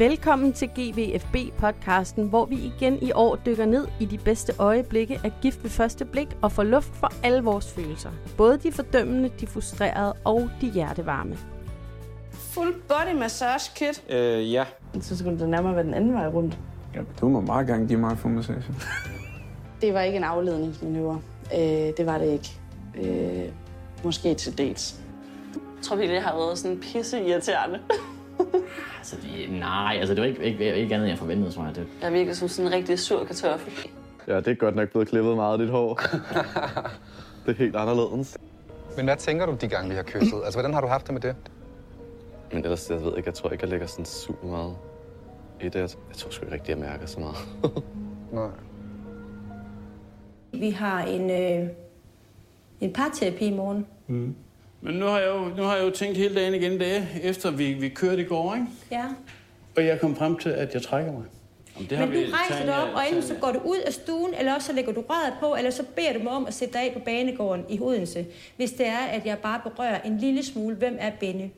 Velkommen 0.00 0.52
til 0.52 0.66
GVFB-podcasten, 0.78 2.28
hvor 2.28 2.44
vi 2.44 2.56
igen 2.56 2.98
i 3.02 3.12
år 3.12 3.36
dykker 3.36 3.66
ned 3.66 3.86
i 4.00 4.04
de 4.04 4.18
bedste 4.18 4.52
øjeblikke 4.58 5.20
af 5.24 5.32
gift 5.42 5.62
ved 5.62 5.70
første 5.70 6.04
blik 6.04 6.28
og 6.42 6.52
får 6.52 6.62
luft 6.62 6.94
for 6.94 7.12
alle 7.22 7.42
vores 7.42 7.72
følelser. 7.72 8.10
Både 8.36 8.58
de 8.58 8.72
fordømmende, 8.72 9.30
de 9.40 9.46
frustrerede 9.46 10.12
og 10.24 10.50
de 10.60 10.70
hjertevarme. 10.70 11.38
Full 12.30 12.74
body 12.88 13.18
massage 13.18 13.70
kit. 13.74 14.04
Øh, 14.10 14.52
ja. 14.52 14.64
Så 15.00 15.18
skulle 15.18 15.38
det 15.38 15.48
nærmere 15.48 15.74
være 15.74 15.84
den 15.84 15.94
anden 15.94 16.12
vej 16.12 16.28
rundt. 16.28 16.58
ja. 16.94 17.00
Du 17.20 17.28
må 17.28 17.40
meget 17.40 17.66
gerne 17.66 17.88
give 17.88 17.98
mig 17.98 18.18
en 18.24 18.34
massage. 18.34 18.64
Det 19.80 19.94
var 19.94 20.00
ikke 20.00 20.16
en 20.16 20.24
afledningsmanøvre. 20.24 21.20
Øh, 21.54 21.60
det 21.96 22.06
var 22.06 22.18
det 22.18 22.26
ikke. 22.26 22.60
Øh, 22.94 23.52
måske 24.04 24.34
til 24.34 24.58
dels. 24.58 25.00
Jeg 25.54 25.84
tror 25.84 25.96
virkelig, 25.96 26.14
jeg 26.14 26.24
har 26.24 26.36
været 26.36 26.58
sådan 26.58 26.80
pisse 26.80 27.26
irriterende. 27.26 27.80
Altså, 28.98 29.16
det, 29.22 29.58
nej, 29.60 29.96
altså 29.98 30.14
det 30.14 30.20
var 30.20 30.26
ikke, 30.26 30.42
ikke, 30.44 30.74
ikke 30.76 30.94
andet, 30.94 31.06
end 31.06 31.08
jeg 31.08 31.18
forventede, 31.18 31.52
tror 31.52 31.64
jeg. 31.64 31.74
Det, 31.74 31.86
Jeg 32.00 32.06
er 32.06 32.12
virkelig 32.12 32.36
som 32.36 32.48
sådan 32.48 32.72
en 32.72 32.76
rigtig 32.76 32.98
sur 32.98 33.24
kartoffel. 33.24 33.90
Ja, 34.28 34.36
det 34.36 34.48
er 34.48 34.54
godt 34.54 34.76
nok 34.76 34.88
blevet 34.90 35.08
klippet 35.08 35.36
meget 35.36 35.52
af 35.52 35.58
dit 35.58 35.68
hår. 35.68 35.94
det 37.46 37.52
er 37.52 37.58
helt 37.58 37.76
anderledes. 37.76 38.38
Men 38.96 39.04
hvad 39.04 39.16
tænker 39.16 39.46
du 39.46 39.56
de 39.60 39.68
gange, 39.68 39.88
vi 39.90 39.94
har 39.94 40.02
kysset? 40.02 40.40
Altså, 40.44 40.58
hvordan 40.58 40.74
har 40.74 40.80
du 40.80 40.86
haft 40.86 41.06
det 41.06 41.12
med 41.12 41.20
det? 41.20 41.36
Men 42.52 42.62
ellers, 42.64 42.90
jeg 42.90 43.02
ved 43.02 43.16
ikke, 43.16 43.26
jeg 43.28 43.34
tror 43.34 43.50
ikke, 43.50 43.62
jeg 43.64 43.70
lægger 43.70 43.86
sådan 43.86 44.04
super 44.04 44.46
meget 44.48 44.74
i 45.60 45.64
det. 45.64 45.74
Jeg 45.74 46.16
tror 46.16 46.30
sgu 46.30 46.44
ikke 46.44 46.54
rigtig, 46.54 46.70
jeg 46.70 46.78
mærker 46.78 47.06
så 47.06 47.20
meget. 47.20 47.36
Nej. 48.32 48.50
Vi 50.52 50.70
har 50.70 51.02
en, 51.02 51.30
øh, 51.30 51.68
en 52.80 52.92
parterapi 52.92 53.44
i 53.44 53.54
morgen. 53.54 53.86
Men 54.82 54.94
nu 54.94 55.06
har, 55.06 55.18
jeg 55.18 55.28
jo, 55.28 55.44
nu 55.56 55.62
har 55.62 55.76
jeg 55.76 55.84
jo 55.84 55.90
tænkt 55.90 56.16
hele 56.16 56.34
dagen 56.34 56.54
igen 56.54 56.78
dage, 56.78 57.08
efter 57.22 57.50
vi, 57.50 57.72
vi 57.72 57.88
kørte 57.88 58.22
i 58.22 58.24
går, 58.24 58.54
ikke? 58.54 58.66
Ja. 58.90 59.04
Og 59.76 59.86
jeg 59.86 60.00
kom 60.00 60.16
frem 60.16 60.38
til, 60.38 60.48
at 60.48 60.74
jeg 60.74 60.82
trækker 60.82 61.12
mig. 61.12 61.22
Jamen, 61.76 61.90
det 61.90 61.98
Men 61.98 62.08
du 62.08 62.14
vi 62.14 62.32
rejser 62.32 62.66
dig 62.66 62.82
op, 62.82 62.94
og 62.94 63.02
enten 63.08 63.22
så 63.22 63.34
går 63.40 63.52
du 63.52 63.58
ud 63.58 63.78
af 63.86 63.92
stuen, 63.92 64.34
eller 64.38 64.54
også 64.54 64.66
så 64.66 64.72
lægger 64.72 64.92
du 64.92 65.04
røret 65.08 65.34
på, 65.40 65.54
eller 65.56 65.70
så 65.70 65.82
beder 65.96 66.12
du 66.12 66.18
mig 66.18 66.32
om 66.32 66.46
at 66.46 66.54
sætte 66.54 66.74
dig 66.74 66.82
af 66.82 66.92
på 66.92 66.98
banegården 67.04 67.64
i 67.68 67.80
Odense. 67.80 68.26
Hvis 68.56 68.72
det 68.72 68.86
er, 68.86 68.98
at 68.98 69.26
jeg 69.26 69.38
bare 69.38 69.60
berører 69.64 70.00
en 70.00 70.18
lille 70.18 70.44
smule, 70.44 70.76
hvem 70.76 70.96
er 71.00 71.10
Benny? 71.20 71.48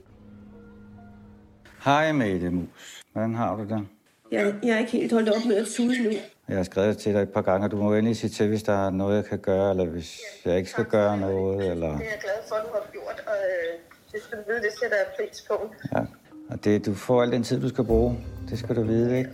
Hej 1.84 2.12
Mette 2.12 2.50
Mus. 2.50 3.02
Hvordan 3.12 3.34
har 3.34 3.56
du 3.56 3.62
det? 3.62 3.86
Jeg, 4.33 4.55
jeg 4.62 4.74
er 4.74 4.78
ikke 4.78 4.92
helt 4.92 5.12
holdt 5.12 5.28
op 5.28 5.44
med 5.46 5.56
at 5.56 5.66
suge 5.66 6.02
nu. 6.02 6.11
Jeg 6.48 6.56
har 6.56 6.64
skrevet 6.64 6.98
til 6.98 7.14
dig 7.14 7.22
et 7.22 7.28
par 7.28 7.42
gange, 7.42 7.66
og 7.66 7.70
du 7.70 7.76
må 7.76 7.94
endelig 7.94 8.16
sige 8.16 8.30
til, 8.30 8.48
hvis 8.48 8.62
der 8.62 8.86
er 8.86 8.90
noget, 8.90 9.16
jeg 9.16 9.24
kan 9.24 9.38
gøre, 9.38 9.70
eller 9.70 9.84
hvis 9.84 10.20
jeg 10.44 10.56
ikke 10.56 10.70
skal 10.70 10.84
gøre 10.84 11.18
noget, 11.18 11.70
eller... 11.70 11.88
Det 11.88 11.96
er 11.96 12.10
jeg 12.10 12.20
glad 12.20 12.48
for, 12.48 12.54
at 12.54 12.62
du 12.62 12.68
har 12.72 12.88
gjort, 12.92 13.22
og 13.26 13.32
øh, 13.32 13.78
det 14.12 14.22
skal 14.22 14.38
du 14.38 14.42
vide, 14.48 14.62
det 14.62 14.70
sætter 14.80 14.96
jeg 14.96 15.06
pris 15.16 15.44
på. 15.48 15.74
Ja. 15.94 16.00
Og 16.50 16.64
det, 16.64 16.86
du 16.86 16.94
får 16.94 17.22
al 17.22 17.32
den 17.32 17.42
tid, 17.42 17.60
du 17.60 17.68
skal 17.68 17.84
bruge. 17.84 18.18
Det 18.50 18.58
skal 18.58 18.76
du 18.76 18.82
vide, 18.82 19.18
ikke? 19.18 19.30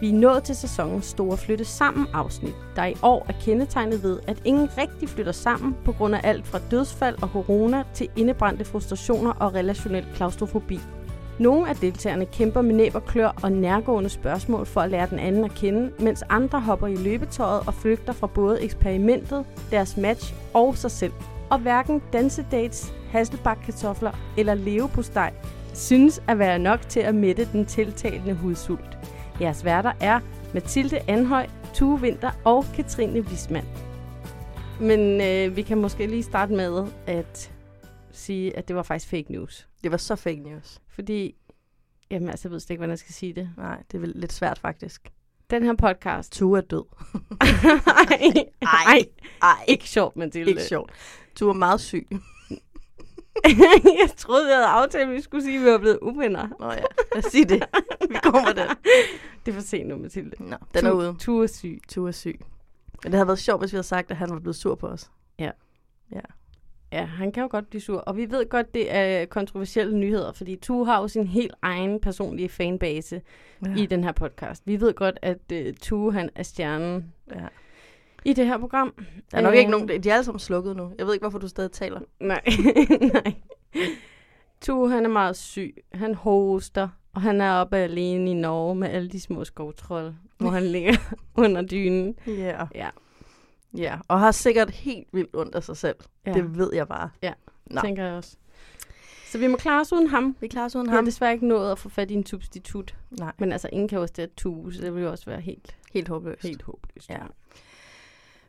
Vi 0.00 0.10
er 0.10 0.14
nået 0.14 0.44
til 0.44 0.56
sæsonens 0.56 1.06
store 1.06 1.36
flytte 1.36 1.64
sammen 1.64 2.06
afsnit, 2.12 2.54
der 2.76 2.84
i 2.84 2.96
år 3.02 3.26
er 3.28 3.32
kendetegnet 3.40 4.02
ved, 4.02 4.18
at 4.26 4.36
ingen 4.44 4.68
rigtig 4.78 5.08
flytter 5.08 5.32
sammen 5.32 5.76
på 5.84 5.92
grund 5.92 6.14
af 6.14 6.20
alt 6.24 6.46
fra 6.46 6.60
dødsfald 6.70 7.22
og 7.22 7.28
corona 7.28 7.82
til 7.94 8.08
indebrændte 8.16 8.64
frustrationer 8.64 9.32
og 9.32 9.54
relationel 9.54 10.06
klaustrofobi. 10.14 10.80
Nogle 11.38 11.68
af 11.68 11.76
deltagerne 11.76 12.26
kæmper 12.26 12.62
med 12.62 12.74
næb 12.74 12.94
og 12.94 13.04
klør 13.04 13.32
og 13.42 13.52
nærgående 13.52 14.10
spørgsmål 14.10 14.66
for 14.66 14.80
at 14.80 14.90
lære 14.90 15.06
den 15.10 15.18
anden 15.18 15.44
at 15.44 15.54
kende, 15.54 15.90
mens 15.98 16.24
andre 16.28 16.60
hopper 16.60 16.86
i 16.86 16.96
løbetøjet 16.96 17.62
og 17.66 17.74
flygter 17.74 18.12
fra 18.12 18.26
både 18.26 18.62
eksperimentet, 18.62 19.44
deres 19.70 19.96
match 19.96 20.34
og 20.54 20.76
sig 20.76 20.90
selv. 20.90 21.12
Og 21.50 21.58
hverken 21.58 22.02
dansedates, 22.12 22.94
hasselbakkartofler 23.10 24.10
eller 24.38 24.54
leverpostej 24.54 25.32
synes 25.74 26.22
at 26.28 26.38
være 26.38 26.58
nok 26.58 26.80
til 26.88 27.00
at 27.00 27.14
mætte 27.14 27.48
den 27.52 27.66
tiltalende 27.66 28.34
hudsult. 28.34 28.98
Jeres 29.40 29.64
værter 29.64 29.92
er 30.00 30.20
Mathilde 30.54 31.00
Anhøj, 31.08 31.46
Tue 31.74 32.00
Vinter 32.00 32.30
og 32.44 32.64
Katrine 32.76 33.20
Wismann. 33.20 33.66
Men 34.80 35.20
øh, 35.20 35.56
vi 35.56 35.62
kan 35.62 35.78
måske 35.78 36.06
lige 36.06 36.22
starte 36.22 36.52
med 36.52 36.86
at 37.06 37.50
sige, 38.16 38.56
at 38.56 38.68
det 38.68 38.76
var 38.76 38.82
faktisk 38.82 39.10
fake 39.10 39.32
news. 39.32 39.68
Det 39.82 39.90
var 39.90 39.96
så 39.96 40.16
fake 40.16 40.40
news. 40.40 40.80
Fordi, 40.88 41.34
jamen 42.10 42.28
altså, 42.28 42.48
jeg 42.48 42.52
ved 42.52 42.60
slet 42.60 42.70
ikke, 42.70 42.78
hvordan 42.78 42.90
jeg 42.90 42.98
skal 42.98 43.14
sige 43.14 43.32
det. 43.32 43.50
Nej, 43.56 43.82
det 43.92 43.94
er 43.98 44.00
vel 44.00 44.12
lidt 44.16 44.32
svært 44.32 44.58
faktisk. 44.58 45.12
Den 45.50 45.62
her 45.62 45.74
podcast... 45.74 46.32
Tue 46.32 46.58
er 46.58 46.62
død. 46.62 46.84
Ej, 47.40 48.44
ej, 48.62 49.04
ej. 49.42 49.64
ikke 49.68 49.88
sjovt, 49.88 50.16
Mathilde. 50.16 50.50
Ikke 50.50 50.62
sjovt. 50.62 50.92
Tue 51.34 51.48
er 51.50 51.52
meget 51.52 51.80
syg. 51.80 52.08
jeg 54.00 54.10
troede, 54.16 54.46
vi 54.46 54.52
havde 54.52 54.66
aftalt, 54.66 55.08
at 55.08 55.14
vi 55.14 55.20
skulle 55.20 55.44
sige, 55.44 55.56
at 55.58 55.64
vi 55.64 55.70
var 55.70 55.78
blevet 55.78 55.98
uvenner. 56.02 56.48
Nå 56.60 56.70
ja, 56.72 56.80
lad 57.14 57.24
os 57.24 57.32
sige 57.32 57.44
det. 57.44 57.64
Vi 58.08 58.14
kommer 58.22 58.52
den. 58.52 58.68
Det 59.46 59.52
er 59.52 59.56
for 59.56 59.60
sent 59.62 59.88
nu, 59.88 59.96
Mathilde. 59.96 60.30
Nå, 60.42 60.56
den 60.74 60.86
er 60.86 60.90
Tu- 60.90 60.94
ude. 60.96 61.16
Tue 61.18 61.42
er 61.42 61.46
syg. 61.46 61.80
Tue 61.88 62.08
er 62.08 62.12
syg. 62.12 62.40
Men 63.02 63.12
det 63.12 63.14
havde 63.14 63.26
været 63.26 63.38
sjovt, 63.38 63.62
hvis 63.62 63.72
vi 63.72 63.76
havde 63.76 63.86
sagt, 63.86 64.10
at 64.10 64.16
han 64.16 64.30
var 64.30 64.38
blevet 64.38 64.56
sur 64.56 64.74
på 64.74 64.86
os. 64.86 65.10
Ja. 65.38 65.50
Ja. 66.12 66.20
Ja, 66.94 67.04
han 67.04 67.32
kan 67.32 67.42
jo 67.42 67.48
godt 67.50 67.70
blive 67.70 67.80
sur. 67.80 67.98
Og 67.98 68.16
vi 68.16 68.30
ved 68.30 68.48
godt, 68.48 68.74
det 68.74 68.94
er 68.94 69.24
kontroversielle 69.24 69.96
nyheder, 69.98 70.32
fordi 70.32 70.56
Tue 70.56 70.86
har 70.86 71.00
jo 71.00 71.08
sin 71.08 71.26
helt 71.26 71.54
egen 71.62 72.00
personlige 72.00 72.48
fanbase 72.48 73.20
Ja. 73.66 73.74
i 73.76 73.86
den 73.86 74.04
her 74.04 74.12
podcast. 74.12 74.62
Vi 74.66 74.80
ved 74.80 74.94
godt, 74.94 75.18
at 75.22 75.38
uh, 75.52 75.58
Tue 75.80 76.12
han 76.12 76.30
er 76.34 76.42
stjernen 76.42 77.12
Ja. 77.34 77.46
i 78.24 78.32
det 78.32 78.46
her 78.46 78.58
program. 78.58 78.94
Der 79.30 79.38
er 79.38 79.42
nok 79.42 79.52
Øh, 79.52 79.58
ikke 79.58 79.70
nogen, 79.70 79.88
de 79.88 80.08
er 80.08 80.14
alle 80.14 80.24
sammen 80.24 80.40
slukket 80.40 80.76
nu. 80.76 80.92
Jeg 80.98 81.06
ved 81.06 81.14
ikke, 81.14 81.22
hvorfor 81.22 81.38
du 81.38 81.48
stadig 81.48 81.72
taler. 81.72 82.00
Nej, 82.20 82.42
nej. 83.14 83.34
Tue, 84.60 84.90
han 84.90 85.04
er 85.04 85.08
meget 85.08 85.36
syg. 85.36 85.76
Han 85.94 86.14
hoster, 86.14 86.88
og 87.14 87.20
han 87.22 87.40
er 87.40 87.52
oppe 87.52 87.76
alene 87.76 88.30
i 88.30 88.34
Norge 88.34 88.74
med 88.74 88.88
alle 88.88 89.08
de 89.08 89.20
små 89.20 89.44
skovtrolde, 89.44 90.16
hvor 90.38 90.50
han 90.50 90.62
ligger 90.74 90.94
under 91.34 91.62
dynen. 91.62 92.14
Ja. 92.26 92.66
Ja, 92.74 92.88
Ja, 93.76 93.98
og 94.08 94.20
har 94.20 94.30
sikkert 94.32 94.70
helt 94.70 95.06
vildt 95.12 95.36
ondt 95.36 95.54
af 95.54 95.62
sig 95.64 95.76
selv. 95.76 95.96
Ja. 96.26 96.32
Det 96.32 96.58
ved 96.58 96.70
jeg 96.74 96.88
bare. 96.88 97.10
Ja, 97.22 97.32
Nå. 97.66 97.80
tænker 97.80 98.04
jeg 98.04 98.14
også. 98.14 98.36
Så 99.26 99.38
vi 99.38 99.46
må 99.46 99.56
klare 99.56 99.80
os 99.80 99.92
uden 99.92 100.06
ham. 100.06 100.36
Vi 100.40 100.48
klarer 100.48 100.64
os 100.66 100.76
uden 100.76 100.86
Vi 100.86 100.90
har 100.90 100.96
ham. 100.96 101.04
desværre 101.04 101.32
ikke 101.32 101.46
nået 101.48 101.72
at 101.72 101.78
få 101.78 101.88
fat 101.88 102.10
i 102.10 102.14
en 102.14 102.26
substitut. 102.26 102.94
Nej, 103.10 103.32
Men 103.38 103.52
altså, 103.52 103.68
ingen 103.72 103.88
kan 103.88 103.96
jo 103.96 104.02
også 104.02 104.14
det 104.16 104.34
Tue, 104.36 104.72
så 104.74 104.80
det 104.82 104.94
vil 104.94 105.02
jo 105.02 105.10
også 105.10 105.24
være 105.26 105.40
helt, 105.40 105.76
helt 105.92 106.08
håbløst. 106.08 106.42
helt 106.42 106.62
håbløst. 106.62 107.10
Ja. 107.10 107.18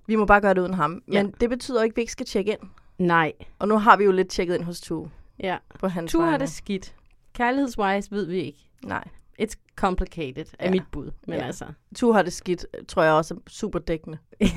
Vi 0.07 0.15
må 0.15 0.25
bare 0.25 0.41
gøre 0.41 0.53
det 0.53 0.61
uden 0.61 0.73
ham. 0.73 0.91
Men 1.05 1.25
Ja. 1.25 1.31
det 1.39 1.49
betyder 1.49 1.83
ikke, 1.83 1.93
at 1.93 1.97
vi 1.97 2.01
ikke 2.01 2.11
skal 2.11 2.25
tjekke 2.25 2.51
ind. 2.51 2.59
Nej. 2.97 3.33
Og 3.59 3.67
nu 3.67 3.77
har 3.77 3.97
vi 3.97 4.03
jo 4.03 4.11
lidt 4.11 4.29
tjekket 4.29 4.55
ind 4.55 4.63
hos 4.63 4.81
Tue 4.81 5.11
Ja. 5.39 5.57
på 5.79 5.87
hans 5.87 6.11
Tue 6.11 6.25
har 6.25 6.37
det 6.37 6.49
skidt. 6.49 6.95
Kærlighedswise 7.33 8.11
ved 8.11 8.25
vi 8.25 8.39
ikke. 8.41 8.69
Nej. 8.83 9.07
It's 9.41 9.55
complicated, 9.75 10.45
er 10.59 10.65
Ja. 10.65 10.71
mit 10.71 10.83
bud. 10.91 11.11
Men 11.27 11.39
Ja. 11.39 11.45
altså... 11.45 11.65
Tue 11.95 12.13
har 12.13 12.21
det 12.21 12.33
skidt, 12.33 12.65
tror 12.87 13.03
jeg 13.03 13.13
også 13.13 13.33
er 13.33 13.37
super 13.47 13.79
dækkende. 13.79 14.17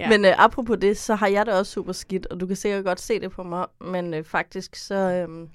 Ja. 0.00 0.08
Men 0.08 0.24
øh, 0.24 0.44
apropos 0.44 0.78
det, 0.80 0.98
så 0.98 1.14
har 1.14 1.26
jeg 1.26 1.46
det 1.46 1.54
også 1.54 1.72
super 1.72 1.92
skidt, 1.92 2.26
og 2.26 2.40
du 2.40 2.46
kan 2.46 2.56
sikkert 2.56 2.84
godt 2.84 3.00
se 3.00 3.20
det 3.20 3.30
på 3.30 3.42
mig, 3.42 3.66
men 3.80 4.14
øh, 4.14 4.24
faktisk 4.24 4.76
så, 4.76 4.94
øh, 4.94 5.48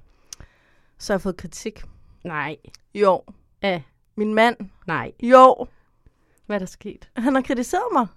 så 0.98 1.14
har 1.14 1.18
jeg 1.18 1.22
fået 1.22 1.38
kritik. 1.38 1.84
Nej. 2.24 2.58
Jo. 2.96 3.22
Af. 3.62 3.84
Min 4.16 4.34
mand. 4.34 4.56
Nej. 4.88 5.12
Jo. 5.24 5.56
Hvad 6.46 6.56
er 6.58 6.60
der 6.60 6.66
sket? 6.66 7.10
Han 7.18 7.36
har 7.36 7.42
kritiseret 7.42 7.84
mig. 7.94 8.08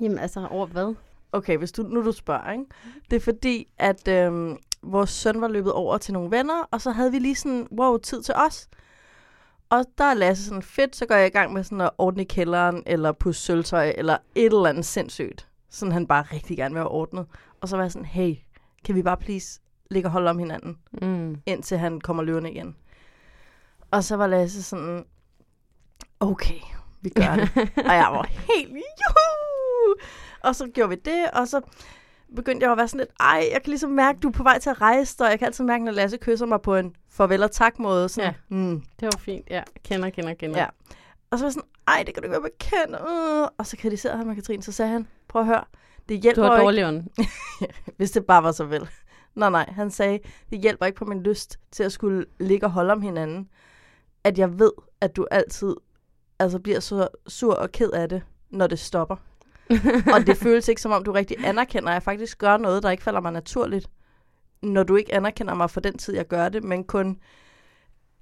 Jamen 0.00 0.18
altså, 0.18 0.46
over 0.50 0.66
hvad? 0.66 0.94
Okay, 1.32 1.56
hvis 1.58 1.72
du, 1.72 1.82
nu 1.82 2.04
du 2.04 2.12
spørger, 2.12 2.52
ikke? 2.52 2.64
Det 3.10 3.16
er 3.16 3.20
fordi, 3.20 3.68
at 3.78 4.08
øh, 4.08 4.56
vores 4.82 5.10
søn 5.10 5.40
var 5.40 5.48
løbet 5.48 5.72
over 5.72 5.98
til 5.98 6.12
nogle 6.14 6.30
venner, 6.30 6.62
og 6.70 6.80
så 6.80 6.90
havde 6.90 7.10
vi 7.12 7.18
lige 7.18 7.34
sådan, 7.34 7.68
wow, 7.78 7.96
tid 7.98 8.22
til 8.22 8.34
os. 8.36 8.68
Og 9.70 9.84
der 9.98 10.04
er 10.04 10.14
Lasse 10.14 10.44
sådan, 10.44 10.62
fedt, 10.62 10.96
så 10.96 11.06
går 11.06 11.14
jeg 11.14 11.26
i 11.26 11.30
gang 11.30 11.52
med 11.52 11.64
sådan 11.64 11.80
at 11.80 11.90
ordne 11.98 12.22
i 12.22 12.26
kælderen, 12.26 12.82
eller 12.86 13.12
pusse 13.12 13.42
sølvtøj, 13.42 13.92
eller 13.96 14.16
et 14.34 14.44
eller 14.46 14.66
andet 14.66 14.84
sindssygt. 14.84 15.48
Sådan 15.70 15.92
han 15.92 16.06
bare 16.06 16.22
rigtig 16.22 16.56
gerne 16.56 16.74
vil 16.74 16.80
have 16.80 16.88
ordnet. 16.90 17.26
Og 17.60 17.68
så 17.68 17.76
var 17.76 17.84
jeg 17.84 17.92
sådan, 17.92 18.06
hey, 18.06 18.34
kan 18.84 18.94
vi 18.94 19.02
bare 19.02 19.16
please 19.16 19.60
ligge 19.90 20.06
og 20.06 20.12
holde 20.12 20.30
om 20.30 20.38
hinanden, 20.38 20.78
Mm. 21.02 21.36
indtil 21.46 21.78
han 21.78 22.00
kommer 22.00 22.22
løvende 22.22 22.50
igen. 22.50 22.76
Og 23.90 24.04
så 24.04 24.16
var 24.16 24.26
Lasse 24.26 24.62
sådan, 24.62 25.04
okay, 26.20 26.60
vi 27.00 27.08
gør 27.08 27.36
det. 27.36 27.50
og 27.88 27.94
jeg 27.94 28.08
var 28.12 28.22
helt, 28.22 28.68
juhu! 28.70 29.94
Og 30.40 30.54
så 30.56 30.66
gjorde 30.74 30.88
vi 30.90 30.96
det, 30.96 31.30
og 31.32 31.48
så 31.48 31.60
begyndte 32.36 32.64
jeg 32.64 32.72
at 32.72 32.78
være 32.78 32.88
sådan 32.88 32.98
lidt, 32.98 33.10
ej, 33.20 33.48
jeg 33.52 33.62
kan 33.62 33.70
ligesom 33.70 33.90
mærke, 33.90 34.18
du 34.20 34.28
er 34.28 34.32
på 34.32 34.42
vej 34.42 34.58
til 34.58 34.70
at 34.70 34.80
rejse 34.80 35.24
og 35.24 35.30
jeg 35.30 35.38
kan 35.38 35.46
altid 35.46 35.64
mærke, 35.64 35.84
når 35.84 35.92
Lasse 35.92 36.16
kysser 36.16 36.46
mig 36.46 36.60
på 36.62 36.76
en 36.76 36.96
farvel 37.08 37.42
og 37.42 37.50
tak 37.50 37.78
måde. 37.78 38.08
Sådan, 38.08 38.34
Ja. 38.50 38.56
mm, 38.56 38.80
Det 39.00 39.02
var 39.12 39.18
fint, 39.18 39.46
ja. 39.50 39.62
Kender, 39.84 40.10
kender, 40.10 40.34
kender. 40.34 40.58
Ja. 40.60 40.66
Og 41.30 41.38
så 41.38 41.44
var 41.44 41.48
jeg 41.48 41.52
sådan, 41.52 41.68
ej, 41.88 42.02
det 42.06 42.14
kan 42.14 42.22
du 42.22 42.26
ikke 42.26 42.42
være 42.42 42.50
bekendt. 42.50 42.96
Øh. 43.10 43.48
Og 43.58 43.66
så 43.66 43.76
kritiserede 43.76 44.18
han 44.18 44.26
mig, 44.26 44.36
Katrine. 44.36 44.62
Så 44.62 44.72
sagde 44.72 44.92
han, 44.92 45.06
prøv 45.28 45.42
at 45.42 45.46
høre, 45.46 45.64
det 46.08 46.16
Du 46.18 46.22
hjælper 46.22 46.42
har 46.42 46.48
jo 46.50 46.54
ikke, 46.54 46.64
dårlig 46.64 46.86
ånd. 46.86 47.04
hvis 47.96 48.10
det 48.10 48.26
bare 48.26 48.42
var 48.42 48.52
så 48.52 48.64
vel. 48.64 48.88
Nej, 49.34 49.50
nej, 49.50 49.70
han 49.72 49.90
sagde, 49.90 50.18
det 50.50 50.58
hjælper 50.60 50.86
ikke 50.86 50.96
på 50.98 51.04
min 51.04 51.22
lyst 51.22 51.58
til 51.70 51.82
at 51.82 51.92
skulle 51.92 52.26
ligge 52.40 52.66
og 52.66 52.70
holde 52.72 52.92
om 52.92 53.02
hinanden, 53.02 53.48
at 54.24 54.38
jeg 54.38 54.58
ved, 54.58 54.72
at 55.00 55.16
du 55.16 55.26
altid 55.30 55.74
altså, 56.38 56.58
bliver 56.58 56.80
så 56.80 57.08
sur 57.26 57.54
og 57.54 57.72
ked 57.72 57.90
af 57.90 58.08
det, 58.08 58.22
når 58.50 58.66
det 58.66 58.78
stopper. 58.78 59.16
og 60.14 60.26
det 60.26 60.36
føles 60.36 60.68
ikke 60.68 60.80
som 60.80 60.92
om, 60.92 61.04
du 61.04 61.12
rigtig 61.12 61.36
anerkender, 61.44 61.88
at 61.88 61.94
jeg 61.94 62.02
faktisk 62.02 62.38
gør 62.38 62.56
noget, 62.56 62.82
der 62.82 62.90
ikke 62.90 63.02
falder 63.02 63.20
mig 63.20 63.32
naturligt, 63.32 63.90
når 64.62 64.82
du 64.82 64.96
ikke 64.96 65.14
anerkender 65.14 65.54
mig 65.54 65.70
for 65.70 65.80
den 65.80 65.98
tid, 65.98 66.14
jeg 66.14 66.26
gør 66.28 66.48
det, 66.48 66.64
men 66.64 66.84
kun 66.84 67.18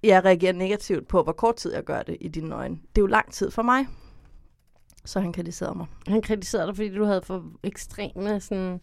jeg 0.02 0.24
reagerer 0.24 0.52
negativt 0.52 1.08
på, 1.08 1.22
hvor 1.22 1.32
kort 1.32 1.56
tid 1.56 1.74
jeg 1.74 1.84
gør 1.84 2.02
det 2.02 2.16
i 2.20 2.28
dine 2.28 2.54
øjne. 2.54 2.74
Det 2.74 2.98
er 2.98 3.02
jo 3.02 3.06
lang 3.06 3.32
tid 3.32 3.50
for 3.50 3.62
mig. 3.62 3.86
Så 5.04 5.20
han 5.20 5.32
kritiserede 5.32 5.74
mig. 5.74 5.86
Han 6.06 6.22
kritiserede 6.22 6.66
dig, 6.66 6.76
fordi 6.76 6.94
du 6.94 7.04
havde 7.04 7.22
for 7.22 7.44
ekstreme 7.62 8.40
sådan... 8.40 8.80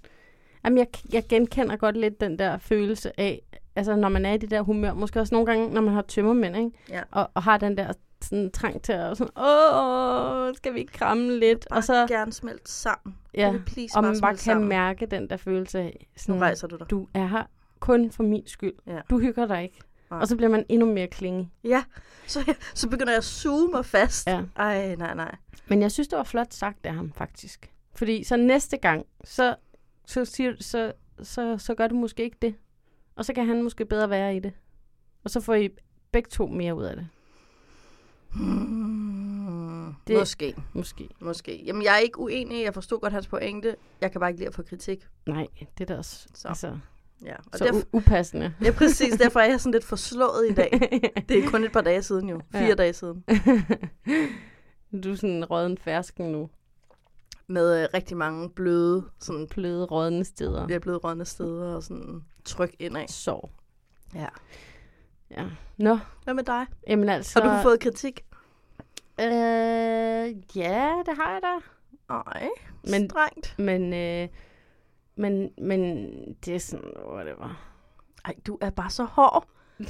Jamen, 0.66 0.78
jeg, 0.78 0.88
jeg 1.14 1.24
genkender 1.30 1.76
godt 1.76 1.98
lidt 1.98 2.22
den 2.22 2.40
der 2.40 2.58
følelse 2.58 3.20
af, 3.20 3.42
altså 3.76 3.96
når 3.96 4.10
man 4.10 4.26
er 4.26 4.34
i 4.34 4.38
det 4.38 4.52
der 4.52 4.62
humør, 4.62 4.94
måske 4.94 5.20
også 5.20 5.36
nogle 5.36 5.46
gange, 5.46 5.70
når 5.70 5.82
man 5.82 5.94
har 5.94 6.02
tømmermænd, 6.02 6.58
ikke? 6.58 6.72
Ja. 6.90 7.02
Og, 7.12 7.30
og 7.34 7.44
har 7.44 7.58
den 7.58 7.78
der 7.78 7.94
sådan, 8.26 8.52
trang 8.52 8.82
til 8.82 8.94
at 8.94 9.18
sådan, 9.18 9.38
åh, 9.38 10.56
skal 10.56 10.74
vi 10.74 10.80
ikke 10.80 10.94
kramme 10.94 11.40
lidt? 11.40 11.66
Bare 11.70 11.80
og 11.80 11.84
så, 11.84 12.08
gerne 12.08 12.34
smelte 12.34 12.72
sammen. 12.72 13.18
ja, 13.34 13.52
Kan 13.52 13.64
please 13.66 13.98
og 13.98 14.04
man 14.04 14.22
bare 14.22 14.32
kan 14.32 14.38
sammen? 14.38 14.68
mærke 14.70 15.06
den 15.06 15.30
der 15.30 15.38
følelse 15.38 15.80
af, 15.80 16.08
sådan, 16.18 16.42
rejser 16.42 16.68
du 16.68 16.76
dig. 16.78 16.90
du 16.90 17.08
er 17.14 17.28
her 17.28 17.44
kun 17.80 18.12
for 18.12 18.24
min 18.24 18.48
skyld. 18.48 18.74
Ja. 18.88 19.00
Du 19.10 19.20
hygger 19.20 19.46
dig 19.48 19.64
ikke. 19.64 19.80
Nej. 20.10 20.20
Og 20.20 20.28
så 20.28 20.36
bliver 20.36 20.50
man 20.50 20.66
endnu 20.70 20.94
mere 20.94 21.08
klinge. 21.08 21.52
Ja, 21.64 21.84
så, 22.28 22.44
jeg, 22.48 22.56
så 22.74 22.90
begynder 22.90 23.12
jeg 23.12 23.18
at 23.18 23.24
suge 23.24 23.72
mig 23.72 23.86
fast. 23.86 24.28
Ja. 24.28 24.42
Ej, 24.56 24.96
nej, 24.96 25.14
nej. 25.16 25.36
Men 25.68 25.82
jeg 25.82 25.92
synes, 25.92 26.08
det 26.08 26.18
var 26.18 26.24
flot 26.24 26.54
sagt 26.54 26.86
af 26.86 26.94
ham, 26.94 27.12
faktisk. 27.14 27.72
Fordi 27.96 28.24
så 28.24 28.38
næste 28.38 28.78
gang, 28.78 29.06
så, 29.24 29.56
så, 30.06 30.26
siger, 30.26 30.54
så, 30.60 30.94
så, 31.24 31.58
så 31.58 31.76
gør 31.76 31.88
du 31.88 31.96
måske 31.96 32.24
ikke 32.24 32.38
det. 32.42 32.56
Og 33.16 33.26
så 33.26 33.34
kan 33.34 33.46
han 33.46 33.64
måske 33.64 33.86
bedre 33.86 34.10
være 34.10 34.36
i 34.36 34.40
det. 34.40 34.54
Og 35.24 35.30
så 35.30 35.40
får 35.42 35.54
I 35.54 35.70
begge 36.12 36.30
to 36.30 36.48
mere 36.48 36.76
ud 36.76 36.84
af 36.84 36.96
det. 36.96 37.08
Hmm, 38.36 39.96
Det- 40.08 40.18
måske. 40.20 40.56
Måske. 40.74 41.10
Måske. 41.20 41.64
Jamen, 41.66 41.84
jeg 41.84 41.94
er 41.94 41.98
ikke 42.00 42.20
uenig. 42.20 42.64
Jeg 42.64 42.74
forstod 42.74 43.00
godt 43.00 43.14
hans 43.14 43.28
pointe. 43.28 43.76
Jeg 44.02 44.12
kan 44.12 44.20
bare 44.20 44.30
ikke 44.30 44.40
lide 44.40 44.48
at 44.48 44.56
få 44.56 44.64
kritik. 44.64 45.08
Nej, 45.28 45.48
det 45.78 45.82
er 45.82 45.86
da 45.94 45.98
også 45.98 46.28
Så. 46.34 46.48
altså, 46.48 46.78
Ja, 47.26 47.36
og 47.52 47.58
så 47.58 47.64
derfor, 47.66 47.82
upassende. 47.92 48.54
det 48.60 48.68
er 48.68 48.72
præcis 48.72 49.14
derfor, 49.18 49.40
er 49.40 49.50
jeg 49.50 49.60
sådan 49.62 49.72
lidt 49.72 49.84
forslået 49.84 50.50
i 50.50 50.54
dag. 50.54 50.72
Det 51.30 51.44
er 51.46 51.50
kun 51.50 51.64
et 51.64 51.72
par 51.72 51.82
dage 51.82 52.04
siden 52.04 52.30
jo. 52.30 52.42
Fire 52.52 52.62
Ja. 52.64 52.74
dage 52.76 52.94
siden. 52.94 53.24
du 55.04 55.12
er 55.12 55.16
sådan 55.16 55.46
råden 55.46 55.78
fersken 55.78 56.32
nu. 56.32 56.50
Med 57.48 57.82
øh, 57.84 57.88
rigtig 57.94 58.18
mange 58.18 58.50
bløde, 58.50 59.04
sådan 59.20 59.48
Bløde 59.48 59.86
rådne 59.86 60.26
steder. 60.26 60.66
bliver 60.66 60.80
blevet 60.80 61.04
rådne 61.04 61.26
steder 61.26 61.76
og 61.76 61.84
sådan 61.84 62.24
tryk 62.46 62.76
indad. 62.80 63.08
Sorg. 63.08 63.52
Ja. 64.16 64.28
Ja. 65.32 65.46
Nå, 65.78 65.98
Hvad 66.24 66.34
med 66.34 66.44
dig? 66.44 66.66
jamen 66.88 67.10
altså... 67.10 67.42
Har 67.44 67.58
du 67.58 67.64
fået 67.64 67.80
kritik? 67.80 68.26
Øh, 69.20 69.26
ja, 70.58 70.94
det 71.06 71.16
har 71.18 71.32
jeg 71.32 71.40
da. 71.44 71.60
Nej, 72.10 72.50
Men- 72.84 73.10
strengt. 73.10 73.56
Men, 73.60 73.94
øh, 73.94 74.28
men, 75.16 75.52
men 75.58 76.10
det 76.46 76.56
er 76.56 76.60
sådan, 76.60 76.92
whatever. 77.14 77.66
Ej, 78.26 78.34
du 78.48 78.58
er 78.62 78.70
bare 78.70 78.90
så 78.90 79.04
hård. 79.04 79.48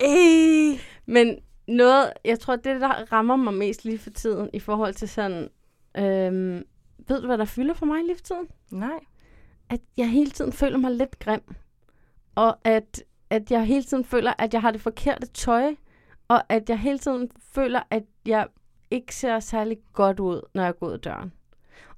Ej. 0.00 0.78
Men 1.06 1.38
noget, 1.68 2.12
jeg 2.24 2.40
tror, 2.40 2.56
det 2.56 2.80
der 2.80 3.12
rammer 3.12 3.36
mig 3.36 3.54
mest 3.54 3.84
lige 3.84 3.98
for 3.98 4.10
tiden, 4.10 4.50
i 4.52 4.58
forhold 4.60 4.94
til 4.94 5.08
sådan, 5.08 5.48
øhm, 5.96 6.64
ved 7.08 7.20
du, 7.20 7.26
hvad 7.26 7.38
der 7.38 7.44
fylder 7.44 7.74
for 7.74 7.86
mig 7.86 8.04
lige 8.04 8.16
for 8.16 8.22
tiden? 8.24 8.48
Nej. 8.70 9.00
At 9.70 9.80
jeg 9.96 10.10
hele 10.10 10.30
tiden 10.30 10.52
føler 10.52 10.78
mig 10.78 10.90
lidt 10.90 11.18
grim. 11.18 11.54
Og 12.34 12.58
at, 12.64 13.02
at 13.32 13.50
jeg 13.50 13.64
hele 13.64 13.82
tiden 13.82 14.04
føler, 14.04 14.32
at 14.38 14.54
jeg 14.54 14.60
har 14.60 14.70
det 14.70 14.80
forkerte 14.80 15.26
tøj. 15.26 15.74
Og 16.28 16.42
at 16.48 16.68
jeg 16.68 16.78
hele 16.78 16.98
tiden 16.98 17.30
føler, 17.54 17.80
at 17.90 18.02
jeg 18.26 18.46
ikke 18.90 19.14
ser 19.14 19.40
særlig 19.40 19.78
godt 19.92 20.20
ud, 20.20 20.40
når 20.54 20.64
jeg 20.64 20.78
går 20.78 20.86
ud 20.86 20.92
af 20.92 21.00
døren. 21.00 21.32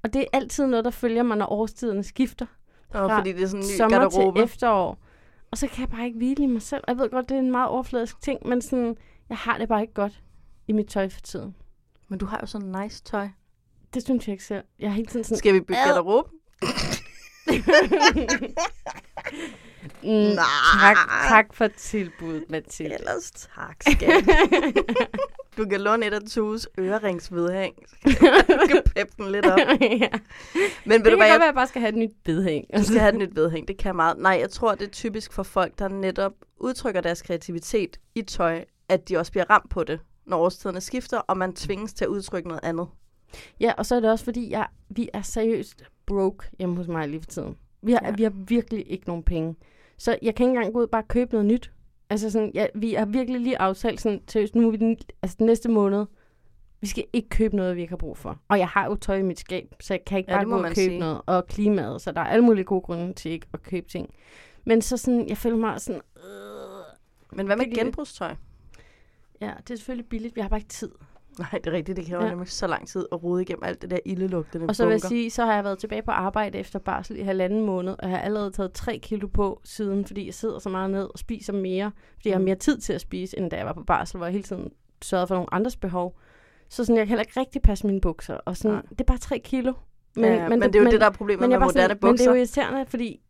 Og 0.03 0.13
det 0.13 0.23
er 0.23 0.27
altid 0.33 0.67
noget, 0.67 0.85
der 0.85 0.91
følger 0.91 1.23
mig, 1.23 1.37
når 1.37 1.53
årstiderne 1.53 2.03
skifter. 2.03 2.47
Og 2.89 3.11
Fra 3.11 3.19
fordi 3.19 3.33
det 3.33 3.43
er 3.43 3.47
sådan 3.47 3.63
en 3.63 3.69
ny 3.69 3.77
sommer 3.77 3.99
garderobe. 3.99 4.39
til 4.39 4.45
efterår. 4.45 4.99
Og 5.51 5.59
så 5.59 5.67
kan 5.67 5.81
jeg 5.81 5.89
bare 5.89 6.05
ikke 6.05 6.17
hvile 6.17 6.45
i 6.45 6.47
mig 6.47 6.63
selv. 6.63 6.85
Jeg 6.89 6.99
ved 6.99 7.11
godt, 7.11 7.29
det 7.29 7.35
er 7.35 7.39
en 7.39 7.51
meget 7.51 7.69
overfladisk 7.69 8.21
ting, 8.21 8.49
men 8.49 8.63
sådan, 8.63 8.97
jeg 9.29 9.37
har 9.37 9.59
det 9.59 9.69
bare 9.69 9.81
ikke 9.81 9.95
godt 9.95 10.23
i 10.69 10.73
mit 10.73 10.87
tøj 10.87 11.09
for 11.09 11.21
tiden. 11.21 11.57
Men 12.09 12.19
du 12.19 12.27
har 12.27 12.39
jo 12.41 12.47
sådan 12.47 12.75
nice 12.83 13.03
tøj. 13.03 13.29
Det 13.95 14.05
synes 14.05 14.29
jeg 14.29 14.33
ikke 14.33 14.45
selv. 14.45 14.65
Jeg 14.79 14.87
er 14.87 14.91
hele 14.91 15.07
tiden 15.07 15.25
sådan... 15.25 15.39
Skal 15.39 15.55
vi 15.55 15.61
bygge 15.61 15.81
Ad. 15.81 16.25
mm, 20.03 20.37
tak, 20.81 20.97
tak 21.29 21.55
for 21.55 21.67
tilbuddet, 21.67 22.45
Mathilde. 22.51 22.95
Ellers 22.95 23.31
tak, 23.31 23.83
skat. 23.83 24.25
du 25.57 25.65
kan 25.69 25.81
låne 25.81 26.07
et 26.07 26.15
af 26.15 26.21
Tues 26.29 26.69
øreringsvedhæng. 26.79 27.75
Du 28.49 28.61
skal 28.65 28.83
peppe 28.97 29.13
den 29.17 29.33
lidt 29.33 29.47
op. 29.47 29.59
ja. 29.81 30.09
Men 30.85 30.91
ved 30.91 30.99
Det 30.99 31.05
du 31.05 31.11
kan 31.11 31.19
hvad, 31.19 31.29
godt 31.29 31.41
være, 31.41 31.45
jeg, 31.45 31.55
bare 31.55 31.67
skal 31.67 31.81
have 31.81 31.89
et 31.89 31.95
nyt 31.99 32.13
vedhæng. 32.27 32.67
du 32.77 32.85
skal 32.85 32.99
have 32.99 33.13
et 33.13 33.19
nyt 33.19 33.37
vedhæng. 33.37 33.69
Det 33.69 33.77
kan 33.77 33.97
meget. 33.97 34.19
Nej, 34.19 34.37
jeg 34.41 34.51
tror, 34.51 34.75
det 34.75 34.87
er 34.87 34.91
typisk 34.91 35.33
for 35.33 35.43
folk, 35.43 35.79
der 35.79 35.89
netop 35.89 36.33
udtrykker 36.57 37.01
deres 37.01 37.23
kreativitet 37.23 37.97
i 38.15 38.23
tøj, 38.23 38.65
at 38.89 39.09
de 39.09 39.17
også 39.17 39.33
bliver 39.33 39.51
ramt 39.51 39.71
på 39.71 39.85
det, 39.85 40.01
når 40.27 40.39
årstiderne 40.39 40.81
skifter, 40.81 41.19
og 41.19 41.37
man 41.37 41.53
tvinges 41.55 41.95
til 41.95 42.05
at 42.05 42.09
udtrykke 42.09 42.49
noget 42.49 42.65
andet. 42.65 42.87
Ja, 43.61 43.73
og 43.79 43.87
så 43.87 43.95
er 43.95 44.01
det 44.01 44.11
også, 44.11 44.25
fordi 44.25 44.51
jeg, 44.51 44.67
vi 44.89 45.09
er 45.13 45.23
seriøst 45.23 45.85
broke 46.07 46.47
hjemme 46.59 46.77
hos 46.77 46.89
mig 46.89 47.09
lige 47.09 47.21
for 47.21 47.31
tiden. 47.31 47.57
Vi 47.83 47.93
har, 47.93 48.01
ja. 48.05 48.11
vi 48.11 48.23
har 48.23 48.33
virkelig 48.35 48.93
ikke 48.93 49.07
nogen 49.07 49.23
penge. 49.23 49.57
Så 49.97 50.19
jeg 50.23 50.35
kan 50.35 50.47
ikke 50.47 50.57
engang 50.57 50.73
gå 50.73 50.79
ud 50.79 50.85
og 50.85 50.91
bare 50.91 51.03
købe 51.09 51.33
noget 51.33 51.47
nyt. 51.47 51.71
Altså 52.11 52.31
sådan, 52.31 52.51
ja, 52.55 52.67
vi 52.75 52.95
har 52.95 53.07
virkelig 53.07 53.41
lige 53.41 53.59
aftalt 53.59 54.01
sådan, 54.01 54.21
seriøst, 54.29 54.55
nu 54.55 54.67
er 54.67 54.71
vi 54.71 54.77
den, 54.77 54.97
altså 55.23 55.37
den 55.39 55.47
næste 55.47 55.69
måned, 55.71 56.07
vi 56.81 56.87
skal 56.87 57.05
ikke 57.13 57.29
købe 57.29 57.57
noget, 57.57 57.77
vi 57.77 57.81
ikke 57.81 57.91
har 57.93 57.97
brug 57.97 58.17
for. 58.19 58.41
Og 58.49 58.59
jeg 58.59 58.69
har 58.69 58.85
jo 58.87 58.95
tøj 58.95 59.17
i 59.17 59.23
mit 59.23 59.39
skab, 59.41 59.75
så 59.81 59.95
jeg 59.95 60.05
kan 60.05 60.19
ikke 60.19 60.33
Ja, 60.33 60.37
bare 60.39 60.45
gå 60.45 60.57
og 60.57 60.65
købe 60.65 60.75
sige. 60.75 60.99
noget. 60.99 61.21
Og 61.27 61.47
klimaet, 61.47 62.03
så 62.03 62.13
der 62.13 62.21
er 62.21 62.25
alle 62.25 62.45
mulige 62.45 62.65
gode 62.65 62.81
grunde 62.81 63.13
til 63.13 63.31
ikke 63.31 63.47
at 63.53 63.63
købe 63.63 63.89
ting. 63.89 64.15
Men 64.65 64.83
så 64.83 64.97
sådan, 64.97 65.29
jeg 65.29 65.37
føler 65.37 65.57
mig 65.57 65.81
sådan, 65.81 66.01
øh, 66.17 67.37
Men 67.37 67.47
hvad 67.47 67.57
med 67.57 67.75
genbrugstøj? 67.75 68.35
ja, 69.41 69.53
det 69.69 69.71
er 69.71 69.77
selvfølgelig 69.77 70.09
billigt, 70.09 70.37
vi 70.37 70.41
har 70.41 70.49
bare 70.49 70.59
ikke 70.61 70.69
tid. 70.69 70.91
Nej, 71.39 71.49
det 71.65 71.67
er 71.67 71.73
rigtigt. 71.73 71.97
Det 71.97 72.05
kan 72.07 72.15
jo 72.17 72.23
Ja. 72.23 72.29
nemlig 72.29 72.49
så 72.49 72.67
lang 72.67 72.89
tid 72.89 73.07
at 73.13 73.23
rode 73.25 73.43
igennem 73.43 73.65
alt 73.65 73.83
det 73.83 73.91
der 73.91 73.99
ildelugtende 74.05 74.67
Og 74.69 74.77
så 74.77 74.85
vil 74.85 74.91
jeg 74.93 75.01
sige, 75.01 75.31
så 75.31 75.45
har 75.45 75.55
jeg 75.55 75.65
været 75.65 75.79
tilbage 75.79 76.03
på 76.03 76.11
arbejde 76.11 76.59
efter 76.59 76.79
barsel 76.79 77.17
i 77.19 77.23
halvanden 77.23 77.67
måned, 77.67 77.93
og 77.93 77.99
jeg 78.03 78.11
har 78.11 78.19
allerede 78.19 78.51
taget 78.51 78.73
3 78.73 78.99
kilo 78.99 79.27
på 79.27 79.61
siden, 79.65 80.05
fordi 80.07 80.27
jeg 80.27 80.35
sidder 80.35 80.59
så 80.59 80.69
meget 80.69 80.91
ned 80.91 81.03
og 81.13 81.19
spiser 81.19 81.53
mere, 81.53 81.91
fordi 82.17 82.29
jeg 82.29 82.35
har 82.35 82.39
Mm. 82.39 82.45
mere 82.45 82.55
tid 82.57 82.79
til 82.79 82.93
at 82.93 83.01
spise, 83.01 83.39
end 83.39 83.51
da 83.51 83.57
jeg 83.57 83.67
var 83.67 83.73
på 83.73 83.85
barsel, 83.85 84.17
hvor 84.17 84.27
jeg 84.27 84.33
hele 84.33 84.45
tiden 84.45 84.71
sørgede 85.03 85.27
for 85.27 85.35
nogle 85.35 85.55
andres 85.55 85.77
behov. 85.77 86.19
Så 86.69 86.85
sådan, 86.85 86.97
jeg 86.97 87.03
kan 87.07 87.09
heller 87.09 87.23
ikke 87.23 87.41
rigtig 87.41 87.63
passe 87.63 87.87
mine 87.87 88.01
bukser, 88.01 88.35
og 88.35 88.57
sådan, 88.57 88.73
Nej. 88.75 88.83
det 88.83 89.01
er 89.01 89.05
bare 89.05 89.19
3 89.19 89.39
kilo. 89.39 89.73
Men, 90.17 90.25
ja, 90.25 90.49
men, 90.49 90.59
men 90.61 90.73
det 90.73 90.79
er 90.79 90.83
jo 90.85 90.91
det, 90.91 91.01
der 91.01 91.07
er 91.07 91.11
problemet 91.11 91.41
men 91.41 91.51
med 91.51 91.59
moderne 91.59 91.73
sådan, 91.73 91.89
Men 91.89 91.91
det 91.91 92.01
bukser. 92.01 92.25
er 92.25 92.31
jo 92.31 92.37
irriterende, 92.39 92.87
fordi 92.87 93.21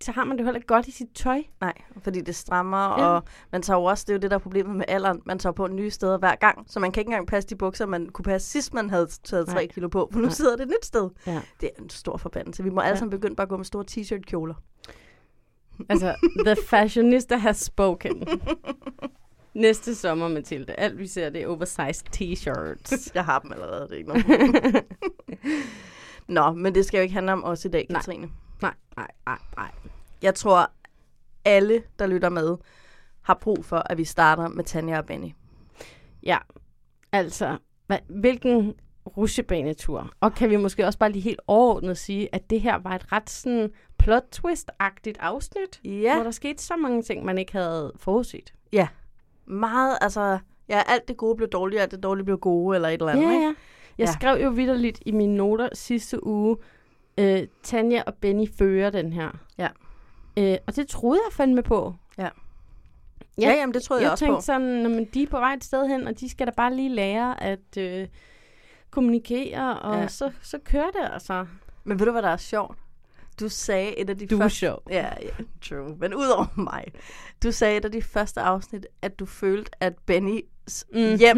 så 0.00 0.12
har 0.12 0.24
man 0.24 0.36
det 0.36 0.42
jo 0.42 0.44
heller 0.46 0.56
ikke 0.58 0.66
godt 0.66 0.86
i 0.86 0.90
sit 0.90 1.08
tøj. 1.14 1.42
Nej, 1.60 1.72
fordi 2.02 2.20
det 2.20 2.34
strammer, 2.36 2.78
Ja. 2.78 3.06
og 3.06 3.22
man 3.52 3.62
tager 3.62 3.78
jo 3.78 3.84
også, 3.84 4.04
det 4.08 4.12
er 4.12 4.14
jo 4.16 4.20
det, 4.20 4.30
der 4.30 4.36
er 4.36 4.40
problemet 4.40 4.76
med 4.76 4.84
alderen. 4.88 5.22
Man 5.26 5.38
tager 5.38 5.52
på 5.52 5.66
nye 5.66 5.90
steder 5.90 6.18
hver 6.18 6.34
gang, 6.34 6.64
så 6.70 6.80
man 6.80 6.92
kan 6.92 7.00
ikke 7.00 7.08
engang 7.08 7.26
passe 7.26 7.48
de 7.48 7.56
bukser, 7.56 7.86
man 7.86 8.08
kunne 8.08 8.22
passe 8.22 8.50
sidst, 8.50 8.74
man 8.74 8.90
havde 8.90 9.06
taget 9.24 9.46
3 9.46 9.54
Nej. 9.54 9.66
kilo 9.66 9.88
på, 9.88 10.08
for 10.12 10.18
nu 10.18 10.24
Nej. 10.26 10.32
sidder 10.34 10.56
det 10.56 10.62
et 10.62 10.68
nyt 10.68 10.84
sted. 10.86 11.10
Ja. 11.26 11.40
Det 11.60 11.70
er 11.78 11.82
en 11.82 11.90
stor 11.90 12.16
forbandelse. 12.16 12.62
Vi 12.64 12.70
må 12.70 12.80
alle 12.80 12.88
Ja. 12.94 12.96
sammen 12.98 13.10
begynde 13.10 13.36
bare 13.36 13.44
at 13.44 13.48
gå 13.48 13.56
med 13.56 13.64
store 13.64 13.84
t-shirt-kjoler. 13.90 14.54
Altså, 15.88 16.14
the 16.46 16.56
fashionista 16.66 17.36
has 17.36 17.56
spoken. 17.56 18.22
Næste 19.54 19.94
sommer, 19.94 20.28
Mathilde. 20.28 20.72
Alt 20.72 20.98
vi 20.98 21.06
ser, 21.06 21.30
det 21.30 21.42
er 21.42 21.46
oversized 21.48 22.06
t-shirts. 22.16 23.10
Jeg 23.14 23.24
har 23.24 23.38
dem 23.38 23.52
allerede, 23.52 23.82
det 23.82 23.92
er 23.92 23.96
ikke 23.96 24.08
noget. 24.08 24.84
Nå, 26.28 26.52
men 26.52 26.74
det 26.74 26.84
skal 26.86 26.98
jo 26.98 27.02
ikke 27.02 27.14
handle 27.14 27.32
om 27.32 27.44
os 27.44 27.64
i 27.64 27.68
dag. 27.68 27.86
Katrine. 27.90 28.20
nej, 28.26 28.30
nej, 28.62 28.74
nej, 28.96 29.08
nej. 29.56 29.70
Jeg 30.22 30.34
tror, 30.34 30.70
alle, 31.44 31.82
der 31.98 32.06
lytter 32.06 32.28
med, 32.28 32.56
har 33.22 33.34
brug 33.34 33.64
for, 33.64 33.76
at 33.90 33.98
vi 33.98 34.04
starter 34.04 34.48
med 34.48 34.64
Tanja 34.64 34.98
og 34.98 35.06
Benny. 35.06 35.30
Ja, 36.22 36.38
altså, 37.12 37.58
hvilken 38.08 38.74
rutsjebanetur. 39.16 40.12
Og 40.20 40.34
kan 40.34 40.50
vi 40.50 40.56
måske 40.56 40.86
også 40.86 40.98
bare 40.98 41.12
lige 41.12 41.22
helt 41.22 41.40
overordnet 41.46 41.98
sige, 41.98 42.28
at 42.34 42.50
det 42.50 42.60
her 42.60 42.76
var 42.78 42.90
et 42.94 43.12
ret 43.12 43.30
sådan 43.30 43.70
plot 43.98 44.22
twist-agtigt 44.36 45.16
afsnit, 45.20 45.80
Ja. 45.84 46.14
hvor 46.14 46.24
der 46.24 46.30
skete 46.30 46.62
så 46.62 46.76
mange 46.76 47.02
ting, 47.02 47.24
man 47.24 47.38
ikke 47.38 47.52
havde 47.52 47.92
forudset. 47.96 48.54
Ja. 48.72 48.88
Meget, 49.46 49.98
altså, 50.00 50.38
ja, 50.68 50.82
alt 50.88 51.08
det 51.08 51.16
gode 51.16 51.36
blev 51.36 51.48
dårligt, 51.48 51.82
alt 51.82 51.90
det 51.90 52.02
dårlige 52.02 52.24
blev 52.24 52.38
gode, 52.38 52.76
eller 52.76 52.88
et 52.88 52.92
eller 52.92 53.08
andet, 53.08 53.22
Ja, 53.24 53.30
ikke? 53.32 53.42
ja. 53.44 53.54
Jeg 53.98 54.06
Ja. 54.06 54.12
skrev 54.12 54.42
jo 54.44 54.50
vidderligt 54.50 55.02
i 55.06 55.12
mine 55.12 55.34
noter 55.36 55.68
sidste 55.72 56.26
uge, 56.26 56.56
øh, 57.18 57.46
Tanja 57.62 58.02
og 58.06 58.14
Benny 58.14 58.48
fører 58.58 58.90
den 58.90 59.12
her. 59.12 59.30
Ja. 59.58 59.68
Øh, 60.38 60.56
og 60.66 60.76
det 60.76 60.88
troede 60.88 61.20
jeg 61.26 61.32
fandme 61.32 61.62
på. 61.62 61.94
Ja. 62.18 62.28
Ja, 63.40 63.50
jamen, 63.50 63.74
det 63.74 63.82
troede 63.82 64.00
jeg, 64.02 64.04
jeg 64.06 64.12
også 64.12 64.24
tænkte 64.24 64.36
på. 64.36 64.40
sådan, 64.42 64.66
når 64.82 64.90
man, 64.90 65.04
de 65.14 65.22
er 65.22 65.26
på 65.26 65.38
vej 65.38 65.52
et 65.52 65.64
sted 65.64 65.88
hen, 65.88 66.06
og 66.06 66.20
de 66.20 66.28
skal 66.30 66.46
da 66.46 66.52
bare 66.56 66.74
lige 66.74 66.88
lære 66.94 67.42
at 67.42 67.76
øh, 67.78 68.08
kommunikere, 68.90 69.80
og 69.80 69.94
Ja. 69.94 70.00
ja. 70.00 70.08
så, 70.08 70.30
så 70.42 70.58
kører 70.64 70.90
det 70.90 71.10
altså. 71.12 71.46
Men 71.84 71.98
ved 71.98 72.06
du, 72.06 72.12
hvad 72.12 72.22
der 72.22 72.28
er 72.28 72.36
sjovt? 72.36 72.78
Du 73.40 73.48
sagde 73.48 73.98
et 73.98 74.10
af 74.10 74.18
de 74.18 74.26
Du 74.26 74.36
er 74.36 74.40
første... 74.40 74.58
sjov. 74.58 74.82
Ja, 74.90 75.08
ja, 75.22 75.44
true. 75.62 75.96
Men 75.98 76.14
udover 76.14 76.46
mig. 76.72 76.84
Du 77.42 77.52
sagde 77.52 77.76
et 77.76 77.84
af 77.84 77.92
de 77.92 78.02
første 78.02 78.40
afsnit, 78.40 78.86
at 79.02 79.18
du 79.18 79.26
følte, 79.26 79.70
at 79.80 79.92
Bennys 80.06 80.84
Mhm. 80.92 81.16
hjem 81.18 81.36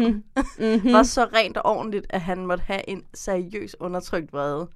Mhm. 0.59 0.93
var 0.93 1.03
så 1.03 1.25
rent 1.33 1.57
og 1.57 1.65
ordentligt, 1.65 2.05
at 2.09 2.21
han 2.21 2.45
måtte 2.45 2.63
have 2.63 2.89
en 2.89 3.03
seriøs 3.13 3.75
undertrykt 3.79 4.33
vrede. 4.33 4.69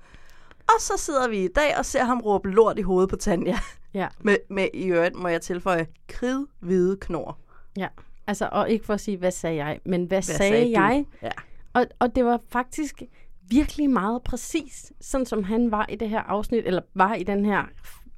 Og 0.76 0.82
så 0.82 0.94
sidder 0.98 1.28
vi 1.30 1.44
i 1.44 1.48
dag 1.48 1.78
og 1.78 1.86
ser 1.86 2.04
ham 2.04 2.22
råbe 2.22 2.50
lort 2.50 2.80
i 2.80 2.82
hovedet 2.82 3.10
på 3.10 3.16
Tanja. 3.16 3.60
Ja. 3.94 4.08
Med, 4.22 4.38
med 4.50 4.68
i 4.74 4.86
øvrigt, 4.86 5.16
må 5.16 5.28
jeg 5.28 5.42
tilføje, 5.42 5.88
kridhvide 6.08 6.98
knor. 6.98 7.38
Ja. 7.78 7.88
Altså, 8.28 8.50
og 8.52 8.70
ikke 8.70 8.86
for 8.86 8.94
at 8.94 9.02
sige, 9.02 9.18
hvad 9.18 9.32
sagde 9.32 9.66
jeg, 9.66 9.80
men 9.86 10.06
hvad, 10.06 10.16
hvad 10.16 10.22
sagde, 10.22 10.52
sagde 10.52 10.66
du? 10.66 10.72
jeg? 10.72 11.06
Ja. 11.22 11.32
Og, 11.74 11.86
og 12.00 12.16
det 12.16 12.26
var 12.26 12.40
faktisk 12.50 13.02
virkelig 13.50 13.90
meget 13.90 14.24
præcis, 14.24 14.94
sådan 15.02 15.26
som 15.26 15.44
han 15.44 15.72
var 15.72 15.86
i 15.90 15.96
det 15.96 16.10
her 16.10 16.20
afsnit, 16.20 16.68
eller 16.68 16.82
var 16.94 17.14
i 17.14 17.24
den 17.24 17.46
her 17.46 17.64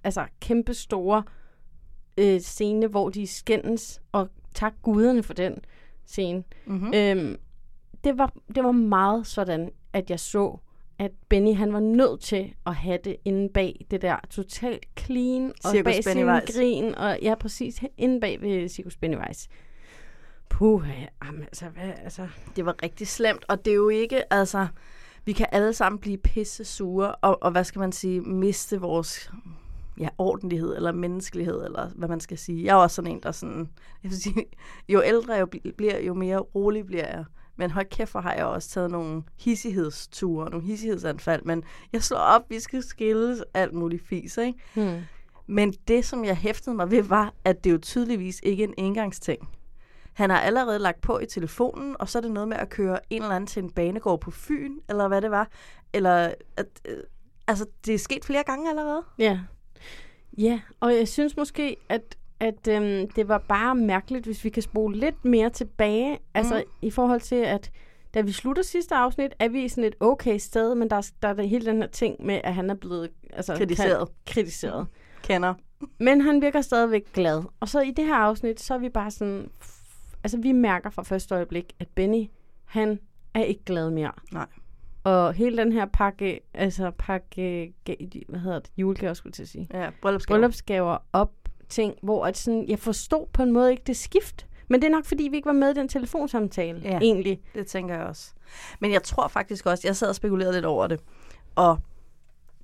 altså, 0.04 0.26
kæmpe 0.42 0.74
store 0.74 1.24
øh, 2.18 2.40
scene, 2.40 2.88
hvor 2.88 3.10
de 3.10 3.28
skændes, 3.28 4.02
og 4.12 4.30
tak 4.54 4.74
guderne 4.82 5.24
for 5.24 5.34
den 5.34 5.58
scene. 6.06 6.44
Mhm. 6.66 6.94
Øhm, 6.96 7.38
det, 8.04 8.18
var, 8.18 8.34
det 8.56 8.64
var 8.64 8.72
meget 8.72 9.28
sådan, 9.28 9.72
at 9.94 10.10
jeg 10.10 10.20
så, 10.20 10.60
at 11.00 11.12
Benny 11.30 11.56
han 11.56 11.74
var 11.74 11.80
nødt 11.80 12.22
til 12.22 12.54
at 12.66 12.76
have 12.76 13.00
det 13.04 13.16
inde 13.26 13.50
bag 13.54 13.86
det 13.92 14.02
der 14.02 14.16
totalt 14.30 14.86
clean, 15.00 15.54
og 15.64 15.72
Cirkus 15.72 15.84
bag 15.84 16.04
sin 16.04 16.26
grin, 16.26 16.96
og 16.96 17.18
ja, 17.22 17.36
præcis, 17.36 17.84
inde 17.98 18.22
bag 18.22 18.42
ved 18.42 18.70
Cirkus 18.70 18.98
Pennywise. 18.98 19.50
Puh, 20.50 20.88
jamen, 21.26 21.42
altså, 21.42 21.66
hvad, 21.66 21.94
altså... 22.04 22.28
Det 22.56 22.66
var 22.66 22.76
rigtig 22.84 23.08
slemt, 23.08 23.46
og 23.48 23.66
det 23.66 23.72
er 23.72 23.76
jo 23.76 23.90
ikke, 23.90 24.34
altså, 24.34 24.68
vi 25.26 25.34
kan 25.34 25.48
alle 25.52 25.74
sammen 25.74 26.00
blive 26.00 26.18
pisse 26.18 26.66
sure, 26.66 27.16
og, 27.16 27.44
og 27.44 27.52
hvad 27.52 27.64
skal 27.64 27.80
man 27.80 27.92
sige, 27.92 28.22
miste 28.22 28.82
vores 28.82 29.32
ja, 30.00 30.08
ordentlighed, 30.18 30.76
eller 30.76 30.92
menneskelighed, 30.92 31.66
eller 31.66 31.90
hvad 31.96 32.08
man 32.08 32.20
skal 32.20 32.38
sige. 32.38 32.66
Jeg 32.66 32.72
er 32.72 32.76
også 32.76 32.96
sådan 32.96 33.12
en, 33.12 33.20
der 33.24 33.32
sådan, 33.32 33.70
jeg 34.04 34.12
vil 34.12 34.22
sige, 34.22 34.46
jo 34.90 35.02
ældre 35.06 35.34
jeg 35.34 35.48
bl- 35.56 35.72
bliver, 35.78 36.00
jo 36.00 36.14
mere 36.14 36.38
rolig 36.38 36.86
bliver 36.86 37.08
jeg. 37.08 37.26
Men 37.56 37.72
hold 37.72 37.86
kæft, 37.90 38.12
hvor 38.12 38.22
har 38.22 38.34
jeg 38.34 38.46
også 38.46 38.70
taget 38.70 38.92
nogle 38.92 39.24
hissighedsture, 39.40 40.50
nogle 40.50 40.66
hissighedsanfald, 40.66 41.42
men 41.44 41.64
jeg 41.94 42.04
slår 42.04 42.18
op, 42.18 42.50
vi 42.50 42.60
skal 42.60 42.84
skilles, 42.84 43.44
alt 43.54 43.74
muligt 43.74 44.08
fis, 44.08 44.38
ikke? 44.38 44.60
Hmm. 44.74 45.02
Men 45.48 45.74
det, 45.88 46.06
som 46.06 46.26
jeg 46.26 46.38
hæftede 46.38 46.76
mig 46.76 46.92
ved, 46.92 47.04
var, 47.04 47.34
at 47.44 47.64
det 47.64 47.72
jo 47.72 47.78
tydeligvis 47.78 48.40
ikke 48.44 48.64
er 48.64 48.68
en 48.68 48.74
engangsting. 48.78 49.50
Han 50.14 50.30
har 50.30 50.40
allerede 50.40 50.80
lagt 50.80 51.02
på 51.02 51.20
i 51.20 51.26
telefonen, 51.26 51.96
og 52.00 52.10
så 52.10 52.18
er 52.18 52.22
det 52.22 52.32
noget 52.32 52.50
med 52.50 52.58
at 52.58 52.70
køre 52.70 53.00
en 53.10 53.22
eller 53.22 53.36
anden 53.36 53.48
til 53.48 53.64
en 53.64 53.72
banegård 53.72 54.22
på 54.22 54.32
Fyn, 54.32 54.80
eller 54.90 55.08
hvad 55.08 55.22
det 55.22 55.32
var. 55.32 55.50
Eller, 55.94 56.34
at, 56.58 56.66
øh, 56.86 56.98
altså, 57.48 57.66
det 57.86 57.94
er 57.94 58.00
sket 58.00 58.26
flere 58.26 58.44
gange 58.44 58.70
allerede. 58.70 59.04
Ja. 59.18 59.40
Ja, 60.38 60.62
og 60.80 60.96
jeg 60.96 61.08
synes 61.08 61.38
måske, 61.38 61.78
at, 61.90 62.18
at 62.40 62.68
øhm, 62.70 63.10
det 63.10 63.28
var 63.28 63.38
bare 63.38 63.76
mærkeligt, 63.76 64.26
hvis 64.26 64.44
vi 64.44 64.50
kan 64.50 64.64
spole 64.64 64.98
lidt 64.98 65.26
mere 65.26 65.50
tilbage. 65.50 66.12
Mm. 66.14 66.20
Altså 66.34 66.64
i 66.82 66.90
forhold 66.90 67.22
til, 67.22 67.36
at 67.36 67.72
da 68.14 68.22
vi 68.22 68.32
slutter 68.32 68.64
sidste 68.64 68.96
afsnit, 68.96 69.34
er 69.40 69.48
vi 69.50 69.68
sådan 69.68 69.84
et 69.84 69.96
okay 70.00 70.38
sted, 70.38 70.76
men 70.76 70.90
der, 70.90 70.96
er- 70.96 71.12
der 71.22 71.28
er 71.28 71.44
hele 71.44 71.66
den 71.66 71.82
her 71.82 71.88
ting 71.88 72.26
med, 72.26 72.42
at 72.44 72.54
han 72.54 72.70
er 72.70 72.74
blevet 72.76 73.10
altså, 73.34 73.56
Kritiseret. 73.56 74.08
Kan, 74.08 74.34
kritiseret. 74.34 74.88
Kender. 75.24 75.54
Men 76.00 76.22
han 76.22 76.42
virker 76.42 76.62
stadigvæk 76.62 77.14
glad. 77.14 77.44
Og 77.60 77.70
så 77.70 77.82
i 77.82 77.92
det 77.92 78.06
her 78.06 78.16
afsnit, 78.16 78.60
så 78.62 78.74
er 78.74 78.78
vi 78.78 78.90
bare 78.90 79.12
sådan... 79.12 79.50
Altså, 80.24 80.38
vi 80.38 80.52
mærker 80.52 80.90
fra 80.90 81.04
første 81.04 81.36
øjeblik, 81.36 81.74
at 81.80 81.88
Benny, 81.96 82.26
han 82.66 83.00
er 83.34 83.44
ikke 83.44 83.64
glad 83.64 83.90
mere. 83.90 84.12
Nej. 84.32 84.46
Og 85.04 85.34
hele 85.34 85.58
den 85.58 85.72
her 85.72 85.86
pakke, 85.86 86.40
altså 86.54 86.92
pakke, 86.98 87.74
hvad 88.30 88.40
hedder 88.40 88.60
det, 88.60 88.72
julegaver, 88.78 89.14
skulle 89.14 89.30
jeg 89.32 89.34
til 89.36 89.44
at 89.44 89.50
sige. 89.50 89.68
Ja, 89.74 89.90
bryllupsgaver. 90.02 90.38
Bryllupsgaver 90.40 90.98
op, 91.14 91.32
ting, 91.70 91.96
hvor 92.04 92.26
at 92.26 92.38
sådan, 92.38 92.66
jeg 92.68 92.80
forstod 92.80 93.28
på 93.34 93.44
en 93.44 93.52
måde 93.52 93.72
ikke 93.72 93.84
det 93.88 93.98
skift. 93.98 94.48
Men 94.68 94.82
det 94.82 94.88
er 94.88 94.92
nok, 94.92 95.06
fordi 95.06 95.24
vi 95.24 95.36
ikke 95.36 95.46
var 95.46 95.54
med 95.54 95.72
i 95.72 95.74
den 95.74 95.88
telefonsamtale, 95.90 96.82
Ja. 96.84 96.98
egentlig. 97.02 97.42
Det 97.56 97.68
tænker 97.68 97.96
jeg 97.96 98.04
også. 98.04 98.34
Men 98.80 98.92
jeg 98.92 99.04
tror 99.04 99.28
faktisk 99.28 99.66
også, 99.66 99.88
jeg 99.88 99.96
sad 99.96 100.10
og 100.10 100.16
spekulerede 100.16 100.54
lidt 100.54 100.66
over 100.66 100.88
det, 100.88 101.00
og 101.56 101.80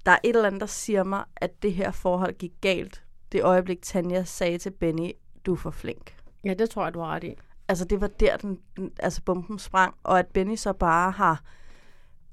der 0.06 0.12
er 0.12 0.18
et 0.24 0.36
eller 0.36 0.48
andet, 0.48 0.62
der 0.62 0.68
siger 0.68 1.04
mig, 1.04 1.24
at 1.36 1.64
det 1.64 1.74
her 1.74 1.92
forhold 1.92 2.34
gik 2.38 2.52
galt. 2.62 3.04
Det 3.32 3.44
øjeblik, 3.44 3.82
Tanja 3.82 4.24
sagde 4.24 4.58
til 4.58 4.70
Benny, 4.72 5.12
du 5.46 5.54
er 5.54 5.58
for 5.58 5.72
flink. 5.72 6.16
Ja, 6.44 6.54
det 6.54 6.70
tror 6.70 6.84
jeg, 6.84 6.94
du 6.94 7.00
har 7.00 7.08
ret 7.08 7.24
i. 7.24 7.34
Altså, 7.68 7.86
det 7.86 8.02
var 8.02 8.08
der, 8.08 8.38
den, 8.38 8.60
den- 8.78 8.92
altså 9.00 9.22
bomben 9.24 9.60
sprang, 9.60 9.96
og 10.04 10.20
at 10.20 10.28
Benny 10.28 10.56
så 10.56 10.74
bare 10.74 11.12
har 11.12 11.44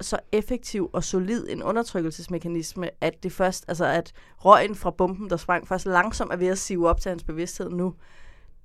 så 0.00 0.18
effektiv 0.32 0.90
og 0.92 1.04
solid 1.04 1.46
en 1.48 1.62
undertrykkelsesmekanisme, 1.62 2.90
at 3.00 3.22
det 3.22 3.32
først, 3.32 3.64
altså 3.68 3.84
at 3.84 4.12
røgen 4.38 4.74
fra 4.74 4.90
bomben, 4.90 5.30
der 5.30 5.36
sprang 5.36 5.68
først 5.68 5.86
langsomt 5.86 6.32
er 6.32 6.36
ved 6.36 6.46
at 6.46 6.58
sive 6.58 6.88
op 6.88 7.00
til 7.00 7.08
hans 7.08 7.24
bevidsthed 7.24 7.70
nu. 7.70 7.94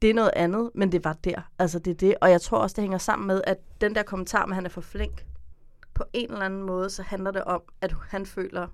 Det 0.02 0.10
er 0.10 0.14
noget 0.14 0.32
andet, 0.36 0.72
men 0.76 0.92
det 0.92 1.04
var 1.04 1.14
der. 1.14 1.42
Altså 1.60 1.80
det 1.80 1.92
er 1.92 1.96
det. 1.96 2.16
Og 2.22 2.32
jeg 2.32 2.42
tror 2.42 2.58
også, 2.58 2.74
det 2.74 2.82
hænger 2.82 2.98
sammen 2.98 3.28
med, 3.28 3.42
at 3.48 3.58
den 3.82 3.96
der 3.96 4.04
kommentar 4.04 4.46
med, 4.46 4.52
at 4.52 4.56
han 4.56 4.66
er 4.66 4.70
for 4.70 4.82
flink, 4.82 5.26
på 5.94 6.04
en 6.14 6.32
eller 6.32 6.46
anden 6.46 6.64
måde, 6.64 6.90
så 6.90 7.04
handler 7.04 7.32
det 7.32 7.44
om, 7.44 7.62
at 7.82 7.94
han 8.10 8.26
føler, 8.26 8.68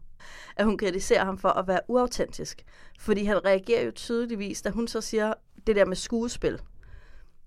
at 0.55 0.65
hun 0.65 0.77
kritiserer 0.77 1.25
ham 1.25 1.37
for 1.37 1.49
at 1.49 1.67
være 1.67 1.79
uautentisk. 1.87 2.65
Fordi 2.99 3.23
han 3.23 3.45
reagerer 3.45 3.85
jo 3.85 3.91
tydeligvis, 3.91 4.61
da 4.61 4.69
hun 4.69 4.87
så 4.87 5.01
siger 5.01 5.33
det 5.67 5.75
der 5.75 5.85
med 5.85 5.95
skuespil. 5.95 6.61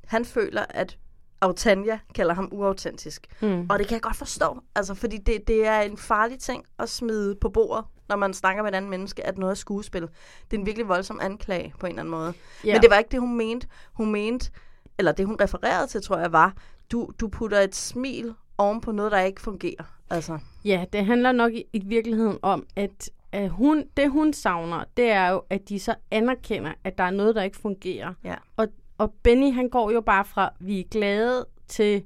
Han 0.05 0.25
føler, 0.25 0.65
at 0.71 0.99
Autanja 1.43 1.99
kalder 2.15 2.35
ham 2.35 2.49
uautentisk. 2.53 3.27
Mm. 3.41 3.67
Og 3.71 3.79
det 3.79 3.87
kan 3.89 3.95
jeg 3.95 4.03
godt 4.03 4.17
forstå, 4.17 4.61
altså, 4.75 4.95
fordi 4.95 5.19
det, 5.19 5.49
det 5.49 5.67
er 5.67 5.81
en 5.81 5.97
farlig 5.97 6.39
ting 6.39 6.65
at 6.79 6.89
smide 6.89 7.35
på 7.35 7.49
bordet, 7.49 7.85
når 8.09 8.17
man 8.17 8.35
snakker 8.35 8.63
med 8.63 8.73
et 8.73 8.77
andet 8.77 8.91
menneske, 8.91 9.27
at 9.27 9.39
noget 9.39 9.51
er 9.51 9.55
skuespil. 9.55 10.03
Det 10.03 10.57
er 10.57 10.59
en 10.61 10.67
virkelig 10.67 10.89
voldsom 10.89 11.19
anklage 11.23 11.75
på 11.81 11.87
en 11.87 11.93
eller 11.93 12.03
anden 12.03 12.11
måde. 12.11 12.33
Ja. 12.65 12.73
Men 12.73 12.83
det 12.83 12.91
var 12.91 12.99
ikke 12.99 13.11
det, 13.11 13.21
hun 13.21 13.37
mente. 13.37 13.67
Hun 13.93 14.13
mente, 14.13 14.51
eller 14.99 15.13
det 15.13 15.27
hun 15.27 15.37
refererede 15.41 15.87
til, 15.87 16.03
tror 16.03 16.19
jeg, 16.19 16.33
var, 16.33 16.55
du, 16.93 17.11
du 17.21 17.29
putter 17.29 17.61
et 17.61 17.75
smil 17.75 18.35
oven 18.59 18.81
på 18.81 18.93
noget, 18.93 19.13
der 19.13 19.21
ikke 19.21 19.41
fungerer. 19.41 19.85
Altså, 20.11 20.39
Ja, 20.65 20.85
det 20.93 21.07
handler 21.07 21.33
nok 21.33 21.53
i, 21.53 21.65
i 21.73 21.83
virkeligheden 21.87 22.39
om, 22.43 22.67
at, 22.77 23.11
at 23.33 23.51
hun, 23.51 23.85
det 23.97 24.11
hun 24.11 24.33
savner, 24.33 24.85
det 24.97 25.11
er 25.11 25.29
jo, 25.29 25.43
at 25.51 25.69
de 25.69 25.81
så 25.81 25.95
anerkender, 26.11 26.73
at 26.85 26.99
der 26.99 27.05
er 27.05 27.11
noget, 27.11 27.35
der 27.35 27.43
ikke 27.43 27.57
fungerer. 27.57 28.15
Ja. 28.25 28.35
Og, 28.57 28.69
og 29.03 29.13
Benny, 29.23 29.53
han 29.53 29.69
går 29.69 29.91
jo 29.91 30.01
bare 30.01 30.25
fra, 30.25 30.53
vi 30.61 30.81
er 30.81 30.85
glade, 30.91 31.47
til 31.69 32.03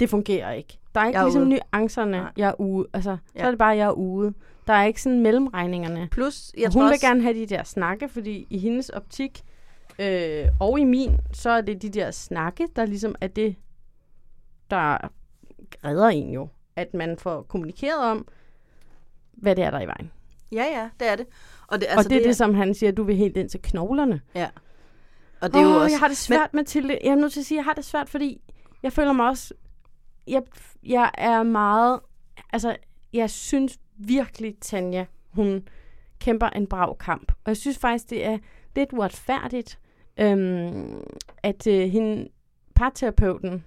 det 0.00 0.10
fungerer 0.10 0.52
ikke. 0.52 0.78
Der 0.94 1.00
er 1.00 1.06
ikke 1.06 1.18
Jeg 1.18 1.22
er 1.22 1.26
ligesom 1.26 1.42
ude. 1.48 1.50
nuancerne, 1.72 2.10
Nej. 2.10 2.30
jeg 2.36 2.48
er 2.48 2.60
ude. 2.60 2.88
Altså, 2.92 3.10
Ja. 3.34 3.40
så 3.40 3.46
er 3.46 3.50
det 3.50 3.58
bare, 3.58 3.76
jeg 3.76 3.86
er 3.86 3.90
ude. 3.92 4.34
Der 4.66 4.72
er 4.72 4.84
ikke 4.84 5.02
sådan 5.02 5.20
mellemregningerne. 5.20 6.08
plus, 6.12 6.52
jeg 6.58 6.72
tror 6.72 6.80
hun 6.80 6.88
vil 6.88 6.92
også, 6.94 7.06
gerne 7.06 7.22
have 7.22 7.34
de 7.34 7.46
der 7.46 7.64
snakke, 7.64 8.08
fordi 8.08 8.46
i 8.50 8.58
hendes 8.58 8.88
optik, 8.88 9.40
øh, 9.98 10.44
og 10.60 10.80
i 10.80 10.84
min, 10.84 11.18
så 11.32 11.50
er 11.50 11.60
det 11.60 11.82
de 11.82 11.88
der 11.88 12.10
snakke, 12.10 12.68
der 12.76 12.84
ligesom 12.86 13.14
er 13.20 13.26
det, 13.26 13.56
der 14.70 14.98
redder 15.84 16.08
en 16.08 16.30
jo. 16.32 16.48
At 16.76 16.94
man 16.94 17.16
får 17.18 17.42
kommunikeret 17.42 18.04
om, 18.10 18.26
hvad 19.32 19.56
det 19.56 19.64
er, 19.64 19.70
der 19.70 19.78
er 19.78 19.82
i 19.82 19.86
vejen. 19.86 20.10
Ja, 20.52 20.64
ja, 20.64 20.88
det 21.00 21.10
er 21.12 21.16
det. 21.16 21.26
Og 21.66 21.80
det, 21.80 21.86
Altså, 21.86 21.98
og 22.08 22.10
det 22.10 22.22
er 22.22 22.26
det, 22.26 22.36
som 22.36 22.54
han 22.54 22.74
siger, 22.74 22.92
du 22.92 23.02
vil 23.02 23.16
helt 23.16 23.36
ind 23.36 23.48
til 23.48 23.62
knoglerne. 23.62 24.20
Ja. 24.34 24.48
Og 25.42 25.52
det 25.52 25.60
er 25.60 25.62
jo 25.62 25.70
også... 25.76 25.92
jeg 25.94 25.98
har 26.00 26.08
det 26.08 26.16
svært 26.16 26.54
med 26.54 26.64
til 26.64 26.82
det. 26.88 26.98
Jeg 27.04 27.10
er 27.10 27.14
nødt 27.14 27.32
til 27.32 27.40
at 27.40 27.46
sige, 27.46 27.56
at 27.56 27.58
jeg 27.58 27.64
har 27.64 27.74
det 27.74 27.84
svært, 27.84 28.08
fordi 28.08 28.40
jeg 28.82 28.92
føler 28.92 29.12
mig 29.12 29.28
også... 29.28 29.54
Jeg, 30.26 30.42
jeg 30.82 31.10
er 31.18 31.42
meget... 31.42 32.00
Altså, 32.52 32.76
jeg 33.12 33.30
synes 33.30 33.78
virkelig, 33.98 34.54
Tanja, 34.60 35.04
hun 35.30 35.68
kæmper 36.18 36.46
en 36.46 36.66
brav 36.66 36.96
kamp. 36.98 37.32
Og 37.32 37.48
jeg 37.48 37.56
synes 37.56 37.78
faktisk, 37.78 38.10
det 38.10 38.26
er 38.26 38.38
lidt 38.76 38.92
uretfærdigt, 38.92 39.78
øhm, 40.20 41.00
at 41.42 41.66
øh, 41.66 41.88
hende, 41.88 42.28
parterapeuten, 42.74 43.64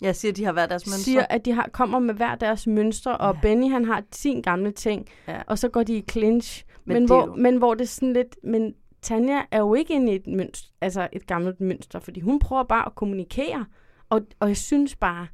Jeg 0.00 0.16
siger, 0.16 0.32
at 0.32 0.36
de 0.36 0.44
har 0.44 0.52
været 0.52 0.70
deres 0.70 0.86
mønstre. 0.86 0.98
siger, 1.04 1.26
at 1.30 1.44
de 1.44 1.52
har, 1.52 1.68
kommer 1.72 1.98
med 1.98 2.14
hver 2.14 2.34
deres 2.34 2.66
mønstre, 2.66 3.16
og 3.16 3.34
Ja. 3.34 3.40
Benny 3.40 3.70
han 3.70 3.84
har 3.84 4.02
sin 4.12 4.42
gamle 4.42 4.70
ting, 4.70 5.06
Ja. 5.28 5.42
og 5.46 5.58
så 5.58 5.68
går 5.68 5.82
de 5.82 5.96
i 5.96 6.04
clinch. 6.10 6.64
Men 6.84 6.94
Men, 6.94 7.02
men, 7.02 7.06
hvor, 7.06 7.26
jo- 7.26 7.34
men 7.34 7.56
hvor 7.56 7.74
det 7.74 7.82
er 7.82 7.86
sådan 7.88 8.12
lidt... 8.12 8.36
Men 8.44 8.74
Tanja 9.06 9.42
er 9.50 9.58
jo 9.58 9.74
ikke 9.74 9.94
inde 9.94 10.12
i 10.12 10.16
et, 10.16 10.26
mønster, 10.26 10.68
altså 10.80 11.08
et 11.12 11.26
gammelt 11.26 11.60
mønster, 11.60 11.98
fordi 11.98 12.20
hun 12.20 12.38
prøver 12.38 12.62
bare 12.62 12.86
at 12.86 12.94
kommunikere. 12.94 13.66
Og, 14.08 14.20
og 14.40 14.48
jeg 14.48 14.56
synes 14.56 14.96
bare, 14.96 15.26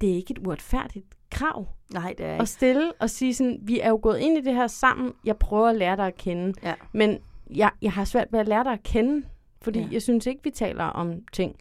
det 0.00 0.10
er 0.10 0.14
ikke 0.14 0.30
et 0.30 0.46
uretfærdigt 0.46 1.06
krav 1.30 1.66
Nej, 1.92 2.14
det 2.18 2.26
er 2.26 2.30
at 2.30 2.34
ikke. 2.34 2.46
stille 2.46 2.92
og 3.00 3.10
sige 3.10 3.34
sådan, 3.34 3.58
vi 3.62 3.80
er 3.80 3.88
jo 3.88 3.98
gået 4.02 4.18
ind 4.18 4.38
i 4.38 4.40
det 4.40 4.54
her 4.54 4.66
sammen, 4.66 5.12
jeg 5.24 5.36
prøver 5.36 5.68
at 5.68 5.76
lære 5.76 5.96
dig 5.96 6.06
at 6.06 6.16
kende. 6.16 6.54
Ja. 6.62 6.74
Men 6.92 7.18
jeg, 7.50 7.70
jeg 7.82 7.92
har 7.92 8.04
svært 8.04 8.28
ved 8.30 8.40
at 8.40 8.48
lære 8.48 8.64
dig 8.64 8.72
at 8.72 8.82
kende, 8.82 9.26
fordi 9.62 9.80
ja. 9.80 9.88
jeg 9.92 10.02
synes 10.02 10.26
ikke, 10.26 10.40
vi 10.44 10.50
taler 10.50 10.84
om 10.84 11.14
ting. 11.32 11.56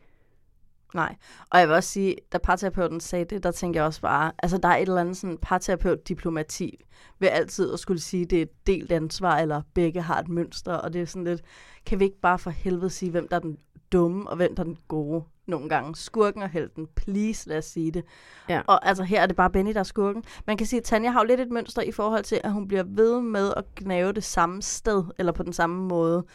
Nej. 0.94 1.16
Og 1.50 1.60
jeg 1.60 1.68
vil 1.68 1.76
også 1.76 1.90
sige, 1.90 2.16
da 2.32 2.38
parterapeuten 2.38 3.00
sagde 3.00 3.26
det, 3.26 3.44
der 3.44 3.52
tænkte 3.52 3.78
jeg 3.78 3.86
også 3.86 4.02
bare, 4.02 4.32
altså 4.44 4.58
der 4.58 4.68
er 4.68 4.76
et 4.76 4.82
eller 4.82 5.02
andet 5.02 5.18
sådan 5.18 5.38
parterapeut-diplomati 5.38 6.80
ved 7.20 7.28
altid 7.28 7.74
at 7.74 7.80
skulle 7.80 8.02
sige, 8.02 8.26
det 8.26 8.38
er 8.38 8.42
et 8.42 8.68
delt 8.68 8.92
ansvar, 8.92 9.38
eller 9.38 9.62
begge 9.74 10.02
har 10.02 10.20
et 10.20 10.30
mønster, 10.30 10.74
og 10.74 10.94
det 10.94 11.02
er 11.02 11.06
sådan 11.06 11.24
lidt, 11.24 11.42
kan 11.86 12.00
vi 12.00 12.04
ikke 12.04 12.22
bare 12.22 12.40
for 12.40 12.50
helvede 12.50 12.90
sige, 12.90 13.12
hvem 13.12 13.28
der 13.28 13.36
er 13.36 13.42
den 13.42 13.58
dumme, 13.92 14.30
og 14.30 14.36
hvem 14.36 14.56
der 14.56 14.64
er 14.64 14.68
den 14.68 14.78
gode 14.88 15.24
nogle 15.46 15.70
gange? 15.70 15.96
Skurken 15.96 16.42
og 16.42 16.50
helten, 16.50 16.88
please, 16.96 17.50
lad 17.50 17.58
os 17.58 17.66
sige 17.66 17.92
det. 17.92 18.04
Ja. 18.50 18.62
Og 18.68 18.88
altså 18.88 19.04
her 19.04 19.22
er 19.22 19.26
det 19.26 19.36
bare 19.36 19.50
Benny, 19.50 19.74
der 19.74 19.80
er 19.80 19.84
skurken. 19.84 20.24
Man 20.48 20.58
kan 20.58 20.68
sige, 20.68 20.80
at 20.80 20.84
Tanja 20.84 21.10
har 21.10 21.20
jo 21.20 21.26
lidt 21.28 21.40
et 21.40 21.52
mønster 21.52 21.82
i 21.82 21.92
forhold 21.92 22.24
til, 22.24 22.42
at 22.44 22.52
hun 22.52 22.68
bliver 22.68 22.84
ved 22.88 23.22
med 23.22 23.54
at 23.58 23.64
gnave 23.76 24.14
det 24.14 24.24
samme 24.24 24.62
sted, 24.62 25.04
eller 25.18 25.32
på 25.32 25.44
den 25.44 25.54
samme 25.54 25.88
måde. 25.88 26.26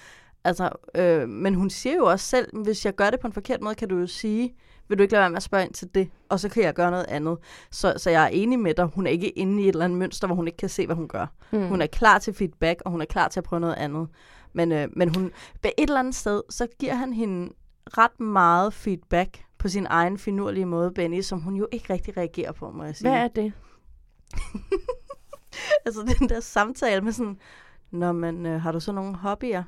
Altså, 0.45 0.71
øh, 0.95 1.29
men 1.29 1.55
hun 1.55 1.71
siger 1.71 1.97
jo 1.97 2.05
også 2.05 2.27
selv, 2.27 2.63
hvis 2.63 2.85
jeg 2.85 2.95
gør 2.95 3.11
det 3.11 3.21
på 3.21 3.27
en 3.27 3.33
forkert 3.33 3.61
måde, 3.61 3.75
kan 3.75 3.89
du 3.89 3.99
jo 3.99 4.07
sige, 4.07 4.55
vil 4.89 4.99
du 4.99 5.03
ikke 5.03 5.13
lade 5.13 5.21
være 5.21 5.31
med 5.31 5.37
at 5.37 5.43
spørge 5.43 5.65
ind 5.65 5.73
til 5.73 5.89
det, 5.95 6.11
og 6.29 6.41
så 6.41 6.49
kan 6.49 6.63
jeg 6.63 6.75
gøre 6.75 6.91
noget 6.91 7.07
andet. 7.09 7.39
Så, 7.71 7.95
så 7.97 8.11
jeg 8.11 8.25
er 8.25 8.29
enig 8.29 8.59
med 8.59 8.75
dig, 8.75 8.85
hun 8.85 9.07
er 9.07 9.11
ikke 9.11 9.29
inde 9.29 9.63
i 9.63 9.69
et 9.69 9.73
eller 9.73 9.85
andet 9.85 9.99
mønster, 9.99 10.27
hvor 10.27 10.37
hun 10.37 10.47
ikke 10.47 10.57
kan 10.57 10.69
se, 10.69 10.87
hvad 10.87 10.97
hun 10.97 11.09
gør. 11.09 11.27
Mm. 11.53 11.69
Hun 11.69 11.83
er 11.83 11.87
klar 11.87 12.19
til 12.19 12.35
feedback, 12.35 12.83
og 12.85 12.91
hun 12.91 13.01
er 13.01 13.05
klar 13.05 13.29
til 13.29 13.41
at 13.41 13.45
prøve 13.45 13.61
noget 13.61 13.75
andet. 13.75 14.09
Men, 14.53 14.73
øh, 14.73 14.89
men 14.97 15.15
hun, 15.15 15.25
ved 15.63 15.71
et 15.79 15.89
eller 15.89 15.99
andet 15.99 16.15
sted, 16.15 16.43
så 16.51 16.67
giver 16.79 16.95
han 16.95 17.13
hende 17.13 17.53
ret 17.87 18.21
meget 18.21 18.75
feedback 18.75 19.45
på 19.59 19.69
sin 19.69 19.87
egen 19.91 20.19
finurlige 20.19 20.67
måde, 20.67 20.91
Benny, 20.91 21.21
som 21.21 21.41
hun 21.41 21.57
jo 21.57 21.69
ikke 21.73 21.93
rigtig 21.93 22.17
reagerer 22.17 22.53
på, 22.53 22.71
må 22.71 22.85
jeg 22.85 22.97
sige. 22.97 23.11
Hvad 23.11 23.19
er 23.19 23.29
det? 23.29 23.53
altså 25.87 26.15
den 26.19 26.29
der 26.29 26.41
samtale 26.41 27.01
med 27.01 27.13
sådan, 27.13 27.39
Nå, 27.91 28.13
men 28.13 28.47
øh, 28.47 28.61
har 28.61 28.73
du 28.73 28.81
så 28.81 28.93
nogle 28.93 29.17
hobbyer? 29.17 29.63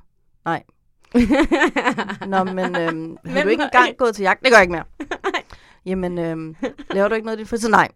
Nej. 0.45 0.63
Nå, 2.33 2.45
men 2.45 2.77
øh, 2.77 3.17
har 3.33 3.43
du 3.43 3.49
ikke 3.49 3.63
engang 3.63 3.97
gået 3.97 4.15
til 4.15 4.23
jagt? 4.23 4.43
Det 4.43 4.51
gør 4.51 4.57
jeg 4.57 4.63
ikke 4.63 4.73
mere. 4.73 4.85
Jamen, 5.87 6.19
øh, 6.19 6.55
laver 6.91 7.09
du 7.09 7.15
ikke 7.15 7.27
noget 7.27 7.39
i 7.39 7.41
din 7.41 7.47
fritid? 7.47 7.69
Nej. 7.69 7.89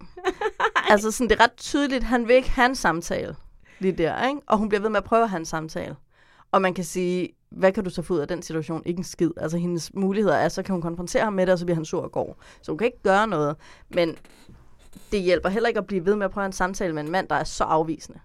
altså 0.91 1.11
sådan, 1.11 1.31
det 1.31 1.41
er 1.41 1.45
ret 1.45 1.57
tydeligt, 1.57 2.05
han 2.05 2.29
vil 2.29 2.37
ikke 2.37 2.51
have 2.51 2.67
en 2.67 2.75
samtale 2.75 3.37
lige 3.79 3.93
der, 3.93 4.29
ikke? 4.29 4.41
Og 4.47 4.59
hun 4.59 4.69
bliver 4.69 4.81
ved 4.81 4.89
med 4.89 4.99
at 4.99 5.05
prøve 5.05 5.23
at 5.23 5.31
have 5.31 5.39
en 5.39 5.47
samtale. 5.47 5.97
Og 6.53 6.63
man 6.63 6.75
kan 6.75 6.85
sige, 6.85 7.29
hvad 7.51 7.73
kan 7.73 7.85
du 7.85 7.91
så 7.91 8.03
få 8.03 8.15
ud 8.15 8.19
af 8.19 8.29
den 8.29 8.43
situation? 8.43 8.83
Ikke 8.87 8.99
en 8.99 9.05
skid. 9.05 9.31
Altså 9.37 9.59
hendes 9.59 9.95
muligheder 9.95 10.37
er, 10.37 10.49
så 10.49 10.63
kan 10.63 10.73
hun 10.73 10.83
konfrontere 10.83 11.25
ham 11.25 11.33
med 11.33 11.47
det, 11.47 11.53
og 11.53 11.59
så 11.59 11.65
bliver 11.65 11.75
han 11.75 11.85
sur 11.85 12.03
og 12.03 12.13
går. 12.13 12.43
Så 12.63 12.73
hun 12.73 12.79
kan 12.79 12.85
ikke 12.85 13.03
gøre 13.03 13.27
noget. 13.27 13.57
Men 13.91 14.17
det 15.13 15.21
hjælper 15.21 15.49
heller 15.49 15.69
ikke 15.69 15.79
at 15.79 15.87
blive 15.87 16.07
ved 16.07 16.17
med 16.17 16.25
at 16.25 16.31
prøve 16.31 16.47
en 16.47 16.53
samtale 16.53 16.93
med 16.93 17.03
en 17.05 17.11
mand, 17.11 17.29
der 17.29 17.35
er 17.35 17.45
så 17.45 17.65
afvisende. 17.65 18.19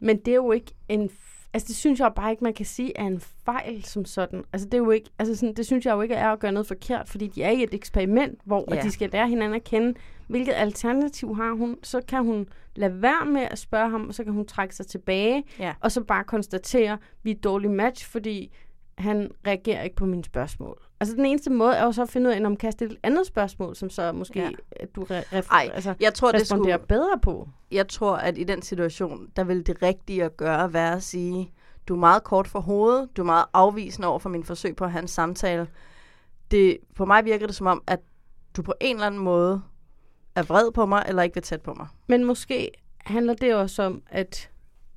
Men 0.00 0.18
det 0.18 0.28
er 0.28 0.34
jo 0.34 0.52
ikke 0.52 0.74
en... 0.88 1.10
Altså, 1.56 1.68
det 1.68 1.76
synes 1.76 2.00
jeg 2.00 2.12
bare 2.16 2.30
ikke, 2.30 2.44
man 2.44 2.54
kan 2.54 2.66
sige 2.66 2.92
er 2.98 3.04
en 3.06 3.20
fejl 3.20 3.84
som 3.84 4.04
sådan. 4.04 4.44
Altså, 4.52 4.66
det 4.68 4.74
er 4.74 4.78
jo 4.78 4.90
ikke... 4.90 5.10
Altså, 5.18 5.36
sådan, 5.36 5.54
det 5.54 5.66
synes 5.66 5.86
jeg 5.86 5.92
jo 5.92 6.00
ikke 6.00 6.14
er 6.14 6.28
at 6.32 6.38
gøre 6.38 6.52
noget 6.52 6.66
forkert, 6.66 7.08
fordi 7.08 7.26
de 7.26 7.42
er 7.42 7.50
i 7.50 7.62
et 7.62 7.74
eksperiment, 7.74 8.38
hvor 8.44 8.74
Ja. 8.74 8.82
de 8.82 8.90
skal 8.90 9.10
lære 9.10 9.28
hinanden 9.28 9.54
at 9.56 9.64
kende. 9.64 9.94
Hvilket 10.28 10.52
alternativ 10.52 11.36
har 11.36 11.52
hun? 11.52 11.76
Så 11.82 12.00
kan 12.08 12.24
hun 12.24 12.48
lade 12.74 13.02
være 13.02 13.26
med 13.26 13.40
at 13.50 13.58
spørge 13.58 13.90
ham, 13.90 14.08
og 14.08 14.14
så 14.14 14.24
kan 14.24 14.32
hun 14.32 14.46
trække 14.46 14.74
sig 14.76 14.86
tilbage, 14.86 15.44
Ja. 15.58 15.74
og 15.80 15.92
så 15.92 16.00
bare 16.04 16.24
konstatere, 16.24 16.92
at 16.92 16.98
vi 17.22 17.30
er 17.30 17.34
et 17.34 17.44
dårligt 17.44 17.72
match, 17.72 18.06
fordi 18.10 18.52
han 18.98 19.30
reagerer 19.46 19.82
ikke 19.82 19.96
på 19.96 20.06
mine 20.06 20.24
spørgsmål. 20.24 20.82
Altså, 21.00 21.16
den 21.16 21.26
eneste 21.26 21.50
måde 21.50 21.74
er 21.74 21.84
jo 21.84 21.92
så 21.92 22.02
at 22.02 22.08
finde 22.08 22.30
ud 22.30 22.34
af, 22.34 22.46
om 22.46 22.56
stille 22.70 22.92
et 22.94 22.98
andet 23.02 23.26
spørgsmål, 23.26 23.76
som 23.76 23.90
så 23.90 24.12
måske 24.12 24.40
Ja. 24.40 24.50
du 24.96 25.02
re- 25.02 25.12
ref- 25.32 25.48
Ej, 25.52 25.70
altså, 25.74 25.94
jeg 26.00 26.14
tror, 26.14 26.32
det 26.32 26.46
skulle- 26.46 26.78
bedre 26.88 27.18
på. 27.22 27.48
Jeg 27.70 27.88
tror, 27.88 28.16
at 28.16 28.38
i 28.38 28.44
den 28.44 28.62
situation, 28.62 29.28
der 29.36 29.44
vil 29.44 29.66
det 29.66 29.82
rigtige 29.82 30.24
at 30.24 30.36
gøre 30.36 30.72
være 30.72 30.92
at 30.92 31.02
sige, 31.02 31.52
du 31.88 31.94
er 31.94 31.98
meget 31.98 32.24
kort 32.24 32.48
for 32.48 32.60
hovedet, 32.60 33.08
du 33.16 33.22
er 33.22 33.26
meget 33.26 33.44
afvisende 33.52 34.08
over 34.08 34.18
for 34.18 34.28
min 34.28 34.44
forsøg 34.44 34.76
på 34.76 34.84
at 34.84 34.90
have 34.92 35.02
en 35.02 35.08
samtale. 35.08 35.66
Det, 36.50 36.78
på 36.94 37.04
mig 37.04 37.24
virker 37.24 37.46
det 37.46 37.56
som 37.56 37.66
om, 37.66 37.82
at 37.86 38.00
du 38.56 38.62
på 38.62 38.74
en 38.80 38.96
eller 38.96 39.06
anden 39.06 39.20
måde 39.20 39.62
er 40.34 40.42
vred 40.42 40.72
på 40.72 40.86
mig, 40.86 41.04
eller 41.08 41.22
ikke 41.22 41.34
vil 41.34 41.42
tæt 41.42 41.62
på 41.62 41.74
mig. 41.74 41.86
Men 42.06 42.24
måske 42.24 42.70
handler 42.98 43.34
det 43.34 43.54
også 43.54 43.82
om, 43.82 44.02
at 44.06 44.50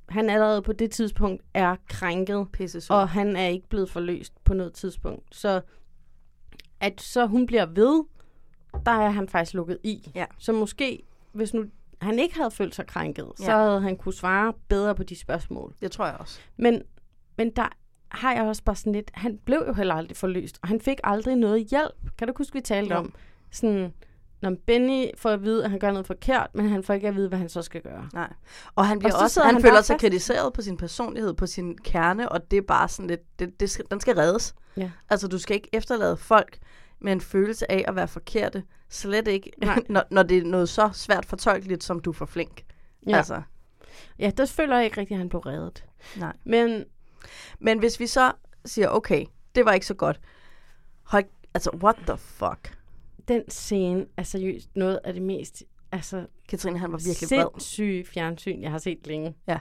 han 0.08 0.30
allerede 0.30 0.62
på 0.62 0.72
det 0.72 0.90
tidspunkt 0.90 1.42
er 1.54 1.76
krænket, 1.88 2.46
Pissesur. 2.52 2.94
og 2.94 3.08
han 3.08 3.36
er 3.36 3.46
ikke 3.46 3.68
blevet 3.68 3.90
forløst 3.90 4.32
på 4.44 4.54
noget 4.54 4.72
tidspunkt. 4.72 5.36
Så 5.36 5.60
at 6.80 7.00
så 7.00 7.26
hun 7.26 7.46
bliver 7.46 7.66
ved, 7.66 8.04
der 8.86 8.92
er 8.92 9.10
han 9.10 9.28
faktisk 9.28 9.54
lukket 9.54 9.78
i. 9.84 10.10
Ja. 10.14 10.24
Så 10.38 10.52
måske, 10.52 11.02
hvis 11.32 11.54
nu 11.54 11.64
han 12.02 12.18
ikke 12.18 12.36
havde 12.36 12.50
følt 12.50 12.74
sig 12.74 12.86
krænket, 12.86 13.26
ja. 13.40 13.44
så 13.44 13.50
Ja. 13.52 13.58
havde 13.58 13.80
han 13.80 13.96
kunne 13.96 14.14
svare 14.14 14.52
bedre 14.68 14.94
på 14.94 15.02
de 15.02 15.16
spørgsmål. 15.16 15.74
Det 15.80 15.92
tror 15.92 16.06
jeg 16.06 16.16
også. 16.18 16.40
Men, 16.56 16.82
men 17.36 17.50
der 17.50 17.68
har 18.08 18.32
jeg 18.34 18.42
også 18.42 18.62
bare 18.64 18.76
sådan 18.76 18.92
lidt, 18.92 19.10
han 19.14 19.38
blev 19.44 19.64
jo 19.66 19.72
heller 19.72 19.94
aldrig 19.94 20.16
forløst, 20.16 20.58
og 20.62 20.68
han 20.68 20.80
fik 20.80 21.00
aldrig 21.04 21.36
noget 21.36 21.66
hjælp. 21.66 22.16
Kan 22.18 22.28
du 22.28 22.34
huske, 22.38 22.52
vi 22.54 22.60
talte 22.60 22.94
Jo. 22.94 23.00
om? 23.00 23.12
Sådan, 23.50 23.92
når 24.42 24.56
Benny 24.66 25.06
får 25.16 25.30
at 25.30 25.42
vide, 25.42 25.64
at 25.64 25.70
han 25.70 25.78
gør 25.78 25.90
noget 25.90 26.06
forkert, 26.06 26.50
men 26.54 26.68
han 26.68 26.82
får 26.82 26.94
ikke 26.94 27.08
at 27.08 27.14
vide, 27.14 27.28
hvad 27.28 27.38
han 27.38 27.48
så 27.48 27.62
skal 27.62 27.82
gøre. 27.82 28.08
Nej. 28.12 28.32
Og 28.74 28.86
han 28.86 28.98
bliver 28.98 29.12
så 29.12 29.18
også, 29.18 29.42
han, 29.42 29.54
han 29.54 29.62
føler 29.62 29.80
sig 29.82 29.94
fast. 29.94 30.00
kritiseret 30.00 30.52
på 30.52 30.62
sin 30.62 30.76
personlighed, 30.76 31.34
på 31.34 31.46
sin 31.46 31.78
kerne, 31.78 32.28
og 32.28 32.50
det 32.50 32.56
er 32.56 32.62
bare 32.62 32.88
sådan 32.88 33.06
lidt, 33.06 33.38
det, 33.38 33.60
det 33.60 33.70
skal, 33.70 33.84
den 33.90 34.00
skal 34.00 34.14
reddes. 34.14 34.54
Ja. 34.76 34.90
Altså, 35.10 35.28
du 35.28 35.38
skal 35.38 35.56
ikke 35.56 35.68
efterlade 35.72 36.16
folk 36.16 36.58
med 37.00 37.12
en 37.12 37.20
følelse 37.20 37.72
af 37.72 37.84
at 37.88 37.96
være 37.96 38.08
forkerte. 38.08 38.62
Slet 38.88 39.28
ikke, 39.28 39.50
når, 39.88 40.02
når 40.10 40.22
det 40.22 40.38
er 40.38 40.44
noget 40.44 40.68
så 40.68 40.90
svært 40.92 41.26
fortolkeligt, 41.26 41.84
som 41.84 42.00
du 42.00 42.10
er 42.10 42.14
for 42.14 42.26
flink. 42.26 42.62
Ja. 43.06 43.16
Altså, 43.16 43.42
Ja, 44.18 44.30
der 44.36 44.46
føler 44.46 44.76
jeg 44.76 44.84
ikke 44.84 45.00
rigtig, 45.00 45.14
at 45.14 45.18
han 45.18 45.28
blev 45.28 45.40
reddet. 45.40 45.84
nej. 46.16 46.32
Men 46.44 46.84
Men 47.58 47.78
hvis 47.78 48.00
vi 48.00 48.06
så 48.06 48.32
siger, 48.64 48.88
okay, 48.88 49.24
det 49.54 49.64
var 49.64 49.72
ikke 49.72 49.86
så 49.86 49.94
godt. 49.94 50.20
Hold, 51.02 51.24
altså, 51.54 51.70
what 51.82 51.96
the 52.06 52.16
fuck? 52.16 52.78
Den 53.30 53.50
scene 53.50 54.06
er 54.16 54.22
seriøst 54.22 54.76
noget 54.76 55.00
af 55.04 55.12
det 55.12 55.22
mest 55.22 55.64
altså, 55.92 56.26
Katrine, 56.48 56.78
han 56.78 56.92
var 56.92 56.98
virkelig 56.98 57.38
vred. 57.38 57.46
sindssyge 57.52 58.04
fjernsyn, 58.04 58.62
jeg 58.62 58.70
har 58.70 58.78
set 58.78 59.06
længe. 59.06 59.34
Ja. 59.48 59.58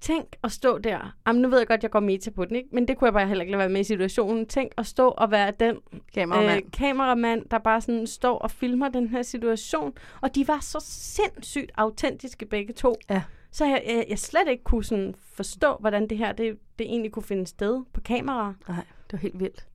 Tænk 0.00 0.36
at 0.44 0.52
stå 0.52 0.78
der. 0.78 1.16
Jamen, 1.26 1.42
nu 1.42 1.48
ved 1.48 1.58
jeg 1.58 1.66
godt, 1.66 1.82
jeg 1.82 1.90
går 1.90 2.00
meta 2.00 2.30
på 2.30 2.44
den, 2.44 2.56
ikke? 2.56 2.68
men 2.72 2.88
det 2.88 2.96
kunne 2.96 3.06
jeg 3.06 3.12
bare 3.12 3.28
heller 3.28 3.44
ikke 3.44 3.58
være 3.58 3.68
med 3.68 3.80
i 3.80 3.84
situationen. 3.84 4.46
Tænk 4.46 4.72
at 4.76 4.86
stå 4.86 5.08
og 5.08 5.30
være 5.30 5.52
den 5.60 5.78
Kameramand. 6.14 6.64
øh, 6.64 6.72
kameramand, 6.72 7.44
der 7.50 7.58
bare 7.58 7.80
sådan 7.80 8.06
står 8.06 8.38
og 8.38 8.50
filmer 8.50 8.88
den 8.88 9.08
her 9.08 9.22
situation. 9.22 9.92
Og 10.20 10.34
de 10.34 10.48
var 10.48 10.58
så 10.60 10.78
sindssygt 10.84 11.72
autentiske 11.74 12.46
begge 12.46 12.72
to. 12.72 12.94
Ja. 13.10 13.22
Så 13.50 13.64
jeg, 13.64 13.82
jeg, 13.86 14.06
jeg 14.08 14.18
slet 14.18 14.48
ikke 14.48 14.64
kunne 14.64 14.84
sådan 14.84 15.14
forstå, 15.18 15.76
hvordan 15.80 16.08
det 16.08 16.18
her 16.18 16.32
det, 16.32 16.58
det 16.78 16.86
egentlig 16.86 17.12
kunne 17.12 17.22
finde 17.22 17.46
sted 17.46 17.84
på 17.92 18.00
kamera. 18.00 18.54
Nej, 18.68 18.84
det 19.06 19.12
var 19.12 19.18
helt 19.18 19.40
vildt. 19.40 19.66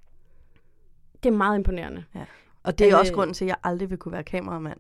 Det 1.24 1.30
er 1.30 1.34
meget 1.34 1.58
imponerende. 1.58 2.04
Ja. 2.16 2.26
Og 2.64 2.80
det 2.80 2.88
er 2.90 2.94
Øh. 2.94 3.00
også 3.00 3.14
grunden 3.14 3.34
til, 3.34 3.46
at 3.46 3.50
jeg 3.50 3.56
aldrig 3.64 3.90
vil 3.90 3.98
kunne 3.98 4.12
være 4.12 4.24
kameramand. 4.24 4.78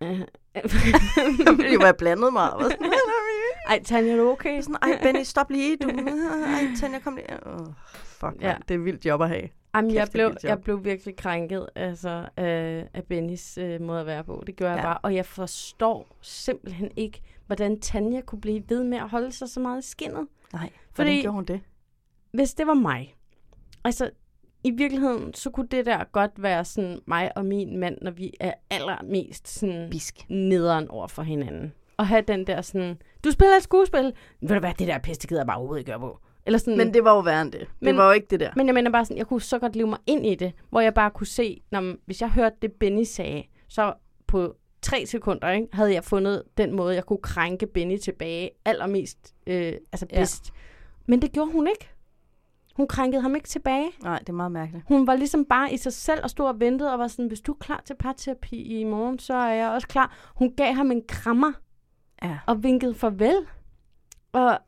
Ja. 0.00 0.06
Jeg 0.54 1.56
ville 1.56 1.72
jo 1.72 1.78
være 1.82 1.94
blandet 1.94 2.32
mig. 2.32 2.54
Og 2.54 2.62
sådan, 2.62 2.92
Ej, 3.68 3.82
Tanja, 3.82 4.12
er 4.12 4.16
du 4.16 4.30
okay? 4.30 4.60
sådan, 4.60 4.76
Ej, 4.82 4.98
Benny, 5.02 5.22
stop 5.22 5.50
lige. 5.50 5.76
Du. 5.76 5.88
Ej, 5.88 6.66
Tanja, 6.80 6.98
kom 6.98 7.16
lige. 7.16 7.46
Oh, 7.46 7.66
fuck, 7.94 8.32
Ja. 8.40 8.48
ja. 8.48 8.56
det 8.68 8.74
er 8.74 8.78
vildt 8.78 9.04
job 9.06 9.22
at 9.22 9.28
have. 9.28 9.48
Jamen, 9.74 9.90
Kæft, 9.90 9.98
jeg, 9.98 10.08
blev, 10.12 10.34
jeg 10.42 10.60
blev 10.62 10.84
virkelig 10.84 11.16
krænket 11.16 11.66
altså, 11.74 12.28
af, 12.36 12.88
af 12.94 13.04
Bennys 13.04 13.58
øh, 13.58 13.80
måde 13.80 14.00
at 14.00 14.06
være 14.06 14.24
på. 14.24 14.42
Det 14.46 14.56
gør 14.56 14.68
jeg 14.68 14.76
Ja. 14.76 14.82
bare. 14.82 14.98
Og 15.02 15.14
jeg 15.14 15.26
forstår 15.26 16.16
simpelthen 16.20 16.90
ikke, 16.96 17.22
hvordan 17.46 17.80
Tanja 17.80 18.20
kunne 18.20 18.40
blive 18.40 18.62
ved 18.68 18.84
med 18.84 18.98
at 18.98 19.08
holde 19.08 19.32
sig 19.32 19.48
så 19.48 19.60
meget 19.60 19.84
i 19.84 19.88
skinnet. 19.90 20.26
Nej, 20.52 20.62
Fordi- 20.62 20.94
hvordan 20.94 21.20
gjorde 21.22 21.34
hun 21.34 21.44
det? 21.44 21.60
Hvis 22.32 22.54
det 22.54 22.66
var 22.66 22.74
mig, 22.74 23.16
altså 23.84 24.10
i 24.64 24.70
virkeligheden, 24.70 25.34
så 25.34 25.50
kunne 25.50 25.66
det 25.70 25.86
der 25.86 26.04
godt 26.12 26.30
være 26.42 26.64
sådan 26.64 27.00
mig 27.06 27.36
og 27.36 27.44
min 27.46 27.76
mand, 27.78 27.98
når 28.02 28.10
vi 28.10 28.32
er 28.40 28.52
allermest 28.70 29.48
sådan 29.48 29.88
Bisk. 29.90 30.18
nederen 30.30 30.88
over 30.88 31.06
for 31.08 31.22
hinanden. 31.22 31.72
Og 31.96 32.06
have 32.06 32.22
den 32.28 32.46
der 32.46 32.60
sådan, 32.62 32.98
du 33.24 33.30
spiller 33.30 33.56
et 33.56 33.62
skuespil, 33.62 34.12
ved 34.40 34.48
du 34.48 34.58
hvad, 34.58 34.74
det 34.78 34.86
der 34.88 34.98
pisse, 34.98 35.20
det 35.20 35.28
gider 35.28 35.40
jeg 35.40 35.46
bare 35.46 35.56
overhovedet 35.56 35.80
ikke 35.80 35.90
gøre 35.90 36.00
på. 36.00 36.18
Eller 36.46 36.58
sådan, 36.58 36.76
Men 36.78 36.94
det 36.94 37.04
var 37.04 37.14
jo 37.14 37.20
værre 37.20 37.42
end 37.42 37.52
det. 37.52 37.60
Det 37.60 37.68
Men- 37.80 37.96
var 37.96 38.06
jo 38.06 38.12
ikke 38.12 38.26
det 38.30 38.40
der. 38.40 38.50
Men 38.56 38.66
jeg 38.66 38.74
mener 38.74 38.90
bare 38.90 39.04
sådan, 39.04 39.18
jeg 39.18 39.26
kunne 39.26 39.40
så 39.40 39.58
godt 39.58 39.76
leve 39.76 39.86
mig 39.88 39.98
ind 40.06 40.26
i 40.26 40.34
det, 40.34 40.52
hvor 40.70 40.80
jeg 40.80 40.94
bare 40.94 41.10
kunne 41.10 41.26
se, 41.26 41.62
når, 41.70 41.94
hvis 42.06 42.20
jeg 42.20 42.30
hørte 42.30 42.56
det, 42.62 42.72
Benny 42.72 43.02
sagde, 43.02 43.42
så 43.68 43.92
på 44.26 44.54
tre 44.82 45.06
sekunder 45.06 45.50
ikke, 45.50 45.68
havde 45.72 45.92
jeg 45.94 46.04
fundet 46.04 46.42
den 46.56 46.72
måde, 46.76 46.94
jeg 46.94 47.04
kunne 47.04 47.18
krænke 47.22 47.66
Benny 47.66 47.96
tilbage 47.98 48.50
allermest 48.64 49.34
øh, 49.46 49.72
altså 49.92 50.06
Ja. 50.12 50.18
bedst. 50.18 50.50
Men 51.06 51.22
det 51.22 51.32
gjorde 51.32 51.52
hun 51.52 51.66
ikke. 51.68 51.88
Hun 52.76 52.86
krænkede 52.88 53.22
ham 53.22 53.34
ikke 53.34 53.48
tilbage. 53.48 53.90
Nej, 54.02 54.18
det 54.18 54.28
er 54.28 54.32
meget 54.32 54.52
mærkeligt. 54.52 54.84
Hun 54.88 55.06
var 55.06 55.16
ligesom 55.16 55.44
bare 55.44 55.72
i 55.72 55.76
sig 55.76 55.92
selv 55.92 56.20
og 56.22 56.30
stod 56.30 56.46
og 56.46 56.60
ventede 56.60 56.92
og 56.92 56.98
var 56.98 57.08
sådan, 57.08 57.26
hvis 57.26 57.40
du 57.40 57.52
er 57.52 57.56
klar 57.60 57.82
til 57.84 57.94
parterapi 57.98 58.56
i 58.80 58.84
morgen, 58.84 59.18
så 59.18 59.34
er 59.34 59.52
jeg 59.52 59.68
også 59.70 59.88
klar. 59.88 60.12
Hun 60.34 60.52
gav 60.56 60.74
ham 60.74 60.90
en 60.90 61.02
krammer 61.08 61.52
Ja. 62.22 62.38
og 62.46 62.62
vinkede 62.62 62.94
farvel. 62.94 63.36
Og 64.32 64.58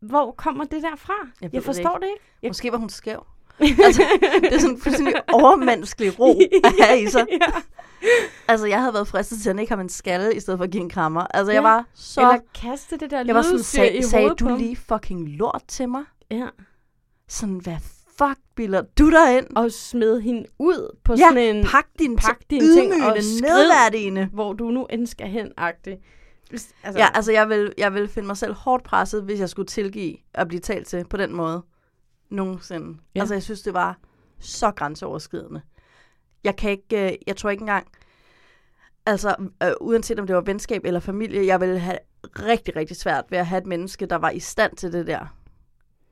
hvor 0.00 0.30
kommer 0.32 0.64
det 0.64 0.82
der 0.82 0.96
fra? 0.96 1.12
Jeg 1.20 1.28
Jeg, 1.42 1.42
jeg 1.42 1.52
det 1.52 1.64
forstår 1.64 1.90
ikke. 1.96 2.00
det 2.06 2.10
ikke. 2.12 2.24
Jeg... 2.42 2.48
Måske 2.50 2.72
var 2.72 2.78
hun 2.78 2.88
skæv. 2.88 3.26
altså, 3.84 4.02
det 4.42 4.54
er 4.54 4.58
sådan 4.58 4.74
en 4.76 4.80
fuldstændig 4.80 5.14
overmenneskelig 5.42 6.20
ro 6.20 6.40
at 6.64 6.72
have 6.86 7.02
i 7.02 7.06
sig. 7.06 7.26
ja. 7.30 7.60
Altså, 8.48 8.66
jeg 8.66 8.80
havde 8.80 8.94
været 8.94 9.08
fristet 9.08 9.38
til 9.42 9.50
at 9.50 9.58
ikke 9.60 9.72
have 9.72 9.80
en 9.80 9.88
skalle, 9.88 10.34
i 10.36 10.40
stedet 10.40 10.58
for 10.58 10.64
at 10.64 10.70
give 10.70 10.82
en 10.82 10.88
krammer. 10.90 11.20
Altså, 11.34 11.50
Ja. 11.52 11.54
jeg 11.54 11.62
var 11.64 11.84
så... 11.94 12.20
Eller 12.20 12.38
kaste 12.54 12.96
det 12.98 13.10
der 13.10 13.24
jeg 13.24 13.34
var 13.34 13.42
sådan, 13.42 13.54
lydudstyr 13.56 13.82
i 13.82 14.02
sag, 14.02 14.04
sagde 14.04 14.28
du 14.34 14.56
lige 14.56 14.76
fucking 14.76 15.28
lort 15.28 15.62
til 15.68 15.88
mig? 15.88 16.02
Ja. 16.30 16.46
Sådan, 17.30 17.58
hvad 17.58 17.76
fuck 18.18 18.38
bilder 18.54 18.82
du 18.98 19.10
dig 19.10 19.38
ind? 19.38 19.56
Og 19.56 19.72
smed 19.72 20.20
hende 20.20 20.46
ud 20.58 20.96
på 21.04 21.12
Ja, 21.12 21.28
sådan 21.28 21.56
en... 21.56 21.64
pak 21.64 21.86
din 21.98 22.16
pak 22.16 22.40
dine 22.50 22.74
ting 22.74 22.92
og 22.92 23.14
nedværdigende. 23.42 24.26
hvor 24.32 24.52
du 24.52 24.70
nu 24.70 24.86
end 24.86 25.06
skal 25.06 25.28
hen 25.28 25.52
-agtig. 25.60 25.96
Altså, 26.52 27.00
ja, 27.00 27.08
altså 27.14 27.32
jeg 27.32 27.48
vil, 27.48 27.72
jeg 27.78 27.94
vil 27.94 28.08
finde 28.08 28.26
mig 28.26 28.36
selv 28.36 28.54
hårdt 28.54 28.84
presset, 28.84 29.22
hvis 29.22 29.40
jeg 29.40 29.48
skulle 29.48 29.66
tilgive 29.66 30.16
at 30.34 30.48
blive 30.48 30.60
talt 30.60 30.86
til 30.86 31.04
på 31.10 31.16
den 31.16 31.32
måde. 31.34 31.62
Nogensinde. 32.30 32.88
Ja. 32.88 32.94
Ja. 33.14 33.20
Altså 33.20 33.34
jeg 33.34 33.42
synes, 33.42 33.62
det 33.62 33.74
var 33.74 33.98
så 34.38 34.70
grænseoverskridende. 34.70 35.60
Jeg 36.44 36.56
kan 36.56 36.70
ikke, 36.70 37.06
øh, 37.06 37.12
jeg 37.26 37.36
tror 37.36 37.50
ikke 37.50 37.62
engang, 37.62 37.86
altså 39.06 39.34
øh, 39.62 39.72
uanset 39.80 40.20
om 40.20 40.26
det 40.26 40.36
var 40.36 40.42
venskab 40.42 40.84
eller 40.84 41.00
familie, 41.00 41.46
jeg 41.46 41.60
ville 41.60 41.78
have 41.78 41.98
rigtig, 42.24 42.76
rigtig 42.76 42.96
svært 42.96 43.24
ved 43.30 43.38
at 43.38 43.46
have 43.46 43.60
et 43.60 43.66
menneske, 43.66 44.06
der 44.06 44.16
var 44.16 44.30
i 44.30 44.40
stand 44.40 44.76
til 44.76 44.92
det 44.92 45.06
der 45.06 45.39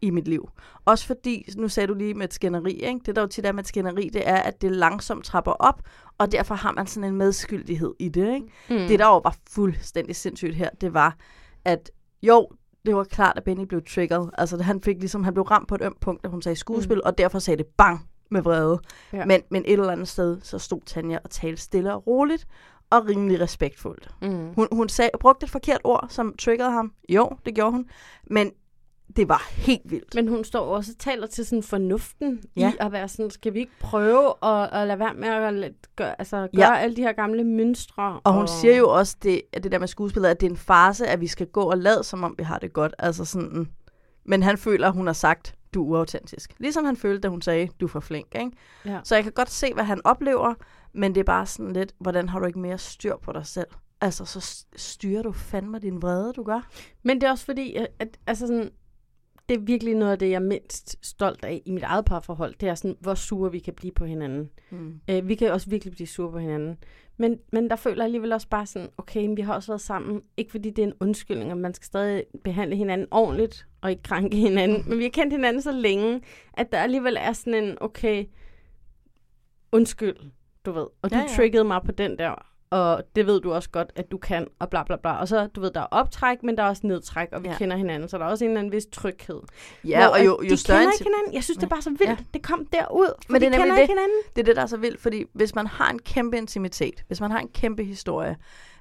i 0.03 0.11
mit 0.11 0.29
liv. 0.29 0.49
Også 0.85 1.07
fordi, 1.07 1.49
nu 1.57 1.69
sagde 1.69 1.87
du 1.87 1.95
lige 1.95 2.15
med 2.15 2.25
et 2.25 2.35
skænderi, 2.35 2.73
ikke? 2.73 3.01
det 3.07 3.17
der 3.17 3.23
jo 3.23 3.29
tit 3.29 3.47
er 3.47 3.53
med 3.53 3.63
et 3.63 3.69
skænderi, 3.69 4.11
det 4.13 4.29
er, 4.29 4.37
at 4.37 4.63
det 4.63 4.73
langsomt 4.73 5.25
trapper 5.25 5.53
op, 5.53 5.83
og 6.19 6.33
derfor 6.33 6.55
har 6.55 6.73
man 6.73 6.87
sådan 6.87 7.09
en 7.09 7.17
medskyldighed 7.17 7.95
i 7.99 8.09
det. 8.09 8.35
Ikke? 8.35 8.47
Mm. 8.71 8.89
Det, 8.89 8.99
der 8.99 9.07
jo 9.07 9.19
var 9.19 9.37
fuldstændig 9.51 10.17
sindssygt 10.17 10.55
her, 10.55 10.71
det 10.81 10.95
var, 10.95 11.17
at 11.65 11.91
jo, 12.23 12.49
det 12.87 12.97
var 12.97 13.05
klart, 13.05 13.37
at 13.37 13.45
Benny 13.45 13.65
blev 13.65 13.83
triggered. 13.85 14.29
Altså, 14.39 14.63
han 14.63 14.83
fik 14.83 14.99
ligesom, 14.99 15.25
han 15.25 15.35
blev 15.35 15.45
ramt 15.45 15.69
på 15.69 15.75
et 15.75 15.83
ømt 15.83 16.01
punkt, 16.01 16.25
da 16.25 16.29
hun 16.29 16.43
sagde 16.43 16.57
skuespil, 16.57 16.97
mm. 16.97 17.03
og 17.05 17.19
derfor 17.19 17.39
sagde 17.39 17.59
det 17.59 17.67
bang 17.67 18.09
med 18.31 18.43
vrede. 18.43 18.81
Ja. 19.13 19.25
Men, 19.25 19.43
men 19.51 19.63
et 19.67 19.73
eller 19.73 19.91
andet 19.91 20.09
sted, 20.09 20.41
så 20.43 20.59
stod 20.59 20.81
Tanja 20.87 21.19
og 21.25 21.31
talte 21.31 21.63
stille 21.63 21.95
og 21.95 22.07
roligt, 22.07 22.47
og 22.91 23.07
rimelig 23.09 23.41
respektfuldt. 23.41 24.09
Mm. 24.23 24.55
Hun, 24.55 24.69
hun 24.73 24.89
sag, 24.89 25.11
brugte 25.21 25.45
et 25.45 25.51
forkert 25.51 25.81
ord, 25.85 26.07
som 26.09 26.35
triggerede 26.39 26.73
ham. 26.73 26.93
Jo, 27.09 27.31
det 27.47 27.55
gjorde 27.55 27.73
hun. 27.73 27.89
Men 28.31 28.53
det 29.16 29.29
var 29.29 29.42
helt 29.51 29.90
vildt. 29.90 30.14
Men 30.14 30.29
hun 30.29 30.44
står 30.44 30.61
også 30.77 30.92
og 30.94 30.99
taler 30.99 31.27
til 31.27 31.47
sådan 31.47 31.62
fornuften 31.62 32.40
ja. 32.57 32.73
I 32.73 32.77
at 32.81 32.92
være 32.92 33.09
sådan, 33.09 33.31
skal 33.31 33.55
vi 33.55 33.59
ikke 33.59 33.73
prøve 33.81 34.33
at, 34.42 34.68
at 34.73 34.87
lade 34.87 34.99
være 34.99 35.14
med 35.14 35.29
at 35.29 35.73
gøre, 35.97 36.14
altså, 36.21 36.37
gøre 36.37 36.73
Ja. 36.73 36.79
alle 36.79 36.97
de 36.97 37.03
her 37.03 37.12
gamle 37.12 37.44
mønstre? 37.44 38.21
Og 38.25 38.33
hun 38.35 38.49
siger 38.49 38.77
jo 38.77 38.88
også, 38.90 39.16
det, 39.23 39.42
at 39.53 39.62
det 39.64 39.73
der 39.73 39.79
med 39.79 39.88
skuespillet, 39.88 40.29
at 40.29 40.40
det 40.40 40.47
er 40.47 40.51
en 40.51 40.57
farse, 40.57 41.07
at 41.07 41.21
vi 41.21 41.27
skal 41.27 41.47
gå 41.47 41.61
og 41.62 41.79
lade, 41.79 42.05
som 42.05 42.25
om 42.25 42.35
vi 42.38 42.42
har 42.44 42.59
det 42.59 42.73
godt. 42.73 42.94
Altså 42.99 43.25
sådan, 43.25 43.68
men 44.25 44.42
han 44.42 44.59
føler, 44.59 44.88
at 44.88 44.94
hun 44.94 45.07
har 45.07 45.14
sagt, 45.14 45.55
du 45.75 45.83
er 45.83 45.97
uautentisk. 45.99 46.55
Ligesom 46.59 46.85
han 46.85 46.97
følte, 46.97 47.21
da 47.21 47.29
hun 47.29 47.42
sagde, 47.42 47.68
du 47.81 47.87
er 47.87 47.90
for 47.90 48.01
flink. 48.01 48.35
Ikke? 48.35 48.51
Ja. 48.85 49.01
Så 49.05 49.14
jeg 49.14 49.25
kan 49.25 49.33
godt 49.33 49.51
se, 49.51 49.75
hvad 49.75 49.85
han 49.85 50.01
oplever, 50.05 50.55
men 50.94 51.14
det 51.14 51.21
er 51.21 51.25
bare 51.25 51.47
sådan 51.47 51.73
lidt, 51.73 51.92
hvordan 52.01 52.29
har 52.29 52.38
du 52.38 52.47
ikke 52.47 52.59
mere 52.59 52.79
styr 52.79 53.16
på 53.23 53.33
dig 53.33 53.47
selv? 53.47 53.66
Altså, 54.01 54.25
så 54.25 54.64
styrer 54.77 55.23
du 55.23 55.33
fandme 55.33 55.79
din 55.79 56.03
vrede, 56.03 56.33
du 56.33 56.42
gør. 56.42 56.61
Men 57.03 57.21
det 57.21 57.27
er 57.27 57.31
også 57.31 57.44
fordi, 57.44 57.75
at, 57.75 57.87
at 57.99 58.09
altså 58.27 58.47
sådan, 58.47 58.71
det 59.49 59.57
er 59.57 59.61
virkelig 59.61 59.95
noget 59.95 60.13
af 60.13 60.19
det, 60.19 60.27
jeg 60.29 60.35
er 60.35 60.39
mindst 60.41 61.07
stolt 61.07 61.45
af 61.45 61.63
i 61.67 61.71
mit 61.71 61.83
eget 61.83 62.05
parforhold. 62.05 62.55
Det 62.61 62.69
er 62.69 62.75
sådan, 62.75 62.97
hvor 63.01 63.15
sure 63.15 63.53
vi 63.53 63.59
kan 63.59 63.75
blive 63.75 63.93
på 63.93 64.05
hinanden. 64.05 64.51
Mm. 64.71 65.01
Øh, 65.11 65.29
vi 65.29 65.35
kan 65.35 65.53
også 65.53 65.71
virkelig 65.71 65.95
blive 65.95 66.07
sure 66.07 66.33
på 66.33 66.39
hinanden. 66.39 66.79
Men, 67.17 67.39
men 67.53 67.71
der 67.71 67.77
føler 67.77 67.97
jeg 67.97 68.05
alligevel 68.05 68.33
også 68.33 68.49
bare 68.49 68.67
sådan, 68.67 68.89
okay, 68.99 69.27
men 69.27 69.37
vi 69.37 69.43
har 69.43 69.55
også 69.55 69.73
været 69.73 69.81
sammen. 69.81 70.23
Ikke 70.37 70.51
fordi 70.51 70.71
det 70.71 70.83
er 70.83 70.87
en 70.87 70.95
undskyldning, 71.01 71.53
og 71.53 71.59
man 71.59 71.75
skal 71.75 71.87
stadig 71.87 72.25
behandle 72.45 72.77
hinanden 72.77 73.07
ordentligt, 73.11 73.67
og 73.81 73.91
ikke 73.91 74.03
krænke 74.03 74.37
hinanden. 74.47 74.85
Men 74.89 74.99
vi 74.99 75.03
har 75.03 75.11
kendt 75.11 75.33
hinanden 75.33 75.63
så 75.63 75.73
længe, 75.73 76.21
at 76.55 76.73
der 76.73 76.79
alligevel 76.79 77.17
er 77.21 77.33
sådan 77.33 77.65
en, 77.65 77.79
okay, 77.81 78.25
undskyld, 79.73 80.17
du 80.67 80.73
ved. 80.73 80.87
Og 81.03 81.11
du 81.11 81.15
Ja, 81.15 81.17
ja. 81.17 81.27
ja. 81.31 81.37
triggede 81.37 81.65
mig 81.65 81.83
på 81.85 81.93
den 81.93 82.19
der, 82.19 82.47
og 82.71 83.03
det 83.17 83.27
ved 83.27 83.41
du 83.41 83.53
også 83.53 83.71
godt, 83.71 83.93
at 83.97 84.11
du 84.11 84.19
kan, 84.19 84.47
og 84.59 84.71
bla 84.71 84.83
bla 84.83 84.97
bla. 84.97 85.13
Og 85.21 85.29
så, 85.29 85.47
du 85.47 85.61
ved, 85.61 85.71
der 85.71 85.81
er 85.81 85.87
optræk, 85.91 86.43
men 86.43 86.57
der 86.57 86.63
er 86.63 86.69
også 86.69 86.87
nedtræk, 86.87 87.29
og 87.33 87.43
vi 87.43 87.49
Ja. 87.49 87.57
kender 87.59 87.77
hinanden, 87.77 88.09
så 88.09 88.19
der 88.19 88.25
er 88.25 88.29
også 88.29 88.45
en 88.45 88.51
eller 88.51 88.61
anden 88.61 88.73
vis 88.73 88.87
tryghed. 88.93 89.41
Ja, 89.85 90.07
Hvor 90.07 90.17
og 90.17 90.25
jo, 90.25 90.41
jo 90.43 90.51
de 90.51 90.57
større 90.57 90.79
kender 90.79 90.89
en 90.89 90.93
ikke 90.95 91.05
hinanden. 91.05 91.35
Jeg 91.35 91.45
synes, 91.45 91.57
det 91.59 91.65
er 91.65 91.69
bare 91.69 91.83
så 91.83 91.91
vildt. 91.91 92.03
Ja. 92.03 92.17
Det 92.35 92.43
kom 92.43 92.67
derud, 92.73 93.07
for 93.27 93.33
Men 93.33 93.41
det 93.43 93.53
de 93.53 93.57
kender 93.59 93.75
det. 93.75 93.83
ikke 93.83 93.93
hinanden. 93.93 94.19
Det 94.37 94.43
er 94.43 94.45
det, 94.45 94.57
der 94.57 94.63
er 94.63 94.67
så 94.67 94.77
vildt, 94.77 95.01
fordi 95.01 95.25
hvis 95.33 95.55
man 95.55 95.67
har 95.67 95.91
en 95.91 95.99
kæmpe 95.99 96.37
intimitet, 96.37 97.05
hvis 97.07 97.21
man 97.21 97.31
har 97.31 97.39
en 97.39 97.49
kæmpe 97.49 97.85
historie, 97.85 98.37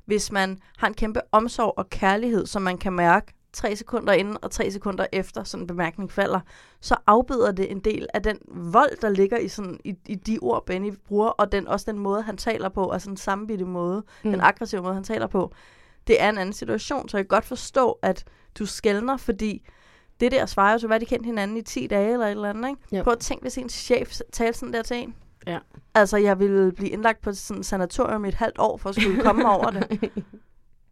hvis 0.05 0.31
man 0.31 0.59
har 0.77 0.87
en 0.87 0.93
kæmpe 0.93 1.21
omsorg 1.31 1.73
og 1.77 1.89
kærlighed, 1.89 2.45
som 2.45 2.61
man 2.61 2.77
kan 2.77 2.93
mærke 2.93 3.33
tre 3.57 3.75
sekunder 3.75 4.13
inden 4.13 4.37
og 4.41 4.51
tre 4.51 4.71
sekunder 4.71 5.05
efter 5.11 5.43
sådan 5.43 5.63
en 5.63 5.67
bemærkning 5.67 6.11
falder, 6.11 6.39
så 6.81 6.95
afbøder 7.07 7.51
det 7.51 7.71
en 7.71 7.79
del 7.79 8.07
af 8.13 8.23
den 8.23 8.39
vold, 8.47 9.01
der 9.01 9.09
ligger 9.09 9.37
i, 9.37 9.47
sådan, 9.47 9.79
i, 9.83 9.95
i 10.05 10.15
de 10.15 10.39
ord, 10.41 10.65
Benny 10.65 10.93
bruger, 11.07 11.29
og 11.29 11.51
den, 11.51 11.67
også 11.67 11.91
den 11.91 11.99
måde, 11.99 12.21
han 12.21 12.37
taler 12.37 12.69
på, 12.69 12.89
altså 12.89 13.09
den 13.09 13.17
sammenbitte 13.17 13.65
måde, 13.65 14.03
mm. 14.23 14.31
den 14.31 14.41
aggressive 14.41 14.81
måde, 14.81 14.93
han 14.93 15.03
taler 15.03 15.27
på. 15.27 15.51
Det 16.07 16.21
er 16.21 16.29
en 16.29 16.37
anden 16.37 16.53
situation, 16.53 17.09
så 17.09 17.17
jeg 17.17 17.25
kan 17.25 17.35
godt 17.35 17.45
forstå, 17.45 17.99
at 18.01 18.23
du 18.59 18.65
skældner, 18.65 19.17
fordi 19.17 19.67
det 20.19 20.31
der 20.31 20.45
svarer 20.45 20.71
jo 20.71 20.79
til, 20.79 20.87
hvad 20.87 20.99
de 20.99 21.05
kendte 21.05 21.25
hinanden 21.25 21.57
i 21.57 21.61
10 21.61 21.87
dage 21.87 22.13
eller 22.13 22.25
et 22.25 22.31
eller 22.31 22.49
andet. 22.49 22.69
Ikke? 22.69 22.97
Jo. 22.97 23.03
Prøv 23.03 23.13
at 23.13 23.19
tænke, 23.19 23.41
hvis 23.41 23.57
en 23.57 23.69
chef 23.69 24.19
talte 24.31 24.59
sådan 24.59 24.73
der 24.73 24.81
til 24.81 24.97
en. 24.97 25.15
Ja. 25.47 25.59
Altså, 25.93 26.17
jeg 26.17 26.39
ville 26.39 26.71
blive 26.71 26.89
indlagt 26.89 27.21
på 27.21 27.33
sådan 27.33 27.59
et 27.59 27.65
sanatorium 27.65 28.25
i 28.25 28.27
et 28.27 28.33
halvt 28.33 28.59
år, 28.59 28.77
for 28.77 28.89
at 28.89 28.95
skulle 28.95 29.23
komme 29.23 29.49
over 29.49 29.71
det. 29.71 30.11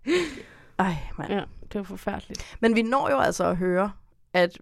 Ej, 0.80 0.94
mand. 1.18 1.32
Ja, 1.34 1.40
det 1.62 1.76
var 1.76 1.84
forfærdeligt. 1.84 2.58
Men 2.60 2.76
vi 2.76 2.82
når 2.82 3.10
jo 3.10 3.20
altså 3.20 3.44
at 3.46 3.58
høre, 3.58 3.92
at, 4.34 4.58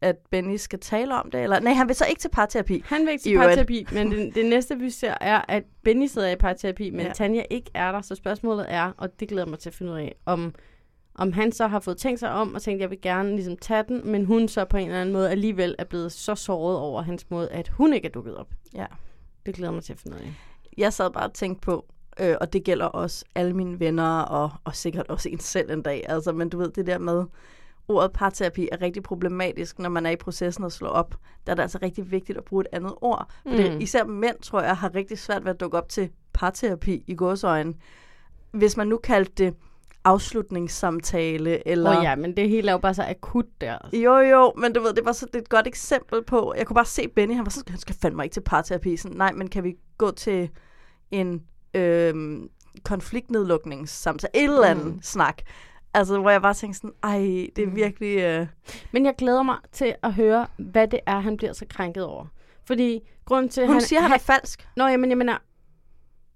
at 0.00 0.16
Benny 0.30 0.56
skal 0.56 0.78
tale 0.80 1.14
om 1.14 1.30
det. 1.30 1.42
Eller, 1.42 1.60
nej, 1.60 1.72
han 1.72 1.88
vil 1.88 1.96
så 1.96 2.04
ikke 2.08 2.20
til 2.20 2.28
parterapi. 2.28 2.82
Han 2.86 3.00
vil 3.00 3.10
ikke 3.12 3.22
til 3.22 3.36
parterapi, 3.36 3.86
men 3.92 4.10
det, 4.12 4.34
det 4.34 4.46
næste, 4.46 4.78
vi 4.78 4.90
ser, 4.90 5.14
er, 5.20 5.42
at 5.48 5.62
Benny 5.84 6.06
sidder 6.06 6.30
i 6.30 6.36
parterapi, 6.36 6.90
men 6.90 7.00
Ja. 7.00 7.06
ja. 7.06 7.12
Tanja 7.12 7.42
ikke 7.50 7.70
er 7.74 7.92
der. 7.92 8.00
Så 8.02 8.14
spørgsmålet 8.14 8.66
er, 8.68 8.92
og 8.96 9.20
det 9.20 9.28
glæder 9.28 9.46
mig 9.46 9.58
til 9.58 9.70
at 9.70 9.74
finde 9.74 9.92
ud 9.92 9.98
af, 9.98 10.14
om, 10.26 10.54
om 11.14 11.32
han 11.32 11.52
så 11.52 11.66
har 11.66 11.80
fået 11.80 11.96
tænkt 11.96 12.20
sig 12.20 12.30
om 12.30 12.54
og 12.54 12.62
tænkt, 12.62 12.80
jeg 12.80 12.90
vil 12.90 13.00
gerne 13.00 13.30
ligesom 13.34 13.56
tage 13.56 13.82
den, 13.88 14.10
men 14.10 14.24
hun 14.24 14.48
så 14.48 14.64
på 14.64 14.76
en 14.76 14.86
eller 14.86 15.00
anden 15.00 15.12
måde 15.12 15.30
alligevel 15.30 15.74
er 15.78 15.84
blevet 15.84 16.12
så 16.12 16.34
såret 16.34 16.76
over 16.78 17.02
hans 17.02 17.30
måde, 17.30 17.50
at 17.50 17.68
hun 17.68 17.92
ikke 17.92 18.08
er 18.08 18.12
dukket 18.12 18.36
op. 18.36 18.48
Ja. 18.74 18.86
Det 19.46 19.54
glæder 19.54 19.72
mig 19.72 19.82
til 19.82 19.92
at 19.92 19.98
finde 19.98 20.16
ud 20.16 20.22
af. 20.22 20.32
Jeg 20.78 20.92
sad 20.92 21.10
bare 21.10 21.24
og 21.24 21.34
tænkte 21.34 21.60
på, 21.60 21.84
øh, 22.20 22.36
og 22.40 22.52
det 22.52 22.64
gælder 22.64 22.86
også 22.86 23.24
alle 23.34 23.52
mine 23.52 23.80
venner, 23.80 24.20
og, 24.20 24.50
og 24.64 24.76
sikkert 24.76 25.06
også 25.08 25.28
en 25.28 25.38
selv 25.40 25.70
en 25.70 25.82
dag. 25.82 26.04
Altså, 26.08 26.32
men 26.32 26.48
du 26.48 26.58
ved, 26.58 26.70
det 26.70 26.86
der 26.86 26.98
med, 26.98 27.24
ordet 27.88 28.12
parterapi 28.12 28.68
er 28.72 28.82
rigtig 28.82 29.02
problematisk, 29.02 29.78
når 29.78 29.88
man 29.88 30.06
er 30.06 30.10
i 30.10 30.16
processen 30.16 30.64
og 30.64 30.72
slår 30.72 30.88
op. 30.88 31.14
Der 31.46 31.52
er 31.52 31.54
det 31.54 31.62
altså 31.62 31.78
rigtig 31.82 32.10
vigtigt 32.10 32.38
at 32.38 32.44
bruge 32.44 32.60
et 32.60 32.68
andet 32.72 32.94
ord. 33.00 33.28
For 33.42 33.56
det, 33.56 33.72
Mm. 33.72 33.80
især 33.80 34.04
mænd, 34.04 34.36
tror 34.42 34.60
jeg, 34.62 34.76
har 34.76 34.94
rigtig 34.94 35.18
svært 35.18 35.44
ved 35.44 35.50
at 35.50 35.60
dukke 35.60 35.78
op 35.78 35.88
til 35.88 36.10
parterapi 36.32 37.04
i 37.06 37.14
gåsøjne. 37.14 37.74
Hvis 38.50 38.76
man 38.76 38.86
nu 38.86 38.96
kaldte 38.96 39.44
det 39.44 39.54
afslutningssamtale, 40.04 41.68
eller... 41.68 41.90
Åh 41.90 41.98
oh, 41.98 42.04
ja, 42.04 42.16
men 42.16 42.36
det 42.36 42.48
hele 42.48 42.68
er 42.68 42.72
jo 42.72 42.78
bare 42.78 42.94
så 42.94 43.02
akut 43.08 43.46
der. 43.60 43.78
Jo, 43.92 44.16
jo, 44.18 44.52
men 44.56 44.72
du 44.72 44.80
ved, 44.80 44.92
det 44.92 45.04
var 45.04 45.12
så 45.12 45.26
det 45.26 45.34
er 45.34 45.38
et 45.38 45.48
godt 45.48 45.66
eksempel 45.66 46.24
på, 46.24 46.54
jeg 46.56 46.66
kunne 46.66 46.74
bare 46.74 46.84
se 46.84 47.08
Benny, 47.08 47.34
han 47.34 47.44
var 47.44 47.50
sådan, 47.50 47.70
han 47.70 47.80
skal 47.80 47.96
fandme 48.02 48.24
ikke 48.24 48.34
til 48.34 48.40
parterapi. 48.40 48.96
Sådan, 48.96 49.16
nej, 49.16 49.32
men 49.32 49.48
kan 49.48 49.64
vi 49.64 49.74
gå 49.98 50.10
til 50.10 50.50
en 51.10 51.42
øhm, 51.78 52.48
konfliktnedlukningssamtale, 52.84 54.30
et 54.34 54.44
eller 54.44 54.64
andet 54.64 54.86
Mm. 54.86 55.02
snak. 55.02 55.42
Altså, 55.94 56.18
hvor 56.20 56.30
jeg 56.30 56.42
bare 56.42 56.54
tænkte 56.54 56.78
sådan, 56.78 56.92
ej, 57.02 57.18
det 57.56 57.62
er 57.62 57.66
Mm. 57.66 57.76
virkelig... 57.76 58.18
Øh... 58.18 58.46
Men 58.92 59.06
jeg 59.06 59.14
glæder 59.18 59.42
mig 59.42 59.56
til 59.72 59.94
at 60.02 60.12
høre, 60.14 60.46
hvad 60.56 60.88
det 60.88 61.00
er, 61.06 61.20
han 61.20 61.36
bliver 61.36 61.52
så 61.52 61.64
krænket 61.70 62.04
over. 62.04 62.26
Fordi 62.64 63.00
grund 63.24 63.48
til, 63.48 63.66
Hun 63.66 63.72
han, 63.72 63.80
siger, 63.82 64.00
han 64.00 64.12
er 64.12 64.18
falsk. 64.18 64.68
Nå, 64.76 64.86
jamen, 64.86 65.10
jeg 65.10 65.18
mener, 65.18 65.38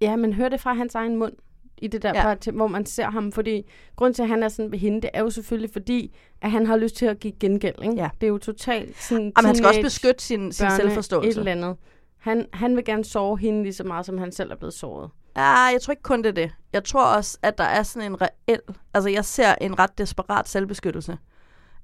ja, 0.01 0.15
men 0.15 0.33
hør 0.33 0.49
det 0.49 0.61
fra 0.61 0.73
hans 0.73 0.95
egen 0.95 1.15
mund 1.15 1.33
i 1.77 1.87
det 1.87 2.01
der, 2.03 2.11
Ja. 2.15 2.29
ja. 2.45 2.51
hvor 2.51 2.67
man 2.67 2.85
ser 2.85 3.09
ham. 3.09 3.31
Fordi 3.31 3.69
grund 3.95 4.13
til, 4.13 4.21
at 4.21 4.27
han 4.29 4.43
er 4.43 4.47
sådan 4.49 4.71
ved 4.71 4.79
hende, 4.79 5.01
det 5.01 5.09
er 5.13 5.21
jo 5.21 5.29
selvfølgelig 5.29 5.69
fordi, 5.73 6.15
at 6.41 6.51
han 6.51 6.65
har 6.65 6.77
lyst 6.77 6.95
til 6.95 7.05
at 7.05 7.19
give 7.19 7.33
gengæld. 7.39 7.75
Ikke? 7.83 7.95
Ja. 7.95 8.09
Det 8.21 8.27
er 8.27 8.31
jo 8.31 8.37
totalt 8.37 8.97
sådan 9.01 9.33
Jamen, 9.37 9.45
han 9.45 9.55
skal 9.55 9.67
også 9.67 9.81
beskytte 9.81 10.23
sin, 10.23 10.51
sin 10.51 10.63
børne, 10.65 10.75
selvforståelse. 10.75 11.29
Et 11.29 11.37
eller 11.37 11.51
andet. 11.51 11.77
Han, 12.17 12.45
han 12.53 12.75
vil 12.75 12.85
gerne 12.85 13.05
sove 13.05 13.37
hende 13.39 13.63
lige 13.63 13.73
så 13.73 13.83
meget, 13.83 14.05
som 14.05 14.17
han 14.17 14.31
selv 14.31 14.51
er 14.51 14.55
blevet 14.55 14.73
såret. 14.73 15.09
Ja, 15.35 15.49
jeg 15.51 15.81
tror 15.81 15.91
ikke 15.91 16.03
kun 16.03 16.23
det 16.23 16.29
er 16.29 16.33
det. 16.33 16.51
Jeg 16.73 16.83
tror 16.83 17.05
også, 17.15 17.37
at 17.41 17.57
der 17.57 17.63
er 17.63 17.83
sådan 17.83 18.11
en 18.11 18.21
reel... 18.21 18.59
Altså, 18.93 19.09
jeg 19.09 19.25
ser 19.25 19.55
en 19.61 19.79
ret 19.79 19.97
desperat 19.97 20.47
selvbeskyttelse. 20.49 21.17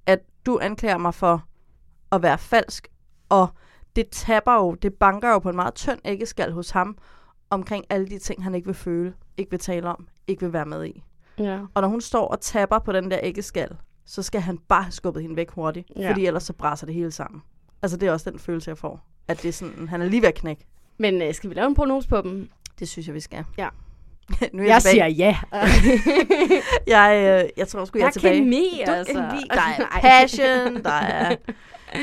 At 0.05 0.19
du 0.45 0.59
anklager 0.61 0.97
mig 0.97 1.13
for 1.13 1.43
at 2.11 2.21
være 2.21 2.37
falsk, 2.37 2.87
og 3.29 3.47
det 3.95 4.09
tapper 4.11 4.53
jo, 4.53 4.73
det 4.73 4.93
banker 4.93 5.29
jo 5.29 5.39
på 5.39 5.49
en 5.49 5.55
meget 5.55 5.73
tynd 5.73 5.99
æggeskal 6.05 6.51
hos 6.51 6.69
ham, 6.69 6.97
omkring 7.49 7.85
alle 7.89 8.07
de 8.07 8.19
ting, 8.19 8.43
han 8.43 8.55
ikke 8.55 8.65
vil 8.65 8.75
føle, 8.75 9.13
ikke 9.37 9.51
vil 9.51 9.59
tale 9.59 9.87
om, 9.89 10.07
ikke 10.27 10.41
vil 10.41 10.53
være 10.53 10.65
med 10.65 10.85
i. 10.85 11.03
Ja. 11.39 11.59
Og 11.73 11.81
når 11.81 11.89
hun 11.89 12.01
står 12.01 12.27
og 12.27 12.41
tapper 12.41 12.79
på 12.79 12.91
den 12.91 13.11
der 13.11 13.19
æggeskal, 13.23 13.77
så 14.05 14.21
skal 14.23 14.41
han 14.41 14.57
bare 14.57 14.83
have 14.83 14.91
skubbet 14.91 15.21
hende 15.21 15.35
væk 15.35 15.49
hurtigt, 15.51 15.91
Ja. 15.95 16.09
fordi 16.09 16.25
ellers 16.25 16.43
så 16.43 16.53
brænder 16.53 16.85
det 16.85 16.95
hele 16.95 17.11
sammen. 17.11 17.41
Altså, 17.81 17.97
det 17.97 18.07
er 18.07 18.11
også 18.11 18.29
den 18.29 18.39
følelse, 18.39 18.69
jeg 18.69 18.77
får. 18.77 19.07
At 19.27 19.41
det 19.41 19.49
er 19.49 19.53
sådan, 19.53 19.87
han 19.87 20.01
er 20.01 20.05
lige 20.05 20.21
ved 20.21 20.27
at 20.29 20.35
knække. 20.35 20.65
Men 20.97 21.21
øh, 21.21 21.33
skal 21.33 21.49
vi 21.49 21.55
lave 21.55 21.67
en 21.67 21.75
prognose 21.75 22.09
på 22.09 22.21
dem? 22.21 22.49
Det 22.79 22.89
synes 22.89 23.07
jeg, 23.07 23.15
vi 23.15 23.19
skal. 23.19 23.45
Ja. 23.57 23.69
nu 24.53 24.63
er 24.63 24.67
Jeg 24.67 24.81
tilbage. 24.81 24.93
siger 24.93 25.07
ja. 25.07 25.37
jeg, 26.97 27.41
øh, 27.43 27.49
jeg 27.57 27.67
tror 27.67 27.85
sgu, 27.85 27.99
jeg 27.99 28.05
er 28.07 28.11
tilbage. 28.11 28.35
er 28.35 28.39
kemi, 28.43 28.83
Du, 28.85 28.91
altså. 28.91 29.13
kemi, 29.13 29.41
der 29.49 29.61
er 29.61 29.99
passion, 30.01 30.83
der 30.83 30.89
er... 30.91 31.35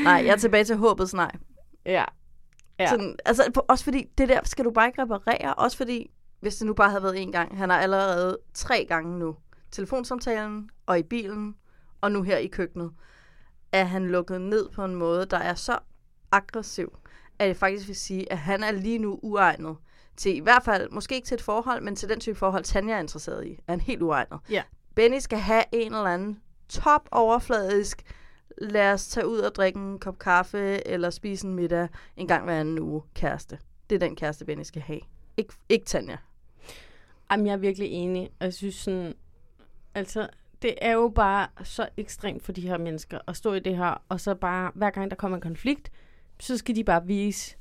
Nej, 0.03 0.13
jeg 0.13 0.27
er 0.27 0.35
tilbage 0.37 0.63
til 0.63 0.75
håbets 0.77 1.13
nej. 1.13 1.31
Ja. 1.85 2.05
Ja. 2.79 2.87
Sådan, 2.87 3.15
altså, 3.25 3.61
også 3.67 3.83
fordi, 3.83 4.05
det 4.17 4.29
der 4.29 4.39
skal 4.43 4.65
du 4.65 4.71
bare 4.71 4.87
ikke 4.87 5.01
reparere. 5.01 5.53
Også 5.53 5.77
fordi, 5.77 6.11
hvis 6.39 6.55
det 6.55 6.67
nu 6.67 6.73
bare 6.73 6.89
havde 6.89 7.03
været 7.03 7.21
en 7.21 7.31
gang. 7.31 7.57
Han 7.57 7.69
har 7.69 7.77
allerede 7.79 8.37
tre 8.53 8.85
gange 8.89 9.19
nu. 9.19 9.35
Telefonsamtalen, 9.71 10.69
og 10.85 10.99
i 10.99 11.03
bilen, 11.03 11.55
og 12.01 12.11
nu 12.11 12.21
her 12.21 12.37
i 12.37 12.47
køkkenet. 12.47 12.91
Er 13.71 13.83
han 13.83 14.07
lukket 14.07 14.41
ned 14.41 14.69
på 14.75 14.85
en 14.85 14.95
måde, 14.95 15.25
der 15.25 15.37
er 15.37 15.55
så 15.55 15.79
aggressiv, 16.31 16.97
at 17.39 17.47
jeg 17.47 17.55
faktisk 17.55 17.87
vil 17.87 17.95
sige, 17.95 18.31
at 18.31 18.37
han 18.37 18.63
er 18.63 18.71
lige 18.71 18.97
nu 18.97 19.19
uegnet 19.23 19.75
til 20.17 20.35
i 20.35 20.39
hvert 20.39 20.63
fald, 20.63 20.89
måske 20.89 21.15
ikke 21.15 21.25
til 21.27 21.35
et 21.35 21.41
forhold, 21.41 21.81
men 21.81 21.95
til 21.95 22.09
den 22.09 22.19
type 22.19 22.35
forhold, 22.37 22.63
Tanja 22.63 22.95
er 22.95 22.99
interesseret 22.99 23.47
i, 23.47 23.51
er 23.67 23.71
han 23.71 23.81
helt 23.81 24.01
uegnet. 24.01 24.39
Ja. 24.49 24.63
Benny 24.95 25.19
skal 25.19 25.39
have 25.39 25.63
en 25.71 25.85
eller 25.93 26.05
anden 26.05 26.41
top 26.69 27.07
overfladisk, 27.11 28.01
lad 28.57 28.93
os 28.93 29.07
tage 29.07 29.27
ud 29.27 29.37
og 29.39 29.55
drikke 29.55 29.79
en 29.79 29.99
kop 29.99 30.19
kaffe, 30.19 30.87
eller 30.87 31.09
spise 31.09 31.47
en 31.47 31.53
middag 31.53 31.87
en 32.17 32.27
gang 32.27 32.43
hver 32.43 32.59
anden 32.59 32.79
uge 32.79 33.01
kæreste. 33.15 33.59
Det 33.89 33.95
er 33.95 33.99
den 33.99 34.15
kæreste, 34.15 34.45
Benny 34.45 34.63
skal 34.63 34.81
have. 34.81 34.99
Ik- 35.41 35.65
ikke 35.69 35.85
Tanja. 35.85 36.17
Jamen, 37.31 37.45
jeg 37.47 37.53
er 37.53 37.57
virkelig 37.57 37.89
enig. 37.89 38.23
Og 38.39 38.45
jeg 38.45 38.53
synes 38.53 38.75
sådan, 38.75 39.13
altså, 39.95 40.27
det 40.61 40.75
er 40.81 40.91
jo 40.91 41.11
bare 41.15 41.47
så 41.63 41.89
ekstremt 41.97 42.43
for 42.43 42.51
de 42.51 42.61
her 42.61 42.77
mennesker 42.77 43.19
at 43.27 43.37
stå 43.37 43.53
i 43.53 43.59
det 43.59 43.77
her, 43.77 44.03
og 44.09 44.19
så 44.21 44.35
bare, 44.35 44.71
hver 44.75 44.89
gang 44.89 45.11
der 45.11 45.15
kommer 45.17 45.37
en 45.37 45.41
konflikt, 45.41 45.91
så 46.39 46.57
skal 46.57 46.75
de 46.75 46.83
bare 46.83 47.05
vise 47.05 47.55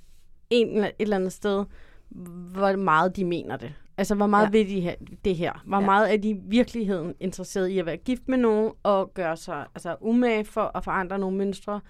en, 0.50 0.68
eller- 0.68 0.86
et 0.88 0.94
eller 0.98 1.16
andet 1.16 1.32
sted, 1.32 1.64
hvor 2.08 2.76
meget 2.76 3.16
de 3.16 3.24
mener 3.24 3.56
det. 3.56 3.72
Altså, 3.98 4.14
hvor 4.14 4.26
meget 4.26 4.44
Ja. 4.46 4.50
vil 4.50 4.68
de 4.68 4.80
her, 4.80 4.94
det 5.24 5.36
her? 5.36 5.62
Hvor 5.66 5.80
Ja. 5.80 5.84
meget 5.86 6.12
er 6.12 6.16
de 6.16 6.28
i 6.30 6.36
virkeligheden 6.44 7.14
interesseret 7.20 7.68
i 7.68 7.78
at 7.78 7.86
være 7.86 7.96
gift 7.96 8.28
med 8.28 8.38
nogen, 8.38 8.72
og 8.82 9.14
gøre 9.14 9.36
sig 9.36 9.66
altså, 9.74 9.96
umage 10.00 10.44
for 10.44 10.70
at 10.76 10.84
forandre 10.84 11.18
nogle 11.18 11.36
mønstre. 11.36 11.80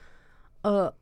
Og 0.63 0.95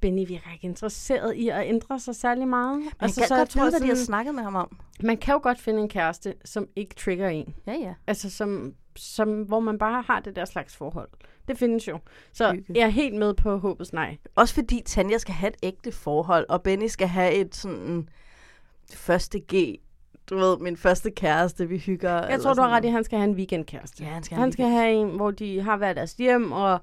Benny 0.00 0.26
virker 0.28 0.52
ikke 0.52 0.64
interesseret 0.66 1.34
i 1.34 1.48
at 1.48 1.62
ændre 1.66 1.98
sig 2.00 2.14
særlig 2.16 2.48
meget. 2.48 2.78
Man 2.78 2.90
altså, 3.00 3.20
kan 3.28 3.38
godt 3.38 3.54
vide, 3.54 3.70
hvad 3.70 3.80
de 3.80 3.86
har 3.86 3.94
snakket 3.94 4.34
med 4.34 4.42
ham 4.42 4.54
om. 4.54 4.76
Man 5.02 5.16
kan 5.16 5.32
jo 5.32 5.40
godt 5.42 5.58
finde 5.60 5.80
en 5.82 5.88
kæreste, 5.88 6.34
som 6.44 6.66
ikke 6.76 6.94
trigger 6.94 7.28
en. 7.28 7.54
Ja, 7.66 7.72
ja. 7.72 7.94
Altså, 8.06 8.30
som, 8.30 8.74
som, 8.96 9.42
hvor 9.42 9.60
man 9.60 9.78
bare 9.78 10.02
har 10.06 10.20
det 10.20 10.36
der 10.36 10.44
slags 10.44 10.76
forhold. 10.76 11.08
Det 11.48 11.58
findes 11.58 11.88
jo. 11.88 11.98
Så 12.32 12.52
Hygge. 12.52 12.72
jeg 12.74 12.82
er 12.82 12.88
helt 12.88 13.14
med 13.14 13.34
på 13.34 13.56
håbets 13.58 13.92
nej. 13.92 14.16
Også 14.34 14.54
fordi 14.54 14.82
Tanja 14.86 15.18
skal 15.18 15.34
have 15.34 15.48
et 15.50 15.56
ægte 15.62 15.92
forhold, 15.92 16.46
og 16.48 16.62
Benny 16.62 16.86
skal 16.86 17.08
have 17.08 17.32
et 17.34 17.54
sådan 17.54 18.08
første 18.94 19.40
G. 19.54 19.78
Du 20.30 20.36
ved, 20.36 20.58
min 20.58 20.76
første 20.76 21.10
kæreste, 21.10 21.68
vi 21.68 21.78
hygger. 21.78 22.26
Jeg 22.28 22.40
tror, 22.40 22.54
du 22.54 22.60
har 22.62 22.68
ret 22.68 22.84
i, 22.84 22.86
at 22.86 22.92
han 22.92 23.04
skal 23.04 23.18
have 23.18 23.30
en 23.30 23.36
weekendkæreste. 23.36 24.04
Ja, 24.04 24.10
han 24.10 24.22
skal 24.22 24.36
han 24.36 24.40
have 24.40 24.46
en 24.46 24.52
skal 24.52 24.66
have 24.66 24.92
en, 24.92 25.08
hvor 25.08 25.30
de 25.30 25.60
har 25.62 25.76
været 25.76 25.96
deres 25.96 26.12
hjem, 26.12 26.52
og 26.52 26.80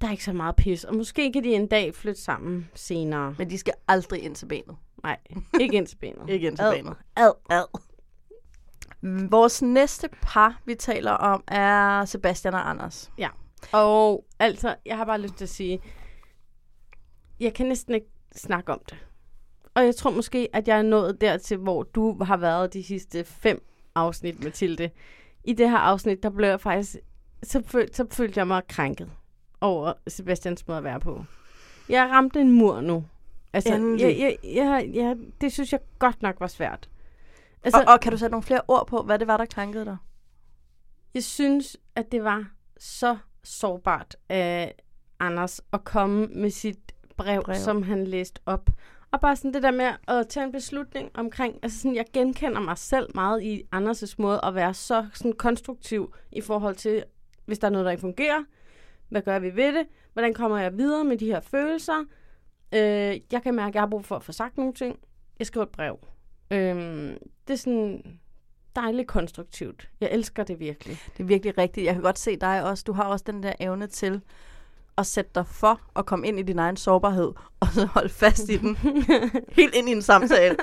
der 0.00 0.06
er 0.06 0.10
ikke 0.10 0.24
så 0.24 0.32
meget 0.32 0.56
pis. 0.56 0.84
Og 0.84 0.94
måske 0.94 1.32
kan 1.32 1.44
de 1.44 1.54
en 1.54 1.66
dag 1.66 1.94
flytte 1.94 2.20
sammen 2.22 2.68
senere. 2.74 3.34
Men 3.38 3.50
de 3.50 3.58
skal 3.58 3.74
aldrig 3.88 4.22
ind 4.22 4.34
til 4.34 4.46
benet. 4.46 4.76
Nej, 5.02 5.18
ikke 5.60 5.76
ind 5.76 5.86
til 5.86 5.96
benet. 5.96 6.28
Ikke 6.34 6.46
ind 6.46 6.56
til 6.56 6.64
Ad. 6.64 6.72
benet. 6.72 6.96
Ad, 7.16 7.32
ad. 7.50 7.80
Vores 9.30 9.62
næste 9.62 10.08
par, 10.22 10.60
vi 10.64 10.74
taler 10.74 11.10
om, 11.12 11.44
er 11.48 12.04
Sebastian 12.04 12.54
og 12.54 12.70
Anders. 12.70 13.10
Ja. 13.18 13.28
Og 13.72 14.24
altså, 14.38 14.74
jeg 14.86 14.96
har 14.96 15.04
bare 15.04 15.20
lyst 15.20 15.34
til 15.34 15.44
at 15.44 15.48
sige, 15.48 15.80
jeg 17.40 17.54
kan 17.54 17.66
næsten 17.66 17.94
ikke 17.94 18.06
snakke 18.36 18.72
om 18.72 18.80
det. 18.90 19.06
Og 19.76 19.84
jeg 19.84 19.96
tror 19.96 20.10
måske, 20.10 20.48
at 20.52 20.68
jeg 20.68 20.78
er 20.78 20.82
nået 20.82 21.20
dertil, 21.20 21.56
hvor 21.56 21.82
du 21.82 22.24
har 22.24 22.36
været 22.36 22.72
de 22.72 22.84
sidste 22.84 23.24
fem 23.24 23.64
afsnit, 23.94 24.44
Mathilde. 24.44 24.90
I 25.44 25.52
det 25.52 25.70
her 25.70 25.78
afsnit, 25.78 26.22
der 26.22 26.30
blev 26.30 26.48
jeg 26.48 26.60
faktisk, 26.60 26.96
så, 27.42 27.62
føl, 27.66 27.94
så 27.94 28.06
følte 28.10 28.38
jeg 28.38 28.46
mig 28.46 28.62
krænket 28.68 29.10
over 29.60 29.92
Sebastians 30.08 30.68
måde 30.68 30.78
at 30.78 30.84
være 30.84 31.00
på. 31.00 31.24
Jeg 31.88 32.08
ramte 32.10 32.40
en 32.40 32.52
mur 32.52 32.80
nu. 32.80 33.04
Altså, 33.52 33.74
jeg, 33.98 34.16
jeg, 34.18 34.36
jeg, 34.44 34.90
jeg, 34.94 35.16
det 35.40 35.52
synes 35.52 35.72
jeg 35.72 35.80
godt 35.98 36.22
nok 36.22 36.40
var 36.40 36.46
svært. 36.46 36.88
Altså, 37.64 37.80
og, 37.86 37.92
og 37.92 38.00
kan 38.00 38.12
du 38.12 38.18
sætte 38.18 38.30
nogle 38.30 38.42
flere 38.42 38.62
ord 38.68 38.86
på, 38.86 39.02
hvad 39.02 39.18
det 39.18 39.26
var, 39.26 39.36
der 39.36 39.46
krænkede 39.46 39.84
dig? 39.84 39.96
Jeg 41.14 41.24
synes, 41.24 41.76
at 41.94 42.12
det 42.12 42.24
var 42.24 42.44
så 42.78 43.16
sårbart 43.44 44.16
af 44.28 44.74
Anders 45.20 45.60
at 45.72 45.84
komme 45.84 46.26
med 46.26 46.50
sit 46.50 46.94
Brev. 47.16 47.42
brev, 47.42 47.56
som 47.56 47.82
han 47.82 48.06
læste 48.06 48.40
op. 48.46 48.70
Og 49.16 49.20
bare 49.20 49.36
sådan 49.36 49.54
det 49.54 49.62
der 49.62 49.70
med 49.70 49.92
at 50.08 50.28
tage 50.28 50.44
en 50.44 50.52
beslutning 50.52 51.10
omkring, 51.14 51.58
altså 51.62 51.78
sådan, 51.78 51.94
jeg 51.94 52.04
genkender 52.12 52.60
mig 52.60 52.78
selv 52.78 53.06
meget 53.14 53.42
i 53.42 53.62
Anders' 53.74 54.14
måde 54.18 54.40
at 54.44 54.54
være 54.54 54.74
så 54.74 55.06
sådan 55.14 55.32
konstruktiv 55.32 56.14
i 56.32 56.40
forhold 56.40 56.74
til, 56.74 57.04
hvis 57.44 57.58
der 57.58 57.66
er 57.66 57.70
noget, 57.70 57.84
der 57.84 57.90
ikke 57.90 58.00
fungerer, 58.00 58.44
hvad 59.08 59.22
gør 59.22 59.38
vi 59.38 59.56
ved 59.56 59.74
det? 59.74 59.86
Hvordan 60.12 60.34
kommer 60.34 60.58
jeg 60.58 60.78
videre 60.78 61.04
med 61.04 61.16
de 61.16 61.26
her 61.26 61.40
følelser? 61.40 62.04
Øh, 62.74 63.20
jeg 63.32 63.42
kan 63.42 63.54
mærke, 63.54 63.68
at 63.68 63.74
jeg 63.74 63.82
har 63.82 63.88
brug 63.88 64.04
for 64.04 64.16
at 64.16 64.22
få 64.22 64.32
sagt 64.32 64.56
nogle 64.56 64.72
ting. 64.72 64.98
Jeg 65.38 65.46
skriver 65.46 65.66
et 65.66 65.72
brev. 65.72 65.98
Øh, 66.50 66.76
det 67.48 67.52
er 67.52 67.56
sådan 67.56 68.18
dejligt 68.76 69.08
konstruktivt. 69.08 69.88
Jeg 70.00 70.08
elsker 70.12 70.44
det 70.44 70.60
virkelig. 70.60 70.98
Det 71.16 71.22
er 71.22 71.26
virkelig 71.26 71.58
rigtigt. 71.58 71.86
Jeg 71.86 71.94
kan 71.94 72.02
godt 72.02 72.18
se 72.18 72.36
dig 72.36 72.64
også. 72.64 72.84
Du 72.86 72.92
har 72.92 73.04
også 73.04 73.24
den 73.26 73.42
der 73.42 73.52
evne 73.60 73.86
til 73.86 74.20
at 74.98 75.06
sætte 75.06 75.30
dig 75.34 75.46
for 75.46 75.80
at 75.96 76.06
komme 76.06 76.26
ind 76.28 76.38
i 76.38 76.42
din 76.42 76.58
egen 76.58 76.76
sårbarhed, 76.76 77.32
og 77.60 77.66
så 77.66 77.86
holde 77.86 78.08
fast 78.08 78.48
i 78.48 78.56
den 78.56 78.76
helt 79.52 79.74
ind 79.74 79.88
i 79.88 79.92
en 79.92 80.02
samtale. 80.02 80.56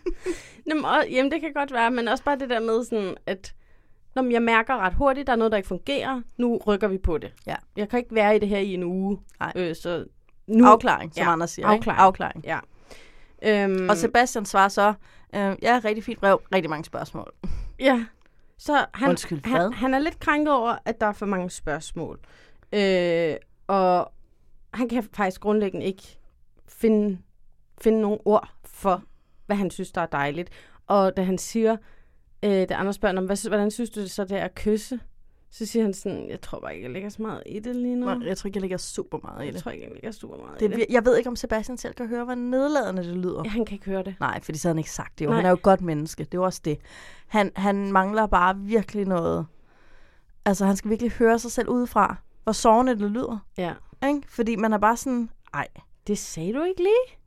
Jamen, 0.68 0.84
og, 0.84 1.04
jamen, 1.10 1.32
det 1.32 1.40
kan 1.40 1.52
godt 1.52 1.72
være, 1.72 1.90
men 1.90 2.08
også 2.08 2.24
bare 2.24 2.38
det 2.38 2.50
der 2.50 2.60
med 2.60 2.84
sådan, 2.84 3.14
at 3.26 3.54
når 4.14 4.30
jeg 4.30 4.42
mærker 4.42 4.76
ret 4.76 4.94
hurtigt, 4.94 5.26
der 5.26 5.32
er 5.32 5.36
noget, 5.36 5.50
der 5.52 5.56
ikke 5.56 5.68
fungerer, 5.68 6.20
nu 6.36 6.56
rykker 6.66 6.88
vi 6.88 6.98
på 6.98 7.18
det. 7.18 7.32
Ja. 7.46 7.54
Jeg 7.76 7.88
kan 7.88 7.98
ikke 7.98 8.14
være 8.14 8.36
i 8.36 8.38
det 8.38 8.48
her 8.48 8.58
i 8.58 8.74
en 8.74 8.82
uge. 8.84 9.18
Nej. 9.40 9.52
Øh, 9.56 9.76
så 9.76 10.04
Nu, 10.46 10.66
Afklaring, 10.66 11.14
som 11.14 11.22
ja, 11.22 11.32
Anders 11.32 11.50
siger. 11.50 11.66
Afklaring. 11.68 11.98
Ikke? 11.98 12.02
Afklaring. 12.02 12.44
Ja. 12.44 12.58
Øhm, 13.42 13.88
Og 13.88 13.96
Sebastian 13.96 14.44
svarer 14.46 14.68
så, 14.68 14.94
øh, 15.34 15.56
ja, 15.62 15.80
rigtig 15.84 16.04
fint 16.04 16.20
brev, 16.20 16.40
rigtig 16.54 16.70
mange 16.70 16.84
spørgsmål. 16.84 17.32
Ja. 17.78 18.04
Så 18.58 18.86
han, 18.94 19.08
Undskyld, 19.08 19.44
han, 19.44 19.72
han 19.72 19.94
er 19.94 19.98
lidt 19.98 20.20
krænket 20.20 20.54
over, 20.54 20.76
at 20.84 21.00
der 21.00 21.06
er 21.06 21.12
for 21.12 21.26
mange 21.26 21.50
spørgsmål. 21.50 22.18
Øh, 22.72 23.34
og 23.66 24.12
han 24.74 24.88
kan 24.88 25.02
faktisk 25.12 25.40
grundlæggende 25.40 25.86
ikke 25.86 26.18
finde, 26.68 27.18
finde 27.80 28.00
nogle 28.00 28.18
ord 28.24 28.48
for, 28.64 29.02
hvad 29.46 29.56
han 29.56 29.70
synes, 29.70 29.92
der 29.92 30.00
er 30.00 30.06
dejligt. 30.06 30.50
Og 30.86 31.16
da 31.16 31.22
han 31.22 31.38
siger, 31.38 31.76
øh, 32.42 32.50
da 32.68 32.74
andre 32.74 32.92
spørger, 32.92 33.12
"Nå, 33.12 33.20
hvad, 33.20 33.48
hvordan 33.48 33.70
synes 33.70 33.90
du 33.90 34.00
det 34.00 34.10
så, 34.10 34.24
det 34.24 34.38
er 34.38 34.44
at 34.44 34.54
kysse? 34.54 35.00
Så 35.50 35.66
siger 35.66 35.82
han 35.82 35.94
sådan, 35.94 36.28
jeg 36.30 36.40
tror 36.40 36.60
bare 36.60 36.74
ikke, 36.74 36.84
jeg 36.84 36.92
lægger 36.92 37.08
så 37.08 37.22
meget 37.22 37.42
i 37.46 37.58
det 37.58 37.76
lige 37.76 37.96
nu. 37.96 38.06
Nej, 38.06 38.26
Jeg 38.28 38.36
tror 38.36 38.48
ikke, 38.48 38.56
jeg 38.56 38.60
lægger 38.60 38.76
super 38.76 39.18
meget 39.22 39.42
i 39.42 39.46
jeg 39.46 39.54
det. 39.54 39.62
tror 39.62 39.70
ikke, 39.70 39.84
jeg 39.84 39.92
lægger 39.92 40.10
super 40.12 40.36
meget 40.36 40.60
det 40.60 40.72
i 40.72 40.74
det. 40.74 40.86
jeg 40.90 41.04
ved 41.04 41.16
ikke, 41.16 41.30
om 41.30 41.36
Sebastian 41.36 41.78
selv 41.78 41.94
kan 41.94 42.08
høre, 42.08 42.24
hvor 42.24 42.34
nedladende 42.34 43.04
det 43.04 43.16
lyder. 43.16 43.42
Ja, 43.44 43.50
han 43.50 43.64
kan 43.64 43.74
ikke 43.74 43.86
høre 43.86 44.02
det. 44.02 44.14
Nej, 44.20 44.40
fordi 44.40 44.58
så 44.58 44.68
havde 44.68 44.74
han 44.74 44.78
ikke 44.78 44.90
sagt 44.90 45.18
det. 45.18 45.24
Jo. 45.24 45.30
Nej. 45.30 45.36
Han 45.36 45.44
er 45.46 45.50
jo 45.50 45.54
et 45.56 45.62
godt 45.62 45.80
menneske. 45.80 46.24
Det 46.24 46.34
er 46.34 46.38
jo 46.38 46.44
også 46.44 46.60
det. 46.64 46.78
Han, 47.26 47.52
han 47.56 47.92
mangler 47.92 48.26
bare 48.26 48.58
virkelig 48.58 49.06
noget. 49.06 49.46
Altså, 50.44 50.66
han 50.66 50.76
skal 50.76 50.90
virkelig 50.90 51.12
høre 51.12 51.38
sig 51.38 51.52
selv 51.52 51.68
udefra, 51.68 52.16
hvor 52.46 52.52
sårende 52.52 52.98
det 52.98 53.10
lyder. 53.10 53.38
Ja. 53.58 53.72
Ikke? 54.06 54.22
Fordi 54.28 54.56
man 54.56 54.72
er 54.72 54.78
bare 54.78 54.96
sådan, 54.96 55.30
ej, 55.54 55.68
Det 56.06 56.18
sagde 56.18 56.52
du 56.54 56.62
ikke 56.62 56.80
lige? 56.80 57.18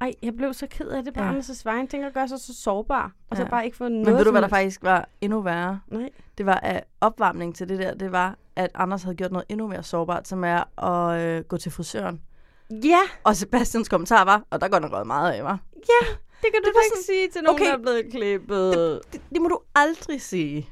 Ej, 0.00 0.12
jeg 0.22 0.34
blev 0.36 0.54
så 0.54 0.66
ked 0.70 0.88
af 0.88 1.04
det 1.04 1.14
på 1.14 1.22
Ja. 1.22 1.32
Anders' 1.38 1.62
vejen. 1.64 1.88
Tænker 1.88 2.06
at 2.08 2.14
gøre 2.14 2.28
sig 2.28 2.38
så 2.40 2.54
sårbar. 2.54 3.12
Og 3.30 3.36
så 3.36 3.42
Ja. 3.42 3.48
bare 3.48 3.64
ikke 3.64 3.76
få 3.76 3.88
noget 3.88 4.06
Men 4.06 4.14
ved 4.16 4.24
du, 4.24 4.30
hvad 4.30 4.42
der 4.42 4.48
faktisk 4.48 4.82
var 4.82 5.08
endnu 5.20 5.40
værre? 5.40 5.80
Nej. 5.88 6.10
Det 6.38 6.46
var 6.46 6.54
at 6.54 6.84
opvarmning 7.00 7.54
til 7.56 7.68
det 7.68 7.78
der, 7.78 7.94
det 7.94 8.12
var, 8.12 8.36
at 8.56 8.70
Anders 8.74 9.02
havde 9.02 9.16
gjort 9.16 9.32
noget 9.32 9.44
endnu 9.48 9.66
mere 9.68 9.82
sårbart, 9.82 10.28
som 10.28 10.44
er 10.44 10.82
at 10.84 11.20
øh, 11.20 11.44
gå 11.44 11.56
til 11.56 11.72
frisøren. 11.72 12.22
Ja, 12.70 12.98
Og 13.24 13.36
Sebastians 13.36 13.88
kommentar 13.88 14.24
var, 14.24 14.42
og 14.50 14.60
der 14.60 14.68
går 14.68 14.78
nok 14.78 15.06
meget 15.06 15.32
af, 15.32 15.44
var. 15.44 15.58
ja. 15.74 16.06
Det 16.42 16.48
kan 16.52 16.62
du 16.64 16.68
Det 16.68 16.74
var 16.74 16.82
faktisk 16.90 17.06
sige 17.06 17.28
til 17.28 17.42
nogen, 17.42 17.56
okay. 17.60 17.66
der 17.70 17.72
er 17.78 17.82
blevet 17.82 18.06
klippet. 18.10 19.00
Det, 19.12 19.20
det 19.32 19.42
må 19.42 19.48
du 19.48 19.58
aldrig 19.74 20.22
sige. 20.22 20.68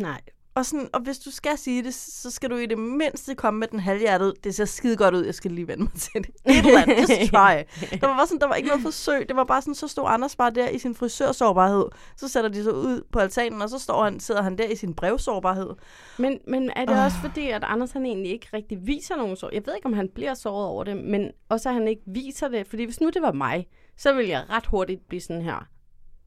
Nej. 0.00 0.20
Og, 0.54 0.66
sådan, 0.66 0.88
og 0.92 1.00
hvis 1.00 1.18
du 1.18 1.30
skal 1.30 1.58
sige 1.58 1.82
det, 1.84 1.94
så 1.94 2.30
skal 2.30 2.50
du 2.50 2.56
i 2.56 2.66
det 2.66 2.78
mindste 2.78 3.34
komme 3.34 3.60
med 3.60 3.68
den 3.68 3.80
halvhjertede. 3.80 4.34
Det 4.44 4.54
ser 4.54 4.64
skide 4.64 4.96
godt 4.96 5.14
ud, 5.14 5.24
jeg 5.24 5.34
skal 5.34 5.50
lige 5.50 5.68
vende 5.68 5.82
mig 5.82 5.92
til 5.92 6.12
det. 6.14 6.30
Et 6.44 6.66
eller 6.66 6.82
andet, 6.82 6.98
just 6.98 7.08
try. 7.32 7.62
Der 8.00 8.06
var, 8.06 8.16
bare 8.16 8.26
sådan, 8.26 8.40
der 8.40 8.46
var 8.46 8.54
ikke 8.54 8.68
noget 8.68 8.82
forsøg. 8.82 9.28
Det 9.28 9.36
var 9.36 9.44
bare 9.44 9.62
sådan, 9.62 9.74
så 9.74 9.88
stod 9.88 10.04
Anders 10.08 10.36
bare 10.36 10.50
der 10.50 10.68
i 10.68 10.78
sin 10.78 10.94
frisørsårbarhed. 10.94 11.84
Så 12.16 12.28
sætter 12.28 12.50
de 12.50 12.62
sig 12.64 12.74
ud 12.74 13.02
på 13.12 13.18
altanen, 13.18 13.62
og 13.62 13.68
så 13.70 13.78
står 13.78 14.04
han, 14.04 14.20
sidder 14.20 14.42
han 14.42 14.58
der 14.58 14.64
i 14.68 14.76
sin 14.76 14.94
brevsårbarhed. 14.94 15.70
Men, 16.18 16.38
men 16.48 16.70
er 16.76 16.84
det 16.84 17.04
også 17.04 17.16
fordi, 17.20 17.48
at 17.48 17.64
Anders 17.64 17.92
han 17.92 18.06
egentlig 18.06 18.32
ikke 18.32 18.48
rigtig 18.52 18.86
viser 18.86 19.16
nogen 19.16 19.36
sår? 19.36 19.50
Jeg 19.52 19.62
ved 19.66 19.74
ikke, 19.74 19.86
om 19.86 19.92
han 19.92 20.08
bliver 20.14 20.34
såret 20.34 20.66
over 20.66 20.84
det, 20.84 20.96
men 20.96 21.30
også 21.48 21.68
at 21.68 21.74
han 21.74 21.88
ikke 21.88 22.02
viser 22.06 22.48
det. 22.48 22.66
Fordi 22.66 22.84
hvis 22.84 23.00
nu 23.00 23.10
det 23.10 23.22
var 23.22 23.32
mig, 23.32 23.66
så 23.96 24.12
ville 24.12 24.30
jeg 24.30 24.44
ret 24.50 24.66
hurtigt 24.66 25.08
blive 25.08 25.20
sådan 25.20 25.42
her. 25.42 25.66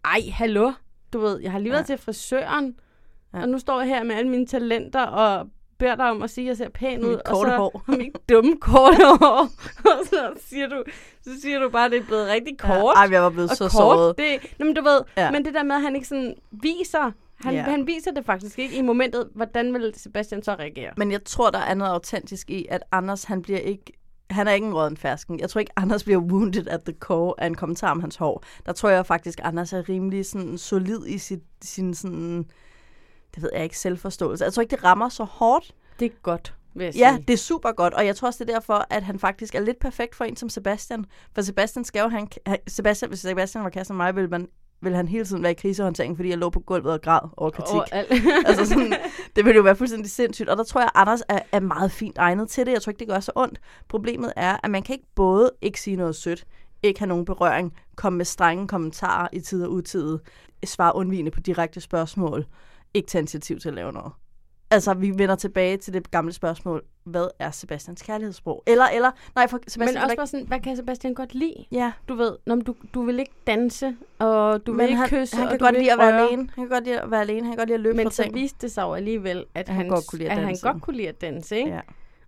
Ej, 0.06 0.22
hallo? 0.32 0.72
Du 1.14 1.20
ved, 1.20 1.40
jeg 1.40 1.52
har 1.52 1.60
lige 1.60 1.72
været 1.72 1.82
Ja. 1.90 1.96
til 1.96 1.98
frisøren, 1.98 2.76
Ja. 3.36 3.42
og 3.42 3.50
nu 3.50 3.60
står 3.60 3.80
jeg 3.80 3.88
her 3.90 4.04
med 4.04 4.16
alle 4.16 4.30
mine 4.32 4.46
talenter 4.46 5.02
og 5.04 5.48
beder 5.80 5.96
dig 5.96 6.10
om 6.10 6.22
at 6.22 6.30
sige, 6.30 6.46
at 6.46 6.48
jeg 6.48 6.58
ser 6.58 6.70
pæn 6.70 7.04
ud. 7.06 7.10
Mit 7.10 7.24
korte 7.26 7.48
og 7.48 7.52
så, 7.52 7.58
hår. 7.58 7.82
Og 7.88 7.94
mit 7.98 8.30
dumme 8.30 8.56
korte 8.62 8.98
hår. 9.20 9.42
og 9.92 10.06
så 10.06 10.34
siger, 10.38 10.68
du, 10.68 10.84
så 11.24 11.30
siger 11.42 11.60
du 11.60 11.70
bare, 11.70 11.86
at 11.86 11.92
det 11.92 12.00
er 12.00 12.04
blevet 12.06 12.28
rigtig 12.28 12.58
kort. 12.58 12.72
Ja, 12.96 13.02
ej, 13.02 13.08
jeg 13.12 13.22
var 13.22 13.30
blevet 13.30 13.50
og 13.50 13.58
så 13.58 13.64
kort, 13.64 13.72
såret. 13.72 14.18
Det, 14.18 14.56
nå, 14.60 14.66
men 14.66 14.76
du 14.76 14.82
ved, 14.84 15.02
Ja. 15.18 15.32
men 15.32 15.46
det 15.46 15.54
der 15.54 15.64
med, 15.64 15.76
at 15.76 15.82
han 15.82 15.96
ikke 15.96 16.08
sådan 16.08 16.36
viser, 16.52 17.12
han, 17.36 17.54
ja. 17.54 17.62
han 17.62 17.88
viser 17.88 18.12
det 18.12 18.26
faktisk 18.26 18.60
ikke 18.60 18.76
i 18.78 18.82
momentet, 18.82 19.30
hvordan 19.36 19.74
vil 19.74 19.94
Sebastian 19.98 20.44
så 20.44 20.52
reagere? 20.54 20.92
Men 20.98 21.12
jeg 21.12 21.24
tror, 21.24 21.50
der 21.50 21.60
er 21.60 21.74
noget 21.74 21.92
autentisk 21.92 22.50
i, 22.50 22.66
at 22.70 22.84
Anders, 22.92 23.24
han 23.24 23.42
bliver 23.42 23.60
ikke... 23.60 23.84
Han 24.30 24.48
er 24.48 24.52
ikke 24.52 24.68
en 24.68 24.74
råden 24.74 24.98
fersken. 24.98 25.40
Jeg 25.40 25.50
tror 25.50 25.60
ikke, 25.60 25.72
Anders 25.76 26.04
bliver 26.04 26.20
wounded 26.20 26.68
at 26.68 26.82
the 26.84 26.94
core 27.00 27.34
af 27.38 27.48
en 27.48 27.56
kommentar 27.56 27.92
om 27.92 28.00
hans 28.00 28.16
hår. 28.16 28.44
Der 28.66 28.72
tror 28.72 28.90
jeg 28.90 29.06
faktisk, 29.06 29.40
Anders 29.44 29.74
er 29.74 29.90
rimelig 29.90 30.26
sådan 30.26 30.58
solid 30.58 31.06
i 31.08 31.18
sit, 31.18 31.40
sin 31.62 31.94
sådan... 31.94 32.46
Det 33.36 33.44
ved 33.44 33.50
jeg 33.54 33.64
ikke, 33.64 33.80
selvforståelse. 33.80 34.44
Jeg 34.46 34.54
tror 34.54 34.62
ikke, 34.62 34.76
det 34.76 34.84
rammer 34.84 35.10
så 35.10 35.24
hårdt. 35.24 35.76
Det 36.00 36.06
er 36.06 36.10
godt, 36.24 36.54
vil 36.76 36.86
jeg 36.86 36.96
Ja, 36.96 37.14
sige. 37.16 37.26
det 37.28 37.34
er 37.34 37.38
super 37.38 37.72
godt, 37.72 37.94
og 37.94 38.06
jeg 38.06 38.16
tror 38.16 38.28
også, 38.28 38.44
det 38.44 38.50
er 38.50 38.54
derfor, 38.54 38.86
at 38.90 39.04
han 39.04 39.20
faktisk 39.20 39.56
er 39.56 39.60
lidt 39.60 39.80
perfekt 39.80 40.16
for 40.16 40.24
en 40.26 40.36
som 40.36 40.50
Sebastian. 40.50 41.06
For 41.36 41.42
Sebastian 41.42 41.86
skal 41.86 42.00
jo 42.02 42.08
have 42.08 42.22
en, 42.22 42.58
Sebastian, 42.68 43.10
hvis 43.10 43.20
Sebastian 43.20 43.64
var 43.64 43.70
kæreste 43.70 43.94
med 43.94 43.98
mig, 44.06 44.16
ville, 44.16 44.30
man, 44.30 44.48
ville 44.82 44.96
han 44.96 45.08
hele 45.08 45.26
tiden 45.26 45.44
være 45.44 45.52
i 45.52 45.56
krisehåndtering, 45.56 46.16
fordi 46.16 46.30
jeg 46.30 46.38
lå 46.38 46.50
på 46.50 46.60
gulvet 46.60 46.94
og 46.94 47.02
græd 47.02 47.20
over 47.38 47.50
kritik. 47.50 47.74
Over 47.74 47.84
alt. 47.92 48.12
altså 48.48 48.66
sådan, 48.66 48.94
det 49.36 49.46
ville 49.46 49.56
jo 49.58 49.64
være 49.64 49.76
fuldstændig 49.76 50.12
sindssygt, 50.12 50.50
og 50.50 50.58
der 50.58 50.64
tror 50.64 50.82
jeg, 50.82 50.90
at 50.96 51.02
Anders 51.02 51.22
er, 51.30 51.40
er 51.52 51.60
meget 51.60 51.92
fint 51.92 52.18
egnet 52.18 52.50
til 52.50 52.66
det. 52.66 52.72
Jeg 52.72 52.82
tror 52.82 52.90
ikke, 52.90 53.00
det 53.00 53.08
gør 53.08 53.20
så 53.20 53.32
ondt. 53.36 53.60
Problemet 53.90 54.34
er, 54.36 54.58
at 54.64 54.72
man 54.72 54.84
kan 54.84 54.94
ikke 54.94 55.08
både 55.16 55.52
ikke 55.62 55.82
sige 55.82 55.96
noget 55.96 56.16
sødt, 56.16 56.46
ikke 56.84 57.00
have 57.00 57.08
nogen 57.08 57.26
berøring, 57.26 57.74
komme 57.96 58.18
med 58.18 58.26
strenge 58.26 58.68
kommentarer 58.68 59.28
i 59.34 59.40
tid 59.40 59.64
og 59.64 59.72
utid, 59.72 60.18
svare 60.66 60.96
undvigende 60.96 61.32
på 61.32 61.40
direkte 61.40 61.82
spørgsmål, 61.82 62.46
ikke 62.96 63.08
tage 63.08 63.20
initiativ 63.20 63.60
til 63.60 63.70
at 63.70 63.76
lave 63.76 63.92
noget. 63.92 64.12
Altså, 64.72 64.94
vi 64.94 65.10
vender 65.18 65.36
tilbage 65.36 65.78
til 65.78 65.94
det 65.94 66.12
gamle 66.12 66.34
spørgsmål. 66.34 66.84
Hvad 67.04 67.28
er 67.40 67.52
Sebastians 67.52 68.02
kærlighedssprog? 68.02 68.64
Eller, 68.68 68.86
eller, 68.86 69.12
nej, 69.36 69.48
for 69.48 69.60
Sebastian... 69.68 69.96
Men 69.96 70.04
også 70.04 70.16
bare 70.16 70.28
sådan, 70.28 70.48
hvad 70.48 70.60
kan 70.60 70.76
Sebastian 70.76 71.14
godt 71.14 71.36
lide? 71.36 71.66
Ja. 71.72 71.92
Du 72.08 72.16
ved, 72.16 72.36
når 72.46 72.56
du, 72.56 72.76
du 72.94 73.02
vil 73.02 73.20
ikke 73.20 73.32
danse, 73.48 73.96
og 74.20 74.66
du 74.66 74.72
vil 74.72 74.78
Men 74.78 74.88
ikke 74.88 74.98
han, 74.98 75.10
kysse, 75.10 75.36
han 75.36 75.46
og 75.46 75.50
kan 75.52 75.60
du 75.60 75.66
godt 75.66 75.76
vil 75.76 75.82
lide 75.82 75.92
at 75.94 75.98
være 76.00 76.14
røre. 76.14 76.28
alene. 76.28 76.50
Han 76.56 76.64
kan 76.64 76.70
godt 76.70 76.84
lide 76.84 77.02
at 77.02 77.12
være 77.12 77.22
alene. 77.22 77.42
Han 77.42 77.52
kan 77.52 77.58
godt 77.58 77.70
lide 77.70 77.76
at 77.76 77.82
løbe 77.82 77.98
Men 77.98 78.12
så 78.12 78.30
viste 78.34 78.58
det 78.62 78.72
sig 78.72 78.82
jo 78.82 78.94
alligevel, 78.94 79.46
at, 79.56 79.70
han 79.70 79.76
han, 79.78 79.88
godt 79.90 80.08
kunne 80.08 80.20
lide 80.20 80.30
at 80.30 80.38
at 80.38 80.44
han 80.44 80.48
danse. 80.48 80.68
godt 80.72 80.82
kunne 80.82 80.98
lide 80.98 81.10
at 81.10 81.22
danse, 81.22 81.58
ikke? 81.58 81.72
Ja. 81.72 81.80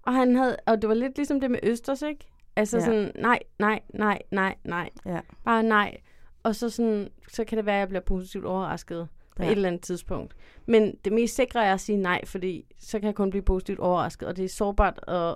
Og, 0.02 0.14
han 0.14 0.36
havde, 0.36 0.58
og 0.66 0.82
det 0.82 0.88
var 0.90 0.96
lidt 0.96 1.16
ligesom 1.16 1.40
det 1.40 1.52
med 1.52 1.60
Østers, 1.64 2.02
ikke? 2.02 2.28
Altså 2.56 2.78
ja. 2.78 2.86
sådan, 2.86 3.12
nej, 3.20 3.40
nej, 3.60 3.80
nej, 3.94 4.22
nej, 4.32 4.56
nej. 4.64 4.90
Ja. 5.06 5.20
Bare 5.46 5.64
nej. 5.64 5.98
Og 6.44 6.56
så, 6.56 6.70
sådan, 6.70 7.10
så 7.32 7.44
kan 7.44 7.58
det 7.58 7.66
være, 7.66 7.76
at 7.76 7.80
jeg 7.80 7.88
bliver 7.88 8.02
positivt 8.02 8.46
overrasket 8.46 9.08
på 9.38 9.44
Ja. 9.44 9.50
et 9.50 9.56
eller 9.56 9.68
andet 9.68 9.82
tidspunkt. 9.82 10.36
Men 10.66 10.96
det 11.06 11.14
mest 11.14 11.36
sikre 11.36 11.66
er 11.66 11.74
at 11.74 11.80
sige 11.82 11.98
nej, 11.98 12.26
fordi 12.26 12.66
så 12.80 13.00
kan 13.00 13.08
jeg 13.08 13.16
kun 13.16 13.30
blive 13.30 13.42
positivt 13.44 13.80
overrasket. 13.80 14.28
Og 14.28 14.38
det 14.38 14.46
er 14.46 14.50
sårbart 14.50 15.00
at 15.08 15.36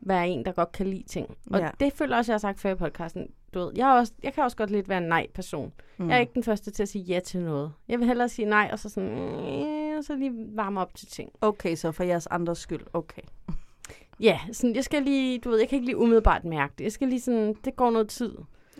være 0.00 0.28
en, 0.28 0.44
der 0.44 0.52
godt 0.52 0.72
kan 0.72 0.86
lide 0.86 1.02
ting. 1.08 1.36
Og 1.50 1.60
Ja. 1.60 1.70
det 1.80 1.92
føler 1.92 2.16
også, 2.16 2.32
jeg 2.32 2.34
har 2.34 2.38
sagt 2.38 2.60
før 2.60 2.70
i 2.72 2.74
podcasten. 2.74 3.26
Du 3.54 3.58
ved, 3.58 3.72
jeg, 3.76 3.86
også, 3.86 4.12
jeg 4.22 4.32
kan 4.32 4.44
også 4.44 4.56
godt 4.56 4.70
lidt 4.70 4.88
være 4.88 4.98
en 4.98 5.08
nej-person. 5.08 5.72
Mm. 5.98 6.04
Mm. 6.04 6.10
Jeg 6.10 6.16
er 6.16 6.20
ikke 6.20 6.34
den 6.34 6.42
første 6.44 6.70
til 6.70 6.82
at 6.82 6.88
sige 6.88 7.02
ja 7.04 7.20
til 7.20 7.40
noget. 7.40 7.72
Jeg 7.88 7.98
vil 7.98 8.06
hellere 8.06 8.28
sige 8.28 8.46
nej, 8.48 8.68
og 8.72 8.78
så 8.78 8.88
sådan, 8.88 9.10
øh, 9.18 9.98
og 9.98 10.04
så 10.04 10.16
lige 10.16 10.32
varme 10.56 10.80
op 10.80 10.94
til 10.94 11.08
ting. 11.08 11.30
Okay, 11.40 11.74
så 11.76 11.92
for 11.92 12.04
jeres 12.04 12.26
andres 12.26 12.58
skyld. 12.58 12.82
Okay. 12.92 13.22
Ja, 14.20 14.40
sådan, 14.52 14.76
jeg 14.76 14.84
skal 14.84 15.02
lige, 15.02 15.38
du 15.38 15.50
ved, 15.50 15.58
jeg 15.58 15.68
kan 15.68 15.76
ikke 15.76 15.86
lige 15.86 15.96
umiddelbart 15.96 16.44
mærke 16.44 16.74
det. 16.78 16.84
Jeg 16.84 16.92
skal 16.92 17.08
lige 17.08 17.20
sådan, 17.20 17.54
det 17.64 17.76
går 17.76 17.90
noget 17.90 18.08
tid. 18.08 18.34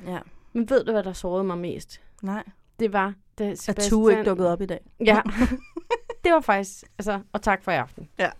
Ja. 0.06 0.18
Men 0.52 0.70
ved 0.70 0.84
du, 0.84 0.92
hvad 0.92 1.02
der 1.02 1.12
sårede 1.12 1.44
mig 1.44 1.58
mest? 1.58 2.00
Nej. 2.22 2.42
Det 2.80 2.92
var, 2.92 3.14
At 3.50 3.58
Sebastian... 3.58 3.90
Tue 3.90 4.12
ikke 4.12 4.24
dukkede 4.24 4.52
op 4.52 4.60
i 4.62 4.66
dag. 4.66 4.80
Ja. 5.06 5.20
det 6.24 6.32
var 6.32 6.40
faktisk, 6.40 6.84
altså, 6.98 7.20
og 7.32 7.42
tak 7.42 7.62
for 7.62 7.72
i 7.72 7.74
aften. 7.74 8.08
Ja. 8.18 8.30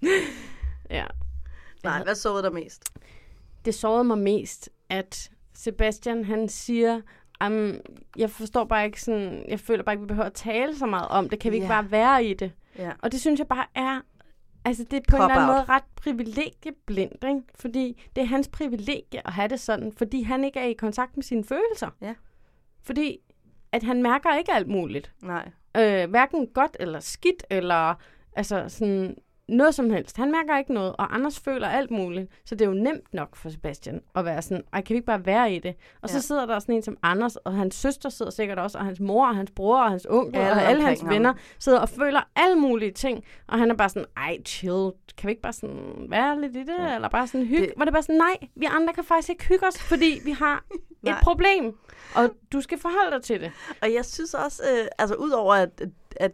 ja. 0.90 1.04
Nej, 1.84 2.02
hvad 2.04 2.14
sårede 2.14 2.42
dig 2.42 2.52
mest? 2.52 2.84
Det 3.64 3.74
sårede 3.74 4.04
mig 4.04 4.18
mest, 4.18 4.70
at 4.88 5.30
Sebastian, 5.54 6.24
han 6.24 6.48
siger, 6.48 7.00
um, 7.46 7.74
jeg 8.16 8.30
forstår 8.30 8.64
bare 8.64 8.84
ikke 8.86 9.02
sådan, 9.02 9.44
jeg 9.48 9.60
føler 9.60 9.82
bare 9.84 9.92
ikke, 9.92 10.02
vi 10.02 10.06
behøver 10.06 10.26
at 10.26 10.32
tale 10.34 10.76
så 10.78 10.86
meget 10.86 11.08
om 11.08 11.28
det. 11.28 11.38
Kan 11.40 11.52
vi 11.52 11.56
ikke 11.56 11.66
Ja. 11.66 11.72
bare 11.82 11.90
være 11.90 12.24
i 12.24 12.34
det? 12.34 12.52
Ja. 12.78 12.92
Og 13.02 13.12
det 13.12 13.20
synes 13.20 13.38
jeg 13.38 13.46
bare 13.48 13.66
er, 13.74 14.00
altså 14.64 14.84
det 14.90 14.96
er 14.96 15.00
på 15.08 15.16
en 15.16 15.20
Cop 15.20 15.30
eller 15.30 15.40
anden 15.42 15.56
out. 15.56 15.68
måde 15.68 15.76
ret 15.76 15.84
privilegieblindt, 15.96 17.24
ikke? 17.24 17.40
Fordi 17.54 18.02
det 18.16 18.22
er 18.22 18.26
hans 18.26 18.48
privilegie 18.48 19.26
at 19.26 19.32
have 19.32 19.48
det 19.48 19.60
sådan, 19.60 19.92
fordi 19.92 20.22
han 20.22 20.44
ikke 20.44 20.60
er 20.60 20.64
i 20.64 20.72
kontakt 20.72 21.16
med 21.16 21.24
sine 21.24 21.44
følelser. 21.44 21.90
Ja. 22.00 22.14
Fordi 22.82 23.18
at 23.72 23.82
han 23.82 24.02
mærker 24.02 24.36
ikke 24.36 24.52
alt 24.52 24.68
muligt. 24.68 25.12
Nej. 25.22 25.48
Øh, 25.76 26.10
hverken 26.10 26.46
godt 26.54 26.76
eller 26.80 27.00
skidt, 27.00 27.44
eller 27.50 27.94
altså 28.36 28.64
sådan 28.68 29.16
noget 29.48 29.74
som 29.74 29.90
helst. 29.90 30.16
Han 30.16 30.32
mærker 30.32 30.58
ikke 30.58 30.74
noget, 30.74 30.92
og 30.98 31.14
Anders 31.14 31.40
føler 31.40 31.68
alt 31.68 31.90
muligt. 31.90 32.30
Så 32.44 32.54
det 32.54 32.64
er 32.64 32.68
jo 32.68 32.74
nemt 32.74 33.14
nok 33.14 33.36
for 33.36 33.48
Sebastian 33.48 34.00
at 34.16 34.24
være 34.24 34.42
sådan, 34.42 34.64
ej, 34.72 34.80
kan 34.80 34.94
vi 34.94 34.96
ikke 34.96 35.06
bare 35.06 35.26
være 35.26 35.52
i 35.52 35.58
det? 35.58 35.74
Og 36.02 36.08
så 36.08 36.16
Ja. 36.16 36.20
sidder 36.20 36.46
der 36.46 36.58
sådan 36.58 36.74
en 36.74 36.82
som 36.82 36.96
Anders, 37.02 37.36
og 37.36 37.52
hans 37.54 37.74
søster 37.74 38.08
sidder 38.08 38.30
sikkert 38.32 38.58
også, 38.58 38.78
og 38.78 38.84
hans 38.84 39.00
mor, 39.00 39.26
og 39.28 39.36
hans 39.36 39.50
bror, 39.50 39.80
og 39.82 39.90
hans 39.90 40.06
onkel, 40.10 40.40
Alle 40.40 40.52
og 40.52 40.62
alle 40.62 40.82
hans 40.84 41.00
ham. 41.00 41.10
venner 41.10 41.34
sidder 41.58 41.78
og 41.80 41.88
føler 41.88 42.20
alle 42.36 42.56
mulige 42.56 42.92
ting. 42.92 43.24
Og 43.46 43.58
han 43.58 43.70
er 43.70 43.74
bare 43.74 43.88
sådan, 43.88 44.06
ej, 44.16 44.38
chill, 44.46 44.90
kan 45.18 45.26
vi 45.26 45.30
ikke 45.30 45.42
bare 45.42 45.52
sådan 45.52 46.06
være 46.08 46.40
lidt 46.40 46.56
i 46.56 46.60
det? 46.60 46.74
Ja. 46.78 46.94
Eller 46.94 47.08
bare 47.08 47.26
sådan 47.26 47.46
hygge? 47.46 47.60
Det- 47.60 47.68
Det... 47.68 47.76
Hvor 47.76 47.84
det 47.84 47.94
bare 47.94 48.02
sådan, 48.02 48.16
nej, 48.16 48.36
vi 48.56 48.64
andre 48.70 48.92
kan 48.92 49.04
faktisk 49.04 49.28
ikke 49.30 49.44
hygge 49.48 49.66
os, 49.66 49.82
fordi 49.82 50.20
vi 50.24 50.30
har 50.30 50.64
et 51.06 51.14
problem. 51.22 51.76
Og 52.14 52.30
du 52.52 52.60
skal 52.60 52.78
forholde 52.78 53.16
dig 53.16 53.22
til 53.22 53.40
det. 53.40 53.52
Og 53.82 53.92
jeg 53.94 54.04
synes 54.04 54.34
også, 54.34 54.62
øh, 54.62 54.86
altså 54.98 55.14
udover 55.14 55.54
at, 55.54 55.82
at 56.16 56.32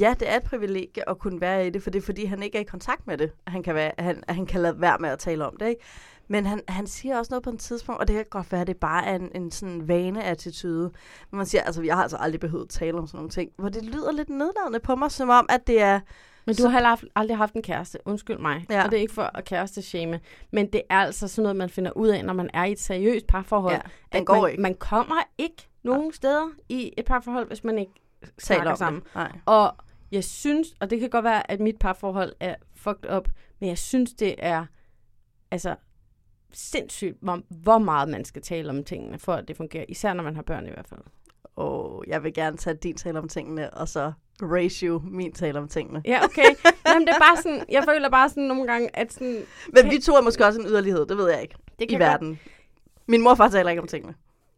ja, 0.00 0.14
det 0.20 0.30
er 0.30 0.36
et 0.36 0.42
privilegie 0.42 1.08
at 1.08 1.18
kunne 1.18 1.40
være 1.40 1.66
i 1.66 1.70
det, 1.70 1.82
for 1.82 1.90
det 1.90 1.98
er 1.98 2.02
fordi, 2.06 2.24
han 2.24 2.42
ikke 2.42 2.58
er 2.58 2.62
i 2.62 2.64
kontakt 2.64 3.06
med 3.06 3.18
det. 3.18 3.32
Han 3.46 3.62
kan, 3.62 3.74
være, 3.74 3.92
han, 3.98 4.22
han 4.28 4.46
kan 4.46 4.60
lade 4.60 4.80
være 4.80 4.98
med 4.98 5.08
at 5.10 5.18
tale 5.18 5.46
om 5.46 5.56
det, 5.60 5.68
ikke? 5.68 5.82
Men 6.28 6.46
han, 6.46 6.60
han 6.68 6.86
siger 6.86 7.18
også 7.18 7.30
noget 7.30 7.42
på 7.42 7.50
et 7.50 7.58
tidspunkt, 7.58 8.00
og 8.00 8.08
det 8.08 8.16
kan 8.16 8.24
godt 8.30 8.52
være, 8.52 8.60
at 8.60 8.66
det 8.66 8.76
bare 8.76 9.06
er 9.06 9.14
en, 9.16 9.30
en 9.34 9.50
sådan 9.50 9.88
vaneattitude. 9.88 10.90
Men 11.30 11.36
man 11.36 11.46
siger, 11.46 11.62
altså, 11.62 11.82
jeg 11.82 11.94
har 11.96 12.02
altså 12.02 12.16
aldrig 12.16 12.40
behøvet 12.40 12.64
at 12.64 12.68
tale 12.68 12.98
om 12.98 13.06
sådan 13.06 13.16
nogle 13.18 13.30
ting, 13.30 13.50
hvor 13.58 13.68
det 13.68 13.84
lyder 13.84 14.12
lidt 14.12 14.28
nedladende 14.28 14.80
på 14.80 14.94
mig, 14.96 15.10
som 15.10 15.28
om, 15.28 15.46
at 15.48 15.66
det 15.66 15.80
er... 15.82 16.00
Men 16.46 16.54
du 16.54 16.62
så- 16.62 16.68
har 16.68 16.72
heller 16.78 16.88
haft, 16.88 17.04
aldrig 17.16 17.36
haft 17.36 17.54
en 17.54 17.62
kæreste, 17.62 17.98
undskyld 18.04 18.38
mig. 18.38 18.66
Ja. 18.70 18.74
Ja. 18.76 18.84
Og 18.84 18.90
det 18.90 18.96
er 18.96 19.00
ikke 19.00 19.14
for 19.14 19.30
at 19.36 19.44
kæreste 19.44 19.82
shame, 19.82 20.20
men 20.52 20.72
det 20.72 20.82
er 20.90 20.98
altså 20.98 21.28
sådan 21.28 21.42
noget, 21.42 21.56
man 21.56 21.70
finder 21.70 21.90
ud 21.90 22.08
af, 22.08 22.24
når 22.24 22.32
man 22.32 22.50
er 22.54 22.64
i 22.64 22.72
et 22.72 22.80
seriøst 22.80 23.26
parforhold. 23.26 23.74
Ja, 23.74 23.80
den 24.12 24.20
at 24.20 24.26
går 24.26 24.40
man, 24.42 24.50
ikke. 24.50 24.62
man 24.62 24.74
kommer 24.74 25.16
ikke 25.38 25.68
nogen 25.82 26.12
steder 26.12 26.48
i 26.68 26.92
et 26.98 27.04
parforhold, 27.04 27.46
hvis 27.46 27.64
man 27.64 27.78
ikke 27.78 27.92
Taler 28.38 28.74
sammen. 28.74 29.02
det. 29.02 29.14
Nej. 29.14 29.32
Og 29.46 29.76
jeg 30.12 30.24
synes, 30.24 30.68
og 30.80 30.90
det 30.90 31.00
kan 31.00 31.10
godt 31.10 31.24
være, 31.24 31.50
at 31.50 31.60
mit 31.60 31.78
parforhold 31.78 32.32
er 32.40 32.54
fucked 32.76 33.10
up, 33.16 33.28
men 33.60 33.68
jeg 33.68 33.78
synes, 33.78 34.12
det 34.14 34.34
er 34.38 34.66
altså 35.50 35.76
sindssygt, 36.52 37.16
hvor, 37.22 37.40
hvor 37.48 37.78
meget 37.78 38.08
man 38.08 38.24
skal 38.24 38.42
tale 38.42 38.70
om 38.70 38.84
tingene, 38.84 39.18
for 39.18 39.32
at 39.34 39.48
det 39.48 39.56
fungerer. 39.56 39.84
Især 39.88 40.12
når 40.12 40.24
man 40.24 40.34
har 40.36 40.42
børn 40.42 40.66
i 40.66 40.70
hvert 40.70 40.88
fald. 40.88 41.00
Og 41.56 42.04
jeg 42.06 42.22
vil 42.24 42.34
gerne 42.34 42.56
tage 42.56 42.74
din 42.76 42.96
tale 42.96 43.18
om 43.18 43.28
tingene, 43.28 43.74
og 43.74 43.88
så 43.88 44.12
ratio 44.46 45.02
min 45.04 45.32
tale 45.32 45.58
om 45.58 45.68
tingene. 45.68 46.02
Ja, 46.04 46.24
okay. 46.24 46.44
Jamen, 46.86 47.06
det 47.06 47.14
er 47.14 47.18
bare 47.18 47.36
sådan, 47.36 47.64
jeg 47.70 47.84
føler 47.84 48.10
bare 48.10 48.28
sådan 48.28 48.42
nogle 48.42 48.66
gange, 48.66 48.96
at 48.96 49.12
sådan... 49.12 49.42
Men 49.74 49.90
vi 49.90 49.98
to 49.98 50.12
er 50.14 50.20
måske 50.22 50.46
også 50.46 50.60
en 50.60 50.66
yderlighed, 50.66 51.06
det 51.06 51.16
ved 51.16 51.30
jeg 51.30 51.42
ikke. 51.42 51.54
Det 51.78 51.84
I 51.84 51.86
kan 51.86 51.98
godt- 51.98 52.08
verden. 52.10 52.40
Min 53.06 53.22
mor 53.22 53.30
og 53.30 53.36
far 53.36 53.48
taler 53.48 53.70
ikke 53.70 53.82
om 53.82 53.88
tingene. 53.88 54.14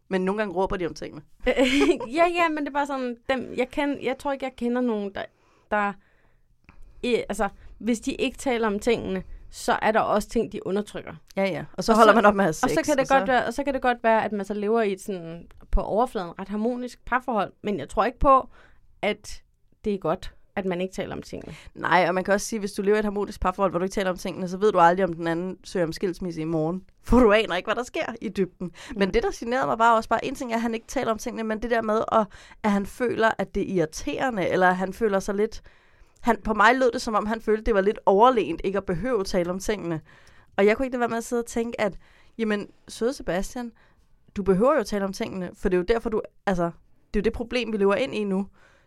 Men 0.09 0.25
nogle 0.25 0.39
gange 0.39 0.55
råber 0.55 0.77
de 0.77 0.87
om 0.87 0.95
tingene. 0.95 1.23
ja, 2.19 2.27
ja, 2.27 2.49
men 2.49 2.59
det 2.59 2.69
er 2.69 2.73
bare 2.73 2.87
sådan, 2.87 3.17
dem, 3.29 3.55
jeg, 3.57 3.71
kan, 3.71 3.99
jeg 4.03 4.19
tror 4.19 4.33
ikke, 4.33 4.45
jeg 4.45 4.53
kender 4.57 4.81
nogen, 4.81 5.11
der, 5.15 5.23
der 5.71 5.93
eh, 7.03 7.19
altså, 7.29 7.49
hvis 7.79 8.01
de 8.01 8.13
ikke 8.15 8.39
taler 8.39 8.67
om 8.67 8.79
tingene, 8.79 9.23
så 9.51 9.79
er 9.83 9.93
der 9.93 10.01
også 10.01 10.29
ting, 10.29 10.53
de 10.53 10.67
undertrykker. 10.67 11.13
Ja, 11.37 11.45
ja. 11.45 11.65
Og 11.73 11.85
så 11.85 11.95
holder 11.95 12.15
man 12.15 12.25
op 12.25 12.35
med 12.35 12.45
at 12.45 12.47
have 12.47 12.51
Og 12.51 12.55
så 12.71 12.75
sex, 12.75 12.85
kan 12.87 12.93
det 12.97 13.01
og 13.01 13.07
så- 13.07 13.15
godt 13.19 13.29
være, 13.29 13.47
og 13.47 13.55
så 13.55 13.65
kan 13.65 13.75
det 13.75 13.83
godt 13.83 13.99
være, 14.03 14.25
at 14.25 14.33
man 14.33 14.45
så 14.47 14.55
lever 14.55 14.83
i 14.83 14.93
et 14.93 15.01
sådan, 15.01 15.47
på 15.71 15.81
overfladen 15.81 16.39
ret 16.39 16.49
harmonisk 16.49 17.05
parforhold, 17.05 17.53
men 17.63 17.79
jeg 17.79 17.89
tror 17.89 18.05
ikke 18.05 18.19
på, 18.19 18.49
at 19.03 19.43
det 19.85 19.95
er 19.95 19.99
godt, 19.99 20.33
at 20.57 20.67
man 20.67 20.81
ikke 20.81 20.95
taler 20.95 21.17
om 21.17 21.23
tingene. 21.23 21.55
Nej, 21.75 22.05
og 22.09 22.15
man 22.15 22.25
kan 22.25 22.35
også 22.35 22.47
sige, 22.47 22.61
hvis 22.61 22.73
du 22.73 22.83
lever 22.83 22.97
i 22.97 22.99
et 22.99 23.05
harmonisk 23.05 23.41
parforhold, 23.41 23.73
hvor 23.73 23.79
du 23.79 23.85
ikke 23.85 23.95
taler 23.95 24.11
om 24.11 24.17
tingene, 24.17 24.49
så 24.49 24.57
ved 24.57 24.73
du 24.73 24.79
aldrig, 24.79 25.05
om 25.05 25.13
den 25.13 25.27
anden 25.27 25.59
søger 25.65 25.87
om 25.87 25.93
skilsmisse 25.93 26.41
i 26.41 26.45
morgen. 26.45 26.83
For 27.03 27.19
du 27.19 27.33
aner 27.33 27.57
ikke, 27.57 27.67
hvad 27.67 27.75
der 27.75 27.83
sker 27.83 28.15
i 28.21 28.29
dybden. 28.29 28.71
Men 28.97 29.15
det, 29.15 29.23
der 29.23 29.31
generede 29.35 29.67
mig, 29.67 29.79
var 29.79 29.97
også 29.97 30.09
bare, 30.09 30.25
en 30.25 30.35
ting 30.35 30.53
er, 30.53 30.57
at 30.57 30.63
han 30.63 30.75
ikke 30.75 30.87
taler 30.87 31.11
om 31.11 31.19
tingene, 31.19 31.45
men 31.45 31.63
det 31.63 31.71
der 31.71 31.83
med, 31.83 32.01
at, 32.13 32.27
at 32.63 32.71
han 32.71 32.87
føler, 32.87 33.31
at 33.39 33.55
det 33.55 33.63
er 33.63 33.75
irriterende, 33.75 34.49
eller 34.49 34.69
at 34.69 34.77
han 34.77 34.93
føler 34.93 35.21
sig 35.21 35.35
lidt... 35.35 35.63
Han, 36.21 36.37
på 36.45 36.55
mig 36.55 36.75
lød 36.75 36.91
det, 36.93 37.03
som 37.03 37.15
om 37.15 37.27
han 37.27 37.41
følte, 37.41 37.65
det 37.65 37.75
var 37.75 37.81
lidt 37.81 37.99
overlegent 38.07 38.61
ikke 38.65 38.79
at 38.79 38.85
behøve 38.85 39.21
at 39.21 39.27
tale 39.27 39.51
om 39.51 39.59
tingene. 39.59 40.01
Og 40.57 40.67
jeg 40.67 40.77
kunne 40.77 40.87
ikke 40.87 40.95
lade 40.95 41.01
være 41.01 41.09
med 41.09 41.19
at 41.19 41.25
sidde 41.25 41.41
og 41.41 41.47
tænke, 41.47 41.81
at 41.81 41.99
jamen, 42.39 42.69
søde 42.89 43.13
Sebastian, 43.13 43.73
du 44.37 44.43
behøver 44.43 44.75
jo 44.75 44.81
at 44.81 44.87
tale 44.87 45.05
om 45.05 45.13
tingene, 45.13 45.51
for 45.55 45.69
det 45.69 45.77
er 45.77 45.79
jo 45.79 45.85
derfor, 45.85 46.11
du... 46.11 46.23
Altså, 46.47 46.65
det 47.15 47.19
er 47.19 47.21
jo 47.21 47.25
det 47.25 47.33
problem, 47.33 47.73
vi 47.73 47.77
lever 47.77 47.95
ind 47.95 48.15
i 48.15 48.25
nu. 48.25 48.47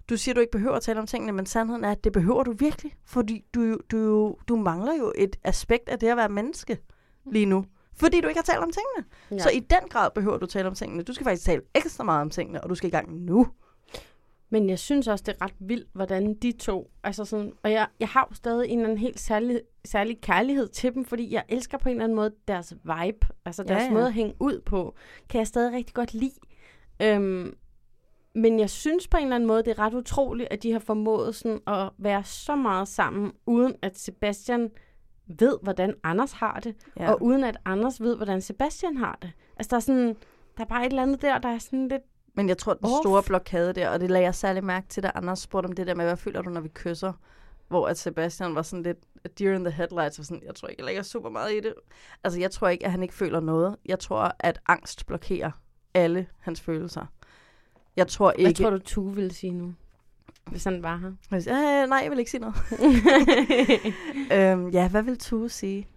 Du 0.09 0.17
siger, 0.17 0.35
du 0.35 0.41
ikke 0.41 0.51
behøver 0.51 0.75
at 0.75 0.81
tale 0.81 0.99
om 0.99 1.07
tingene, 1.07 1.31
men 1.31 1.45
sandheden 1.45 1.83
er, 1.83 1.91
at 1.91 2.03
det 2.03 2.11
behøver 2.11 2.43
du 2.43 2.51
virkelig. 2.51 2.95
Fordi 3.05 3.45
du, 3.55 3.77
du, 3.91 4.35
du 4.47 4.55
mangler 4.55 4.93
jo 4.99 5.13
et 5.15 5.35
aspekt 5.43 5.89
af 5.89 5.99
det 5.99 6.07
at 6.07 6.17
være 6.17 6.29
menneske 6.29 6.77
lige 7.31 7.45
nu. 7.45 7.65
Fordi 7.93 8.21
du 8.21 8.27
ikke 8.27 8.37
har 8.37 8.43
talt 8.43 8.59
om 8.63 8.71
tingene. 8.71 9.05
Ja. 9.31 9.35
Ja. 9.35 9.41
Så 9.41 9.49
i 9.49 9.59
den 9.59 9.89
grad 9.89 10.09
behøver 10.15 10.37
du 10.37 10.45
tale 10.45 10.67
om 10.67 10.75
tingene. 10.75 11.03
Du 11.03 11.13
skal 11.13 11.23
faktisk 11.23 11.45
tale 11.45 11.61
ekstra 11.75 12.03
meget 12.03 12.21
om 12.21 12.29
tingene, 12.29 12.63
og 12.63 12.69
du 12.69 12.75
skal 12.75 12.87
i 12.87 12.91
gang 12.91 13.15
nu. 13.21 13.47
Men 14.49 14.69
jeg 14.69 14.79
synes 14.79 15.07
også, 15.07 15.23
det 15.27 15.35
er 15.39 15.45
ret 15.45 15.53
vildt, 15.59 15.87
hvordan 15.93 16.33
de 16.33 16.51
to, 16.51 16.91
altså 17.03 17.25
sådan, 17.25 17.51
og 17.63 17.71
jeg, 17.71 17.87
jeg 17.99 18.07
har 18.07 18.27
jo 18.31 18.35
stadig 18.35 18.69
en 18.69 18.77
eller 18.79 18.85
anden 18.89 18.97
helt 18.99 19.19
særlig, 19.19 19.61
særlig 19.85 20.21
kærlighed 20.21 20.67
til 20.67 20.93
dem, 20.93 21.05
fordi 21.05 21.33
jeg 21.33 21.43
elsker 21.49 21.77
på 21.77 21.89
en 21.89 21.95
eller 21.95 22.03
anden 22.03 22.15
måde 22.15 22.31
deres 22.47 22.73
vibe, 22.83 23.27
altså 23.45 23.63
Ja, 23.67 23.73
deres 23.73 23.83
ja. 23.85 23.91
måde 23.93 24.05
at 24.05 24.13
hænge 24.13 24.33
ud 24.39 24.61
på, 24.65 24.95
kan 25.29 25.39
jeg 25.39 25.47
stadig 25.47 25.73
rigtig 25.73 25.93
godt 25.95 26.13
lide. 26.13 26.33
Øhm, 27.01 27.53
men 28.35 28.59
jeg 28.59 28.69
synes 28.69 29.07
på 29.07 29.17
en 29.17 29.23
eller 29.23 29.35
anden 29.35 29.47
måde, 29.47 29.63
det 29.63 29.71
er 29.71 29.79
ret 29.79 29.93
utroligt, 29.93 30.47
at 30.51 30.63
de 30.63 30.71
har 30.71 30.79
formået 30.79 31.35
sådan 31.35 31.59
at 31.67 31.89
være 31.97 32.23
så 32.23 32.55
meget 32.55 32.87
sammen, 32.87 33.31
uden 33.45 33.75
at 33.81 33.97
Sebastian 33.99 34.71
ved, 35.39 35.57
hvordan 35.61 35.93
Anders 36.03 36.31
har 36.31 36.59
det, 36.59 36.75
Ja. 36.99 37.11
og 37.11 37.21
uden 37.23 37.43
at 37.43 37.57
Anders 37.65 38.01
ved, 38.01 38.15
hvordan 38.15 38.41
Sebastian 38.41 38.97
har 38.97 39.17
det. 39.21 39.31
Altså 39.57 39.69
der 39.69 39.75
er 39.75 39.79
sådan, 39.79 40.07
der 40.57 40.63
er 40.63 40.67
bare 40.67 40.85
et 40.85 40.89
eller 40.89 41.01
andet 41.01 41.21
der, 41.21 41.37
der 41.37 41.49
er 41.49 41.57
sådan 41.57 41.87
lidt 41.87 42.01
Men 42.33 42.49
jeg 42.49 42.57
tror, 42.57 42.73
den 42.73 42.85
Off. 42.85 43.01
store 43.03 43.23
blokade 43.23 43.73
der, 43.73 43.89
og 43.89 43.99
det 43.99 44.11
lagde 44.11 44.25
jeg 44.25 44.35
særlig 44.35 44.63
mærke 44.63 44.87
til, 44.87 45.03
da 45.03 45.11
Anders 45.15 45.39
spurgte 45.39 45.67
om 45.67 45.73
det 45.73 45.87
der 45.87 45.95
med, 45.95 46.05
hvad 46.05 46.17
føler 46.17 46.41
du, 46.41 46.49
når 46.49 46.61
vi 46.61 46.69
kysser? 46.69 47.13
Hvor 47.67 47.87
at 47.87 47.97
Sebastian 47.97 48.55
var 48.55 48.61
sådan 48.61 48.83
lidt 48.83 48.97
deer 49.39 49.55
in 49.55 49.63
the 49.63 49.71
headlights, 49.73 50.19
og 50.19 50.25
sådan, 50.25 50.43
jeg 50.45 50.55
tror 50.55 50.67
ikke, 50.67 50.79
jeg 50.81 50.85
lægger 50.85 51.01
super 51.03 51.29
meget 51.29 51.51
i 51.53 51.59
det. 51.59 51.73
Altså, 52.23 52.39
jeg 52.39 52.51
tror 52.51 52.67
ikke, 52.67 52.85
at 52.85 52.91
han 52.91 53.01
ikke 53.03 53.13
føler 53.13 53.39
noget. 53.39 53.75
Jeg 53.85 53.99
tror, 53.99 54.31
at 54.39 54.59
angst 54.67 55.05
blokerer 55.05 55.51
alle 55.93 56.27
hans 56.39 56.61
følelser. 56.61 57.05
Jeg 57.95 58.07
tror 58.07 58.31
ikke... 58.31 58.43
Hvad 58.43 58.53
tror 58.53 58.69
du, 58.69 58.79
Tue 58.79 59.15
ville 59.15 59.33
sige 59.33 59.53
nu? 59.53 59.73
Hvis 60.51 60.63
han 60.63 60.83
var 60.83 60.97
her. 60.97 61.11
Hvis, 61.29 61.47
øh, 61.47 61.53
nej, 61.89 61.99
jeg 62.03 62.11
vil 62.11 62.19
ikke 62.19 62.31
sige 62.31 62.41
noget. 62.41 62.55
øhm, 64.53 64.69
ja, 64.69 64.89
hvad 64.89 65.03
vil 65.03 65.17
Tue 65.17 65.49
sige? 65.49 65.87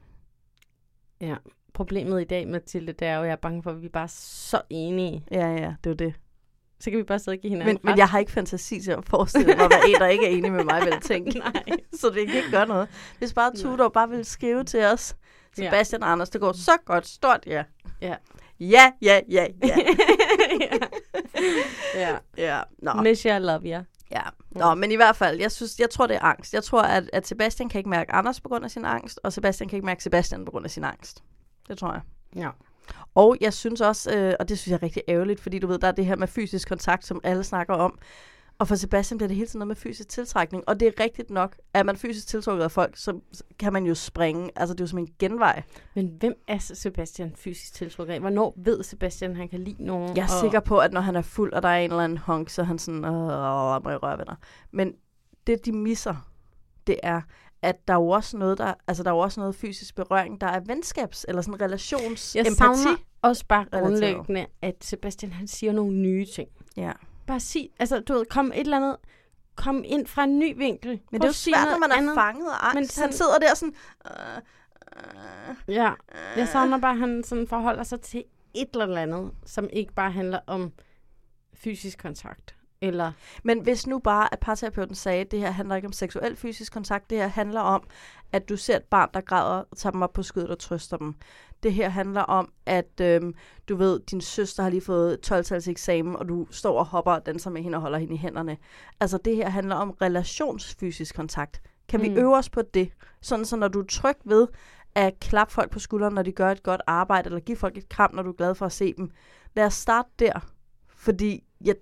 Ja, 1.20 1.36
problemet 1.74 2.20
i 2.20 2.24
dag, 2.24 2.48
Mathilde, 2.48 2.92
det 2.92 3.08
er 3.08 3.14
jo, 3.14 3.22
at 3.22 3.26
jeg 3.26 3.32
er 3.32 3.36
bange 3.36 3.62
for, 3.62 3.70
at 3.70 3.80
vi 3.80 3.86
er 3.86 3.90
bare 3.90 4.08
så 4.08 4.60
enige. 4.70 5.24
Ja, 5.30 5.48
ja, 5.48 5.74
det 5.84 5.90
er 5.90 5.94
det. 5.94 6.14
Så 6.80 6.90
kan 6.90 6.98
vi 6.98 7.02
bare 7.02 7.18
sidde 7.18 7.34
og 7.34 7.40
give 7.40 7.50
hinanden 7.50 7.74
Men, 7.74 7.90
men 7.90 7.98
jeg 7.98 8.08
har 8.08 8.18
ikke 8.18 8.32
fantasi 8.32 8.80
til 8.80 8.90
at 8.90 9.04
forestille 9.04 9.46
mig, 9.46 9.66
hvad 9.66 9.78
en, 9.88 9.94
der 9.94 10.06
ikke 10.06 10.26
er 10.26 10.30
enig 10.30 10.52
med 10.52 10.64
mig, 10.64 10.82
vil 10.84 11.00
tænke. 11.02 11.38
Nej. 11.38 11.62
Så 11.92 12.10
det 12.10 12.26
kan 12.26 12.36
ikke 12.36 12.50
gøre 12.50 12.66
noget. 12.66 12.88
Hvis 13.18 13.34
bare 13.34 13.52
Tudor 13.56 13.88
bare 13.88 14.08
vil 14.08 14.24
skrive 14.24 14.64
til 14.64 14.84
os, 14.84 15.16
Sebastian 15.56 16.02
og 16.02 16.12
Anders, 16.12 16.30
det 16.30 16.40
går 16.40 16.52
så 16.52 16.72
godt, 16.84 17.06
stort 17.06 17.44
ja. 17.46 17.64
Ja. 18.00 18.14
Ja, 18.60 18.92
ja, 19.02 19.20
ja, 19.30 19.46
ja. 19.62 19.76
ja. 20.60 20.78
ja. 22.36 22.62
Nå. 22.78 22.92
Miss 22.92 23.22
you, 23.22 23.36
I 23.36 23.38
love 23.38 23.60
you. 23.64 23.84
Ja. 24.10 24.22
Nå, 24.50 24.74
men 24.74 24.92
i 24.92 24.96
hvert 24.96 25.16
fald, 25.16 25.40
jeg, 25.40 25.52
synes, 25.52 25.78
jeg 25.78 25.90
tror, 25.90 26.06
det 26.06 26.16
er 26.16 26.22
angst. 26.22 26.54
Jeg 26.54 26.64
tror, 26.64 26.82
at, 26.82 27.10
at 27.12 27.26
Sebastian 27.26 27.68
kan 27.68 27.78
ikke 27.78 27.90
mærke 27.90 28.12
Anders 28.12 28.40
på 28.40 28.48
grund 28.48 28.64
af 28.64 28.70
sin 28.70 28.84
angst, 28.84 29.20
og 29.22 29.32
Sebastian 29.32 29.68
kan 29.68 29.76
ikke 29.76 29.86
mærke 29.86 30.02
Sebastian 30.02 30.44
på 30.44 30.50
grund 30.50 30.64
af 30.64 30.70
sin 30.70 30.84
angst. 30.84 31.22
Det 31.68 31.78
tror 31.78 31.92
jeg. 31.92 32.00
Ja. 32.36 32.48
Og 33.14 33.36
jeg 33.40 33.52
synes 33.52 33.80
også, 33.80 34.16
øh, 34.16 34.34
og 34.40 34.48
det 34.48 34.58
synes 34.58 34.70
jeg 34.70 34.76
er 34.76 34.82
rigtig 34.82 35.02
ærgerligt, 35.08 35.40
fordi 35.40 35.58
du 35.58 35.66
ved, 35.66 35.78
der 35.78 35.88
er 35.88 35.92
det 35.92 36.06
her 36.06 36.16
med 36.16 36.28
fysisk 36.28 36.68
kontakt, 36.68 37.06
som 37.06 37.20
alle 37.24 37.44
snakker 37.44 37.74
om. 37.74 37.98
Og 38.60 38.68
for 38.68 38.74
Sebastian 38.74 39.18
bliver 39.18 39.28
det 39.28 39.36
hele 39.36 39.46
tiden 39.46 39.58
noget 39.58 39.68
med 39.68 39.76
fysisk 39.76 40.08
tiltrækning. 40.08 40.64
Og 40.66 40.80
det 40.80 40.88
er 40.88 40.92
rigtigt 41.00 41.30
nok, 41.30 41.56
at 41.74 41.86
man 41.86 41.96
fysisk 41.96 42.26
tiltrukket 42.26 42.64
af 42.64 42.70
folk, 42.70 42.96
så 42.96 43.20
kan 43.58 43.72
man 43.72 43.84
jo 43.86 43.94
springe. 43.94 44.50
Altså, 44.56 44.74
det 44.74 44.80
er 44.80 44.84
jo 44.84 44.88
som 44.88 44.98
en 44.98 45.08
genvej. 45.18 45.62
Men 45.94 46.16
hvem 46.18 46.34
er 46.48 46.58
Sebastian 46.58 47.32
fysisk 47.36 47.74
tiltrukket 47.74 48.14
af? 48.14 48.20
Hvornår 48.20 48.54
ved 48.56 48.82
Sebastian, 48.82 49.36
han 49.36 49.48
kan 49.48 49.60
lide 49.60 49.84
nogen? 49.84 50.16
Jeg 50.16 50.22
er 50.22 50.34
og... 50.34 50.40
sikker 50.40 50.60
på, 50.60 50.78
at 50.78 50.92
når 50.92 51.00
han 51.00 51.16
er 51.16 51.22
fuld, 51.22 51.52
og 51.52 51.62
der 51.62 51.68
er 51.68 51.78
en 51.78 51.90
eller 51.90 52.04
anden 52.04 52.18
honk, 52.18 52.48
så 52.48 52.62
han 52.62 52.78
sådan, 52.78 53.04
åh, 53.04 53.84
må 53.84 53.90
jeg 53.90 54.02
røre 54.02 54.18
ved 54.18 54.26
dig. 54.26 54.36
Men 54.70 54.92
det, 55.46 55.64
de 55.64 55.72
misser, 55.72 56.30
det 56.86 56.96
er, 57.02 57.20
at 57.62 57.88
der 57.88 57.94
er 57.94 57.98
jo 57.98 58.08
også 58.08 58.36
noget, 58.36 58.58
der, 58.58 58.74
altså 58.88 59.02
der 59.02 59.10
er 59.10 59.14
jo 59.14 59.18
også 59.18 59.40
noget 59.40 59.54
fysisk 59.54 59.94
berøring, 59.94 60.40
der 60.40 60.46
er 60.46 60.60
venskabs- 60.60 61.24
eller 61.28 61.42
sådan 61.42 61.60
relations 61.60 62.36
Jeg 62.36 62.46
empati. 62.46 63.02
også 63.22 63.44
bare 63.48 63.66
grundlæggende, 63.72 64.46
at 64.62 64.74
Sebastian 64.80 65.32
han 65.32 65.46
siger 65.46 65.72
nogle 65.72 65.96
nye 65.96 66.26
ting. 66.34 66.48
Ja. 66.76 66.92
Bare 67.28 67.40
sig, 67.40 67.70
altså 67.78 68.00
du 68.00 68.12
ved, 68.12 68.24
kom 68.26 68.46
et 68.54 68.60
eller 68.60 68.76
andet, 68.76 68.96
kom 69.54 69.82
ind 69.86 70.06
fra 70.06 70.24
en 70.24 70.38
ny 70.38 70.56
vinkel. 70.56 70.90
Men 70.90 70.98
Prøv 71.10 71.18
det 71.18 71.24
er 71.24 71.28
jo 71.28 71.32
svært, 71.32 71.68
når 71.70 71.78
man 71.78 71.90
er 71.90 71.96
andet. 71.96 72.14
fanget 72.14 72.46
af 72.46 72.56
angst. 72.66 72.74
Men 72.74 72.86
sådan- 72.86 73.04
Han 73.08 73.12
sidder 73.12 73.38
der 73.38 73.54
sådan... 73.54 73.74
Øh, 74.06 74.36
øh, 74.96 75.74
Ja, 75.74 75.92
jeg 76.36 76.48
savner 76.48 76.78
bare, 76.78 76.92
at 76.92 76.98
han 76.98 77.24
sådan 77.24 77.46
forholder 77.48 77.82
sig 77.82 78.00
til 78.00 78.24
et 78.54 78.68
eller 78.74 79.02
andet, 79.02 79.30
som 79.46 79.68
ikke 79.72 79.92
bare 79.94 80.10
handler 80.10 80.40
om 80.46 80.72
fysisk 81.54 81.98
kontakt. 81.98 82.54
Eller, 82.80 83.12
Men 83.44 83.60
hvis 83.60 83.86
nu 83.86 83.98
bare, 83.98 84.32
at 84.32 84.38
parterapeuten 84.40 84.94
sagde, 84.94 85.20
at 85.20 85.30
det 85.30 85.40
her 85.40 85.50
handler 85.50 85.76
ikke 85.76 85.86
om 85.86 85.92
seksuel 85.92 86.36
fysisk 86.36 86.72
kontakt, 86.72 87.10
det 87.10 87.18
her 87.18 87.28
handler 87.28 87.60
om, 87.60 87.82
at 88.32 88.48
du 88.48 88.56
ser 88.56 88.76
et 88.76 88.84
barn, 88.84 89.08
der 89.14 89.20
græder, 89.20 89.64
og 89.70 89.76
tager 89.76 89.90
dem 89.90 90.02
op 90.02 90.12
på 90.12 90.22
skødet 90.22 90.50
og 90.50 90.58
trøster 90.58 90.96
dem. 90.96 91.14
Det 91.62 91.72
her 91.72 91.88
handler 91.88 92.20
om, 92.20 92.52
at 92.66 93.00
øhm, 93.00 93.34
du 93.68 93.76
ved, 93.76 94.00
din 94.00 94.20
søster 94.20 94.62
har 94.62 94.70
lige 94.70 94.80
fået 94.80 95.18
12-tals 95.32 95.68
eksamen, 95.68 96.16
og 96.16 96.28
du 96.28 96.46
står 96.50 96.78
og 96.78 96.86
hopper 96.86 97.12
og 97.12 97.26
danser 97.26 97.50
med 97.50 97.62
hende 97.62 97.76
og 97.78 97.82
holder 97.82 97.98
hende 97.98 98.14
i 98.14 98.18
hænderne. 98.18 98.56
Altså 99.00 99.18
det 99.18 99.36
her 99.36 99.48
handler 99.48 99.74
om 99.74 99.90
relationsfysisk 99.90 101.16
kontakt. 101.16 101.62
Kan 101.88 102.02
vi 102.02 102.08
Mm. 102.08 102.16
øve 102.16 102.36
os 102.36 102.50
på 102.50 102.62
det? 102.62 102.90
Sådan 103.20 103.44
så 103.44 103.56
når 103.56 103.68
du 103.68 103.80
er 103.80 103.84
tryg 103.86 104.16
ved 104.24 104.46
at 104.94 105.20
klappe 105.20 105.54
folk 105.54 105.70
på 105.70 105.78
skulderen, 105.78 106.14
når 106.14 106.22
de 106.22 106.32
gør 106.32 106.50
et 106.50 106.62
godt 106.62 106.80
arbejde, 106.86 107.26
eller 107.26 107.40
give 107.40 107.56
folk 107.56 107.76
et 107.78 107.88
kram, 107.88 108.14
når 108.14 108.22
du 108.22 108.30
er 108.30 108.34
glad 108.36 108.54
for 108.54 108.66
at 108.66 108.72
se 108.72 108.94
dem. 108.96 109.10
Lad 109.56 109.64
os 109.66 109.74
starte 109.74 110.08
der. 110.18 110.40
Fordi 110.96 111.44
jeg, 111.64 111.74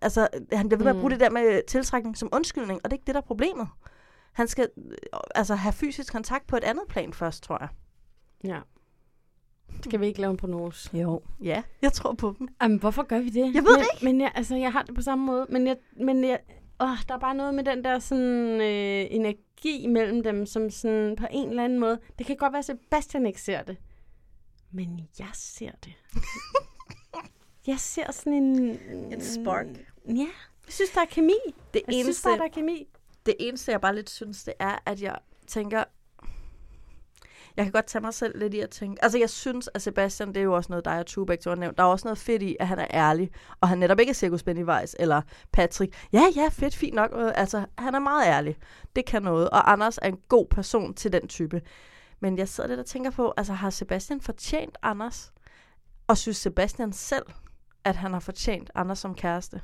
altså, 0.00 0.28
han 0.52 0.68
bliver 0.68 0.78
ved 0.78 0.84
med 0.84 0.90
at 0.92 0.96
bruge 0.96 1.08
Mm. 1.08 1.10
det 1.10 1.20
der 1.20 1.30
med 1.30 1.62
tiltrækning 1.68 2.16
som 2.16 2.28
undskyldning, 2.32 2.80
og 2.84 2.90
det 2.90 2.96
er 2.96 2.98
ikke 2.98 3.06
det, 3.06 3.14
der 3.14 3.20
er 3.20 3.24
problemet. 3.26 3.68
Han 4.32 4.48
skal 4.48 4.68
øh, 4.78 4.92
altså 5.34 5.54
have 5.54 5.72
fysisk 5.72 6.12
kontakt 6.12 6.46
på 6.46 6.56
et 6.56 6.64
andet 6.64 6.82
plan 6.88 7.12
først, 7.12 7.42
tror 7.42 7.58
jeg. 7.60 7.68
ja. 8.44 8.58
Skal 9.82 10.00
vi 10.00 10.06
ikke 10.06 10.20
lave 10.20 10.30
en 10.30 10.36
prognose? 10.36 10.96
Jo. 10.98 11.22
Ja, 11.42 11.62
jeg 11.82 11.92
tror 11.92 12.12
på 12.12 12.34
dem. 12.38 12.48
Jamen, 12.62 12.78
hvorfor 12.78 13.02
gør 13.02 13.18
vi 13.18 13.28
det? 13.30 13.54
Jeg 13.54 13.62
ved 13.64 13.76
men, 13.76 13.80
det 13.80 13.86
ikke. 13.94 14.04
Men 14.04 14.20
jeg, 14.20 14.32
altså, 14.34 14.56
jeg 14.56 14.72
har 14.72 14.82
det 14.82 14.94
på 14.94 15.02
samme 15.02 15.26
måde. 15.26 15.46
Men, 15.48 15.66
jeg, 15.66 15.76
men 15.96 16.24
jeg, 16.24 16.38
åh, 16.80 16.88
der 17.08 17.14
er 17.14 17.18
bare 17.18 17.34
noget 17.34 17.54
med 17.54 17.64
den 17.64 17.84
der 17.84 17.98
sådan, 17.98 18.60
øh, 18.60 19.06
energi 19.10 19.86
mellem 19.86 20.22
dem, 20.22 20.46
som 20.46 20.70
sådan, 20.70 21.16
på 21.16 21.26
en 21.30 21.48
eller 21.50 21.64
anden 21.64 21.78
måde... 21.78 21.98
Det 22.18 22.26
kan 22.26 22.36
godt 22.36 22.52
være, 22.52 22.58
at 22.58 22.64
Sebastian 22.64 23.26
ikke 23.26 23.40
ser 23.42 23.62
det. 23.62 23.76
Men 24.72 25.08
jeg 25.18 25.28
ser 25.34 25.70
det. 25.84 25.92
jeg 27.66 27.78
ser 27.78 28.12
sådan 28.12 28.32
en... 28.32 28.78
En 29.12 29.20
spark. 29.20 29.66
Ja, 30.08 30.12
jeg 30.66 30.72
synes, 30.72 30.90
der 30.90 31.00
er 31.00 31.04
kemi. 31.10 31.34
Det 31.74 31.82
Jeg 31.86 31.94
synes 31.94 32.06
eneste, 32.06 32.28
bare, 32.28 32.38
der 32.38 32.44
er 32.44 32.48
kemi. 32.48 32.88
det 33.26 33.34
eneste, 33.40 33.72
jeg 33.72 33.80
bare 33.80 33.94
lidt 33.94 34.10
synes, 34.10 34.44
det 34.44 34.54
er, 34.58 34.78
at 34.86 35.02
jeg 35.02 35.18
tænker... 35.46 35.84
Jeg 37.56 37.64
kan 37.64 37.72
godt 37.72 37.86
tage 37.86 38.02
mig 38.02 38.14
selv 38.14 38.38
lidt 38.38 38.54
i 38.54 38.60
at 38.60 38.70
tænke... 38.70 39.04
Altså, 39.04 39.18
jeg 39.18 39.30
synes, 39.30 39.68
at 39.74 39.82
Sebastian, 39.82 40.28
det 40.28 40.36
er 40.36 40.42
jo 40.42 40.52
også 40.52 40.72
noget, 40.72 40.84
dig 40.84 40.98
og 40.98 41.06
to 41.06 41.24
har 41.24 41.54
nævnt. 41.54 41.78
Der 41.78 41.84
er 41.84 41.88
også 41.88 42.06
noget 42.06 42.18
fedt 42.18 42.42
i, 42.42 42.56
at 42.60 42.68
han 42.68 42.78
er 42.78 42.86
ærlig. 42.90 43.30
Og 43.60 43.68
han 43.68 43.78
netop 43.78 44.00
ikke 44.00 44.10
er 44.10 44.14
Cirkus 44.14 44.42
Pennywise 44.42 45.00
eller 45.00 45.22
Patrick. 45.52 46.08
Ja, 46.12 46.22
ja, 46.36 46.48
fedt, 46.52 46.76
fint 46.76 46.94
nok. 46.94 47.10
Øh, 47.16 47.32
Altså, 47.34 47.64
han 47.78 47.94
er 47.94 47.98
meget 47.98 48.26
ærlig. 48.26 48.56
Det 48.96 49.04
kan 49.04 49.22
noget. 49.22 49.50
Og 49.50 49.72
Anders 49.72 49.98
er 49.98 50.08
en 50.08 50.18
god 50.28 50.46
person 50.46 50.94
til 50.94 51.12
den 51.12 51.28
type. 51.28 51.62
Men 52.20 52.38
jeg 52.38 52.48
sidder 52.48 52.68
lidt 52.68 52.80
og 52.80 52.86
tænker 52.86 53.10
på, 53.10 53.34
altså, 53.36 53.52
har 53.52 53.70
Sebastian 53.70 54.20
fortjent 54.20 54.78
Anders? 54.82 55.32
Og 56.06 56.16
synes 56.16 56.36
Sebastian 56.36 56.92
selv, 56.92 57.26
at 57.84 57.96
han 57.96 58.12
har 58.12 58.20
fortjent 58.20 58.70
Anders 58.74 58.98
som 58.98 59.14
kæreste? 59.14 59.60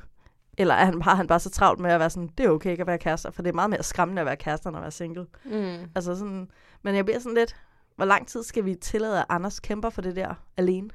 Eller 0.59 0.75
er 0.75 0.85
han 0.85 1.01
bare, 1.01 1.17
han 1.17 1.27
bare 1.27 1.41
så 1.41 1.51
travlt 1.51 1.81
med 1.81 1.91
at 1.91 2.01
være 2.01 2.11
sådan, 2.11 2.31
det 2.39 2.47
er 2.47 2.51
okay 2.51 2.71
ikke 2.71 2.81
at 2.81 2.87
være 2.87 2.99
kærester, 2.99 3.31
for 3.31 3.43
det 3.43 3.51
er 3.51 3.55
meget 3.55 3.71
mere 3.71 3.83
skræmmende 3.83 4.21
at 4.21 4.27
være 4.27 4.37
kærester, 4.37 4.69
end 4.69 4.77
at 4.77 4.83
være 4.83 4.91
single. 4.91 5.27
Mm. 5.45 5.91
Altså 5.95 6.17
sådan, 6.17 6.49
men 6.83 6.95
jeg 6.95 7.05
bliver 7.05 7.19
sådan 7.19 7.35
lidt, 7.35 7.57
hvor 7.97 8.05
lang 8.05 8.29
tid 8.29 8.43
skal 8.43 8.65
vi 8.65 8.75
tillade, 8.75 9.19
at 9.19 9.27
Anders 9.29 9.61
kæmper 9.61 9.91
for 9.91 10.03
det 10.03 10.17
der 10.17 10.35
alene? 10.57 10.91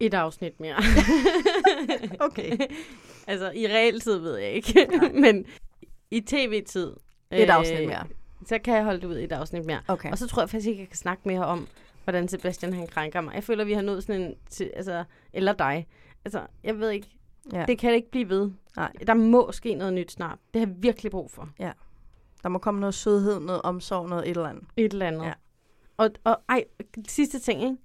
Et 0.00 0.14
afsnit 0.14 0.60
mere. 0.60 0.76
Okay. 2.20 2.56
altså, 3.26 3.50
i 3.50 3.66
realtid 3.66 4.18
ved 4.18 4.36
jeg 4.36 4.52
ikke. 4.52 4.88
Men 5.22 5.44
i 6.10 6.20
tv-tid... 6.20 6.92
øh, 7.30 7.38
Et 7.38 7.50
afsnit 7.50 7.86
mere. 7.86 8.04
Så 8.46 8.58
kan 8.58 8.74
jeg 8.74 8.84
holde 8.84 9.00
det 9.00 9.06
ud 9.06 9.16
et 9.16 9.32
afsnit 9.32 9.66
mere. 9.66 9.80
Okay. 9.88 10.10
Og 10.10 10.18
så 10.18 10.26
tror 10.26 10.42
jeg 10.42 10.50
faktisk 10.50 10.68
ikke, 10.68 10.80
jeg 10.80 10.88
kan 10.88 10.96
snakke 10.96 11.22
mere 11.26 11.44
om, 11.46 11.68
hvordan 12.04 12.28
Sebastian 12.28 12.72
han 12.72 12.86
krænker 12.86 13.20
mig. 13.20 13.34
Jeg 13.34 13.44
føler, 13.44 13.64
vi 13.64 13.72
har 13.72 13.82
nået 13.82 14.02
sådan 14.04 14.22
en... 14.22 14.34
Til, 14.50 14.70
altså, 14.76 15.04
eller 15.32 15.52
dig. 15.52 15.86
Altså, 16.24 16.42
jeg 16.64 16.78
ved 16.80 16.90
ikke. 16.90 17.08
Ja. 17.52 17.64
Det 17.68 17.78
kan 17.78 17.94
ikke 17.94 18.10
blive 18.10 18.28
ved. 18.28 18.50
Nej. 18.76 18.92
Der 19.06 19.14
må 19.14 19.52
ske 19.52 19.74
noget 19.74 19.92
nyt 19.92 20.12
snart. 20.12 20.38
Det 20.54 20.60
har 20.60 20.66
jeg 20.66 20.74
virkelig 20.78 21.10
brug 21.12 21.30
for. 21.30 21.48
Der 22.42 22.48
må 22.48 22.58
komme 22.58 22.80
noget 22.80 22.94
sødhed, 22.94 23.40
noget 23.40 23.62
omsorg, 23.62 24.08
noget 24.08 24.24
et 24.24 24.30
eller 24.36 24.48
andet. 24.48 24.64
Et 24.76 24.92
eller 24.92 25.06
andet. 25.06 25.24
Ja. 25.24 25.32
Og, 25.98 26.10
og 26.24 26.36
ej, 26.48 26.64
sidste 27.08 27.38
ting, 27.38 27.62
ikke? 27.62 27.76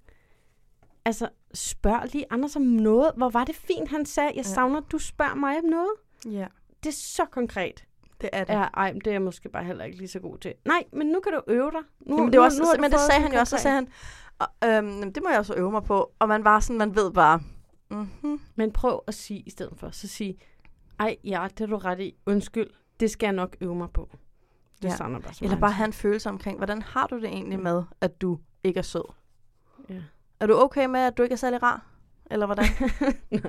Altså, 1.05 1.29
spørg 1.53 2.09
lige 2.13 2.25
Anders 2.29 2.55
om 2.55 2.61
noget. 2.61 3.11
Hvor 3.17 3.29
var 3.29 3.43
det 3.43 3.55
fint, 3.55 3.89
han 3.89 4.05
sagde, 4.05 4.31
jeg 4.35 4.45
savner, 4.45 4.77
at 4.77 4.91
du 4.91 4.97
spørger 4.97 5.35
mig 5.35 5.57
om 5.57 5.63
noget. 5.65 5.91
Ja, 6.25 6.47
Det 6.83 6.89
er 6.89 6.93
så 6.93 7.25
konkret. 7.31 7.85
det 8.21 8.29
er 8.33 8.43
det. 8.43 8.53
Ja, 8.53 8.61
ej, 8.73 8.91
men 8.93 8.99
det 8.99 9.07
er 9.07 9.11
jeg 9.11 9.21
måske 9.21 9.49
bare 9.49 9.63
heller 9.63 9.83
ikke 9.85 9.97
lige 9.97 10.07
så 10.07 10.19
god 10.19 10.37
til. 10.37 10.53
Nej, 10.65 10.83
men 10.93 11.07
nu 11.07 11.19
kan 11.19 11.33
du 11.33 11.41
øve 11.47 11.71
dig. 11.71 11.81
Nu, 11.99 12.15
Jamen, 12.17 12.31
det 12.33 12.39
var 12.39 12.45
også, 12.45 12.61
nu 12.61 12.65
du 12.75 12.81
men 12.81 12.91
det 12.91 12.99
sagde 12.99 13.21
han 13.21 13.33
jo 13.33 13.39
også, 13.39 13.57
så 13.57 13.61
sagde 13.61 13.75
han, 13.75 13.87
og, 14.39 14.47
øhm, 14.69 15.13
det 15.13 15.23
må 15.23 15.29
jeg 15.29 15.39
også 15.39 15.53
øve 15.57 15.71
mig 15.71 15.83
på. 15.83 16.11
Og 16.19 16.27
man 16.27 16.43
var 16.43 16.59
sådan, 16.59 16.77
man 16.77 16.95
ved 16.95 17.11
bare, 17.11 17.41
mm-hmm. 17.91 18.41
Men 18.55 18.71
prøv 18.71 19.03
at 19.07 19.13
sige 19.13 19.39
i 19.39 19.49
stedet 19.49 19.73
for, 19.79 19.89
så 19.89 20.07
sig, 20.07 20.37
ej, 20.99 21.15
ja, 21.23 21.47
det 21.57 21.61
er 21.61 21.67
du 21.67 21.77
ret 21.77 21.99
i. 21.99 22.15
Undskyld, 22.25 22.69
det 22.99 23.11
skal 23.11 23.27
jeg 23.27 23.33
nok 23.33 23.55
øve 23.61 23.75
mig 23.75 23.89
på. 23.93 24.09
Det 24.81 24.83
Ja. 24.83 24.89
ja. 24.89 24.95
savner 24.97 25.19
bare 25.19 25.33
så 25.33 25.45
Eller 25.45 25.57
bare 25.59 25.71
have 25.71 25.85
en 25.85 25.93
følelse 25.93 26.29
omkring, 26.29 26.57
hvordan 26.57 26.81
har 26.81 27.07
du 27.07 27.15
det 27.15 27.25
egentlig 27.25 27.59
med, 27.59 27.83
at 28.01 28.21
du 28.21 28.39
ikke 28.63 28.77
er 28.77 28.81
sød? 28.81 29.13
Ja. 29.89 30.01
Er 30.39 30.47
du 30.47 30.55
okay 30.55 30.85
med, 30.85 30.99
at 30.99 31.17
du 31.17 31.23
ikke 31.23 31.33
er 31.33 31.37
særlig 31.37 31.63
rar? 31.63 31.85
Eller 32.31 32.45
hvordan? 32.45 32.65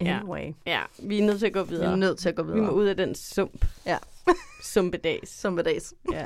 Ja. 0.00 0.18
Anyway. 0.18 0.52
ja, 0.66 0.82
vi 1.02 1.18
er 1.18 1.22
nødt 1.26 1.38
til 1.38 1.46
at 1.46 1.52
gå 1.52 1.62
Vi 1.62 1.70
videre. 1.70 1.92
er 1.92 1.96
nødt 1.96 2.18
til 2.18 2.28
at 2.28 2.36
gå 2.36 2.42
Vi 2.42 2.52
videre. 2.52 2.66
må 2.66 2.72
ud 2.72 2.84
af 2.86 2.96
den 2.96 3.14
sump. 3.14 3.66
Ja. 3.86 3.98
Sumpedags. 4.62 5.40
Sumpedags. 5.40 5.94
Ja. 6.12 6.24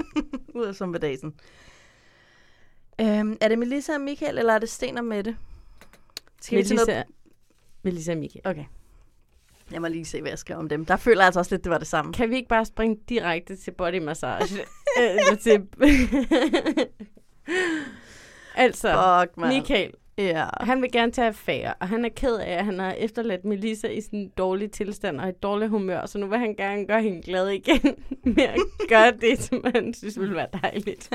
ud 0.54 0.64
af 0.64 0.74
sumpedasen. 0.74 1.34
Øhm, 3.00 3.36
er 3.40 3.48
det 3.48 3.58
Melissa 3.58 3.94
og 3.94 4.00
Michael, 4.00 4.38
eller 4.38 4.52
er 4.54 4.58
det 4.58 4.68
Sten 4.68 4.98
og 4.98 5.04
Mette? 5.04 5.36
Skal 6.40 6.58
vi 6.58 6.62
til 6.64 6.74
Melissa, 6.74 6.92
noget? 6.92 7.04
Melissa 7.82 8.12
og 8.12 8.18
Michael. 8.18 8.42
Okay. 8.48 8.64
Jeg 9.72 9.80
må 9.80 9.88
lige 9.88 10.04
se, 10.04 10.20
hvad 10.20 10.30
jeg 10.30 10.38
skriver 10.38 10.60
om 10.60 10.68
dem. 10.68 10.84
Der 10.84 10.96
føler 10.96 11.20
jeg 11.20 11.26
altså 11.26 11.40
også 11.40 11.54
lidt, 11.54 11.64
det 11.64 11.70
var 11.70 11.78
det 11.78 11.86
samme. 11.86 12.12
Kan 12.12 12.30
vi 12.30 12.36
ikke 12.36 12.48
bare 12.48 12.64
springe 12.64 12.96
direkte 13.08 13.56
til 13.56 13.70
body 13.70 13.98
massage? 13.98 14.54
Eller 14.98 15.34
til... 15.34 15.62
altså, 18.64 19.20
Fuck, 19.22 19.36
man. 19.36 19.48
Michael, 19.48 19.90
Ja. 20.18 20.46
han 20.60 20.82
vil 20.82 20.92
gerne 20.92 21.12
tage 21.12 21.28
affære, 21.28 21.74
og 21.80 21.88
han 21.88 22.04
er 22.04 22.08
ked 22.08 22.36
af, 22.36 22.52
at 22.52 22.64
han 22.64 22.78
har 22.78 22.92
efterladt 22.92 23.44
Melissa 23.44 23.88
i 23.88 24.00
sådan 24.00 24.18
en 24.18 24.28
dårlig 24.38 24.70
tilstand 24.70 25.20
og 25.20 25.28
et 25.28 25.42
dårligt 25.42 25.70
humør, 25.70 26.06
så 26.06 26.18
nu 26.18 26.26
vil 26.26 26.38
han 26.38 26.54
gerne 26.54 26.86
gøre 26.86 27.02
hende 27.02 27.22
glad 27.22 27.48
igen 27.48 27.96
med 28.36 28.42
at 28.42 28.60
gøre 28.88 29.12
det, 29.20 29.42
som 29.42 29.64
han 29.74 29.94
synes 29.94 30.20
ville 30.20 30.34
være 30.34 30.46
dejligt. 30.62 31.10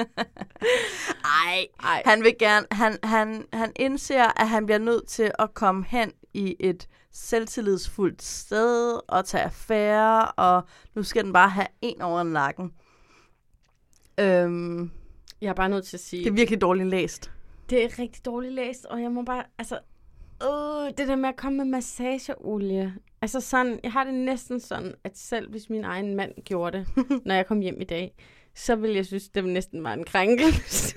Ej, 1.47 1.67
Ej. 1.83 2.01
han 2.05 2.23
vil 2.23 2.35
gerne, 2.39 2.65
han, 2.71 2.97
han, 3.03 3.45
han 3.53 3.71
indser, 3.75 4.41
at 4.41 4.49
han 4.49 4.65
bliver 4.65 4.79
nødt 4.79 5.07
til 5.07 5.31
at 5.39 5.53
komme 5.53 5.85
hen 5.87 6.11
i 6.33 6.55
et 6.59 6.87
selvtillidsfuldt 7.15 8.21
sted 8.23 8.99
og 9.07 9.25
tage 9.25 9.43
affære, 9.43 10.31
og 10.31 10.61
nu 10.95 11.03
skal 11.03 11.23
den 11.23 11.33
bare 11.33 11.49
have 11.49 11.67
en 11.81 12.01
over 12.01 12.23
nakken. 12.23 12.73
Øhm, 14.19 14.91
Jeg 15.41 15.49
er 15.49 15.53
bare 15.53 15.69
nødt 15.69 15.85
til 15.85 15.97
at 15.97 16.01
sige, 16.01 16.23
det 16.23 16.29
er 16.29 16.33
virkelig 16.35 16.61
dårligt 16.61 16.87
læst. 16.89 17.31
det 17.69 17.83
er 17.83 17.99
rigtig 17.99 18.25
dårligt 18.25 18.53
læst, 18.53 18.85
og 18.85 19.01
jeg 19.01 19.11
må 19.11 19.21
bare, 19.23 19.43
altså, 19.57 19.79
øh, 20.43 20.97
det 20.97 21.07
der 21.07 21.15
med 21.15 21.29
at 21.29 21.35
komme 21.35 21.57
med 21.57 21.65
massageolie. 21.65 22.95
Altså 23.21 23.39
sådan, 23.41 23.79
jeg 23.83 23.91
har 23.91 24.03
det 24.03 24.13
næsten 24.13 24.59
sådan, 24.59 24.93
at 25.03 25.17
selv 25.17 25.49
hvis 25.51 25.69
min 25.69 25.83
egen 25.83 26.15
mand 26.15 26.31
gjorde 26.45 26.77
det, 26.77 26.87
når 27.25 27.35
jeg 27.35 27.45
kom 27.47 27.59
hjem 27.59 27.81
i 27.81 27.85
dag, 27.85 28.15
så 28.55 28.75
ville 28.75 28.95
jeg 28.95 29.05
synes, 29.05 29.29
det 29.29 29.45
næsten 29.45 29.83
var 29.83 29.93
en 29.93 30.03
krænkelse. 30.03 30.95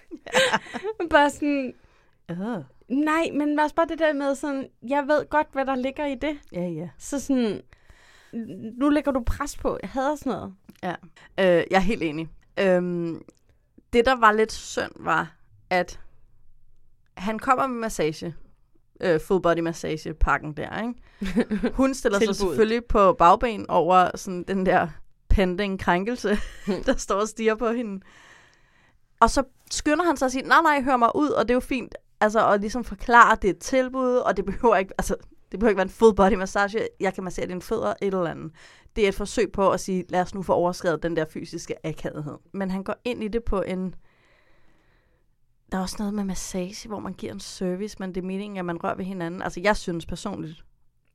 bare 1.10 1.30
sådan, 1.30 1.74
Uh. 2.30 2.62
Nej, 2.90 3.30
men 3.32 3.58
også 3.58 3.74
bare 3.74 3.86
det 3.86 3.98
der 3.98 4.12
med 4.12 4.34
sådan, 4.34 4.68
jeg 4.88 5.04
ved 5.08 5.28
godt, 5.30 5.46
hvad 5.52 5.66
der 5.66 5.74
ligger 5.74 6.06
i 6.06 6.14
det. 6.14 6.38
Ja, 6.52 6.68
ja. 6.68 6.88
Så 6.98 7.20
sådan, 7.20 7.62
nu 8.78 8.88
lægger 8.88 9.12
du 9.12 9.22
pres 9.26 9.56
på. 9.56 9.78
Jeg 9.82 9.90
hader 9.90 10.16
sådan 10.16 10.32
noget. 10.32 10.54
Ja, 10.82 10.94
øh, 11.38 11.64
jeg 11.70 11.76
er 11.76 11.80
helt 11.80 12.02
enig. 12.02 12.28
Øhm, 12.58 13.22
det, 13.92 14.04
der 14.04 14.16
var 14.16 14.32
lidt 14.32 14.52
synd, 14.52 14.92
var, 14.96 15.34
at 15.70 16.00
han 17.16 17.38
kommer 17.38 17.66
med 17.66 17.80
massage. 17.80 18.34
Øh, 19.00 19.20
full 19.20 19.42
body 19.42 19.58
massage 19.58 20.14
pakken 20.14 20.52
der, 20.52 20.82
ikke? 20.82 21.72
Hun 21.80 21.94
stiller 21.94 22.18
sig 22.18 22.36
selvfølgelig 22.36 22.84
på 22.84 23.12
bagben 23.12 23.70
over 23.70 24.16
sådan 24.16 24.42
den 24.42 24.66
der 24.66 24.88
pending 25.28 25.80
krænkelse, 25.80 26.38
der 26.86 26.96
står 26.96 27.20
og 27.20 27.28
stiger 27.28 27.54
på 27.54 27.70
hende. 27.70 28.04
Og 29.20 29.30
så 29.30 29.42
skynder 29.70 30.04
han 30.04 30.16
sig 30.16 30.26
at 30.26 30.32
sige, 30.32 30.42
nej, 30.42 30.62
nej, 30.62 30.82
hør 30.82 30.96
mig 30.96 31.16
ud, 31.16 31.28
og 31.28 31.48
det 31.48 31.50
er 31.50 31.56
jo 31.56 31.60
fint. 31.60 31.94
Altså, 32.20 32.40
og 32.40 32.58
ligesom 32.58 32.84
forklare, 32.84 33.32
at 33.32 33.42
det 33.42 33.48
er 33.48 33.54
et 33.54 33.58
tilbud, 33.58 34.16
og 34.16 34.36
det 34.36 34.44
behøver 34.44 34.76
ikke, 34.76 34.94
altså, 34.98 35.16
det 35.52 35.60
behøver 35.60 35.70
ikke 35.70 35.76
være 35.76 35.86
en 35.86 35.90
full 35.90 36.14
body 36.14 36.34
massage. 36.34 36.88
Jeg 37.00 37.14
kan 37.14 37.24
massere 37.24 37.46
dine 37.46 37.62
fødder, 37.62 37.94
et 38.02 38.14
eller 38.14 38.30
andet. 38.30 38.52
Det 38.96 39.04
er 39.04 39.08
et 39.08 39.14
forsøg 39.14 39.52
på 39.52 39.70
at 39.70 39.80
sige, 39.80 40.04
lad 40.08 40.20
os 40.20 40.34
nu 40.34 40.42
få 40.42 40.52
overskrevet 40.52 41.02
den 41.02 41.16
der 41.16 41.24
fysiske 41.24 41.86
akavethed. 41.86 42.38
Men 42.52 42.70
han 42.70 42.82
går 42.82 42.94
ind 43.04 43.24
i 43.24 43.28
det 43.28 43.44
på 43.44 43.62
en... 43.62 43.94
Der 45.72 45.78
er 45.78 45.82
også 45.82 45.96
noget 45.98 46.14
med 46.14 46.24
massage, 46.24 46.88
hvor 46.88 46.98
man 46.98 47.12
giver 47.12 47.32
en 47.32 47.40
service, 47.40 47.96
men 48.00 48.14
det 48.14 48.22
er 48.22 48.26
meningen, 48.26 48.56
at 48.58 48.64
man 48.64 48.84
rører 48.84 48.94
ved 48.94 49.04
hinanden. 49.04 49.42
Altså, 49.42 49.60
jeg 49.60 49.76
synes 49.76 50.06
personligt, 50.06 50.64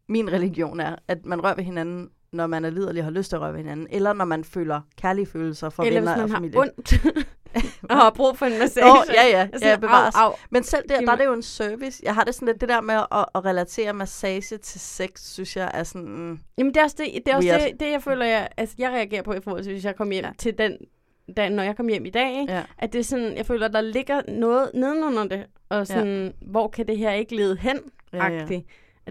min 0.10 0.32
religion 0.32 0.80
er, 0.80 0.95
at 1.08 1.26
man 1.26 1.43
rører 1.43 1.56
ved 1.56 1.64
hinanden, 1.64 2.10
når 2.36 2.48
man 2.48 2.66
er 2.66 2.70
liderlig 2.70 3.02
og 3.02 3.06
har 3.06 3.12
lyst 3.12 3.30
til 3.30 3.36
at 3.36 3.42
røre 3.42 3.54
ved 3.54 3.60
hinanden, 3.60 3.88
eller 3.90 4.14
når 4.14 4.26
man 4.26 4.44
føler 4.44 4.82
kærlige 4.98 5.26
følelser 5.26 5.70
for 5.70 5.84
Eller 5.84 6.00
venner 6.02 6.14
hvis 6.14 6.22
og 6.24 6.30
man 6.30 6.32
har 6.32 6.38
familie. 6.38 6.60
ondt 6.60 6.94
og 7.90 7.96
har 7.96 8.10
brug 8.10 8.38
for 8.38 8.46
en 8.46 8.60
massage. 8.60 8.86
Åh, 8.92 8.98
ja, 9.14 9.28
ja, 9.40 9.48
Sådan, 9.54 9.68
ja, 9.68 9.76
bevares. 9.78 10.16
au, 10.16 10.30
au. 10.30 10.36
Men 10.50 10.64
selv 10.64 10.84
der, 10.90 11.02
der 11.02 11.12
er 11.12 11.16
det 11.16 11.26
jo 11.26 11.34
en 11.34 11.42
service. 11.44 12.02
Jeg 12.06 12.16
har 12.16 12.24
det 12.24 12.36
sådan 12.36 12.46
lidt, 12.48 12.62
det 12.62 12.70
der 12.70 12.82
med 12.82 12.96
at, 12.96 13.26
at 13.36 13.46
relatere 13.46 13.94
massage 13.94 14.58
til 14.58 14.80
sex, 14.82 15.10
synes 15.22 15.56
jeg 15.58 15.72
er 15.74 15.84
sådan... 15.84 16.08
mm, 16.08 16.40
Jamen, 16.58 16.74
det 16.74 16.80
er 16.80 16.84
også 16.84 16.96
det, 17.00 17.12
det, 17.26 17.32
er 17.32 17.36
også 17.36 17.50
Weird. 17.50 17.62
det, 17.62 17.80
det 17.80 17.92
jeg 17.92 18.04
føler, 18.04 18.26
jeg, 18.26 18.50
altså, 18.58 18.76
jeg 18.78 18.90
reagerer 18.92 19.22
på 19.24 19.34
i 19.34 19.42
forhold 19.42 19.64
til, 19.64 19.72
hvis 19.72 19.86
jeg 19.86 19.96
kommer 19.96 20.14
hjem 20.14 20.26
ja. 20.26 20.32
til 20.38 20.58
den, 20.58 20.78
da, 21.38 21.50
når 21.50 21.64
jeg 21.64 21.76
kommer 21.76 21.92
hjem 21.94 22.06
i 22.06 22.10
dag, 22.10 22.40
ikke? 22.42 22.54
Ja. 22.54 22.64
at 22.78 22.94
det 22.94 23.00
er 23.00 23.04
sådan, 23.04 23.38
jeg 23.38 23.46
føler, 23.46 23.68
der 23.68 23.82
ligger 23.82 24.22
noget 24.28 24.72
nedenunder 24.74 25.24
det, 25.28 25.46
og 25.70 25.88
sådan, 25.88 26.26
ja. 26.26 26.32
hvor 26.52 26.68
kan 26.68 26.88
det 26.88 26.98
her 26.98 27.12
ikke 27.12 27.36
lede 27.36 27.58
hen, 27.58 27.80
Ja, 28.14 28.28
ja. 28.28 28.46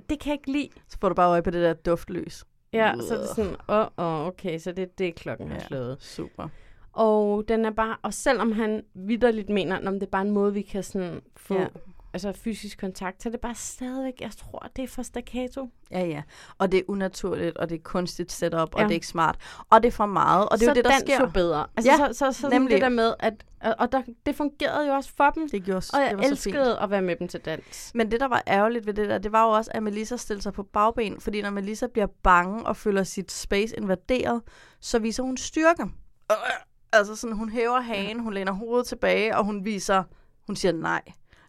Det 0.09 0.20
kan 0.20 0.31
jeg 0.31 0.33
ikke 0.33 0.53
lide. 0.53 0.68
Så 0.89 0.97
får 1.01 1.09
du 1.09 1.14
bare 1.14 1.29
øje 1.31 1.43
på 1.43 1.51
det 1.51 1.62
der 1.62 1.72
duftløs. 1.72 2.45
Ja, 2.75 2.95
så 3.09 3.14
er 3.14 3.18
det 3.18 3.29
sådan, 3.29 3.57
åh, 3.68 3.77
oh, 3.79 3.87
oh, 3.97 4.27
okay, 4.27 4.59
så 4.59 4.72
det 4.72 4.83
er 4.83 4.87
det, 4.99 5.14
klokken 5.14 5.49
har 5.49 5.55
Ja, 5.55 5.66
slået. 5.66 5.97
Super. 6.01 6.49
Og 6.93 7.45
den 7.49 7.64
er 7.64 7.70
bare, 7.70 7.97
og 8.03 8.14
selvom 8.14 8.53
han 8.53 8.83
vidderligt 8.95 9.49
mener, 9.49 9.77
at 9.77 9.85
det 9.95 10.03
er 10.03 10.07
bare 10.07 10.22
en 10.22 10.31
måde, 10.31 10.53
vi 10.55 10.62
kan 10.62 10.83
sådan 10.83 11.20
få 11.37 11.55
Ja. 11.55 11.66
Altså 12.14 12.32
fysisk 12.32 12.78
kontakt, 12.80 13.22
så 13.22 13.28
er 13.28 13.30
det 13.30 13.40
bare 13.40 13.54
stadigvæk, 13.54 14.20
jeg 14.20 14.30
tror, 14.38 14.66
det 14.76 14.84
er 14.84 14.88
for 14.88 15.02
staccato. 15.02 15.68
Ja, 15.90 16.00
ja. 16.04 16.22
Og 16.58 16.72
det 16.72 16.78
er 16.78 16.82
unaturligt, 16.88 17.56
og 17.56 17.68
det 17.68 17.74
er 17.74 17.82
kunstigt 17.82 18.32
setup, 18.32 18.74
og 18.74 18.80
Ja. 18.80 18.84
det 18.84 18.90
er 18.90 18.94
ikke 18.94 19.06
smart. 19.06 19.36
Og 19.70 19.82
det 19.82 19.88
er 19.88 19.92
for 19.92 20.06
meget, 20.06 20.48
og 20.48 20.58
det 20.58 20.62
er 20.62 20.66
så 20.66 20.70
jo 20.70 20.74
det, 20.74 20.84
der 20.84 20.98
sker. 20.98 21.20
jo 21.20 21.26
bedre. 21.34 21.66
Altså, 21.76 21.92
Ja, 21.92 22.12
så, 22.12 22.32
så, 22.32 22.40
så 22.40 22.48
nemlig. 22.48 22.70
det 22.74 22.80
der 22.82 22.88
med, 22.88 23.14
at, 23.20 23.44
og 23.60 23.74
og 23.78 23.92
der, 23.92 24.02
det 24.26 24.36
fungerede 24.36 24.86
jo 24.86 24.92
også 24.94 25.12
for 25.16 25.30
dem. 25.30 25.48
Det 25.50 25.64
gjorde 25.64 25.86
Og 25.94 26.00
jeg 26.00 26.10
det 26.10 26.16
var 26.18 26.24
så 26.24 26.30
elskede 26.30 26.64
fint. 26.64 26.78
at 26.82 26.90
være 26.90 27.02
med 27.02 27.16
dem 27.16 27.28
til 27.28 27.40
dans. 27.40 27.90
Men 27.94 28.10
det, 28.10 28.20
der 28.20 28.28
var 28.28 28.42
ærgerligt 28.46 28.86
ved 28.86 28.94
det 28.94 29.08
der, 29.08 29.18
det 29.18 29.32
var 29.32 29.44
jo 29.44 29.50
også, 29.50 29.70
at 29.74 29.82
Melissa 29.82 30.16
stillede 30.16 30.42
sig 30.42 30.52
på 30.52 30.62
bagben, 30.62 31.20
fordi 31.20 31.42
når 31.42 31.50
Melissa 31.50 31.86
bliver 31.86 32.06
bange 32.22 32.66
og 32.66 32.76
føler 32.76 33.02
sit 33.02 33.32
space 33.32 33.76
invaderet, 33.76 34.42
så 34.80 34.98
viser 34.98 35.22
hun 35.22 35.36
styrke. 35.36 35.82
Øh, 36.32 36.36
Altså 36.92 37.16
sådan, 37.16 37.36
hun 37.36 37.48
hæver 37.50 37.80
hagen, 37.80 38.20
hun 38.20 38.34
læner 38.34 38.52
hovedet 38.52 38.86
tilbage, 38.86 39.36
og 39.36 39.44
hun 39.44 39.64
viser, 39.64 40.02
hun 40.46 40.56
siger 40.56 40.72
nej. 40.72 41.02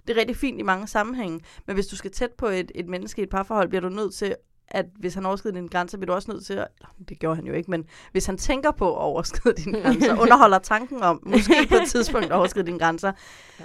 Det 0.07 0.15
er 0.15 0.19
rigtig 0.19 0.37
fint 0.37 0.59
i 0.59 0.63
mange 0.63 0.87
sammenhænge, 0.87 1.41
men 1.67 1.73
hvis 1.73 1.87
du 1.87 1.95
skal 1.95 2.11
tæt 2.11 2.31
på 2.31 2.47
et, 2.47 2.71
et 2.75 2.87
menneske 2.87 3.21
i 3.21 3.23
et 3.23 3.29
parforhold, 3.29 3.69
bliver 3.69 3.81
du 3.81 3.89
nødt 3.89 4.13
til, 4.13 4.35
at 4.67 4.85
hvis 4.99 5.13
han 5.13 5.25
overskrider 5.25 5.55
dine 5.55 5.69
grænser, 5.69 5.97
bliver 5.97 6.11
du 6.11 6.15
også 6.15 6.31
nødt 6.31 6.45
til 6.45 6.53
at, 6.53 6.67
det 7.09 7.19
gjorde 7.19 7.35
han 7.35 7.45
jo 7.45 7.53
ikke, 7.53 7.71
men 7.71 7.85
hvis 8.11 8.25
han 8.25 8.37
tænker 8.37 8.71
på 8.71 8.95
at 8.95 9.01
overskride 9.01 9.55
dine 9.55 9.79
grænser, 9.81 10.21
underholder 10.21 10.59
tanken 10.59 11.03
om, 11.03 11.23
måske 11.25 11.53
på 11.69 11.75
et 11.75 11.87
tidspunkt 11.87 12.25
at 12.25 12.31
overskride 12.31 12.65
dine 12.65 12.79
grænser, 12.79 13.11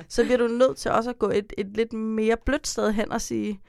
så 0.09 0.24
bliver 0.24 0.38
du 0.38 0.47
nødt 0.47 0.76
til 0.76 0.91
også 0.91 1.11
at 1.11 1.18
gå 1.18 1.30
et, 1.30 1.53
et 1.59 1.66
lidt 1.74 1.93
mere 1.93 2.36
blødt 2.47 2.66
sted 2.66 2.93
hen 2.93 3.12
og 3.12 3.20
sige, 3.20 3.61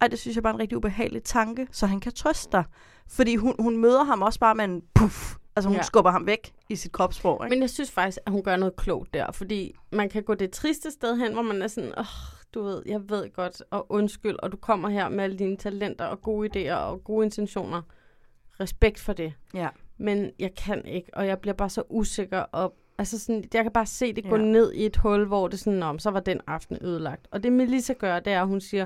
ej, 0.00 0.08
det 0.08 0.18
synes 0.18 0.34
jeg 0.34 0.42
bare 0.42 0.50
er 0.50 0.54
en 0.54 0.60
rigtig 0.60 0.78
ubehagelig 0.78 1.22
tanke, 1.22 1.66
så 1.72 1.86
han 1.86 2.00
kan 2.00 2.12
trøste 2.12 2.52
dig. 2.52 2.64
Fordi 3.08 3.36
hun, 3.36 3.54
hun 3.58 3.76
møder 3.76 4.04
ham 4.04 4.22
også 4.22 4.40
bare 4.40 4.54
med 4.54 4.64
en 4.64 4.82
puff. 4.94 5.34
Altså 5.56 5.68
hun 5.68 5.76
ja. 5.76 5.82
Skubber 5.82 6.10
ham 6.10 6.26
væk 6.26 6.52
i 6.68 6.76
sit 6.76 6.92
kropssprog. 6.92 7.44
Ikke? 7.44 7.54
Men 7.54 7.60
jeg 7.60 7.70
synes 7.70 7.90
faktisk, 7.90 8.18
at 8.26 8.32
hun 8.32 8.42
gør 8.42 8.56
noget 8.56 8.76
klogt 8.76 9.14
der, 9.14 9.32
fordi 9.32 9.74
man 9.92 10.08
kan 10.08 10.22
gå 10.22 10.34
det 10.34 10.50
triste 10.50 10.90
sted 10.90 11.16
hen, 11.16 11.32
hvor 11.32 11.42
man 11.42 11.62
er 11.62 11.66
sådan, 11.66 11.98
åh, 11.98 12.04
du 12.54 12.62
ved, 12.62 12.82
jeg 12.86 13.10
ved 13.10 13.32
godt, 13.32 13.62
og 13.70 13.86
undskyld, 13.92 14.36
og 14.42 14.52
du 14.52 14.56
kommer 14.56 14.88
her 14.88 15.08
med 15.08 15.24
alle 15.24 15.38
dine 15.38 15.56
talenter 15.56 16.04
og 16.04 16.22
gode 16.22 16.48
idéer 16.48 16.74
og 16.74 17.04
gode 17.04 17.24
intentioner. 17.24 17.82
Respekt 18.60 19.00
for 19.00 19.12
det. 19.12 19.32
Ja. 19.54 19.68
Men 19.98 20.30
jeg 20.38 20.54
kan 20.54 20.84
ikke, 20.84 21.10
og 21.12 21.26
jeg 21.26 21.38
bliver 21.38 21.54
bare 21.54 21.70
så 21.70 21.82
usikker, 21.88 22.38
og 22.40 22.74
altså 22.98 23.18
sådan, 23.18 23.44
jeg 23.54 23.62
kan 23.62 23.72
bare 23.72 23.86
se 23.86 24.12
det 24.12 24.24
gå 24.24 24.36
ja. 24.36 24.42
ned 24.42 24.72
i 24.72 24.86
et 24.86 24.96
hul, 24.96 25.26
hvor 25.26 25.48
det 25.48 25.60
sådan, 25.60 25.82
om 25.82 25.98
så 25.98 26.10
var 26.10 26.20
den 26.20 26.40
aften 26.46 26.78
ødelagt. 26.80 27.28
Og 27.30 27.42
det 27.42 27.52
Melissa 27.52 27.92
gør, 27.92 28.20
det 28.20 28.32
er, 28.32 28.40
at 28.40 28.48
hun 28.48 28.60
siger, 28.60 28.84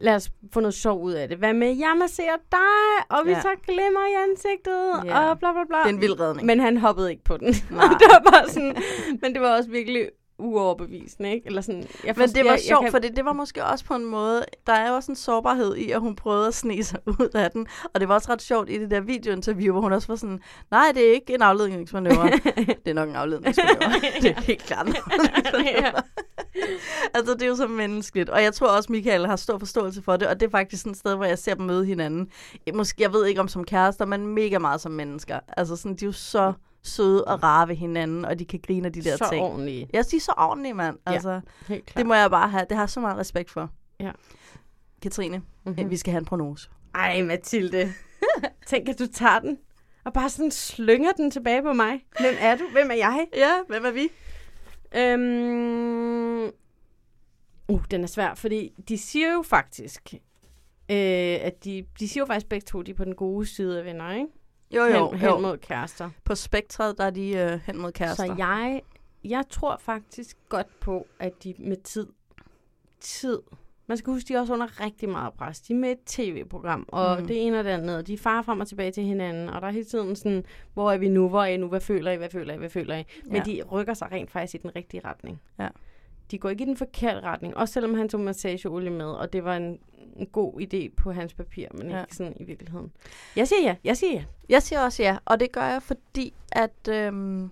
lad 0.00 0.14
os 0.14 0.30
få 0.52 0.60
noget 0.60 0.74
sjov 0.74 1.02
ud 1.02 1.12
af 1.12 1.28
det. 1.28 1.38
Hvad 1.38 1.52
med, 1.54 1.68
jeg 1.76 1.96
masserer 1.98 2.36
dig, 2.52 3.16
og 3.18 3.26
vi 3.26 3.30
Ja. 3.30 3.40
tager 3.40 3.54
glimmer 3.66 4.06
i 4.12 4.30
ansigtet, 4.30 4.92
Ja. 5.04 5.30
og 5.30 5.38
bla 5.38 5.52
bla 5.52 5.64
bla. 5.68 5.78
Det 5.78 5.84
er 5.84 5.88
en 5.88 6.00
vild 6.00 6.20
redning. 6.20 6.46
Men 6.46 6.60
han 6.60 6.76
hoppede 6.76 7.10
ikke 7.10 7.24
på 7.24 7.36
den. 7.36 7.46
Nej. 7.70 7.84
det 8.00 8.06
var 8.10 8.30
bare 8.32 8.48
sådan, 8.48 8.76
men 9.22 9.32
det 9.34 9.40
var 9.40 9.56
også 9.56 9.70
virkelig 9.70 10.08
uoverbevisende, 10.38 11.32
ikke? 11.32 11.46
Eller 11.46 11.60
sådan, 11.60 11.84
jeg 12.04 12.14
Men 12.16 12.28
det 12.28 12.44
var 12.44 12.50
jeg, 12.50 12.60
sjovt, 12.60 12.84
jeg 12.84 12.90
fordi 12.90 13.08
det 13.08 13.24
var 13.24 13.32
måske 13.32 13.64
også 13.64 13.84
på 13.84 13.94
en 13.94 14.04
måde, 14.04 14.44
der 14.66 14.72
er 14.72 14.88
jo 14.88 14.94
også 14.94 15.12
en 15.12 15.16
sårbarhed 15.16 15.76
i, 15.76 15.90
at 15.90 16.00
hun 16.00 16.16
prøvede 16.16 16.46
at 16.46 16.54
snige 16.54 16.84
sig 16.84 16.98
ud 17.20 17.28
af 17.34 17.50
den. 17.50 17.66
Og 17.94 18.00
det 18.00 18.08
var 18.08 18.14
også 18.14 18.32
ret 18.32 18.42
sjovt 18.42 18.70
i 18.70 18.78
det 18.78 18.90
der 18.90 19.00
videointerview, 19.00 19.72
hvor 19.72 19.80
hun 19.80 19.92
også 19.92 20.08
var 20.08 20.16
sådan, 20.16 20.40
nej, 20.70 20.92
det 20.94 21.08
er 21.08 21.12
ikke 21.12 21.34
en 21.34 21.42
afledningsmanøvre. 21.42 22.30
det 22.84 22.90
er 22.90 22.94
nok 22.94 23.08
en 23.08 23.16
afledningsmanøvre. 23.16 24.00
det 24.22 24.30
er 24.30 24.40
helt 24.40 24.62
klart 24.62 24.86
altså, 27.14 27.34
det 27.34 27.42
er 27.42 27.46
jo 27.46 27.56
så 27.56 27.66
menneskeligt. 27.66 28.30
Og 28.30 28.42
jeg 28.42 28.54
tror 28.54 28.76
også, 28.76 28.92
Michael 28.92 29.26
har 29.26 29.36
stor 29.36 29.58
forståelse 29.58 30.02
for 30.02 30.16
det, 30.16 30.28
og 30.28 30.40
det 30.40 30.46
er 30.46 30.50
faktisk 30.50 30.82
sådan 30.82 30.92
et 30.92 30.98
sted, 30.98 31.14
hvor 31.14 31.24
jeg 31.24 31.38
ser 31.38 31.54
dem 31.54 31.66
møde 31.66 31.84
hinanden. 31.84 32.28
Måske, 32.74 33.02
jeg 33.02 33.12
ved 33.12 33.26
ikke 33.26 33.40
om 33.40 33.48
som 33.48 33.64
kærester, 33.64 34.04
men 34.04 34.26
mega 34.26 34.58
meget 34.58 34.80
som 34.80 34.92
mennesker. 34.92 35.40
Altså, 35.56 35.76
sådan, 35.76 35.96
de 35.96 36.04
er 36.04 36.06
jo 36.06 36.12
så 36.12 36.52
søde 36.88 37.24
og 37.24 37.42
rare 37.42 37.68
ved 37.68 37.74
hinanden, 37.76 38.24
og 38.24 38.38
de 38.38 38.44
kan 38.44 38.60
grine 38.66 38.86
af 38.86 38.92
de 38.92 39.02
der 39.02 39.16
Så 39.16 39.28
ting. 39.30 39.42
ordentlige. 39.44 39.88
Jeg 39.92 40.04
siger 40.04 40.20
så 40.20 40.32
ordentlige, 40.36 40.74
mand. 40.74 40.98
Ja, 41.06 41.12
Altså, 41.12 41.40
helt 41.68 41.86
klart. 41.86 41.96
det 41.98 42.06
må 42.06 42.14
jeg 42.14 42.30
bare 42.30 42.48
have. 42.48 42.64
Det 42.68 42.76
har 42.76 42.82
jeg 42.82 42.90
så 42.90 43.00
meget 43.00 43.16
respekt 43.18 43.50
for. 43.50 43.70
Ja. 44.00 44.10
Katrine, 45.02 45.38
Mhm. 45.38 45.46
mm-hmm. 45.76 45.90
vi 45.90 45.96
skal 45.96 46.10
have 46.10 46.18
en 46.18 46.24
prognose. 46.24 46.68
Ej, 46.94 47.22
Mathilde. 47.22 47.92
Tænk, 48.66 48.88
at 48.88 48.98
du 48.98 49.06
tager 49.06 49.38
den, 49.38 49.58
og 50.04 50.12
bare 50.12 50.30
sådan 50.30 50.50
slynger 50.50 51.12
den 51.12 51.30
tilbage 51.30 51.62
på 51.62 51.72
mig. 51.72 52.04
Hvem 52.20 52.34
er 52.40 52.56
du? 52.56 52.64
Hvem 52.72 52.90
er 52.90 52.94
jeg? 52.94 53.26
Ja, 53.36 53.50
hvem 53.68 53.84
er 53.84 53.90
vi? 53.90 54.08
Øhm... 54.96 56.52
Uh, 57.68 57.80
den 57.90 58.02
er 58.02 58.06
svær, 58.06 58.34
fordi 58.34 58.72
de 58.88 58.98
siger 58.98 59.32
jo 59.32 59.42
faktisk, 59.42 60.14
øh, 60.90 61.38
at 61.40 61.64
de, 61.64 61.84
de 62.00 62.08
siger 62.08 62.22
jo 62.22 62.26
faktisk 62.26 62.48
begge 62.48 62.64
to, 62.64 62.82
de 62.82 62.90
er 62.90 62.94
på 62.94 63.04
den 63.04 63.14
gode 63.14 63.46
side 63.46 63.78
af 63.78 63.84
venner, 63.84 64.12
ikke? 64.12 64.26
Jo, 64.70 64.82
jo, 64.84 65.10
hen, 65.10 65.18
hen 65.20 65.28
jo. 65.28 65.38
mod 65.38 65.58
kærester. 65.58 66.10
På 66.24 66.34
spektret, 66.34 66.98
der 66.98 67.04
er 67.04 67.10
de 67.10 67.30
øh, 67.36 67.60
hen 67.66 67.78
mod 67.78 67.92
kærester. 67.92 68.26
Så 68.26 68.34
jeg, 68.38 68.82
jeg 69.24 69.44
tror 69.50 69.76
faktisk 69.80 70.36
godt 70.48 70.80
på, 70.80 71.06
at 71.20 71.44
de 71.44 71.54
med 71.58 71.76
tid, 71.76 72.06
tid, 73.00 73.38
man 73.86 73.96
skal 73.98 74.12
huske, 74.12 74.28
de 74.28 74.34
er 74.34 74.40
også 74.40 74.52
under 74.54 74.80
rigtig 74.80 75.08
meget 75.08 75.34
pres. 75.34 75.60
De 75.60 75.72
er 75.72 75.76
med 75.76 75.90
et 75.90 75.98
tv-program, 76.06 76.84
og 76.88 77.20
Mm. 77.20 77.26
det 77.26 77.46
ene 77.46 77.58
og 77.58 77.64
det 77.64 77.70
andet, 77.70 77.96
og 77.96 78.06
de 78.06 78.14
er 78.14 78.18
far 78.18 78.42
frem 78.42 78.60
og 78.60 78.68
tilbage 78.68 78.92
til 78.92 79.04
hinanden, 79.04 79.48
og 79.48 79.60
der 79.60 79.66
er 79.68 79.72
hele 79.72 79.84
tiden 79.84 80.16
sådan, 80.16 80.44
hvor 80.74 80.92
er 80.92 80.98
vi 80.98 81.08
nu, 81.08 81.28
hvor 81.28 81.42
er 81.42 81.46
I 81.46 81.56
nu, 81.56 81.68
hvad 81.68 81.80
føler 81.80 82.10
I, 82.10 82.16
hvad 82.16 82.30
føler 82.30 82.54
I, 82.54 82.56
hvad 82.56 82.70
føler 82.70 82.96
I? 82.96 83.04
Men 83.26 83.36
Ja. 83.36 83.42
de 83.42 83.62
rykker 83.72 83.94
sig 83.94 84.12
rent 84.12 84.30
faktisk 84.30 84.54
i 84.54 84.58
den 84.58 84.76
rigtige 84.76 85.00
retning. 85.04 85.40
Ja. 85.58 85.68
De 86.30 86.38
går 86.38 86.48
ikke 86.48 86.64
i 86.64 86.66
den 86.66 86.76
forkerte 86.76 87.20
retning, 87.20 87.56
også 87.56 87.74
selvom 87.74 87.94
han 87.94 88.08
tog 88.08 88.20
massageolie 88.20 88.90
med, 88.90 89.06
og 89.06 89.32
det 89.32 89.44
var 89.44 89.56
en, 89.56 89.78
en 90.16 90.26
god 90.26 90.60
idé 90.60 90.94
på 90.96 91.12
hans 91.12 91.34
papir, 91.34 91.66
men 91.74 91.90
Ja. 91.90 92.00
ikke 92.00 92.16
sådan 92.16 92.36
i 92.40 92.44
virkeligheden. 92.44 92.92
Jeg 93.36 93.48
siger 93.48 93.62
ja, 93.62 93.76
jeg 93.84 93.96
siger 93.96 94.12
ja. 94.12 94.24
Jeg 94.48 94.62
siger 94.62 94.80
også 94.80 95.02
ja, 95.02 95.16
og 95.24 95.40
det 95.40 95.52
gør 95.52 95.64
jeg, 95.64 95.82
fordi 95.82 96.34
at 96.52 96.88
øhm, 96.88 97.50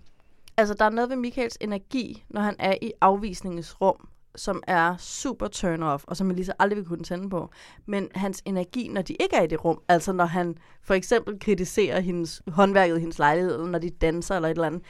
altså, 0.57 0.75
der 0.75 0.85
er 0.85 0.91
noget 0.91 1.11
ved 1.11 1.17
Michaels 1.17 1.59
energi, 1.61 2.25
når 2.29 2.41
han 2.41 2.57
er 2.59 2.75
i 2.83 2.93
afvisningens 3.01 3.81
rum, 3.81 4.09
som 4.37 4.63
er 4.67 4.97
super 4.97 5.47
turn-off, 5.49 6.05
og 6.07 6.17
som 6.17 6.45
så 6.45 6.53
aldrig 6.59 6.77
vil 6.77 6.87
kunne 6.87 7.05
tænde 7.05 7.31
på. 7.31 7.51
Men 7.87 8.09
hans 8.15 8.43
energi, 8.45 8.89
når 8.89 9.03
de 9.03 9.13
ikke 9.21 9.37
er 9.37 9.43
i 9.43 9.47
det 9.47 9.65
rum, 9.65 9.81
altså 9.89 10.13
når 10.13 10.25
han 10.25 10.59
for 10.83 10.95
eksempel 10.95 11.39
kritiserer 11.41 12.01
hendes, 12.01 12.43
håndværket 12.49 12.97
i 12.97 13.01
hendes 13.01 13.19
lejlighed, 13.19 13.55
eller 13.55 13.67
når 13.67 13.79
de 13.79 13.91
danser 13.91 14.37
eller 14.37 14.49
et 14.49 14.51
eller 14.55 14.67
andet, 14.67 14.83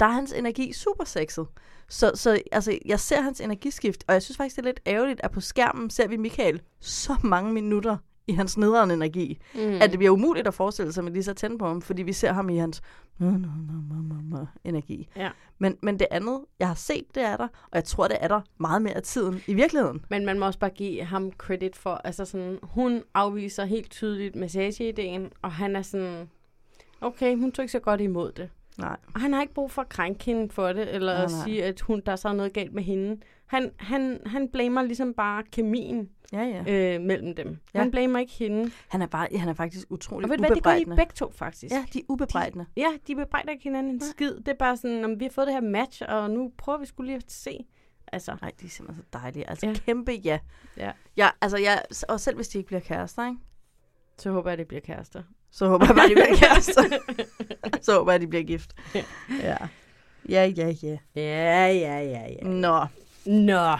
der 0.00 0.06
er 0.06 0.10
hans 0.10 0.32
energi 0.32 0.72
super 0.72 1.04
sexet. 1.04 1.46
Så, 1.88 2.12
så 2.14 2.42
altså, 2.52 2.78
jeg 2.86 3.00
ser 3.00 3.20
hans 3.20 3.40
energiskift, 3.40 4.04
og 4.08 4.14
jeg 4.14 4.22
synes 4.22 4.36
faktisk, 4.36 4.56
det 4.56 4.62
er 4.62 4.66
lidt 4.66 4.80
ærgerligt, 4.86 5.20
at 5.22 5.30
på 5.30 5.40
skærmen 5.40 5.90
ser 5.90 6.08
vi 6.08 6.16
Michael 6.16 6.62
så 6.80 7.16
mange 7.22 7.52
minutter 7.52 7.96
i 8.26 8.32
hans 8.32 8.58
nederen 8.58 8.90
energi. 8.90 9.38
Mm. 9.54 9.60
At 9.60 9.90
det 9.90 9.98
bliver 9.98 10.10
umuligt 10.10 10.46
at 10.46 10.54
forestille 10.54 10.92
sig 10.92 11.04
med 11.04 11.12
lige 11.12 11.22
så 11.22 11.34
tænde 11.34 11.58
på 11.58 11.66
ham, 11.66 11.82
fordi 11.82 12.02
vi 12.02 12.12
ser 12.12 12.32
ham 12.32 12.50
i 12.50 12.56
hans 12.56 12.82
energi. 14.64 15.08
Ja. 15.16 15.30
Men, 15.58 15.78
men 15.82 15.98
det 15.98 16.06
andet, 16.10 16.40
jeg 16.58 16.68
har 16.68 16.74
set, 16.74 17.04
det 17.14 17.22
er 17.22 17.36
der, 17.36 17.44
og 17.44 17.74
jeg 17.74 17.84
tror, 17.84 18.08
det 18.08 18.16
er 18.20 18.28
der 18.28 18.40
meget 18.58 18.82
mere 18.82 18.94
af 18.94 19.02
tiden 19.02 19.40
i 19.46 19.54
virkeligheden. 19.54 20.04
Men 20.10 20.24
man 20.24 20.38
må 20.38 20.46
også 20.46 20.58
bare 20.58 20.70
give 20.70 21.04
ham 21.04 21.32
credit 21.32 21.76
for, 21.76 21.90
altså 22.04 22.24
sådan, 22.24 22.58
hun 22.62 23.02
afviser 23.14 23.64
helt 23.64 23.90
tydeligt 23.90 24.36
massageideen, 24.36 25.32
og 25.42 25.52
han 25.52 25.76
er 25.76 25.82
sådan, 25.82 26.30
okay, 27.00 27.36
hun 27.36 27.52
tog 27.52 27.62
ikke 27.62 27.72
så 27.72 27.78
godt 27.78 28.00
imod 28.00 28.32
det. 28.32 28.50
Nej. 28.78 28.96
Og 29.14 29.20
han 29.20 29.32
har 29.32 29.42
ikke 29.42 29.54
brug 29.54 29.70
for 29.70 29.82
at 29.82 29.88
krænke 29.88 30.24
hende 30.24 30.50
for 30.50 30.72
det, 30.72 30.94
eller 30.94 31.14
Nej, 31.14 31.24
at 31.24 31.30
nej. 31.30 31.44
sige, 31.44 31.64
at 31.64 31.80
hun, 31.80 32.02
der 32.06 32.12
er 32.12 32.16
så 32.16 32.32
noget 32.32 32.52
galt 32.52 32.72
med 32.72 32.82
hende. 32.82 33.20
Han, 33.46 33.70
han, 33.76 34.20
han 34.26 34.48
blamer 34.48 34.82
ligesom 34.82 35.14
bare 35.14 35.42
kemien 35.52 36.10
Ja, 36.32 36.42
ja. 36.66 36.94
øh, 36.94 37.00
mellem 37.00 37.34
dem. 37.34 37.48
Ja. 37.48 37.54
Ja. 37.74 37.78
Han 37.82 37.90
blamer 37.90 38.18
ikke 38.18 38.32
hende. 38.32 38.70
Han 38.88 39.02
er, 39.02 39.06
bare, 39.06 39.28
han 39.38 39.48
er 39.48 39.54
faktisk 39.54 39.86
utrolig 39.90 40.24
Og 40.24 40.30
ved 40.30 40.36
du 40.36 40.42
hvad, 40.42 40.54
det 40.56 40.62
gør 40.64 40.74
de 40.74 40.96
begge 40.96 41.12
to 41.14 41.30
faktisk. 41.32 41.72
Ja, 41.74 41.84
de 41.92 41.98
er 41.98 42.02
ubebrejdende. 42.08 42.66
Ja, 42.76 42.88
de 43.06 43.16
bebrejder 43.16 43.50
ikke 43.50 43.62
hinanden 43.64 43.92
en 43.92 44.00
skid. 44.00 44.34
Det 44.36 44.48
er 44.48 44.54
bare 44.58 44.76
sådan, 44.76 45.04
om 45.04 45.20
vi 45.20 45.24
har 45.24 45.30
fået 45.30 45.46
det 45.46 45.54
her 45.54 45.60
match, 45.60 46.02
og 46.08 46.30
nu 46.30 46.52
prøver 46.58 46.78
vi 46.78 46.86
skulle 46.86 47.06
lige 47.06 47.16
at 47.16 47.32
se. 47.32 47.66
Altså, 48.12 48.36
Nej, 48.42 48.50
de 48.60 48.66
er 48.66 48.70
simpelthen 48.70 49.04
så 49.04 49.18
dejlige. 49.18 49.50
Altså, 49.50 49.66
Ja. 49.66 49.72
ja. 49.72 49.78
kæmpe 49.78 50.12
ja. 50.12 50.38
ja. 50.76 50.92
ja 51.16 51.28
altså, 51.40 51.58
jeg, 51.58 51.82
og 52.08 52.20
selv 52.20 52.36
hvis 52.36 52.48
de 52.48 52.58
ikke 52.58 52.66
bliver 52.66 52.80
kærester, 52.80 53.26
ikke? 53.26 53.38
Så 54.18 54.30
håber 54.30 54.50
jeg, 54.50 54.52
at 54.52 54.58
det 54.58 54.68
bliver 54.68 54.80
kærester. 54.80 55.22
Så 55.56 55.66
håber 55.68 55.86
jeg 55.86 55.94
bare, 55.96 56.08
de 56.08 56.14
bliver 56.14 56.36
kærester. 56.42 56.82
så 57.82 57.94
håber 57.98 58.12
jeg, 58.12 58.20
de 58.20 58.26
bliver 58.26 58.44
gift. 58.44 58.74
Ja. 58.94 59.56
Ja, 60.28 60.44
ja, 60.56 60.74
ja. 60.82 60.96
Ja, 61.16 61.66
ja, 61.66 62.00
ja, 62.00 62.26
ja. 62.28 62.42
Nå, 62.48 62.86
Nå. 63.26 63.76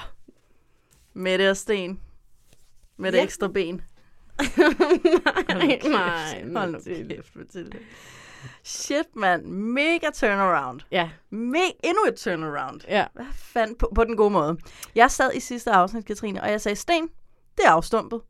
Mette 1.15 1.51
og 1.51 1.57
Sten. 1.57 2.01
Med 2.97 3.13
det 3.13 3.19
Ja. 3.19 3.23
ekstra 3.25 3.49
ben. 3.49 3.83
nej, 5.49 5.81
nej. 5.91 6.45
Hold 6.57 6.73
nu 6.73 7.09
kæft, 7.15 7.37
Mathilde. 7.37 7.79
Shit, 8.65 9.17
mand. 9.17 9.45
Mega 9.47 10.07
turnaround. 10.15 10.81
Ja. 10.91 11.11
Me- 11.33 11.79
endnu 11.85 12.05
et 12.09 12.15
turnaround. 12.17 12.81
Ja. 12.89 13.05
Hvad 13.15 13.25
fanden? 13.35 13.77
På, 13.77 13.93
på 13.95 14.05
den 14.05 14.17
gode 14.17 14.31
måde. 14.31 14.57
Jeg 14.95 15.11
sad 15.11 15.31
i 15.35 15.41
sidste 15.41 15.71
afsnit, 15.71 16.05
Katrine, 16.07 16.43
og 16.43 16.51
jeg 16.51 16.61
sagde, 16.61 16.77
Sten, 16.77 17.09
det 17.57 17.65
er 17.65 17.71
afstumpet. 17.71 18.21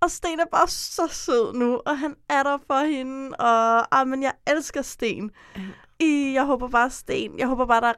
Og 0.00 0.10
Sten 0.10 0.40
er 0.40 0.44
bare 0.52 0.68
så 0.68 1.06
sød 1.06 1.52
nu, 1.54 1.80
og 1.86 1.98
han 1.98 2.16
er 2.28 2.42
der 2.42 2.58
for 2.66 2.86
hende, 2.86 3.36
og 3.36 4.00
ah, 4.00 4.08
men 4.08 4.22
jeg 4.22 4.32
elsker 4.46 4.82
Sten. 4.82 5.30
I, 6.00 6.32
jeg 6.34 6.44
håber 6.44 6.68
bare 6.68 6.90
Sten. 6.90 7.38
Jeg 7.38 7.46
håber 7.46 7.66
bare, 7.66 7.80
der 7.80 7.86
er 7.86 7.94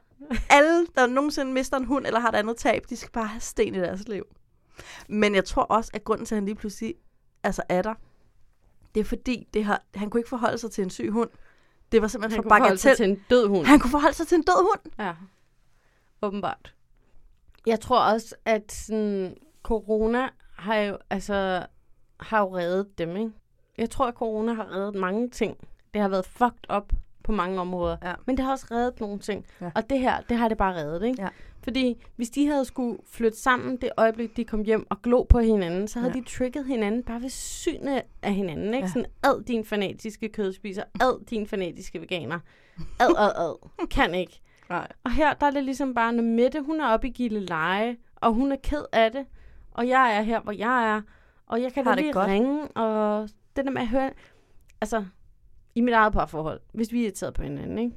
alle, 0.57 0.87
der 0.95 1.07
nogensinde 1.07 1.53
mister 1.53 1.77
en 1.77 1.85
hund 1.85 2.05
eller 2.05 2.19
har 2.19 2.29
et 2.29 2.35
andet 2.35 2.57
tab, 2.57 2.83
de 2.89 2.95
skal 2.95 3.11
bare 3.11 3.27
have 3.27 3.41
Sten 3.41 3.75
i 3.75 3.79
deres 3.79 4.07
liv. 4.07 4.23
Men 5.07 5.35
jeg 5.35 5.45
tror 5.45 5.63
også, 5.63 5.91
at 5.93 6.03
grunden 6.03 6.25
til, 6.25 6.35
at 6.35 6.37
han 6.37 6.45
lige 6.45 6.55
pludselig 6.55 6.95
altså 7.43 7.63
er 7.69 7.81
der, 7.81 7.93
det 8.95 9.01
er 9.01 9.05
fordi, 9.05 9.47
det 9.53 9.65
har, 9.65 9.83
han 9.95 10.09
kunne 10.09 10.19
ikke 10.19 10.29
forholde 10.29 10.57
sig 10.57 10.71
til 10.71 10.83
en 10.83 10.89
syg 10.89 11.11
hund. 11.11 11.29
Det 11.91 12.01
var 12.01 12.07
simpelthen 12.07 12.37
Han 12.37 12.43
for 12.43 12.49
kunne 12.49 12.57
forholde 12.57 12.77
sig 12.77 12.97
til 12.97 13.09
en 13.09 13.23
død 13.29 13.47
hund. 13.47 13.65
Han 13.65 13.79
kunne 13.79 13.91
forholde 13.91 14.15
sig 14.15 14.27
til 14.27 14.35
en 14.35 14.43
død 14.43 14.61
hund. 14.61 14.93
Ja, 14.99 15.13
åbenbart. 16.21 16.75
Jeg 17.65 17.79
tror 17.79 17.99
også, 17.99 18.35
at 18.45 18.71
sådan, 18.71 19.37
corona 19.63 20.29
har 20.57 20.75
jo, 20.75 20.97
altså, 21.09 21.65
har 22.21 22.39
jo 22.39 22.57
reddet 22.57 22.97
dem, 22.97 23.15
ikke? 23.17 23.31
Jeg 23.77 23.89
tror, 23.89 24.07
at 24.07 24.13
corona 24.13 24.53
har 24.53 24.75
reddet 24.75 24.95
mange 24.95 25.29
ting. 25.29 25.57
Det 25.93 26.01
har 26.01 26.09
været 26.09 26.25
fucked 26.25 26.75
up 26.77 26.93
på 27.23 27.31
mange 27.31 27.61
områder. 27.61 27.97
Ja. 28.03 28.13
Men 28.25 28.37
det 28.37 28.45
har 28.45 28.51
også 28.51 28.67
reddet 28.71 28.99
nogle 28.99 29.19
ting. 29.19 29.45
Ja. 29.61 29.71
Og 29.75 29.89
det 29.89 29.99
her, 29.99 30.21
det 30.29 30.37
har 30.37 30.47
det 30.47 30.57
bare 30.57 30.75
reddet, 30.75 31.03
ikke? 31.07 31.21
Ja. 31.21 31.27
Fordi 31.63 32.03
hvis 32.15 32.29
de 32.29 32.47
havde 32.47 32.65
skulle 32.65 32.97
flytte 33.09 33.37
sammen 33.37 33.77
det 33.77 33.89
øjeblik, 33.97 34.37
de 34.37 34.45
kom 34.45 34.63
hjem 34.63 34.87
og 34.89 35.01
glo 35.01 35.23
på 35.23 35.39
hinanden, 35.39 35.87
så 35.87 35.99
havde 35.99 36.13
Ja. 36.15 36.19
de 36.19 36.25
trigget 36.25 36.65
hinanden 36.65 37.03
bare 37.03 37.21
ved 37.21 37.29
synet 37.29 38.01
af 38.21 38.33
hinanden, 38.33 38.73
ikke? 38.73 38.85
Ja. 38.85 38.87
Sådan, 38.87 39.05
ad 39.23 39.43
din 39.45 39.65
fanatiske 39.65 40.29
kødspiser, 40.29 40.83
ad 41.01 41.25
din 41.25 41.47
fanatiske 41.47 42.01
veganer, 42.01 42.39
ad, 42.99 43.15
ad, 43.17 43.31
ad. 43.37 43.87
Kan 43.87 44.15
ikke. 44.15 44.41
Nej. 44.69 44.87
Og 45.03 45.11
her, 45.11 45.33
der 45.33 45.45
er 45.45 45.51
det 45.51 45.63
ligesom 45.63 45.93
bare, 45.93 46.13
når 46.13 46.23
Mette, 46.23 46.61
hun 46.61 46.81
er 46.81 46.87
oppe 46.87 47.07
i 47.07 47.11
Gilleleje, 47.11 47.97
og 48.15 48.33
hun 48.33 48.51
er 48.51 48.57
ked 48.63 48.83
af 48.91 49.11
det, 49.11 49.25
og 49.71 49.87
jeg 49.87 50.15
er 50.17 50.21
her, 50.21 50.41
hvor 50.41 50.51
jeg 50.51 50.95
er, 50.95 51.01
og 51.51 51.61
jeg 51.61 51.73
kan 51.73 51.85
da 51.85 51.93
lige 51.95 52.13
godt. 52.13 52.27
ringe, 52.27 52.67
og 52.67 53.29
det 53.55 53.65
der 53.65 53.71
med 53.71 53.81
at 53.81 53.87
høre, 53.87 54.11
altså, 54.81 55.05
i 55.75 55.81
mit 55.81 55.93
eget 55.93 56.13
parforhold, 56.13 56.59
hvis 56.73 56.91
vi 56.91 56.99
er 56.99 57.03
irriteret 57.03 57.33
på 57.33 57.43
hinanden, 57.43 57.79
ikke? 57.79 57.95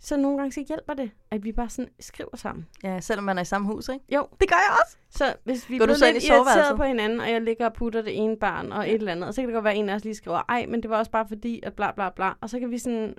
Så 0.00 0.16
nogle 0.16 0.38
gange 0.38 0.52
så 0.52 0.64
hjælper 0.68 0.94
det, 0.94 1.10
at 1.30 1.44
vi 1.44 1.52
bare 1.52 1.68
sådan 1.68 1.90
skriver 2.00 2.36
sammen. 2.36 2.66
Ja, 2.82 3.00
selvom 3.00 3.24
man 3.24 3.38
er 3.38 3.42
i 3.42 3.44
samme 3.44 3.66
hus, 3.66 3.88
ikke? 3.88 4.04
Jo. 4.14 4.26
Det 4.40 4.48
gør 4.48 4.56
jeg 4.56 4.76
også. 4.84 4.96
Så 5.10 5.34
hvis 5.44 5.70
vi 5.70 5.78
Går 5.78 5.84
er 5.86 5.88
ind 6.06 6.14
lidt 6.14 6.24
irriteret 6.24 6.76
på 6.76 6.82
hinanden, 6.82 7.20
og 7.20 7.30
jeg 7.30 7.42
ligger 7.42 7.66
og 7.66 7.72
putter 7.72 8.02
det 8.02 8.16
ene 8.18 8.36
barn 8.36 8.72
og 8.72 8.88
et 8.88 8.94
eller 8.94 9.12
andet, 9.12 9.28
og 9.28 9.34
så 9.34 9.40
kan 9.42 9.48
det 9.48 9.54
godt 9.54 9.64
være, 9.64 9.72
at 9.74 9.78
en 9.78 9.88
af 9.88 9.94
os 9.94 10.04
lige 10.04 10.14
skriver, 10.14 10.42
ej, 10.48 10.66
men 10.68 10.82
det 10.82 10.90
var 10.90 10.98
også 10.98 11.10
bare 11.10 11.28
fordi, 11.28 11.60
at 11.62 11.74
bla 11.74 11.92
bla 11.92 12.10
bla, 12.10 12.32
og 12.40 12.50
så 12.50 12.58
kan 12.58 12.70
vi 12.70 12.78
sådan 12.78 13.14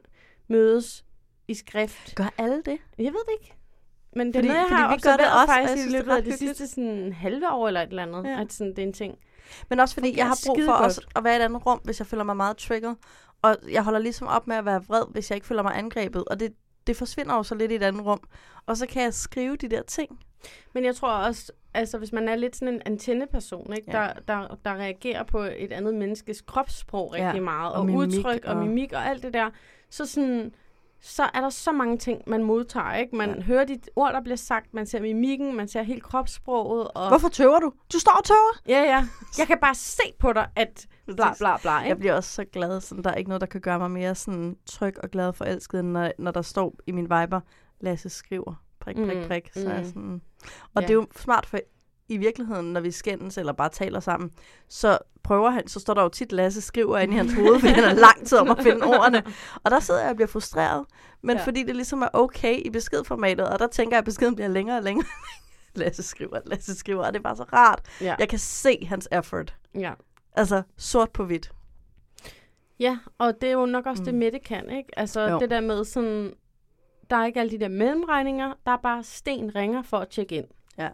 mødes 0.48 1.06
i 1.48 1.54
skrift. 1.54 2.16
Gør 2.16 2.34
alle 2.38 2.56
det? 2.66 2.78
Jeg 2.98 3.14
ved 3.14 3.20
det 3.26 3.34
ikke. 3.42 3.54
Men 4.16 4.28
det 4.28 4.36
Fordi- 4.36 4.48
er 4.48 4.52
noget, 4.52 4.60
jeg 4.62 4.68
fordi 4.70 4.82
har 4.82 4.96
vi 4.96 5.02
gør 5.02 5.18
det 5.18 5.42
også, 5.42 5.54
faktisk 5.54 5.88
i 5.88 5.92
løbet 5.92 6.12
af 6.12 6.24
de 6.24 6.38
sidste 6.38 6.68
sådan, 6.68 7.14
halve 7.14 7.52
år 7.52 7.68
eller 7.68 7.82
et 7.82 7.90
eller 7.90 8.04
andet, 8.04 8.24
ja. 8.24 8.42
at 8.42 8.54
sådan, 8.54 8.72
det 8.76 8.80
er 8.80 8.88
en 8.88 8.94
ting. 8.94 9.18
Men 9.70 9.80
også 9.80 9.94
fordi, 9.96 10.18
jeg 10.18 10.28
har 10.28 10.40
brug 10.48 10.60
for 10.66 10.72
også 10.74 11.02
at 11.16 11.24
være 11.24 11.34
i 11.34 11.38
et 11.38 11.42
andet 11.42 11.66
rum, 11.66 11.80
hvis 11.84 12.00
jeg 12.00 12.08
føler 12.08 12.24
mig 12.24 12.38
meget 12.38 12.58
trigget. 12.58 12.96
Og 13.42 13.56
jeg 13.72 13.84
holder 13.84 14.00
ligesom 14.00 14.28
op 14.28 14.48
med 14.48 14.56
at 14.56 14.66
være 14.66 14.84
vred, 14.88 15.04
hvis 15.12 15.30
jeg 15.32 15.36
ikke 15.38 15.48
føler 15.48 15.64
mig 15.64 15.78
angrebet. 15.78 16.24
Og 16.26 16.40
det, 16.40 16.54
det 16.88 16.98
forsvinder 16.98 17.36
jo 17.36 17.44
så 17.44 17.56
lidt 17.56 17.72
i 17.72 17.76
et 17.76 17.84
andet 17.84 18.06
rum. 18.06 18.20
Og 18.66 18.78
så 18.78 18.86
kan 18.88 19.04
jeg 19.04 19.14
skrive 19.14 19.56
de 19.56 19.70
der 19.70 19.82
ting. 19.84 20.20
Men 20.74 20.86
jeg 20.86 20.96
tror 20.96 21.10
også, 21.12 21.52
altså 21.74 21.98
hvis 21.98 22.12
man 22.12 22.30
er 22.30 22.36
lidt 22.36 22.56
sådan 22.56 22.74
en 22.74 22.82
antenneperson, 22.86 23.74
ikke? 23.74 23.92
Ja. 23.92 23.98
Der, 23.98 24.14
der, 24.28 24.58
der 24.66 24.72
reagerer 24.76 25.24
på 25.24 25.40
et 25.40 25.72
andet 25.72 25.94
menneskes 25.96 26.42
kropssprog 26.42 27.14
rigtig 27.14 27.34
Ja, 27.34 27.40
meget, 27.42 27.74
og 27.74 27.80
og, 27.80 27.86
mimik 27.86 28.18
udtryk 28.18 28.46
og, 28.46 28.54
og- 28.54 28.66
mimik 28.68 28.94
og 28.94 29.06
alt 29.06 29.24
det 29.24 29.34
der, 29.34 29.50
så 29.90 30.06
sådan 30.06 30.54
så 31.02 31.24
er 31.34 31.42
der 31.42 31.50
så 31.50 31.72
mange 31.72 31.98
ting, 31.98 32.22
man 32.28 32.44
modtager, 32.44 32.94
ikke? 32.96 33.16
Man 33.16 33.36
Ja. 33.36 33.42
hører 33.42 33.66
de 33.66 33.80
ord, 33.96 34.14
der 34.14 34.22
bliver 34.22 34.36
sagt, 34.36 34.74
man 34.74 34.86
ser 34.86 35.02
mimikken, 35.02 35.56
man 35.56 35.68
ser 35.68 35.82
helt 35.84 36.04
kropssproget. 36.04 36.88
Og... 36.96 37.08
Hvorfor 37.08 37.30
tøver 37.30 37.60
du? 37.60 37.74
Du 37.94 38.00
står 38.00 38.16
og 38.18 38.24
tøver. 38.24 38.60
Ja, 38.68 38.82
ja. 38.82 39.08
Jeg 39.38 39.48
kan 39.48 39.58
bare 39.62 39.76
se 39.76 40.04
på 40.20 40.34
dig, 40.34 40.48
at 40.56 40.88
bla 41.06 41.34
bla 41.38 41.58
bla, 41.58 41.78
ikke? 41.80 41.90
Jeg 41.90 41.98
bliver 41.98 42.14
også 42.14 42.30
så 42.32 42.46
glad. 42.46 42.82
Sådan, 42.82 43.04
der 43.04 43.10
er 43.10 43.16
ikke 43.16 43.30
noget, 43.30 43.42
der 43.42 43.48
kan 43.48 43.62
gøre 43.62 43.80
mig 43.80 43.92
mere 43.92 44.16
sådan 44.16 44.58
tryg 44.66 44.94
og 45.04 45.10
glad 45.12 45.34
for 45.34 45.46
elsket, 45.46 45.80
end 45.80 45.88
når, 45.92 46.12
når 46.20 46.32
der 46.32 46.42
står 46.42 46.74
i 46.88 46.92
min 46.92 47.04
viber, 47.04 47.40
Lasse 47.80 48.10
skriver, 48.10 48.54
prik, 48.80 48.96
prik, 48.96 49.18
Mm, 49.18 49.28
prik. 49.28 49.50
Så 49.54 49.70
er 49.70 49.80
mm. 49.80 49.86
sådan... 49.86 50.22
Og 50.76 50.82
Ja. 50.82 50.88
det 50.88 50.90
er 50.90 50.94
jo 50.94 51.08
smart, 51.16 51.46
for 51.46 51.60
i 52.10 52.18
virkeligheden, 52.18 52.74
når 52.74 52.82
vi 52.82 52.92
skændes 52.92 53.38
eller 53.38 53.54
bare 53.54 53.70
taler 53.70 54.00
sammen, 54.00 54.32
så 54.68 54.98
prøver 55.26 55.50
han, 55.50 55.68
så 55.68 55.80
står 55.80 55.94
der 55.94 56.02
jo 56.04 56.10
tit 56.10 56.32
Lasse 56.32 56.62
skriver 56.62 56.98
ind 56.98 57.14
i 57.14 57.16
hans 57.16 57.34
hoved, 57.34 57.60
fordi 57.60 57.74
han 57.74 57.84
er 57.84 57.94
lang 57.94 58.28
tid 58.28 58.38
om 58.38 58.50
at 58.50 58.58
finde 58.64 58.86
ordene. 59.00 59.24
Og 59.64 59.72
der 59.72 59.80
sidder 59.80 60.02
jeg 60.02 60.10
og 60.10 60.16
bliver 60.16 60.28
frustreret. 60.28 60.86
Men 61.22 61.38
ja. 61.38 61.44
Fordi 61.44 61.64
det 61.64 61.76
ligesom 61.76 62.02
er 62.02 62.08
okay 62.14 62.58
i 62.66 62.70
beskedformatet, 62.70 63.50
og 63.50 63.60
der 63.60 63.68
tænker 63.68 63.96
jeg, 63.96 64.00
at 64.00 64.06
beskeden 64.06 64.36
bliver 64.36 64.48
længere 64.48 64.78
og 64.78 64.84
længere. 64.84 65.08
Lasse 65.76 66.04
skriver, 66.04 66.40
Lasse 66.46 66.76
skriver, 66.76 67.06
og 67.06 67.14
det 67.14 67.20
er 67.20 67.24
bare 67.24 67.36
så 67.36 67.44
rart. 67.54 67.82
Ja. 68.02 68.16
Jeg 68.20 68.30
kan 68.30 68.40
se 68.40 68.86
hans 68.90 69.08
effort. 69.12 69.56
ja. 69.76 69.94
Altså 70.38 70.62
sort 70.78 71.10
på 71.12 71.26
hvidt. 71.26 71.52
Ja, 72.80 72.98
og 73.18 73.34
det 73.42 73.50
er 73.50 73.54
jo 73.54 73.66
nok 73.66 73.86
også 73.86 74.02
mm. 74.02 74.06
det. 74.06 74.14
Mette 74.14 74.40
kan, 74.40 74.70
ikke? 74.70 75.00
Altså 75.00 75.22
Jo. 75.22 75.40
det 75.40 75.50
der 75.50 75.62
med 75.62 75.84
sådan, 75.86 76.34
der 77.10 77.16
er 77.16 77.26
ikke 77.26 77.40
alle 77.40 77.52
de 77.52 77.60
der 77.60 77.68
mellemregninger, 77.68 78.54
der 78.66 78.72
er 78.72 78.78
bare 78.84 79.04
sten 79.04 79.56
ringer 79.56 79.82
for 79.82 79.98
at 79.98 80.08
tjekke 80.10 80.36
ind. 80.36 80.46
Ja. 80.78 80.86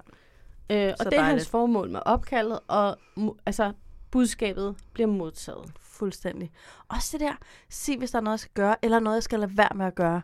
Øh, 0.70 0.92
og 0.92 0.98
Så 0.98 1.10
det 1.10 1.14
er 1.18 1.22
hans 1.22 1.30
dejligt. 1.32 1.50
formål 1.50 1.90
med 1.90 2.00
opkaldet, 2.06 2.60
og 2.68 2.98
altså 3.46 3.72
budskabet 4.12 4.76
bliver 4.94 5.08
modtaget. 5.08 5.72
Fuldstændig. 5.80 6.52
Også 6.88 7.18
det 7.18 7.20
der, 7.20 7.34
sig 7.70 8.00
hvis 8.00 8.12
der 8.12 8.18
er 8.18 8.24
noget, 8.24 8.34
jeg 8.34 8.40
skal 8.40 8.54
gøre, 8.54 8.76
eller 8.82 9.00
noget, 9.00 9.16
jeg 9.16 9.24
skal 9.24 9.40
lade 9.40 9.58
være 9.58 9.76
med 9.76 9.86
at 9.86 9.96
gøre. 9.96 10.22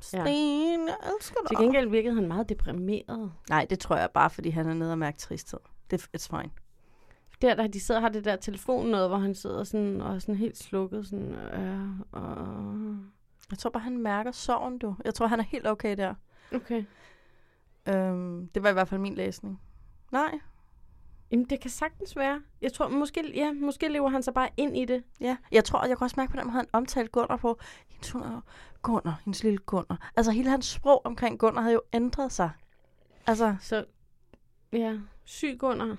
Sten, 0.00 0.88
jeg 0.88 0.96
elsker 1.16 1.36
dig. 1.40 1.48
Til 1.48 1.56
gengæld 1.64 1.88
virkede 1.90 2.14
han 2.14 2.28
meget 2.28 2.48
deprimeret. 2.48 3.32
Nej, 3.50 3.66
det 3.70 3.78
tror 3.78 3.96
jeg 3.96 4.10
bare, 4.14 4.30
fordi 4.30 4.50
han 4.50 4.68
er 4.68 4.74
nede 4.74 4.92
og 4.92 4.98
mærke 4.98 5.18
tristhed. 5.18 5.60
Det 5.90 5.96
er 6.14 6.18
fine. 6.30 6.50
Der, 7.42 7.54
der 7.54 7.66
de 7.66 7.80
sidder 7.80 8.00
har 8.00 8.08
det 8.08 8.24
der 8.24 8.36
telefon 8.36 8.86
noget, 8.86 9.08
hvor 9.08 9.18
han 9.18 9.34
sidder 9.34 9.64
sådan, 9.64 10.00
og 10.00 10.22
sådan 10.22 10.34
helt 10.34 10.58
slukket. 10.58 11.06
Sådan, 11.06 11.32
øh, 11.34 12.00
og... 12.12 12.46
Jeg 13.50 13.58
tror 13.58 13.70
bare, 13.70 13.82
han 13.82 13.98
mærker 13.98 14.32
sorgen, 14.32 14.78
du. 14.78 14.96
Jeg 15.04 15.14
tror, 15.14 15.26
han 15.26 15.40
er 15.40 15.44
helt 15.44 15.66
okay 15.66 15.96
der. 15.96 16.14
Okay. 16.54 16.84
Øhm, 17.88 18.48
det 18.48 18.62
var 18.62 18.70
i 18.70 18.72
hvert 18.72 18.88
fald 18.88 19.00
min 19.00 19.14
læsning. 19.14 19.60
Nej. 20.12 20.38
Jamen, 21.30 21.44
det 21.50 21.60
kan 21.60 21.70
sagtens 21.70 22.16
være. 22.16 22.42
Jeg 22.62 22.72
tror, 22.72 22.88
måske, 22.88 23.32
ja, 23.34 23.52
måske 23.52 23.88
lever 23.88 24.08
han 24.08 24.22
sig 24.22 24.34
bare 24.34 24.48
ind 24.56 24.76
i 24.76 24.84
det. 24.84 25.04
Ja, 25.20 25.36
jeg 25.52 25.64
tror, 25.64 25.86
jeg 25.86 25.96
kan 25.98 26.04
også 26.04 26.14
mærke 26.16 26.30
på 26.32 26.36
den 26.36 26.46
måde, 26.46 26.56
han 26.56 26.66
omtalte 26.72 27.10
Gunnar 27.10 27.36
på. 27.36 27.58
Hendes 27.88 28.10
hund 28.10 28.24
er 28.24 28.40
Gunnar, 28.82 29.20
hendes 29.24 29.42
lille 29.42 29.58
Gunnar. 29.58 30.10
Altså, 30.16 30.32
hele 30.32 30.50
hans 30.50 30.66
sprog 30.66 31.02
omkring 31.06 31.38
Gunnar 31.38 31.62
havde 31.62 31.74
jo 31.74 31.82
ændret 31.92 32.32
sig. 32.32 32.50
Altså, 33.26 33.56
Så, 33.60 33.84
ja, 34.72 34.98
syg 35.24 35.56
Gunnar. 35.58 35.96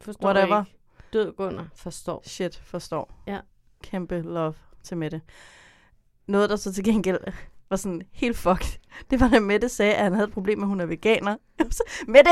Forstår 0.00 0.28
Whatever. 0.28 0.60
ikke. 0.64 0.78
Død 1.12 1.32
Gunnar. 1.32 1.68
Forstår. 1.74 2.22
shit, 2.26 2.56
forstår. 2.56 3.22
Ja. 3.26 3.40
Kæmpe 3.82 4.20
love 4.22 4.54
til 4.82 4.96
Mette. 4.96 5.20
Noget, 6.26 6.50
der 6.50 6.56
så 6.56 6.72
til 6.72 6.84
gengæld 6.84 7.20
var 7.70 7.76
sådan 7.76 8.02
helt 8.12 8.36
fucked. 8.36 8.78
Det 9.10 9.20
var, 9.20 9.28
da 9.28 9.40
Mette 9.40 9.68
sagde, 9.68 9.94
at 9.94 10.02
han 10.04 10.12
havde 10.12 10.26
et 10.26 10.32
problem 10.34 10.58
med, 10.58 10.64
at 10.64 10.68
hun 10.68 10.80
er 10.80 10.86
veganer. 10.86 11.36
Mette, 12.08 12.30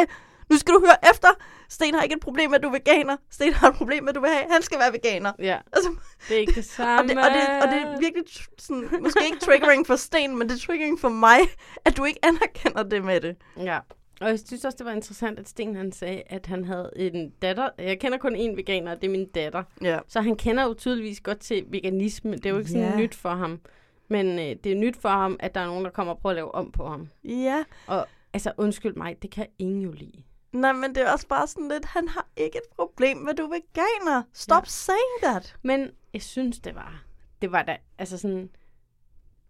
Nu 0.50 0.56
skal 0.56 0.74
du 0.74 0.80
høre 0.86 1.10
efter. 1.10 1.28
Sten 1.68 1.94
har 1.94 2.02
ikke 2.02 2.14
et 2.14 2.20
problem 2.20 2.50
med, 2.50 2.56
at 2.58 2.62
du 2.62 2.68
er 2.68 2.72
veganer. 2.72 3.16
Sten 3.30 3.52
har 3.52 3.68
et 3.70 3.74
problem 3.76 4.02
med, 4.04 4.08
at 4.08 4.14
du 4.14 4.20
vil 4.20 4.30
have. 4.30 4.52
Han 4.52 4.62
skal 4.62 4.78
være 4.78 4.92
veganer. 4.92 5.32
Ja, 5.38 5.58
Altså, 5.72 5.90
det 6.28 6.36
er 6.36 6.40
ikke 6.40 6.52
det 6.52 6.58
og, 6.64 6.64
samme. 6.64 7.08
det, 7.08 7.18
og, 7.18 7.24
det, 7.30 7.62
og 7.62 7.68
det 7.68 7.82
er 7.82 7.98
virkelig 8.00 8.24
sådan, 8.58 8.88
måske 9.02 9.20
ikke 9.26 9.38
triggering 9.38 9.86
for 9.86 9.96
Sten, 9.96 10.38
men 10.38 10.48
det 10.48 10.54
er 10.54 10.66
triggering 10.66 11.00
for 11.00 11.08
mig, 11.08 11.38
at 11.84 11.96
du 11.96 12.04
ikke 12.04 12.20
anerkender 12.24 12.82
det 12.82 13.04
med 13.04 13.20
det. 13.20 13.36
Ja. 13.56 13.78
Og 14.20 14.28
jeg 14.28 14.38
synes 14.46 14.64
også, 14.64 14.78
det 14.78 14.86
var 14.86 14.92
interessant, 14.92 15.38
at 15.38 15.48
Sten 15.48 15.76
han 15.76 15.92
sagde, 15.92 16.22
at 16.26 16.46
han 16.46 16.64
havde 16.64 16.90
en 16.96 17.30
datter. 17.42 17.68
Jeg 17.78 18.00
kender 18.00 18.18
kun 18.18 18.36
én 18.36 18.56
veganer, 18.56 18.90
og 18.92 19.00
det 19.02 19.06
er 19.06 19.10
min 19.12 19.26
datter. 19.28 19.62
Ja. 19.82 19.98
Så 20.08 20.20
han 20.20 20.36
kender 20.36 20.62
jo 20.64 20.74
tydeligvis 20.74 21.20
godt 21.20 21.40
til 21.40 21.64
veganisme. 21.68 22.36
Det 22.36 22.46
er 22.46 22.50
jo 22.50 22.58
ikke 22.58 22.70
sådan 22.70 22.90
Ja. 22.90 22.96
nyt 22.96 23.14
for 23.14 23.28
ham. 23.30 23.60
Men 24.08 24.26
øh, 24.38 24.56
det 24.64 24.66
er 24.72 24.76
nyt 24.76 24.96
for 24.96 25.08
ham, 25.08 25.36
at 25.40 25.54
der 25.54 25.60
er 25.60 25.66
nogen, 25.66 25.84
der 25.84 25.90
kommer 25.90 26.12
og 26.12 26.18
prøver 26.18 26.30
at 26.30 26.36
lave 26.36 26.54
om 26.54 26.72
på 26.72 26.86
ham. 26.88 27.08
Ja. 27.24 27.64
Og 27.86 28.06
altså, 28.32 28.52
undskyld 28.56 28.94
mig, 28.94 29.16
det 29.22 29.30
kan 29.30 29.46
ingen 29.58 29.82
jo 29.82 29.92
lide. 29.92 30.22
Nej, 30.52 30.72
men 30.72 30.94
det 30.94 31.02
er 31.02 31.12
også 31.12 31.26
bare 31.28 31.46
sådan 31.46 31.68
lidt, 31.68 31.84
han 31.84 32.08
har 32.08 32.26
ikke 32.36 32.56
et 32.58 32.76
problem 32.76 33.16
med, 33.16 33.34
du 33.34 33.42
er 33.42 33.48
veganer. 33.48 34.22
Stop 34.32 34.62
Ja. 34.62 34.68
saying 34.68 35.22
that. 35.22 35.56
Men 35.62 35.90
jeg 36.14 36.22
synes, 36.22 36.58
det 36.58 36.74
var, 36.74 37.02
det 37.42 37.52
var 37.52 37.62
da, 37.62 37.76
altså 37.98 38.18
sådan, 38.18 38.50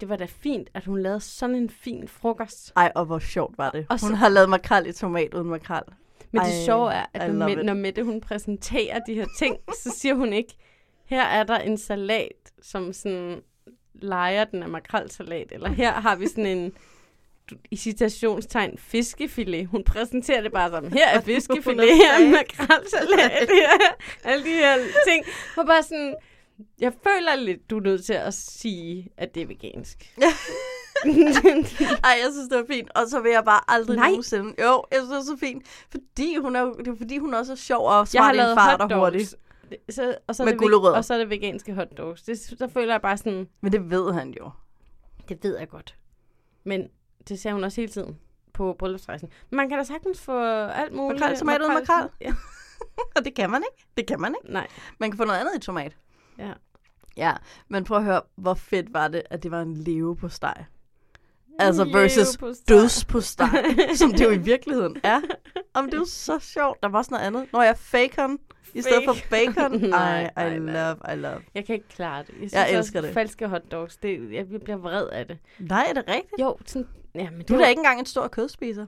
det 0.00 0.08
var 0.08 0.16
da 0.16 0.24
fint, 0.24 0.70
at 0.74 0.84
hun 0.84 0.98
lavede 1.02 1.20
sådan 1.20 1.56
en 1.56 1.70
fin 1.70 2.08
frokost. 2.08 2.72
Ej, 2.76 2.92
og 2.94 3.04
hvor 3.04 3.18
sjovt 3.18 3.58
var 3.58 3.70
det. 3.70 3.86
Og 3.88 4.00
Hun 4.00 4.10
så- 4.10 4.16
har 4.16 4.28
lavet 4.28 4.48
makrel 4.48 4.86
i 4.86 4.92
tomat 4.92 5.34
uden 5.34 5.46
makrel. 5.48 5.82
Men 6.32 6.40
det 6.40 6.48
Ej, 6.58 6.64
sjove 6.64 6.92
er, 6.92 7.06
at 7.14 7.34
når, 7.34 7.46
Mette, 7.48 7.60
it. 7.62 7.66
når 7.66 7.74
Mette 7.74 8.04
hun 8.04 8.20
præsenterer 8.20 8.98
de 9.06 9.14
her 9.14 9.26
ting, 9.38 9.56
så 9.82 9.90
siger 9.96 10.14
hun 10.14 10.32
ikke, 10.32 10.54
her 11.04 11.22
er 11.22 11.42
der 11.42 11.58
en 11.58 11.78
salat, 11.78 12.52
som 12.62 12.92
sådan 12.92 13.42
leger 13.94 14.44
den 14.44 14.62
af 14.62 14.68
makrelsalat, 14.68 15.52
eller 15.52 15.68
her 15.68 15.92
har 15.92 16.16
vi 16.16 16.26
sådan 16.28 16.46
en 16.46 16.72
i 17.70 17.76
citationstegn 17.76 18.78
fiskefilet. 18.78 19.66
Hun 19.66 19.84
præsenterer 19.84 20.40
det 20.42 20.52
bare 20.52 20.70
som, 20.70 20.92
her 20.92 21.08
er 21.08 21.20
fiskefilet, 21.30 21.84
her 21.96 22.12
er 22.12 22.30
makrelsalat, 22.30 23.48
her 23.50 23.94
alle 24.24 24.44
de 24.44 24.50
her 24.50 24.76
ting. 25.08 25.24
Og 25.56 25.66
bare 25.66 25.82
sådan, 25.82 26.14
jeg 26.80 26.92
føler 27.02 27.36
lidt, 27.36 27.70
du 27.70 27.76
er 27.78 27.82
nødt 27.82 28.04
til 28.04 28.12
at 28.12 28.34
sige, 28.34 29.08
at 29.16 29.34
det 29.34 29.42
er 29.42 29.46
vegansk. 29.46 30.14
Ej, 32.04 32.14
jeg 32.24 32.28
synes, 32.32 32.48
det 32.48 32.58
var 32.58 32.64
fint. 32.70 32.90
Og 32.94 33.06
så 33.08 33.20
vil 33.20 33.32
jeg 33.32 33.44
bare 33.44 33.60
aldrig 33.68 33.96
Nej. 33.96 34.08
nogensinde... 34.08 34.54
Jo, 34.62 34.84
jeg 34.92 34.98
synes, 34.98 35.08
det 35.10 35.16
er 35.18 35.22
så 35.22 35.36
fint. 35.40 35.66
Fordi 35.90 36.36
hun 36.36 36.56
er, 36.56 36.64
det 36.72 36.88
er 36.88 36.96
fordi, 36.98 37.18
hun 37.18 37.34
også 37.34 37.52
er 37.52 37.56
sjov 37.56 37.86
og 37.88 38.08
smart 38.08 38.34
i 38.34 38.38
en 38.38 38.44
fart 38.44 38.80
og 38.80 38.98
hurtigt. 38.98 39.34
Så, 39.90 40.16
og, 40.26 40.34
så 40.34 40.44
Med 40.44 40.52
det, 40.52 40.60
gulerødder. 40.60 40.96
og 40.96 41.04
så 41.04 41.14
er 41.14 41.18
det 41.18 41.30
veganske 41.30 41.74
hotdogs. 41.74 42.22
Det, 42.22 42.38
så 42.38 42.68
føler 42.74 42.92
jeg 42.94 43.00
bare 43.02 43.16
sådan, 43.16 43.48
Men 43.60 43.72
det 43.72 43.90
ved 43.90 44.12
han 44.12 44.34
jo. 44.40 44.50
Det 45.28 45.38
ved 45.42 45.58
jeg 45.58 45.68
godt. 45.68 45.96
Men 46.64 46.88
det 47.30 47.40
ser 47.40 47.52
hun 47.52 47.64
også 47.64 47.80
hele 47.80 47.92
tiden 47.92 48.18
på 48.52 48.76
bryllupsrejsen. 48.78 49.28
Man 49.50 49.68
kan 49.68 49.78
da 49.78 49.84
sagtens 49.84 50.20
få 50.20 50.42
alt 50.66 50.92
muligt. 50.92 51.20
Makrel, 51.20 51.38
tomat 51.38 51.60
uden 51.60 51.74
makrel. 51.74 52.08
Ja. 52.20 52.34
Og 53.16 53.24
det 53.24 53.34
kan 53.34 53.50
man 53.50 53.62
ikke. 53.72 53.86
Det 53.96 54.06
kan 54.06 54.20
man 54.20 54.34
ikke. 54.42 54.52
Nej. 54.52 54.66
Man 54.98 55.10
kan 55.10 55.18
få 55.18 55.24
noget 55.24 55.40
andet 55.40 55.52
i 55.56 55.58
tomat. 55.58 55.96
Ja. 56.38 56.52
Ja, 57.16 57.32
men 57.68 57.84
prøv 57.84 57.96
at 57.98 58.04
høre, 58.04 58.20
hvor 58.36 58.54
fedt 58.54 58.94
var 58.94 59.08
det, 59.08 59.22
at 59.30 59.42
det 59.42 59.50
var 59.50 59.62
en 59.62 59.74
leve 59.74 60.16
på 60.16 60.28
steg. 60.28 60.64
Altså 61.66 61.84
versus 61.84 62.58
døds 62.68 63.04
på 63.04 63.20
steg, 63.20 63.48
som 63.94 64.12
det 64.12 64.24
jo 64.24 64.30
i 64.30 64.38
virkeligheden 64.52 64.96
er. 65.02 65.20
Om 65.74 65.84
det 65.84 65.94
er 65.94 65.98
jo 65.98 66.04
så 66.04 66.38
sjovt. 66.38 66.82
Der 66.82 66.88
var 66.88 66.98
også 66.98 67.10
noget 67.10 67.24
andet. 67.24 67.46
Når 67.52 67.62
jeg 67.62 67.76
bacon 67.92 68.38
i 68.74 68.82
stedet 68.82 69.02
for 69.04 69.16
bacon. 69.30 69.80
Nej, 69.90 70.22
Ej, 70.36 70.48
nej, 70.48 70.56
I 70.56 70.58
nej. 70.58 70.72
love, 70.74 70.96
I 71.14 71.16
love. 71.16 71.40
Jeg 71.54 71.64
kan 71.64 71.74
ikke 71.74 71.88
klare 71.88 72.22
det. 72.22 72.28
Jeg, 72.28 72.36
synes 72.36 72.52
Jeg 72.52 72.62
også, 72.66 72.76
elsker 72.78 73.00
det. 73.00 73.14
Falske 73.14 73.48
hotdogs, 73.48 73.96
det, 73.96 74.32
jeg 74.32 74.46
bliver 74.64 74.76
vred 74.76 75.08
af 75.08 75.26
det. 75.26 75.38
Nej, 75.58 75.86
er 75.88 75.92
det 75.94 76.04
rigtigt? 76.08 76.40
Jo, 76.40 76.56
sådan, 76.66 76.88
ja, 77.14 77.30
men 77.30 77.42
Du 77.46 77.54
er 77.54 77.58
da 77.58 77.66
ikke 77.66 77.78
engang 77.80 78.00
en 78.00 78.06
stor 78.06 78.28
kødspiser. 78.28 78.86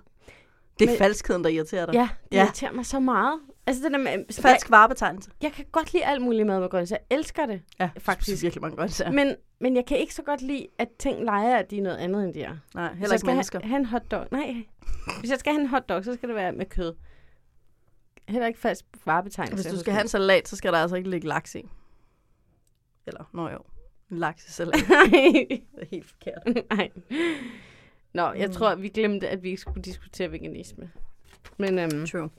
Det 0.78 0.84
er 0.86 0.90
Men- 0.90 0.98
falskheden, 0.98 1.44
der 1.44 1.50
irriterer 1.50 1.86
dig. 1.86 1.94
Ja, 1.94 2.08
det 2.30 2.36
Ja. 2.36 2.44
irriterer 2.44 2.72
mig 2.72 2.86
så 2.86 3.00
meget. 3.00 3.40
Altså 3.66 3.82
det 3.82 3.92
der 3.92 3.98
med... 3.98 4.24
Falsk 4.40 4.70
varebetegnelse. 4.70 5.30
Jeg, 5.40 5.44
jeg 5.46 5.52
kan 5.52 5.64
godt 5.72 5.92
lide 5.92 6.04
alt 6.04 6.22
muligt 6.22 6.46
mad 6.46 6.60
med 6.60 6.68
grøntsager. 6.68 7.02
Jeg 7.10 7.16
elsker 7.18 7.46
det. 7.46 7.62
Ja, 7.80 7.90
faktisk. 7.98 8.42
virkelig 8.42 8.62
mange 8.62 8.76
grøntsager. 8.76 9.12
Men, 9.12 9.36
men 9.60 9.76
jeg 9.76 9.86
kan 9.86 9.98
ikke 9.98 10.14
så 10.14 10.22
godt 10.22 10.42
lide, 10.42 10.66
at 10.78 10.88
ting 10.98 11.24
leger, 11.24 11.56
at 11.56 11.70
de 11.70 11.78
er 11.78 11.82
noget 11.82 11.96
andet, 11.96 12.24
end 12.24 12.34
de 12.34 12.42
er. 12.42 12.56
Nej, 12.74 12.88
Hvis 12.88 12.98
heller 12.98 13.08
jeg 13.08 13.12
ikke 13.14 13.18
skal 13.18 13.26
mennesker. 13.34 13.58
Have, 13.60 13.68
have 13.68 13.78
en 13.78 13.86
hotdog. 13.86 14.26
Nej. 14.30 14.54
Hvis 15.20 15.30
jeg 15.30 15.38
skal 15.38 15.52
have 15.52 15.60
en 15.60 15.68
hotdog, 15.68 16.04
så 16.04 16.14
skal 16.14 16.28
det 16.28 16.36
være 16.36 16.52
med 16.52 16.66
kød. 16.66 16.94
Heller 18.28 18.46
ikke 18.46 18.60
falsk 18.60 18.84
varebetegnelse. 19.04 19.68
Hvis 19.68 19.74
du 19.74 19.80
skal 19.80 19.92
have 19.92 20.02
en 20.02 20.08
salat, 20.08 20.48
så 20.48 20.56
skal 20.56 20.72
der 20.72 20.78
altså 20.78 20.96
ikke 20.96 21.10
ligge 21.10 21.28
laks 21.28 21.54
i. 21.54 21.68
Eller, 23.06 23.24
nå 23.32 23.48
jo, 23.48 23.58
en 24.10 24.18
laksesalat. 24.18 24.74
Nej. 24.88 25.04
det 25.50 25.62
er 25.78 25.86
helt 25.90 26.06
forkert. 26.06 26.42
Nej. 26.76 26.90
Nå, 28.14 28.32
jeg 28.32 28.46
Mm. 28.48 28.52
tror, 28.54 28.74
vi 28.74 28.88
glemte, 28.88 29.28
at 29.28 29.42
vi 29.42 29.48
ikke 29.48 29.60
skulle 29.60 29.82
diskutere 29.82 30.32
veganisme. 30.32 30.90
Men, 31.58 31.78
øhm, 31.78 32.06
True. 32.06 32.30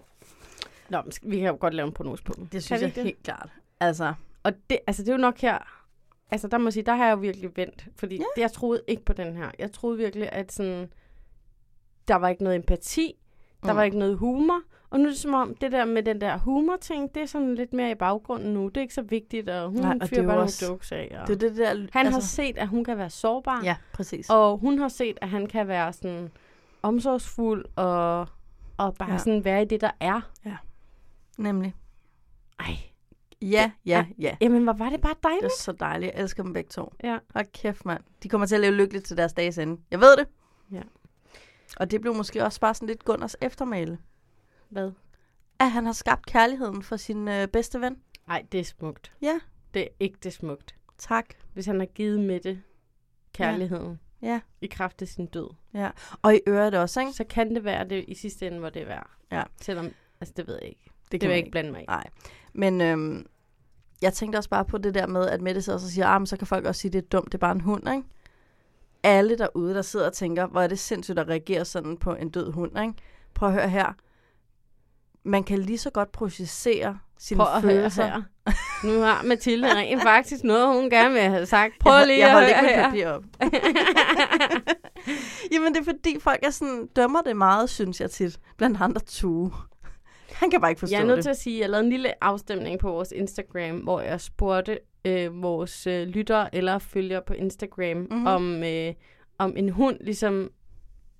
Nå, 0.89 1.01
men 1.01 1.11
vi 1.23 1.37
kan 1.39 1.47
jo 1.47 1.57
godt 1.59 1.73
lave 1.73 1.87
en 1.87 1.93
prognose 1.93 2.23
på 2.23 2.33
dem. 2.37 2.47
Det 2.47 2.63
synes 2.63 2.81
jeg 2.81 2.95
det? 2.95 3.03
helt 3.03 3.23
klart. 3.23 3.49
Altså, 3.79 4.13
Og 4.43 4.51
det, 4.69 4.79
altså, 4.87 5.03
det 5.03 5.09
er 5.09 5.13
jo 5.13 5.17
nok 5.21 5.37
her... 5.39 5.57
Altså, 6.31 6.47
der 6.47 6.57
må 6.57 6.65
jeg 6.65 6.73
sige, 6.73 6.83
der 6.83 6.95
har 6.95 7.05
jeg 7.05 7.11
jo 7.11 7.17
virkelig 7.17 7.57
vendt. 7.57 7.87
Fordi 7.95 8.15
yeah. 8.15 8.25
jeg 8.37 8.51
troede 8.51 8.81
ikke 8.87 9.05
på 9.05 9.13
den 9.13 9.35
her. 9.35 9.51
Jeg 9.59 9.71
troede 9.71 9.97
virkelig, 9.97 10.29
at 10.31 10.51
sådan... 10.51 10.91
Der 12.07 12.15
var 12.15 12.29
ikke 12.29 12.43
noget 12.43 12.55
empati. 12.55 13.15
Der 13.63 13.71
Mm. 13.71 13.77
var 13.77 13.83
ikke 13.83 13.97
noget 13.99 14.17
humor. 14.17 14.61
Og 14.93 14.99
nu 14.99 15.05
er 15.05 15.09
det 15.09 15.17
som 15.19 15.33
om, 15.33 15.55
det 15.55 15.71
der 15.71 15.85
med 15.85 16.03
den 16.03 16.21
der 16.21 16.37
humor-ting, 16.37 17.15
det 17.15 17.21
er 17.21 17.25
sådan 17.25 17.55
lidt 17.55 17.73
mere 17.73 17.91
i 17.91 17.95
baggrunden 17.95 18.53
nu. 18.53 18.67
Det 18.67 18.77
er 18.77 18.81
ikke 18.81 18.93
så 18.93 19.01
vigtigt, 19.01 19.49
og 19.49 19.69
hun 19.69 19.79
Nej, 19.79 19.93
og 19.93 20.01
det 20.01 20.09
fyrer 20.09 20.21
er 20.21 20.25
bare 20.25 20.35
nogle 20.35 20.43
også- 20.47 20.65
jokes 20.65 20.91
af. 20.91 21.17
Og... 21.21 21.27
det 21.27 21.33
er 21.43 21.49
det 21.49 21.57
der... 21.57 21.69
Han 21.69 21.87
altså... 22.05 22.11
har 22.11 22.19
set, 22.19 22.57
at 22.57 22.67
hun 22.67 22.83
kan 22.83 22.97
være 22.97 23.09
sårbar. 23.09 23.61
Ja, 23.63 23.75
præcis. 23.93 24.29
Og 24.29 24.57
hun 24.57 24.79
har 24.79 24.87
set, 24.87 25.17
at 25.21 25.29
han 25.29 25.47
kan 25.47 25.67
være 25.67 25.93
sådan 25.93 26.31
omsorgsfuld 26.81 27.65
og, 27.75 28.19
og 28.77 28.95
bare 28.95 29.09
Ja. 29.09 29.13
ja. 29.13 29.17
sådan 29.17 29.45
være 29.45 29.61
i 29.61 29.65
det, 29.65 29.81
der 29.81 29.91
er. 29.99 30.21
Nemlig. 31.37 31.75
Ej. 32.59 32.65
Ja, 33.41 33.71
ja, 33.85 34.05
ja. 34.19 34.35
Jamen, 34.41 34.63
hvor 34.63 34.73
var 34.73 34.89
det 34.89 35.01
bare 35.01 35.13
Det 35.13 35.23
dejligt. 35.23 35.45
er 35.45 35.49
så 35.59 35.71
dejligt. 35.71 36.13
Jeg 36.13 36.21
elsker 36.21 36.43
dem 36.43 36.53
begge 36.53 36.69
to. 36.69 36.93
Ja. 37.03 37.17
Hold 37.33 37.45
kæft, 37.53 37.85
mand. 37.85 38.03
De 38.23 38.29
kommer 38.29 38.47
til 38.47 38.55
at 38.55 38.61
leve 38.61 38.73
lykkeligt 38.73 39.05
til 39.05 39.17
deres 39.17 39.33
dages 39.33 39.57
ende. 39.57 39.81
Jeg 39.91 39.99
ved 39.99 40.17
det. 40.17 40.27
Ja. 40.71 40.81
Og 41.77 41.91
det 41.91 42.01
blev 42.01 42.15
måske 42.15 42.43
også 42.43 42.59
bare 42.59 42.73
sådan 42.73 42.87
lidt 42.87 43.05
Gunners 43.05 43.35
eftermæle. 43.41 43.97
Hvad? 44.73 44.91
At 45.59 45.71
han 45.71 45.85
har 45.85 45.93
skabt 45.93 46.25
kærligheden 46.25 46.83
for 46.83 46.97
sin 46.97 47.27
øh, 47.27 47.47
bedste 47.47 47.81
ven. 47.81 47.97
Nej, 48.27 48.45
det 48.51 48.59
er 48.59 48.63
smukt. 48.63 49.11
Ja. 49.21 49.39
Det 49.73 49.81
er 49.81 49.87
ikke 49.99 50.17
det 50.23 50.33
smukt. 50.33 50.75
Tak. 50.97 51.25
Hvis 51.53 51.65
han 51.65 51.79
har 51.79 51.85
givet 51.85 52.19
Mette 52.19 52.61
kærligheden 53.33 53.99
Ja. 54.21 54.39
i 54.61 54.67
kraft 54.67 55.01
af 55.01 55.07
sin 55.07 55.25
død, 55.25 55.49
Ja. 55.73 55.89
Og 56.21 56.35
i 56.35 56.39
øret 56.47 56.73
også, 56.75 56.99
ikke? 56.99 57.13
så 57.13 57.23
kan 57.23 57.55
det 57.55 57.63
være 57.63 57.89
det 57.89 58.05
i 58.07 58.15
sidste 58.15 58.47
ende, 58.47 58.59
hvor 58.59 58.69
det 58.69 58.81
er 58.81 58.85
værd. 58.85 59.09
Ja. 59.31 59.43
Selvom, 59.61 59.89
altså 60.21 60.33
det 60.37 60.47
ved 60.47 60.57
jeg 60.61 60.69
ikke. 60.69 60.91
Det, 61.11 61.19
kan 61.19 61.19
det 61.19 61.21
vil 61.21 61.27
man 61.29 61.31
jeg 61.31 61.37
ikke 61.37 61.51
blande 61.51 61.71
mig 61.71 61.81
i. 61.81 61.85
Nej. 61.85 62.09
Men 62.53 62.81
øhm, 62.81 63.25
jeg 64.01 64.13
tænkte 64.13 64.37
også 64.37 64.49
bare 64.49 64.65
på 64.65 64.77
det 64.77 64.93
der 64.93 65.07
med, 65.07 65.27
at 65.27 65.41
Mette 65.41 65.61
så 65.61 65.73
også 65.73 65.91
siger, 65.91 66.07
ah, 66.07 66.21
men 66.21 66.27
så 66.27 66.37
kan 66.37 66.47
folk 66.47 66.65
også 66.65 66.81
sige, 66.81 66.91
det 66.91 67.03
er 67.03 67.07
dumt, 67.07 67.25
det 67.25 67.33
er 67.33 67.37
bare 67.39 67.51
en 67.51 67.61
hund, 67.61 67.89
ikke? 67.89 68.03
Alle 69.03 69.37
derude, 69.37 69.73
der 69.73 69.81
sidder 69.81 70.05
og 70.07 70.13
tænker, 70.13 70.45
hvor 70.47 70.61
er 70.61 70.67
det 70.67 70.79
sindssygt 70.79 71.19
at 71.19 71.27
reagere 71.27 71.65
sådan 71.65 71.97
på 71.97 72.13
en 72.15 72.29
død 72.29 72.51
hund, 72.51 72.79
ikke? 72.79 72.93
Prøv 73.33 73.49
at 73.49 73.55
høre 73.55 73.69
her. 73.69 73.93
Man 75.25 75.43
kan 75.43 75.59
lige 75.59 75.77
så 75.77 75.89
godt 75.89 76.11
processere 76.11 76.97
sine 77.19 77.37
Prøv 77.37 77.47
at 77.55 77.61
følelser. 77.61 78.05
her. 78.05 78.21
Nu 78.83 78.99
har 78.99 79.23
Mathilde 79.23 79.75
rent 79.75 80.01
faktisk 80.01 80.43
noget, 80.43 80.67
hun 80.75 80.89
gerne 80.89 81.13
vil 81.13 81.21
have 81.21 81.45
sagt. 81.45 81.73
Prøv 81.79 81.93
jeg, 81.93 82.07
lige 82.07 82.19
jeg 82.19 82.27
at 82.27 82.33
holder 82.33 82.59
høre 82.59 82.69
her. 82.69 82.89
papir 82.89 83.07
op. 83.07 83.23
Jamen, 85.53 85.73
det 85.73 85.79
er 85.79 85.83
fordi, 85.85 86.19
folk 86.19 86.39
er 86.43 86.49
sådan, 86.49 86.87
dømmer 86.95 87.21
det 87.21 87.37
meget, 87.37 87.69
synes 87.69 88.01
jeg 88.01 88.11
tit. 88.11 88.39
Blandt 88.57 88.81
andre 88.81 89.01
Tue. 89.07 89.51
Han 90.33 90.51
kan 90.51 90.61
bare 90.61 90.71
ikke 90.71 90.79
forstå 90.79 90.95
Jeg 90.95 91.01
er 91.01 91.05
nødt 91.05 91.15
det. 91.17 91.23
til 91.23 91.29
at 91.29 91.37
sige, 91.37 91.55
at 91.57 91.61
jeg 91.61 91.69
lavede 91.69 91.85
en 91.85 91.91
lille 91.91 92.23
afstemning 92.23 92.79
på 92.79 92.91
vores 92.91 93.11
Instagram, 93.15 93.77
hvor 93.77 94.01
jeg 94.01 94.21
spurgte 94.21 94.79
øh, 95.05 95.41
vores 95.43 95.87
øh, 95.87 96.07
lyttere 96.07 96.55
eller 96.55 96.79
følgere 96.79 97.21
på 97.27 97.33
Instagram, 97.33 97.97
Mhm. 97.97 98.07
mm-hmm. 98.11 98.27
om, 98.27 98.63
øh, 98.63 98.93
om 99.37 99.53
en 99.57 99.69
hund 99.69 99.97
ligesom 100.01 100.49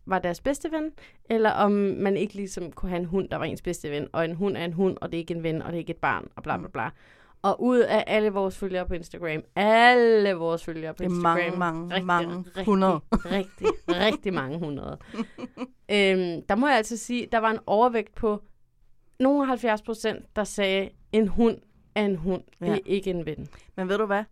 var 0.05 0.19
deres 0.19 0.41
bedste 0.41 0.71
ven, 0.71 0.91
eller 1.29 1.49
om 1.51 1.71
man 1.71 2.17
ikke 2.17 2.33
ligesom 2.33 2.71
kunne 2.71 2.89
have 2.89 2.99
en 2.99 3.05
hund, 3.05 3.29
der 3.29 3.37
var 3.37 3.45
ens 3.45 3.61
bedste 3.61 3.91
ven, 3.91 4.07
og 4.13 4.25
en 4.25 4.35
hund 4.35 4.57
er 4.57 4.65
en 4.65 4.73
hund, 4.73 4.97
og 5.01 5.11
det 5.11 5.17
er 5.17 5.19
ikke 5.19 5.33
en 5.33 5.43
ven, 5.43 5.61
og 5.61 5.67
det 5.67 5.73
er 5.75 5.79
ikke 5.79 5.91
et 5.91 5.97
barn, 5.97 6.27
og 6.35 6.43
bla 6.43 6.57
bla 6.57 6.67
bla. 6.67 6.89
Og 7.41 7.63
ud 7.63 7.79
af 7.79 8.03
alle 8.07 8.29
vores 8.29 8.57
følgere 8.57 8.85
på 8.87 8.93
Instagram, 8.93 9.43
alle 9.55 10.33
vores 10.33 10.63
følgere 10.65 10.93
på 10.93 11.03
Det 11.03 11.05
er 11.05 11.09
Instagram, 11.09 11.57
mange, 11.57 11.57
mange, 11.59 11.89
rigtig, 11.89 12.05
mange 12.05 12.37
rigtig, 12.37 12.65
hundrede. 12.65 12.99
Rigtig, 13.11 13.67
rigtig 13.89 14.33
mange 14.33 14.59
hundrede. 14.59 14.97
øhm, 15.91 16.41
der 16.49 16.55
må 16.55 16.67
jeg 16.67 16.77
altså 16.77 16.97
sige, 16.97 17.27
der 17.31 17.37
var 17.37 17.51
en 17.51 17.59
overvægt 17.65 18.15
på 18.15 18.41
nogle 19.19 19.45
70 19.47 19.81
procent, 19.81 20.35
der 20.35 20.43
sagde, 20.43 20.89
en 21.11 21.27
hund 21.27 21.57
er 21.95 22.05
en 22.05 22.15
hund. 22.15 22.43
Det 22.59 22.67
Ja. 22.67 22.73
er 22.73 22.79
ikke 22.85 23.09
en 23.09 23.25
ven. 23.25 23.47
Men 23.77 23.89
ved 23.89 23.97
du 23.97 24.05
hvad? 24.05 24.23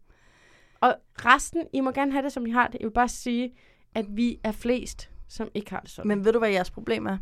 Og 0.81 0.95
resten, 1.25 1.63
I 1.73 1.79
må 1.79 1.91
gerne 1.91 2.11
have 2.11 2.23
det, 2.23 2.31
som 2.31 2.45
I 2.45 2.49
har 2.51 2.67
det. 2.67 2.79
Jeg 2.79 2.85
vil 2.87 2.93
bare 2.93 3.07
sige, 3.09 3.53
at 3.95 4.05
vi 4.09 4.39
er 4.43 4.51
flest, 4.51 5.09
som 5.31 5.47
ikke 5.53 5.71
har 5.71 5.79
det 5.79 5.89
sådan. 5.89 6.07
Men 6.07 6.25
ved 6.25 6.33
du, 6.33 6.39
hvad 6.39 6.49
jeres 6.49 6.71
problem 6.71 7.05
er? 7.05 7.17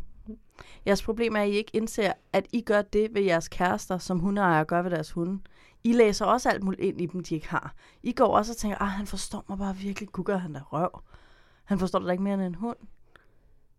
Jeres 0.86 1.02
problem 1.02 1.36
er, 1.36 1.40
at 1.40 1.48
I 1.48 1.52
ikke 1.52 1.70
indser, 1.76 2.12
at 2.32 2.46
I 2.52 2.60
gør 2.60 2.82
det 2.82 3.14
ved 3.14 3.22
jeres 3.22 3.48
kærester, 3.48 3.98
som 3.98 4.18
hundeejere 4.18 4.64
gør 4.64 4.82
ved 4.82 4.90
deres 4.90 5.10
hunde. 5.10 5.42
I 5.84 5.92
læser 5.92 6.24
også 6.24 6.48
alt 6.48 6.62
muligt 6.62 6.82
ind 6.82 7.00
i 7.00 7.06
dem, 7.06 7.22
de 7.22 7.34
ikke 7.34 7.48
har. 7.48 7.74
I 8.02 8.12
går 8.12 8.36
også 8.36 8.52
og 8.52 8.56
tænker, 8.56 8.82
ah, 8.82 8.88
han 8.88 9.06
forstår 9.06 9.44
mig 9.48 9.58
bare 9.58 9.76
virkelig. 9.76 10.08
Gud, 10.08 10.24
gør 10.24 10.36
han 10.36 10.52
da 10.52 10.60
røv. 10.60 11.02
Han 11.64 11.78
forstår 11.78 11.98
da 11.98 12.10
ikke 12.10 12.22
mere 12.22 12.34
end 12.34 12.42
en 12.42 12.54
hund. 12.54 12.76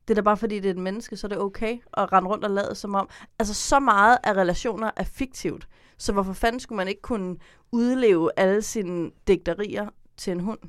Det 0.07 0.13
er 0.13 0.15
da 0.15 0.21
bare 0.21 0.37
fordi, 0.37 0.55
det 0.59 0.65
er 0.65 0.73
et 0.73 0.77
menneske, 0.77 1.17
så 1.17 1.27
er 1.27 1.29
det 1.29 1.39
okay 1.39 1.77
at 1.93 2.13
rende 2.13 2.29
rundt 2.29 2.43
og 2.43 2.51
lade 2.51 2.75
som 2.75 2.95
om. 2.95 3.09
Altså, 3.39 3.53
så 3.53 3.79
meget 3.79 4.17
af 4.23 4.33
relationer 4.33 4.91
er 4.95 5.03
fiktivt. 5.03 5.67
Så 5.97 6.13
hvorfor 6.13 6.33
fanden 6.33 6.59
skulle 6.59 6.77
man 6.77 6.87
ikke 6.87 7.01
kunne 7.01 7.37
udleve 7.71 8.29
alle 8.37 8.61
sine 8.61 9.11
digterier 9.27 9.89
til 10.17 10.31
en 10.31 10.39
hund? 10.39 10.59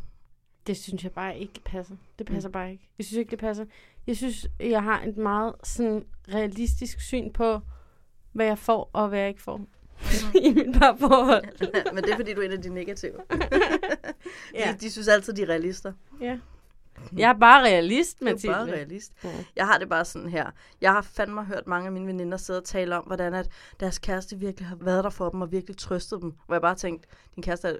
Det 0.66 0.76
synes 0.76 1.04
jeg 1.04 1.12
bare 1.12 1.38
ikke 1.38 1.60
passer. 1.64 1.96
Det 2.18 2.26
passer 2.26 2.48
mm. 2.48 2.52
bare 2.52 2.72
ikke. 2.72 2.88
Jeg 2.98 3.06
synes 3.06 3.18
ikke, 3.18 3.30
det 3.30 3.38
passer. 3.38 3.64
Jeg 4.06 4.16
synes, 4.16 4.46
jeg 4.60 4.82
har 4.82 5.02
et 5.02 5.16
meget 5.16 5.54
sådan 5.62 6.04
realistisk 6.28 7.00
syn 7.00 7.32
på, 7.32 7.60
hvad 8.32 8.46
jeg 8.46 8.58
får 8.58 8.90
og 8.92 9.08
hvad 9.08 9.18
jeg 9.18 9.28
ikke 9.28 9.42
får 9.42 9.60
i 10.44 10.52
mit 10.54 10.78
parforhold. 10.78 11.44
Men 11.94 12.04
det 12.04 12.12
er 12.12 12.16
fordi, 12.16 12.34
du 12.34 12.40
er 12.40 12.44
en 12.44 12.52
af 12.52 12.62
de 12.62 12.74
negative. 12.74 13.14
Ja. 14.54 14.72
de, 14.72 14.78
de 14.80 14.90
synes 14.90 15.08
altid, 15.08 15.32
de 15.32 15.42
er 15.42 15.48
realister. 15.48 15.92
Ja. 16.20 16.38
Jeg 17.18 17.28
er 17.30 17.38
bare 17.38 17.62
realist, 17.64 18.20
Du 18.20 18.24
er 18.24 18.30
Mathilde. 18.30 18.54
bare 18.54 18.66
realist. 18.66 19.12
Ja. 19.24 19.30
Jeg 19.56 19.66
har 19.66 19.78
det 19.78 19.88
bare 19.88 20.04
sådan 20.04 20.28
her. 20.28 20.50
Jeg 20.80 20.92
har 20.92 21.02
fandme 21.02 21.44
hørt 21.44 21.66
mange 21.66 21.86
af 21.86 21.92
mine 21.92 22.06
veninder 22.06 22.36
sidde 22.36 22.58
og 22.58 22.64
tale 22.64 22.96
om, 22.98 23.04
hvordan 23.04 23.34
at 23.34 23.48
deres 23.80 23.98
kæreste 23.98 24.36
virkelig 24.38 24.68
har 24.68 24.76
været 24.80 25.04
der 25.04 25.10
for 25.10 25.28
dem 25.28 25.40
og 25.40 25.52
virkelig 25.52 25.76
trøstet 25.76 26.22
dem. 26.22 26.32
Hvor 26.46 26.54
jeg 26.54 26.62
bare 26.62 26.74
tænkte, 26.74 27.08
din 27.34 27.42
kæreste 27.42 27.68
er 27.68 27.74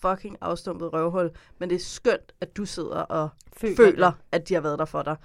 fucking 0.00 0.36
afstumpet 0.40 0.92
røvhul, 0.92 1.30
men 1.58 1.70
det 1.70 1.76
er 1.76 1.80
skønt, 1.80 2.32
at 2.40 2.56
du 2.56 2.64
sidder 2.64 2.96
og 3.00 3.28
Føler 3.56 3.76
føler, 3.76 4.12
at 4.32 4.48
de 4.48 4.54
har 4.54 4.60
været 4.60 4.78
der 4.78 4.84
for 4.84 5.02
dig. 5.02 5.16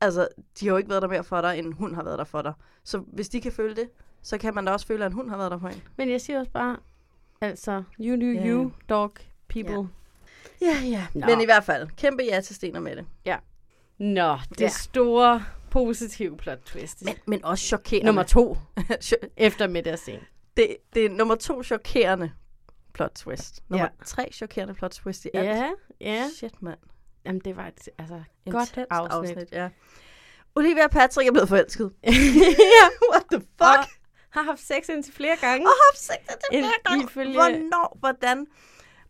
Altså, 0.00 0.28
de 0.60 0.66
har 0.66 0.72
jo 0.72 0.76
ikke 0.76 0.90
været 0.90 1.02
der 1.02 1.08
mere 1.08 1.24
for 1.24 1.40
dig, 1.40 1.58
end 1.58 1.72
hun 1.74 1.94
har 1.94 2.02
været 2.04 2.18
der 2.18 2.24
for 2.24 2.42
dig. 2.42 2.52
Så 2.84 2.98
hvis 2.98 3.28
de 3.28 3.40
kan 3.40 3.52
føle 3.52 3.76
det, 3.76 3.88
så 4.22 4.38
kan 4.38 4.54
man 4.54 4.64
da 4.64 4.72
også 4.72 4.86
føle, 4.86 5.04
at 5.04 5.10
en 5.10 5.14
hund 5.14 5.30
har 5.30 5.36
været 5.36 5.50
der 5.50 5.58
for 5.58 5.68
en. 5.68 5.82
Men 5.96 6.10
jeg 6.10 6.20
siger 6.20 6.38
også 6.38 6.50
bare, 6.50 6.76
altså, 7.40 7.82
you 8.00 8.20
do 8.20 8.26
Ja. 8.40 8.46
you, 8.46 8.70
dog 8.88 9.12
people. 9.48 9.88
Ja, 10.60 10.80
ja. 10.84 11.06
Nå. 11.14 11.26
Men 11.26 11.40
i 11.40 11.44
hvert 11.44 11.64
fald, 11.64 11.88
kæmpe 11.96 12.22
ja 12.22 12.40
til 12.40 12.54
Sten 12.56 12.76
og 12.76 12.82
Mette. 12.82 13.06
Ja. 13.24 13.36
Nå, 13.98 14.38
det 14.48 14.60
Ja. 14.60 14.68
store 14.68 15.44
positive 15.70 16.36
plot 16.36 16.58
twist. 16.64 17.04
Men, 17.04 17.14
men 17.26 17.44
også 17.44 17.64
chokerende. 17.64 18.06
Nummer 18.06 18.22
to, 18.22 18.56
efter 19.36 19.66
middagsscenen. 19.68 20.22
det, 20.56 20.76
det 20.94 21.04
er 21.06 21.10
nummer 21.10 21.34
to 21.34 21.62
chokerende 21.62 22.30
plot 22.94 23.10
twist. 23.14 23.62
Nummer 23.68 23.84
Ja. 24.00 24.04
tre 24.04 24.28
chokerende 24.32 24.74
plot 24.74 24.90
twist 24.90 25.24
i 25.24 25.28
alt. 25.34 25.46
Ja, 25.46 25.70
ja. 26.00 26.28
Shit, 26.36 26.62
mand. 26.62 26.78
Jamen, 27.26 27.40
det 27.44 27.56
var 27.56 27.66
et 27.66 27.88
altså, 27.98 28.22
Intenst 28.46 28.74
godt 28.74 28.86
afsnit. 28.90 29.30
afsnit. 29.36 29.52
ja. 29.52 29.68
Olivia 30.54 30.84
og 30.84 30.90
Patrick 30.90 31.28
er 31.28 31.32
blevet 31.32 31.48
forelsket. 31.48 31.92
ja. 32.04 32.10
What 33.12 33.22
the 33.32 33.40
fuck? 33.40 33.60
Og 33.60 33.86
har 34.30 34.42
haft 34.42 34.60
sex 34.60 34.88
indtil 34.88 35.12
flere 35.14 35.36
gange. 35.40 35.66
Og 35.66 35.72
haft 35.92 36.02
sex 36.02 36.16
til 36.26 36.58
En- 36.58 36.62
flere 36.64 36.72
gange. 36.84 37.04
ifølge- 37.04 37.32
Hvornår? 37.32 37.96
Hvordan? 38.00 38.46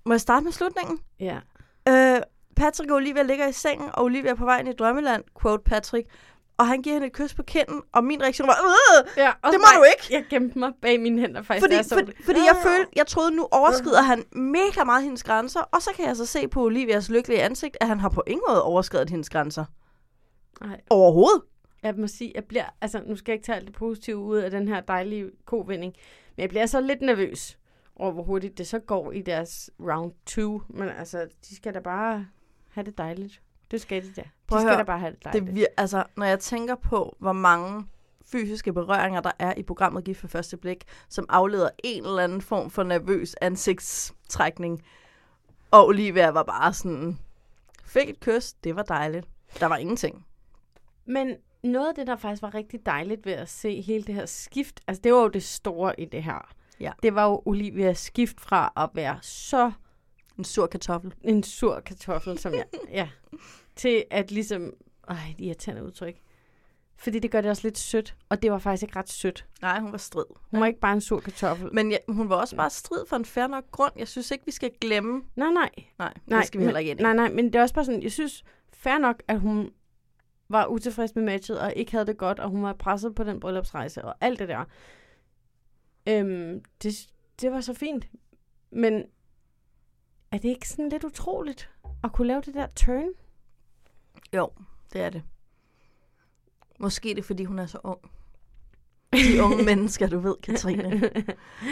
Må 0.06 0.12
jeg 0.12 0.20
starte 0.20 0.44
med 0.44 0.52
slutningen? 0.52 0.98
Ja. 1.20 1.38
Øh, 1.88 2.20
Patrick 2.56 2.90
og 2.90 2.96
Olivia 2.96 3.22
ligger 3.22 3.48
i 3.48 3.52
sengen, 3.52 3.90
og 3.94 4.04
Olivia 4.04 4.30
er 4.30 4.34
på 4.34 4.44
vej 4.44 4.58
ind 4.58 4.68
i 4.68 4.72
drømmeland, 4.72 5.24
quote 5.42 5.62
Patrick. 5.64 6.08
Og 6.58 6.66
han 6.66 6.82
giver 6.82 6.94
hende 6.94 7.06
et 7.06 7.12
kys 7.12 7.34
på 7.34 7.42
kinden, 7.42 7.82
og 7.92 8.04
min 8.04 8.22
reaktion 8.22 8.48
var, 8.48 8.54
øh, 8.54 9.06
ja 9.16 9.32
det 9.44 9.52
må 9.52 9.58
mig- 9.58 9.78
du 9.78 9.82
ikke. 9.82 10.14
Jeg 10.14 10.24
gemte 10.30 10.58
mig 10.58 10.72
bag 10.82 11.00
mine 11.00 11.20
hænder 11.20 11.42
faktisk. 11.42 11.64
Fordi, 11.72 11.82
så 11.88 11.94
for, 11.94 12.00
det. 12.00 12.14
fordi 12.24 12.38
jeg 12.38 12.56
følte, 12.62 12.90
jeg 12.96 13.06
troede, 13.06 13.30
nu 13.36 13.48
overskrider 13.52 14.02
han 14.02 14.24
mega 14.32 14.84
meget 14.84 15.02
hendes 15.04 15.22
grænser, 15.24 15.60
og 15.60 15.82
så 15.82 15.90
kan 15.96 16.04
jeg 16.06 16.16
så 16.16 16.26
se 16.26 16.48
på 16.48 16.62
Olivias 16.64 17.08
lykkelige 17.08 17.42
ansigt, 17.42 17.76
at 17.80 17.88
han 17.88 18.00
har 18.00 18.08
på 18.08 18.22
ingen 18.26 18.42
måde 18.48 18.62
overskrevet 18.62 19.10
hendes 19.10 19.30
grænser. 19.30 19.64
Nej. 20.60 20.80
Overhovedet. 20.90 21.42
Jeg 21.82 21.94
må 21.98 22.06
sige, 22.06 22.32
jeg 22.34 22.44
bliver, 22.44 22.64
altså 22.80 23.00
nu 23.06 23.16
skal 23.16 23.32
jeg 23.32 23.34
ikke 23.36 23.46
tage 23.46 23.56
alt 23.56 23.66
det 23.66 23.74
positive 23.74 24.16
ud 24.16 24.36
af 24.36 24.50
den 24.50 24.68
her 24.68 24.80
dejlige 24.80 25.30
kovending, 25.46 25.94
men 26.36 26.42
jeg 26.42 26.48
bliver 26.48 26.66
så 26.66 26.80
lidt 26.80 27.00
nervøs 27.02 27.58
over, 27.96 28.12
hvor 28.12 28.22
hurtigt 28.22 28.58
det 28.58 28.66
så 28.66 28.78
går 28.78 29.12
i 29.12 29.22
deres 29.22 29.70
round 29.80 30.12
2. 30.26 30.62
Men 30.68 30.88
altså, 30.88 31.28
de 31.48 31.56
skal 31.56 31.74
da 31.74 31.80
bare 31.80 32.26
have 32.70 32.84
det 32.84 32.98
dejligt. 32.98 33.42
Det 33.70 33.80
skal 33.80 34.02
de 34.02 34.12
da. 34.16 34.20
De 34.22 34.28
Prøv 34.46 34.60
skal 34.60 34.68
høre, 34.68 34.78
da 34.78 34.82
bare 34.84 34.98
have 34.98 35.12
det 35.12 35.24
dejligt. 35.24 35.46
Det 35.56 35.62
vir- 35.62 35.74
altså, 35.76 36.04
når 36.16 36.26
jeg 36.26 36.40
tænker 36.40 36.74
på, 36.74 37.16
hvor 37.18 37.32
mange 37.32 37.86
fysiske 38.32 38.72
berøringer, 38.72 39.20
der 39.20 39.30
er 39.38 39.54
i 39.56 39.62
programmet 39.62 40.04
Gift 40.04 40.20
for 40.20 40.28
første 40.28 40.56
blik, 40.56 40.84
som 41.08 41.26
afleder 41.28 41.68
en 41.84 42.04
eller 42.04 42.22
anden 42.22 42.40
form 42.40 42.70
for 42.70 42.82
nervøs 42.82 43.34
ansigtstrækning. 43.40 44.82
Og 45.70 45.86
Olivia 45.86 46.28
var 46.30 46.42
bare 46.42 46.72
sådan, 46.72 47.18
fik 47.84 48.08
et 48.08 48.20
kys, 48.20 48.52
det 48.52 48.76
var 48.76 48.82
dejligt. 48.82 49.26
Der 49.60 49.66
var 49.66 49.76
ingenting. 49.76 50.26
Men 51.04 51.36
noget 51.62 51.88
af 51.88 51.94
det, 51.94 52.06
der 52.06 52.16
faktisk 52.16 52.42
var 52.42 52.54
rigtig 52.54 52.86
dejligt 52.86 53.26
ved 53.26 53.32
at 53.32 53.48
se 53.48 53.80
hele 53.80 54.04
det 54.04 54.14
her 54.14 54.26
skift, 54.26 54.80
altså 54.86 55.00
det 55.04 55.12
var 55.12 55.18
jo 55.20 55.28
det 55.28 55.42
store 55.42 56.00
i 56.00 56.04
det 56.04 56.22
her. 56.22 56.52
Ja. 56.80 56.92
Det 57.02 57.14
var 57.14 57.24
jo 57.26 57.42
Olivias 57.44 57.98
skift 57.98 58.40
fra 58.40 58.72
at 58.76 58.90
være 58.94 59.18
så 59.22 59.72
En 60.38 60.44
sur 60.44 60.66
kartoffel. 60.66 61.14
en 61.22 61.42
sur 61.42 61.80
kartoffel, 61.80 62.38
som 62.38 62.54
jeg, 62.54 62.64
ja, 62.90 63.08
til 63.76 64.04
at 64.10 64.30
ligesom, 64.30 64.72
ej, 65.08 65.16
et 65.30 65.44
irriterende 65.44 65.84
udtryk. 65.84 66.14
Fordi 66.98 67.18
det 67.18 67.30
gør 67.30 67.40
det 67.40 67.50
også 67.50 67.62
lidt 67.62 67.78
sødt, 67.78 68.16
og 68.28 68.42
det 68.42 68.52
var 68.52 68.58
faktisk 68.58 68.82
ikke 68.82 68.96
ret 68.98 69.08
sødt. 69.10 69.46
Nej, 69.62 69.80
hun 69.80 69.92
var 69.92 69.98
strid. 69.98 70.24
Hun 70.50 70.60
var 70.60 70.66
ikke 70.66 70.80
bare 70.80 70.92
en 70.92 71.00
sur 71.00 71.20
kartoffel. 71.20 71.68
Men 71.74 71.90
ja, 71.90 71.96
hun 72.08 72.28
var 72.28 72.36
også 72.36 72.56
bare 72.56 72.70
strid 72.70 73.06
for 73.08 73.16
en 73.16 73.24
fair 73.24 73.46
nok 73.46 73.64
grund. 73.70 73.92
Jeg 73.96 74.08
synes 74.08 74.30
ikke, 74.30 74.44
vi 74.44 74.50
skal 74.50 74.70
glemme. 74.80 75.22
Nej, 75.36 75.50
nej. 75.50 75.70
Nej, 75.98 76.14
Nej, 76.26 76.38
det 76.38 76.46
skal 76.46 76.60
vi 76.60 76.64
heller 76.64 76.80
ikke 76.80 76.90
ind. 76.90 77.00
Nej, 77.00 77.12
nej, 77.14 77.30
men 77.30 77.44
det 77.44 77.54
er 77.54 77.62
også 77.62 77.74
bare 77.74 77.84
sådan, 77.84 78.02
jeg 78.02 78.12
synes 78.12 78.44
fair 78.72 78.98
nok, 78.98 79.22
at 79.28 79.40
hun 79.40 79.70
var 80.48 80.66
utilfreds 80.66 81.14
med 81.14 81.22
matchet, 81.24 81.60
og 81.60 81.72
ikke 81.76 81.92
havde 81.92 82.06
det 82.06 82.16
godt, 82.16 82.40
og 82.40 82.48
hun 82.50 82.62
var 82.62 82.72
presset 82.72 83.14
på 83.14 83.24
den 83.24 83.40
bryllupsrejse, 83.40 84.04
og 84.04 84.14
alt 84.20 84.38
det 84.38 84.48
der. 84.48 84.64
Øhm, 86.08 86.62
det, 86.82 87.08
det 87.40 87.52
var 87.52 87.60
så 87.60 87.74
fint. 87.74 88.08
Men 88.70 89.04
er 90.32 90.38
det 90.38 90.48
ikke 90.48 90.68
sådan 90.68 90.88
lidt 90.88 91.04
utroligt 91.04 91.70
at 92.04 92.12
kunne 92.12 92.26
lave 92.26 92.40
det 92.40 92.54
der 92.54 92.66
turn? 92.66 93.08
Jo, 94.34 94.50
det 94.92 95.00
er 95.00 95.10
det. 95.10 95.22
Måske 96.80 97.10
er 97.10 97.14
det, 97.14 97.24
fordi 97.24 97.44
hun 97.44 97.58
er 97.58 97.66
så 97.66 97.78
ung. 97.84 98.00
De 99.12 99.42
unge 99.44 99.64
mennesker, 99.64 100.06
du 100.06 100.18
ved, 100.18 100.34
Katrine. 100.42 101.10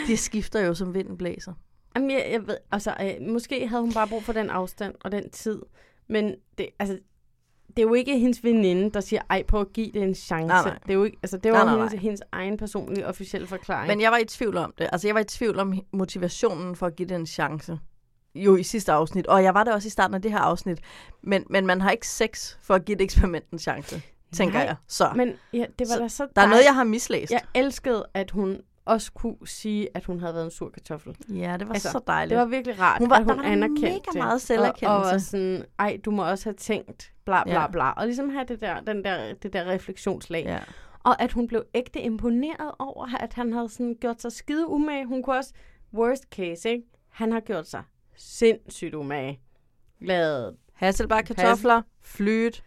De 0.06 0.16
skifter 0.16 0.60
jo 0.60 0.74
som 0.74 0.94
vinden 0.94 1.16
blæser. 1.16 1.54
Jamen, 1.96 2.10
jeg, 2.10 2.28
jeg 2.30 2.46
ved, 2.46 2.56
altså, 2.70 2.96
øh, 3.00 3.28
måske 3.28 3.68
havde 3.68 3.82
hun 3.82 3.92
bare 3.92 4.08
brug 4.08 4.22
for 4.22 4.32
den 4.32 4.50
afstand 4.50 4.94
og 5.00 5.12
den 5.12 5.30
tid. 5.30 5.62
Men 6.06 6.34
det, 6.58 6.68
altså, 6.78 6.98
det 7.76 7.82
er 7.82 7.86
jo 7.86 7.94
ikke 7.94 8.18
hendes 8.18 8.44
veninde, 8.44 8.90
der 8.90 9.00
siger, 9.00 9.22
ej, 9.30 9.42
prøv 9.42 9.60
at 9.60 9.72
give 9.72 9.90
det 9.94 10.02
en 10.02 10.14
chance. 10.14 10.46
Nej, 10.46 10.64
nej. 10.64 10.78
Det 10.82 10.90
er 10.90 10.94
jo 10.94 11.04
ikke, 11.04 11.18
altså, 11.22 11.36
det 11.36 11.52
var 11.52 11.64
Nej, 11.64 11.74
nej, 11.74 11.82
hendes, 11.86 12.02
hendes 12.02 12.22
egen 12.32 12.56
personlige 12.56 13.06
officielle 13.06 13.46
forklaring. 13.46 13.88
Men 13.88 14.00
jeg 14.00 14.10
var 14.12 14.18
i 14.18 14.24
tvivl 14.24 14.56
om 14.56 14.74
det. 14.78 14.88
Altså, 14.92 15.08
jeg 15.08 15.14
var 15.14 15.20
i 15.20 15.24
tvivl 15.24 15.58
om 15.58 15.80
motivationen 15.92 16.76
for 16.76 16.86
at 16.86 16.96
give 16.96 17.08
det 17.08 17.14
en 17.14 17.26
chance. 17.26 17.78
Jo, 18.34 18.56
i 18.56 18.62
sidste 18.62 18.92
afsnit. 18.92 19.26
Og 19.26 19.42
jeg 19.42 19.54
var 19.54 19.64
det 19.64 19.72
også 19.72 19.86
i 19.86 19.90
starten 19.90 20.14
af 20.14 20.22
det 20.22 20.30
her 20.30 20.38
afsnit. 20.38 20.78
Men, 21.22 21.44
men 21.50 21.66
man 21.66 21.80
har 21.80 21.90
ikke 21.90 22.08
sex 22.08 22.56
for 22.62 22.74
at 22.74 22.84
give 22.84 22.94
et 22.94 23.00
eksperiment 23.00 23.50
en 23.50 23.58
chance, 23.58 24.02
tænker 24.32 24.58
Nej, 24.58 24.66
jeg. 24.66 24.76
Så 24.88 25.12
Men 25.16 25.32
ja, 25.52 25.64
det 25.78 25.88
var 25.88 25.94
Så 25.94 26.00
da 26.00 26.08
så 26.08 26.28
der 26.36 26.42
er 26.42 26.46
noget, 26.46 26.64
jeg 26.64 26.74
har 26.74 26.84
mislæst. 26.84 27.32
Jeg 27.32 27.40
elskede, 27.54 28.06
at 28.14 28.30
hun 28.30 28.58
også 28.84 29.12
kunne 29.12 29.36
sige, 29.44 29.88
at 29.94 30.04
hun 30.04 30.20
havde 30.20 30.34
været 30.34 30.44
en 30.44 30.50
sur 30.50 30.70
kartoffel. 30.70 31.16
Ja, 31.28 31.56
det 31.58 31.68
var 31.68 31.78
så 31.78 32.00
dejligt. 32.06 32.30
Det 32.30 32.38
var 32.38 32.44
virkelig 32.44 32.80
rart, 32.80 32.98
Hun 32.98 33.10
var- 33.10 33.16
at 33.16 33.26
der 33.26 33.32
hun 33.34 33.42
var 33.42 33.48
anerkendte 33.50 33.82
mega 34.14 34.18
meget 34.18 34.40
selverkendelse. 34.40 34.88
Og, 34.88 34.96
og 34.96 35.02
var 35.12 35.18
sådan, 35.18 35.64
ej, 35.78 35.98
du 36.04 36.10
må 36.10 36.30
også 36.30 36.44
have 36.44 36.54
tænkt, 36.54 37.12
bla 37.24 37.42
bla 37.44 37.60
Ja. 37.60 37.66
bla. 37.70 37.90
Og 37.90 38.06
ligesom 38.06 38.28
have 38.30 38.44
det 38.48 38.60
der, 38.60 38.80
den 38.80 39.04
der, 39.04 39.34
det 39.34 39.52
der 39.52 39.64
refleksionslag. 39.64 40.44
Ja. 40.44 40.58
Og 41.00 41.22
at 41.22 41.32
hun 41.32 41.46
blev 41.48 41.62
ægte 41.74 42.00
imponeret 42.00 42.70
over, 42.78 43.16
at 43.20 43.34
han 43.34 43.52
havde 43.52 43.68
sådan 43.68 43.96
gjort 44.00 44.22
sig 44.22 44.32
skide 44.32 44.68
umage. 44.68 45.06
Hun 45.06 45.22
kunne 45.22 45.36
også, 45.36 45.52
worst 45.94 46.24
case, 46.30 46.70
ikke? 46.70 46.82
Han 47.10 47.32
har 47.32 47.40
gjort 47.40 47.68
sig 47.68 47.82
sindssygt 48.16 48.94
umage. 48.94 49.40
Lavet 50.00 50.56
Hasselbak 50.72 51.24
kartofler, 51.24 51.82
flyt, 52.02 52.64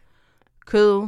kød, 0.66 1.08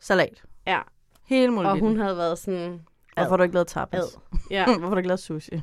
salat. 0.00 0.42
Ja. 0.66 0.80
Hele 1.26 1.48
Og 1.48 1.52
muligheden. 1.54 1.80
hun 1.80 1.98
havde 1.98 2.16
været 2.16 2.38
sådan... 2.38 2.80
Hvorfor 3.14 3.30
har 3.30 3.36
du 3.36 3.42
ikke 3.42 3.54
lavet 3.54 3.66
tapas? 3.68 4.00
Ad. 4.00 4.20
Ja. 4.50 4.64
Hvorfor 4.64 4.80
har 4.82 4.90
du 4.90 4.96
ikke 4.96 5.08
lavet 5.08 5.20
sushi? 5.20 5.62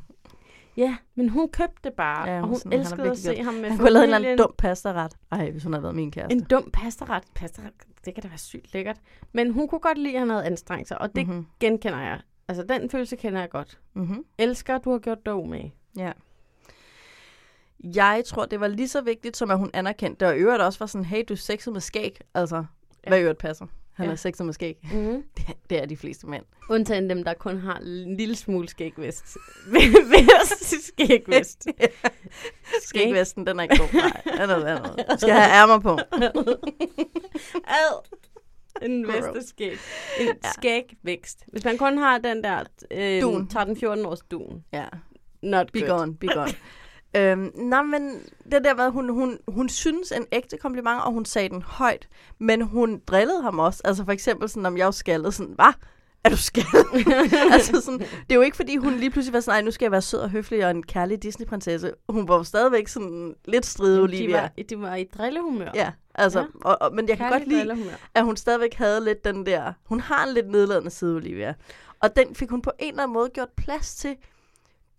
Ja, 0.77 0.97
men 1.15 1.29
hun 1.29 1.49
købte 1.51 1.77
det 1.83 1.93
bare, 1.93 2.29
Ja, 2.29 2.41
og 2.41 2.47
hun 2.47 2.55
sådan, 2.57 2.79
elskede 2.79 3.09
at 3.11 3.17
se 3.17 3.33
gjort- 3.33 3.45
ham 3.45 3.53
med 3.53 3.69
Han 3.69 3.77
kunne 3.77 3.85
have 3.87 3.93
lavet 3.93 4.07
en 4.09 4.13
eller 4.25 4.35
dum 4.37 4.53
pastaret. 4.57 5.13
Ej, 5.31 5.51
hvis 5.51 5.63
hun 5.63 5.73
havde 5.73 5.83
været 5.83 5.95
min 5.95 6.11
kæreste. 6.11 6.35
En 6.35 6.43
dum 6.43 6.69
pastaret. 6.73 7.23
Pastaret, 7.35 7.71
det 8.05 8.13
kan 8.15 8.23
da 8.23 8.27
være 8.27 8.37
sygt 8.37 8.73
lækkert. 8.73 8.97
Men 9.31 9.51
hun 9.51 9.67
kunne 9.67 9.79
godt 9.81 9.97
lide, 9.97 10.13
at 10.13 10.19
han 10.19 10.29
havde 10.29 10.45
anstrengt 10.45 10.87
sig, 10.87 11.01
og 11.01 11.15
det 11.15 11.27
Mhm. 11.27 11.35
mm-hmm. 11.35 11.47
genkender 11.59 11.99
jeg. 11.99 12.19
Altså, 12.47 12.63
den 12.63 12.89
følelse 12.89 13.15
kender 13.15 13.39
jeg 13.39 13.49
godt. 13.49 13.79
Mhm. 13.93 14.25
Elsker, 14.37 14.75
at 14.75 14.83
du 14.85 14.91
har 14.91 14.99
gjort 14.99 15.25
dig 15.25 15.35
med. 15.49 15.69
Ja. 15.97 16.11
Jeg 17.95 18.23
tror, 18.25 18.45
det 18.45 18.59
var 18.59 18.67
lige 18.67 18.87
så 18.87 19.01
vigtigt, 19.01 19.37
som 19.37 19.51
at 19.51 19.57
hun 19.57 19.69
anerkendte 19.73 20.25
det. 20.25 20.33
Og 20.33 20.39
øvrigt 20.39 20.61
også 20.61 20.79
var 20.79 20.85
sådan, 20.85 21.05
hey, 21.05 21.23
du 21.29 21.33
er 21.33 21.37
sexet 21.37 21.73
med 21.73 21.81
skæg. 21.81 22.19
Altså, 22.33 22.55
ja. 22.55 23.09
hvad 23.09 23.19
øvrigt 23.19 23.39
passer. 23.39 23.65
Han 24.01 24.09
Ja. 24.09 24.11
er 24.11 24.15
sexet 24.15 24.45
med 24.45 24.53
skæg. 24.53 24.77
Mm-hmm. 24.83 25.23
Det, 25.37 25.45
det 25.69 25.81
er 25.81 25.85
de 25.85 25.97
fleste 25.97 26.27
mænd. 26.27 26.43
Undtagen 26.69 27.09
dem, 27.09 27.23
der 27.23 27.33
kun 27.33 27.57
har 27.57 27.77
en 27.77 28.17
lille 28.17 28.35
smule 28.35 28.69
skægvest. 28.69 29.37
Vest, 30.11 30.85
skægvest. 30.87 31.67
Skægvesten, 32.87 33.47
den 33.47 33.59
er 33.59 33.63
ikke 33.63 33.77
god. 33.77 33.93
Nej, 33.93 34.21
den 34.47 34.49
er, 34.67 34.95
den 35.09 35.19
skal 35.19 35.33
have 35.33 35.51
ærmer 35.51 35.79
på. 35.79 35.97
Ad. 37.67 38.05
En 38.81 39.07
vesteskæg. 39.07 39.71
En 39.71 39.77
Ja. 40.19 40.25
ja. 40.43 40.49
skægvækst. 40.53 41.43
Hvis 41.47 41.63
man 41.65 41.77
kun 41.77 41.97
har 41.97 42.17
den 42.17 42.43
der 42.43 42.63
øh, 42.91 43.21
Dun. 43.21 43.49
13-14 43.53 44.07
års 44.07 44.19
dun. 44.31 44.63
Ja. 44.73 44.85
Not 45.43 45.71
Be 45.73 45.79
good. 45.79 45.89
gone, 45.89 46.15
be 46.17 46.27
gone. 46.27 46.51
Øhm, 47.15 47.51
nej, 47.55 47.81
men 47.81 48.19
det 48.51 48.63
der 48.63 48.75
med, 48.75 48.89
hun, 48.89 49.09
hun, 49.09 49.37
hun 49.47 49.69
synes 49.69 50.11
en 50.11 50.25
ægte 50.31 50.57
kompliment, 50.57 51.01
og 51.01 51.11
hun 51.11 51.25
sagde 51.25 51.49
den 51.49 51.61
højt, 51.61 52.07
men 52.39 52.61
hun 52.61 53.01
drillede 53.07 53.41
ham 53.41 53.59
også. 53.59 53.81
Altså 53.85 54.05
for 54.05 54.11
eksempel 54.11 54.49
sådan, 54.49 54.65
om 54.65 54.77
jeg 54.77 54.85
var 54.85 54.91
skaldet, 54.91 55.33
sådan, 55.33 55.53
hvad? 55.55 55.73
Er 56.23 56.29
du 56.29 56.37
skaldet? 56.37 56.85
altså 57.53 57.81
sådan, 57.81 57.99
det 57.99 58.31
er 58.31 58.35
jo 58.35 58.41
ikke, 58.41 58.57
fordi 58.57 58.75
hun 58.77 58.93
lige 58.95 59.09
pludselig 59.09 59.33
var 59.33 59.39
sådan, 59.39 59.55
nej, 59.57 59.65
nu 59.65 59.71
skal 59.71 59.85
jeg 59.85 59.91
være 59.91 60.01
sød 60.01 60.19
og 60.19 60.29
høflig 60.29 60.65
og 60.65 60.71
en 60.71 60.83
kærlig 60.83 61.23
Disney-prinsesse. 61.23 61.91
Hun 62.09 62.27
var 62.27 62.37
jo 62.37 62.43
stadigvæk 62.43 62.87
sådan 62.87 63.35
lidt 63.45 63.65
stride, 63.65 63.97
De 63.97 64.01
Olivia. 64.01 64.41
var, 64.41 64.51
de 64.69 64.79
var 64.81 64.95
i 64.95 65.03
drillehumør. 65.03 65.71
Ja, 65.75 65.91
altså, 66.15 66.39
Ja. 66.39 66.45
Og, 66.61 66.77
og, 66.81 66.95
men 66.95 67.09
jeg 67.09 67.17
kan 67.17 67.31
godt 67.31 67.47
lide, 67.47 67.75
at 68.15 68.23
hun 68.23 68.37
stadigvæk 68.37 68.73
havde 68.73 69.03
lidt 69.03 69.25
den 69.25 69.45
der, 69.45 69.73
hun 69.85 69.99
har 69.99 70.25
en 70.27 70.33
lidt 70.33 70.49
nedladende 70.49 70.89
side, 70.91 71.15
Olivia. 71.15 71.53
Og 71.99 72.15
den 72.15 72.35
fik 72.35 72.49
hun 72.49 72.61
på 72.61 72.71
en 72.79 72.89
eller 72.89 73.03
anden 73.03 73.13
måde 73.13 73.29
gjort 73.29 73.49
plads 73.57 73.95
til, 73.95 74.15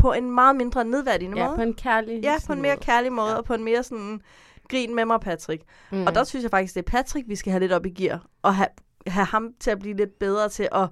på 0.03 0.13
en 0.13 0.31
meget 0.31 0.57
mindre 0.57 0.85
nedværdigende 0.85 1.39
Ja, 1.39 1.47
måde. 1.47 1.57
på 1.57 1.63
en 1.63 1.75
kærlig 1.75 2.21
Ja, 2.23 2.35
på 2.47 2.53
en 2.53 2.63
mere 2.63 2.77
kærlig 2.77 3.13
måde, 3.13 3.31
Ja. 3.31 3.37
og 3.37 3.45
på 3.45 3.55
en 3.55 3.65
mere 3.65 3.83
sådan, 3.83 4.21
grin 4.69 4.95
med 4.95 5.05
mig, 5.05 5.21
Patrick. 5.21 5.63
Mm. 5.93 6.07
Og 6.07 6.15
der 6.15 6.25
synes 6.25 6.43
jeg 6.43 6.51
faktisk, 6.51 6.75
det 6.75 6.81
er 6.87 6.91
Patrick, 6.91 7.29
vi 7.29 7.37
skal 7.37 7.51
have 7.51 7.61
lidt 7.61 7.73
op 7.73 7.87
i 7.87 7.91
gear, 7.91 8.27
og 8.43 8.55
have, 8.55 8.69
have 9.07 9.27
ham 9.27 9.53
til 9.61 9.71
at 9.71 9.79
blive 9.79 9.97
lidt 9.97 10.19
bedre 10.19 10.49
til 10.49 10.69
at 10.73 10.89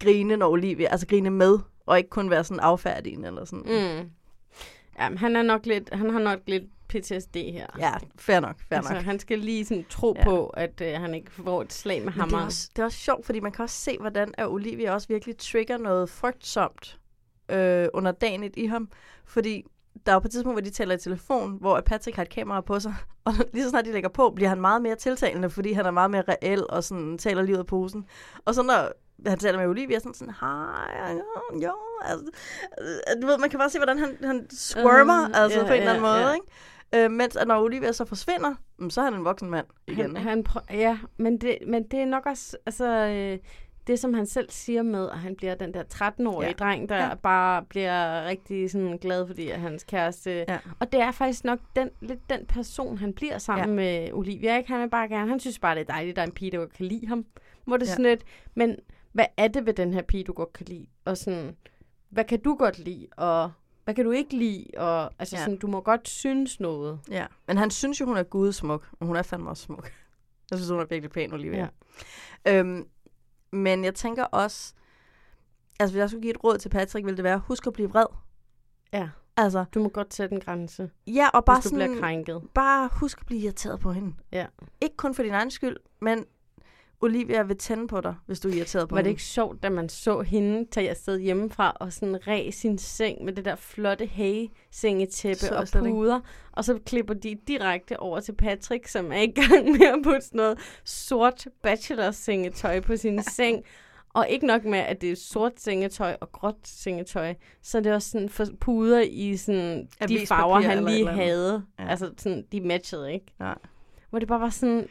grine, 0.00 0.36
når 0.36 0.48
Olivia, 0.50 0.88
altså 0.88 1.06
grine 1.06 1.30
med, 1.30 1.58
og 1.86 1.98
ikke 1.98 2.10
kun 2.10 2.30
være 2.30 2.44
sådan 2.44 2.60
affærdigende 2.60 3.26
eller 3.28 3.44
sådan. 3.44 3.64
Mm. 4.00 4.10
Jamen, 5.00 5.18
han 5.18 5.36
er 5.36 5.42
nok 5.42 5.66
lidt, 5.66 5.90
han 5.94 6.10
har 6.10 6.18
nok 6.20 6.38
lidt 6.46 6.64
PTSD 6.88 7.36
her. 7.36 7.66
Ja, 7.78 7.92
fair 8.18 8.40
nok, 8.40 8.56
fair 8.68 8.78
altså, 8.78 8.92
nok. 8.94 9.02
han 9.02 9.18
skal 9.18 9.38
lige 9.38 9.64
sådan 9.66 9.84
tro 9.90 10.14
Ja. 10.18 10.24
på, 10.24 10.46
at 10.46 10.80
øh, 10.80 11.00
han 11.00 11.14
ikke 11.14 11.30
får 11.32 11.62
et 11.62 11.72
slag 11.72 11.98
med 11.98 12.04
Men 12.04 12.12
det 12.12 12.18
er, 12.18 12.20
hammeren. 12.20 12.44
også, 12.46 12.68
det 12.76 12.82
er 12.82 12.86
også 12.86 12.98
sjovt, 12.98 13.26
fordi 13.26 13.40
man 13.40 13.52
kan 13.52 13.62
også 13.62 13.76
se, 13.76 13.96
hvordan 14.00 14.34
at 14.38 14.48
Olivia 14.48 14.92
også 14.92 15.08
virkelig 15.08 15.36
trigger 15.38 15.78
noget 15.78 16.10
frygtsomt 16.10 16.98
øh, 17.48 17.88
under 17.94 18.12
dagen 18.12 18.50
i 18.56 18.66
ham. 18.66 18.88
Fordi 19.24 19.64
der 20.06 20.12
er 20.12 20.16
jo 20.16 20.20
på 20.20 20.26
et 20.26 20.32
tidspunkt, 20.32 20.54
hvor 20.54 20.60
de 20.60 20.70
taler 20.70 20.94
i 20.94 20.98
telefon, 20.98 21.58
hvor 21.60 21.80
Patrick 21.80 22.16
har 22.16 22.22
et 22.22 22.30
kamera 22.30 22.60
på 22.60 22.80
sig, 22.80 22.94
og 23.24 23.32
lige 23.52 23.64
så 23.64 23.70
snart 23.70 23.84
de 23.84 23.92
lægger 23.92 24.08
på, 24.08 24.32
bliver 24.36 24.48
han 24.48 24.60
meget 24.60 24.82
mere 24.82 24.96
tiltalende, 24.96 25.50
fordi 25.50 25.72
han 25.72 25.86
er 25.86 25.90
meget 25.90 26.10
mere 26.10 26.22
reel 26.28 26.64
og 26.68 26.84
sådan 26.84 27.18
taler 27.18 27.42
lige 27.42 27.54
ud 27.54 27.58
af 27.58 27.66
posen. 27.66 28.04
Og 28.44 28.54
så 28.54 28.62
når 28.62 28.92
han 29.26 29.38
taler 29.38 29.58
med 29.58 29.66
Olivia, 29.66 29.98
sådan 29.98 30.14
sådan, 30.14 30.34
hej, 30.40 31.12
jo, 31.12 31.60
jo, 31.62 31.74
altså, 32.00 32.26
øh, 32.80 33.22
du 33.22 33.26
ved, 33.26 33.38
man 33.38 33.50
kan 33.50 33.58
bare 33.58 33.70
se, 33.70 33.78
hvordan 33.78 33.98
han, 33.98 34.16
han 34.22 34.46
squirmer, 34.50 35.28
uh, 35.28 35.42
altså 35.42 35.58
ja, 35.58 35.66
på 35.66 35.72
en 35.72 35.78
eller 35.78 35.90
anden 35.90 36.02
måde, 36.02 36.28
ja. 36.28 36.34
ikke? 36.34 36.46
Øh, 36.94 37.10
mens 37.10 37.36
at 37.36 37.48
når 37.48 37.62
Olivia 37.62 37.92
så 37.92 38.04
forsvinder, 38.04 38.54
mm, 38.78 38.90
så 38.90 39.00
er 39.00 39.04
han 39.04 39.14
en 39.14 39.24
voksen 39.24 39.50
mand 39.50 39.66
igen. 39.86 40.16
Han, 40.16 40.26
han 40.26 40.44
prø- 40.48 40.74
ja, 40.74 40.98
men 41.16 41.38
det, 41.38 41.58
men 41.66 41.82
det 41.82 42.00
er 42.00 42.06
nok 42.06 42.26
også, 42.26 42.56
altså, 42.66 42.86
øh, 42.86 43.38
det 43.86 43.98
som 43.98 44.14
han 44.14 44.26
selv 44.26 44.50
siger 44.50 44.82
med, 44.82 45.10
at 45.10 45.18
han 45.18 45.36
bliver 45.36 45.54
den 45.54 45.74
der 45.74 45.82
13-årige 45.94 46.48
Ja. 46.48 46.52
dreng, 46.52 46.88
der 46.88 46.96
Ja. 46.96 47.14
bare 47.14 47.62
bliver 47.62 48.24
rigtig 48.24 48.70
sådan 48.70 48.98
glad, 48.98 49.26
fordi 49.26 49.48
at 49.50 49.60
hans 49.60 49.84
kæreste... 49.84 50.44
Ja. 50.48 50.58
Og 50.80 50.92
det 50.92 51.00
er 51.00 51.10
faktisk 51.12 51.44
nok 51.44 51.58
den, 51.76 51.90
lidt 52.00 52.30
den 52.30 52.46
person, 52.46 52.98
han 52.98 53.12
bliver 53.12 53.38
sammen 53.38 53.68
ja. 53.68 53.74
med 53.74 54.12
Olivia. 54.12 54.56
Ikke? 54.56 54.68
Han 54.72 54.80
vil 54.82 54.90
bare 54.90 55.08
gerne, 55.08 55.28
han 55.28 55.40
synes 55.40 55.58
bare, 55.58 55.74
det 55.74 55.80
er 55.80 55.84
dejligt, 55.92 56.12
at 56.12 56.16
der 56.16 56.22
er 56.22 56.26
en 56.26 56.32
pige, 56.32 56.50
der 56.50 56.58
godt 56.58 56.72
kan 56.72 56.86
lide 56.86 57.06
ham. 57.06 57.24
Hvor 57.64 57.76
det 57.76 57.84
er 57.86 57.90
Ja. 57.90 57.92
sådan 57.92 58.04
lidt, 58.04 58.24
men 58.54 58.76
hvad 59.12 59.26
er 59.36 59.48
det 59.48 59.66
ved 59.66 59.72
den 59.74 59.94
her 59.94 60.02
pige, 60.02 60.24
du 60.24 60.32
godt 60.32 60.52
kan 60.52 60.66
lide? 60.66 60.86
Og 61.04 61.16
sådan, 61.16 61.56
hvad 62.10 62.24
kan 62.24 62.40
du 62.40 62.54
godt 62.54 62.78
lide? 62.78 63.06
Og 63.16 63.52
hvad 63.84 63.94
kan 63.94 64.04
du 64.04 64.10
ikke 64.10 64.36
lide? 64.36 64.64
Og 64.76 65.10
altså 65.18 65.36
Ja. 65.36 65.42
sådan, 65.42 65.56
du 65.58 65.66
må 65.66 65.80
godt 65.80 66.08
synes 66.08 66.60
noget. 66.60 67.00
Ja, 67.10 67.26
men 67.46 67.56
han 67.56 67.70
synes 67.70 68.00
jo, 68.00 68.06
hun 68.06 68.16
er 68.16 68.22
gudsmuk, 68.22 68.88
og 69.00 69.06
hun 69.06 69.16
er 69.16 69.22
fandme 69.22 69.50
også 69.50 69.62
smuk. 69.62 69.92
Jeg 70.50 70.58
synes, 70.58 70.70
hun 70.70 70.80
er 70.80 70.84
virkelig 70.84 71.10
pæn, 71.10 71.32
Olivia. 71.32 71.68
Ja. 72.46 72.58
Øhm, 72.58 72.86
men 73.54 73.84
jeg 73.84 73.94
tænker 73.94 74.24
også, 74.24 74.74
altså 75.80 75.94
hvis 75.94 76.00
jeg 76.00 76.08
skulle 76.10 76.22
give 76.22 76.30
et 76.34 76.44
råd 76.44 76.58
til 76.58 76.68
Patrick, 76.68 77.04
ville 77.06 77.16
det 77.16 77.24
være, 77.24 77.38
husk 77.38 77.66
at 77.66 77.72
blive 77.72 77.88
vred. 77.88 78.06
Ja. 78.92 79.08
Altså, 79.36 79.64
Du 79.74 79.82
må 79.82 79.88
godt 79.88 80.14
sætte 80.14 80.34
en 80.34 80.40
grænse, 80.40 80.90
ja, 81.06 81.28
og 81.34 81.44
bare 81.44 81.56
hvis 81.56 81.64
du 81.64 81.68
sådan, 81.68 81.88
bliver 81.90 82.00
krænket. 82.00 82.42
bare 82.54 82.88
husk 82.92 83.18
at 83.20 83.26
blive 83.26 83.40
irriteret 83.40 83.80
på 83.80 83.92
hende. 83.92 84.14
Ja. 84.32 84.46
Ikke 84.80 84.96
kun 84.96 85.14
for 85.14 85.22
din 85.22 85.32
egen 85.32 85.50
skyld, 85.50 85.76
men 86.00 86.24
Olivia 87.00 87.42
vil 87.42 87.56
tænde 87.58 87.88
på 87.88 88.00
dig, 88.00 88.14
hvis 88.26 88.40
du 88.40 88.48
er 88.48 88.52
irriteret 88.54 88.88
på 88.88 88.94
Var 88.94 89.00
det 89.02 89.06
hende. 89.06 89.10
ikke 89.10 89.22
sjovt, 89.22 89.62
da 89.62 89.68
man 89.68 89.88
så 89.88 90.20
hende 90.20 90.66
tage 90.70 90.90
afsted 90.90 91.18
hjemmefra 91.18 91.76
og 91.80 91.92
sådan 91.92 92.26
ræ 92.26 92.50
sin 92.50 92.78
seng 92.78 93.24
med 93.24 93.32
det 93.32 93.44
der 93.44 93.54
flotte 93.56 94.06
hay-sengetæppe 94.06 95.56
og 95.56 95.68
slet 95.68 95.80
ikke. 95.86 95.94
puder, 95.94 96.20
og 96.52 96.64
så 96.64 96.78
klipper 96.86 97.14
de 97.14 97.36
direkte 97.48 98.00
over 98.00 98.20
til 98.20 98.32
Patrick, 98.32 98.88
som 98.88 99.12
er 99.12 99.20
i 99.20 99.30
gang 99.30 99.70
med 99.70 99.86
at 99.86 99.98
putte 100.04 100.20
sådan 100.20 100.36
noget 100.38 100.58
sort 100.84 101.46
bachelor-sengetøj 101.62 102.80
på 102.80 102.96
sin 102.96 103.22
seng. 103.36 103.64
Og 104.14 104.28
ikke 104.28 104.46
nok 104.46 104.64
med, 104.64 104.78
at 104.78 105.00
det 105.00 105.10
er 105.10 105.16
sort 105.16 105.52
sengetøj 105.60 106.16
og 106.20 106.32
gråt 106.32 106.56
sengetøj, 106.64 107.34
så 107.62 107.78
er 107.78 107.82
det 107.82 107.92
også 107.92 108.10
sådan 108.10 108.28
for 108.28 108.44
puder 108.60 109.00
i 109.00 109.36
sådan 109.36 109.88
de 110.08 110.26
farver, 110.26 110.60
han 110.60 110.84
lige 110.84 111.08
havde. 111.08 111.62
Ja. 111.78 111.88
Altså 111.88 112.10
sådan, 112.18 112.44
de 112.52 112.60
matchede, 112.60 113.12
ikke? 113.14 113.26
Ja. 113.40 113.52
Hvor 114.10 114.18
det 114.18 114.28
bare 114.28 114.40
var 114.40 114.50
sådan 114.50 114.86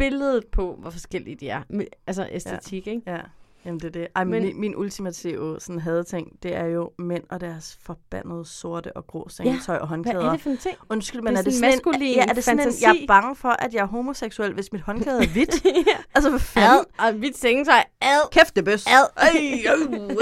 billedet 0.00 0.46
på, 0.46 0.76
hvor 0.80 0.90
forskellige 0.90 1.36
de 1.36 1.48
er. 1.48 1.62
Altså 2.06 2.28
æstetik, 2.32 2.86
ja. 2.86 2.92
ikke? 2.92 3.10
Ja, 3.10 3.20
jamen 3.64 3.80
det 3.80 3.86
er 3.86 3.90
det. 3.90 4.08
Ej, 4.16 4.24
men 4.24 4.42
min, 4.42 4.60
min 4.60 4.76
ultimative 4.76 5.60
sådan 5.60 5.80
hadeting, 5.80 6.42
det 6.42 6.56
er 6.56 6.64
jo 6.64 6.90
mænd 6.98 7.24
og 7.30 7.40
deres 7.40 7.78
forbandede 7.82 8.44
sorte 8.44 8.96
og 8.96 9.06
grå 9.06 9.28
sengetøj 9.28 9.76
og 9.76 9.80
Hvad 9.80 9.88
håndklæder. 9.88 10.26
er 10.26 10.30
det 10.32 10.40
for 10.40 10.50
en 10.50 10.58
ting? 10.58 10.76
Undskyld, 10.90 11.20
men 11.22 11.32
Det 11.32 11.36
er 11.36 11.40
er 11.40 11.44
det 11.44 11.54
sådan 11.54 11.72
sådan, 11.84 12.02
en, 12.02 12.14
ja, 12.14 12.22
er 12.28 12.32
det 12.34 12.44
sådan 12.44 12.60
en, 12.60 12.74
jeg 12.80 13.02
er 13.02 13.06
bange 13.06 13.36
for, 13.36 13.48
at 13.48 13.74
jeg 13.74 13.80
er 13.80 13.86
homoseksuel, 13.86 14.52
hvis 14.54 14.72
mit 14.72 14.82
håndklæde 14.82 15.22
er 15.22 15.28
hvidt? 15.28 15.64
ja. 15.86 15.96
altså, 16.14 16.30
hvad 16.30 16.40
fanden? 16.40 16.84
Ad, 16.98 17.12
og 17.12 17.18
mit 17.18 17.36
sengetøj, 17.36 17.82
ad. 18.00 18.30
Kæft, 18.32 18.56
det 18.56 18.64
bøs. 18.64 18.86
Ad. 18.86 19.06
Ej, 19.16 19.28
øh, 19.74 20.02
øh. 20.10 20.16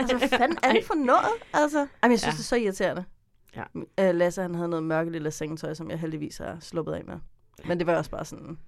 altså, 0.00 0.16
hvad 0.16 0.28
fanden 0.28 0.58
er 0.62 0.72
det 0.72 0.84
for 0.84 0.94
noget? 0.94 1.26
Altså, 1.54 1.78
Ej, 1.78 1.86
men 2.02 2.10
jeg 2.10 2.20
synes, 2.20 2.32
Ja. 2.34 2.36
det 2.36 2.38
er 2.38 2.44
så 2.44 2.56
irriterende. 2.56 3.04
Ja. 3.56 4.10
Uh, 4.10 4.14
Lasse, 4.16 4.42
han 4.42 4.54
havde 4.54 4.68
noget 4.68 4.82
mørke 4.82 5.10
lille 5.12 5.30
sengetøj, 5.30 5.74
som 5.74 5.90
jeg 5.90 5.98
heldigvis 5.98 6.38
har 6.38 6.56
sluppet 6.60 6.92
af 6.92 7.04
med. 7.04 7.14
Men 7.64 7.78
det 7.78 7.86
var 7.86 7.96
også 7.96 8.10
bare 8.10 8.24
sådan, 8.24 8.58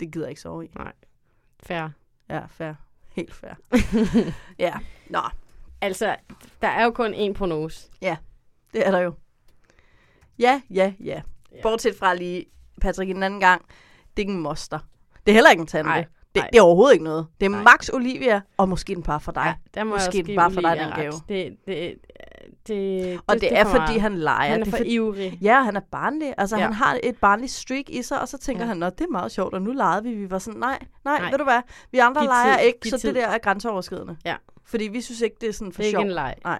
det 0.00 0.12
gider 0.12 0.26
jeg 0.26 0.30
ikke 0.30 0.40
sove 0.40 0.64
i. 0.64 0.68
Nej, 0.74 0.92
fair. 1.60 1.88
Ja, 2.28 2.46
fair. 2.50 2.72
Helt 3.12 3.34
fair. 3.34 3.52
ja, 4.66 4.74
nå. 5.10 5.20
Altså, 5.80 6.16
der 6.62 6.68
er 6.68 6.84
jo 6.84 6.90
kun 6.90 7.14
én 7.14 7.32
prognose. 7.32 7.88
Ja, 8.02 8.16
det 8.72 8.86
er 8.86 8.90
der 8.90 8.98
jo. 9.00 9.14
Ja, 10.38 10.60
ja, 10.70 10.92
ja. 11.04 11.22
Ja. 11.52 11.62
Bortset 11.62 11.96
fra 11.98 12.14
lige, 12.14 12.44
Patrick, 12.80 13.10
en 13.10 13.22
anden 13.22 13.40
gang, 13.40 13.62
det 14.16 14.16
er 14.16 14.20
ikke 14.20 14.32
en 14.32 14.40
moster. 14.40 14.78
Det 15.26 15.32
er 15.32 15.34
heller 15.34 15.50
ikke 15.50 15.60
en 15.60 15.66
tante. 15.66 15.88
Nej, 15.88 16.00
det, 16.00 16.06
nej. 16.34 16.48
det 16.52 16.58
er 16.58 16.62
overhovedet 16.62 16.92
ikke 16.92 17.04
noget. 17.04 17.26
Det 17.40 17.46
er 17.46 17.50
Nej. 17.50 17.62
max 17.62 17.88
Olivia, 17.92 18.40
og 18.56 18.68
måske 18.68 18.92
en 18.92 19.02
par 19.02 19.18
for 19.18 19.32
dig. 19.32 19.56
der 19.74 19.84
må 19.84 19.90
måske 19.94 20.18
jeg 20.18 20.28
en 20.28 20.36
bare 20.36 20.50
for 20.50 20.60
dig 20.60 20.76
den 20.76 20.92
gave. 20.92 21.12
Det, 21.28 21.56
det, 21.66 21.94
det, 22.68 23.20
Og 23.26 23.34
det, 23.34 23.40
det 23.42 23.58
er, 23.58 23.64
for 23.64 23.70
fordi 23.86 23.98
han 23.98 24.18
leger. 24.18 24.50
Han 24.50 24.60
er 24.60 24.64
det 24.64 24.72
for 24.72 24.76
for, 24.76 24.84
ivrig. 24.86 25.38
Ja, 25.42 25.62
han 25.62 25.76
er 25.76 25.80
barnlig. 25.90 26.34
Altså, 26.38 26.56
Ja. 26.56 26.62
han 26.62 26.72
har 26.72 26.98
et 27.02 27.16
barnligt 27.16 27.52
streak 27.52 27.84
i 27.90 28.02
sig, 28.02 28.20
og 28.20 28.28
så 28.28 28.38
tænker 28.38 28.62
Ja. 28.62 28.68
han, 28.68 28.82
at 28.82 28.98
det 28.98 29.04
er 29.04 29.10
meget 29.10 29.32
sjovt, 29.32 29.54
og 29.54 29.62
nu 29.62 29.72
legede 29.72 30.02
vi. 30.02 30.14
Vi 30.14 30.30
var 30.30 30.38
sådan, 30.38 30.60
nej, 30.60 30.78
nej, 31.04 31.18
Nej. 31.20 31.30
ved 31.30 31.38
du 31.38 31.44
hvad? 31.44 31.60
Vi 31.92 31.98
andre 31.98 32.20
Giv 32.20 32.28
leger 32.28 32.56
tid, 32.58 32.66
ikke, 32.66 32.80
giv 32.80 32.90
så 32.90 32.98
tid. 32.98 33.08
det 33.08 33.16
der 33.16 33.26
er 33.28 33.38
grænseoverskridende. 33.38 34.16
Ja. 34.24 34.36
Fordi 34.64 34.84
vi 34.84 35.00
synes 35.00 35.20
ikke, 35.20 35.36
det 35.40 35.48
er 35.48 35.52
sådan 35.52 35.72
for 35.72 35.82
Det 35.82 35.88
er 35.88 35.92
sjov. 35.92 36.00
ikke 36.00 36.08
en 36.10 36.14
leg. 36.14 36.34
Nej. 36.44 36.58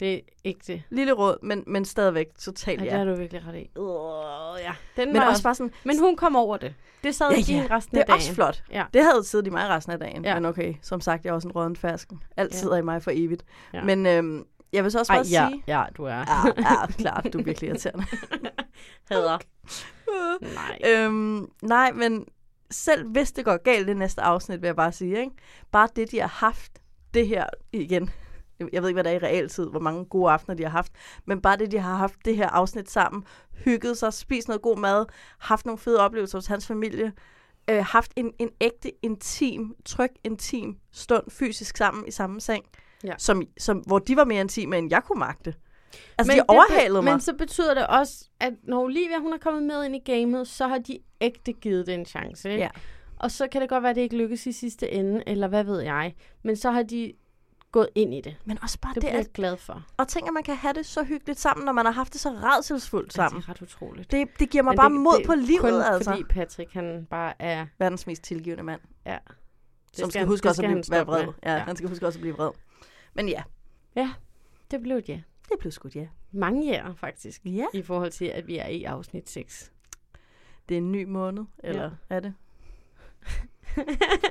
Det 0.00 0.14
er 0.14 0.20
ikke 0.44 0.60
det. 0.66 0.82
Lille 0.90 1.12
råd, 1.12 1.36
men, 1.42 1.64
men 1.66 1.84
stadigvæk 1.84 2.26
totalt 2.38 2.80
Ja, 2.80 2.84
ja. 2.84 2.90
det 2.90 2.98
har 2.98 3.04
du 3.04 3.14
virkelig 3.14 3.42
ret 3.48 3.54
i. 3.56 3.70
Uh, 3.78 4.60
ja. 4.62 5.02
Den 5.02 5.12
Men 5.12 5.22
var, 5.22 5.28
også 5.30 5.42
bare 5.42 5.54
sådan, 5.54 5.72
men 5.84 5.98
hun 6.00 6.16
kom 6.16 6.36
over 6.36 6.56
det. 6.56 6.74
Det 7.04 7.14
sad 7.14 7.30
Ja, 7.30 7.36
i 7.38 7.40
ja. 7.56 7.66
resten 7.76 7.90
det 7.96 7.98
af 7.98 8.02
er 8.02 8.06
dagen. 8.06 8.16
også 8.16 8.32
flot. 8.34 8.62
Ja. 8.72 8.84
Det 8.94 9.02
havde 9.02 9.24
siddet 9.24 9.46
i 9.46 9.50
mig 9.50 9.68
resten 9.68 9.92
af 9.92 9.98
dagen. 9.98 10.24
Ja. 10.24 10.34
Men 10.34 10.44
okay, 10.44 10.74
som 10.82 11.00
sagt, 11.00 11.24
jeg 11.24 11.30
er 11.30 11.34
også 11.34 11.48
en 11.48 11.52
rådden 11.52 11.76
fersken. 11.76 12.22
Alt 12.36 12.52
Ja. 12.52 12.58
sidder 12.58 12.76
i 12.76 12.82
mig 12.82 13.02
for 13.02 13.10
evigt. 13.14 13.44
Ja. 13.74 13.84
Men 13.84 14.06
øhm, 14.06 14.44
jeg 14.76 14.84
vil 14.84 14.92
så 14.92 14.98
også 14.98 15.12
Ej, 15.12 15.18
bare 15.18 15.26
ja, 15.26 15.48
sige... 15.48 15.62
ja, 15.66 15.84
du 15.96 16.04
er. 16.04 16.10
Ja, 16.10 16.46
ja, 16.56 16.86
klart, 16.86 17.32
du 17.32 17.38
er 17.38 17.42
virkelig 17.42 17.68
irriterende. 17.68 18.04
Hader. 19.10 19.38
Nej. 20.40 20.78
øhm, 20.90 21.50
nej, 21.62 21.92
men 21.92 22.24
selv 22.70 23.08
hvis 23.10 23.32
det 23.32 23.44
går 23.44 23.56
galt 23.56 23.86
det 23.86 23.96
næste 23.96 24.22
afsnit, 24.22 24.62
vil 24.62 24.68
jeg 24.68 24.76
bare 24.76 24.92
sige, 24.92 25.20
ikke? 25.20 25.32
bare 25.72 25.88
det, 25.96 26.10
de 26.10 26.20
har 26.20 26.28
haft, 26.28 26.72
det 27.14 27.28
her 27.28 27.46
igen, 27.72 28.10
jeg 28.72 28.82
ved 28.82 28.88
ikke, 28.88 28.96
hvad 28.96 29.04
der 29.04 29.10
er 29.10 29.14
i 29.14 29.18
realtid, 29.18 29.66
hvor 29.66 29.80
mange 29.80 30.04
gode 30.04 30.32
aftener 30.32 30.56
de 30.56 30.62
har 30.62 30.70
haft, 30.70 30.92
men 31.24 31.42
bare 31.42 31.56
det, 31.56 31.70
de 31.70 31.78
har 31.78 31.96
haft 31.96 32.14
det 32.24 32.36
her 32.36 32.48
afsnit 32.48 32.90
sammen, 32.90 33.24
hygget 33.64 33.98
sig, 33.98 34.12
spist 34.12 34.48
noget 34.48 34.62
god 34.62 34.78
mad, 34.78 35.06
haft 35.38 35.66
nogle 35.66 35.78
fede 35.78 36.00
oplevelser 36.00 36.38
hos 36.38 36.46
hans 36.46 36.66
familie, 36.66 37.12
øh, 37.70 37.84
haft 37.84 38.12
en, 38.16 38.32
en 38.38 38.50
ægte, 38.60 38.92
intim, 39.04 39.74
tryg, 39.84 40.10
intim 40.24 40.76
stund 40.92 41.30
fysisk 41.30 41.76
sammen 41.76 42.08
i 42.08 42.10
samme 42.10 42.40
seng, 42.40 42.64
Ja. 43.04 43.12
som, 43.18 43.42
som, 43.58 43.78
hvor 43.78 43.98
de 43.98 44.16
var 44.16 44.24
mere 44.24 44.40
intime, 44.40 44.78
end 44.78 44.90
jeg 44.90 45.02
kunne 45.04 45.18
magte. 45.18 45.54
Altså, 46.18 46.30
Men 46.32 46.36
de 46.36 46.40
det 46.40 46.44
overhalede 46.48 47.02
mig. 47.02 47.12
Men 47.12 47.20
så 47.20 47.32
betyder 47.34 47.74
det 47.74 47.86
også, 47.86 48.24
at 48.40 48.52
når 48.62 48.80
Olivia 48.82 49.18
hun 49.18 49.32
er 49.32 49.38
kommet 49.38 49.62
med 49.62 49.84
ind 49.84 49.96
i 49.96 49.98
gamet, 50.12 50.48
så 50.48 50.68
har 50.68 50.78
de 50.78 50.98
ægte 51.20 51.52
givet 51.52 51.86
det 51.86 51.94
en 51.94 52.06
chance. 52.06 52.50
Ikke? 52.50 52.62
Ja. 52.62 52.68
Og 53.16 53.30
så 53.30 53.46
kan 53.52 53.60
det 53.60 53.68
godt 53.68 53.82
være, 53.82 53.90
at 53.90 53.96
det 53.96 54.02
ikke 54.02 54.16
lykkes 54.16 54.46
i 54.46 54.52
sidste 54.52 54.92
ende, 54.92 55.22
eller 55.26 55.48
hvad 55.48 55.64
ved 55.64 55.80
jeg. 55.80 56.14
Men 56.42 56.56
så 56.56 56.70
har 56.70 56.82
de 56.82 57.12
gået 57.72 57.88
ind 57.94 58.14
i 58.14 58.20
det. 58.20 58.36
Men 58.44 58.58
også 58.62 58.78
bare 58.80 58.94
Det 58.94 59.02
det, 59.02 59.08
bliver 59.08 59.14
jeg 59.18 59.26
glad 59.34 59.56
for. 59.56 59.82
og 59.96 60.08
tænk, 60.08 60.26
at 60.28 60.32
man 60.34 60.42
kan 60.42 60.56
have 60.56 60.72
det 60.74 60.86
så 60.86 61.02
hyggeligt 61.04 61.40
sammen, 61.40 61.64
når 61.64 61.72
man 61.72 61.84
har 61.86 61.92
haft 61.92 62.12
det 62.12 62.20
så 62.20 62.28
redselsfuldt 62.30 63.12
sammen. 63.12 63.40
Det 63.40 63.46
er 63.48 63.50
ret 63.50 63.62
utroligt. 63.62 64.10
Det, 64.10 64.28
det 64.38 64.50
giver 64.50 64.64
mig 64.64 64.70
Men 64.72 64.76
bare 64.76 64.90
det, 64.90 65.00
mod 65.00 65.18
det, 65.18 65.26
på 65.26 65.34
livet, 65.34 65.60
kun 65.60 65.74
altså. 65.82 66.10
fordi 66.10 66.24
Patrick, 66.24 66.72
han 66.72 67.06
bare 67.10 67.42
er... 67.42 67.66
Verdens 67.78 68.06
mest 68.06 68.22
tilgivende 68.22 68.62
mand. 68.64 68.80
Ja. 69.06 69.18
Det 69.90 69.98
Som 70.00 70.10
skal, 70.10 70.18
han- 70.18 70.28
huske 70.28 70.48
også 70.48 70.58
skal 70.62 70.70
at 70.70 70.74
blive, 70.84 70.84
være 70.90 71.06
vred. 71.06 71.24
Ja, 71.42 71.52
ja, 71.52 71.58
han 71.58 71.76
skal 71.76 71.88
huske 71.88 72.06
også 72.06 72.18
at 72.18 72.20
blive 72.20 72.34
vred. 72.36 72.50
Men 73.16 73.28
ja, 73.28 73.42
Ja, 73.96 74.12
det 74.70 74.82
blev 74.82 74.96
det 74.96 75.08
ja. 75.08 75.20
det 75.48 75.58
blev 75.60 75.72
sgu 75.72 75.88
et 75.88 75.96
ja. 75.96 76.06
mange 76.32 76.72
jer, 76.72 76.94
faktisk. 76.94 77.42
Ja. 77.44 77.66
I 77.74 77.82
forhold 77.82 78.10
til, 78.10 78.24
at 78.24 78.46
vi 78.46 78.58
er 78.58 78.66
i 78.66 78.84
afsnit 78.84 79.30
6. 79.30 79.72
Det 80.68 80.74
er 80.74 80.78
en 80.78 80.92
ny 80.92 81.04
måned, 81.04 81.44
eller 81.58 81.82
ja. 81.82 82.16
er 82.16 82.20
det? 82.20 82.34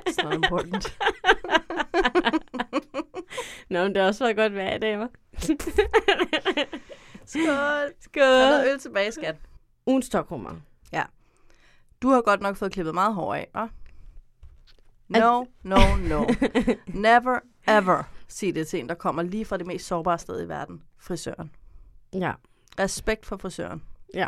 It's 0.08 0.24
not 0.24 0.34
important. 0.34 0.98
Nå, 3.70 3.82
men 3.82 3.94
det 3.94 3.96
har 3.96 4.08
også 4.08 4.24
været 4.24 4.36
godt 4.36 4.54
vejr 4.54 4.74
i 4.74 4.78
dag, 4.78 5.02
hva'? 5.02 5.08
Skål. 7.24 7.92
Skål. 8.00 8.22
Der 8.22 8.58
er 8.58 8.72
øl 8.72 8.78
tilbage, 8.78 9.12
skat. 9.12 9.36
Ugen 9.86 10.02
Stockholmer. 10.02 10.60
Ja. 10.92 11.02
Du 12.02 12.08
har 12.08 12.20
godt 12.20 12.40
nok 12.40 12.56
fået 12.56 12.72
klippet 12.72 12.94
meget 12.94 13.14
hår 13.14 13.34
af, 13.34 13.48
hva'? 13.56 13.68
No, 15.08 15.44
no, 15.62 15.78
no. 16.08 16.26
Never, 16.86 17.38
ever 17.68 18.15
sig 18.28 18.54
det 18.54 18.66
til 18.66 18.80
en, 18.80 18.88
der 18.88 18.94
kommer 18.94 19.22
lige 19.22 19.44
fra 19.44 19.56
det 19.56 19.66
mest 19.66 19.86
sårbare 19.86 20.18
sted 20.18 20.42
i 20.44 20.48
verden. 20.48 20.82
Frisøren. 20.98 21.50
Ja. 22.12 22.32
Respekt 22.80 23.26
for 23.26 23.36
frisøren. 23.36 23.82
Ja. 24.14 24.26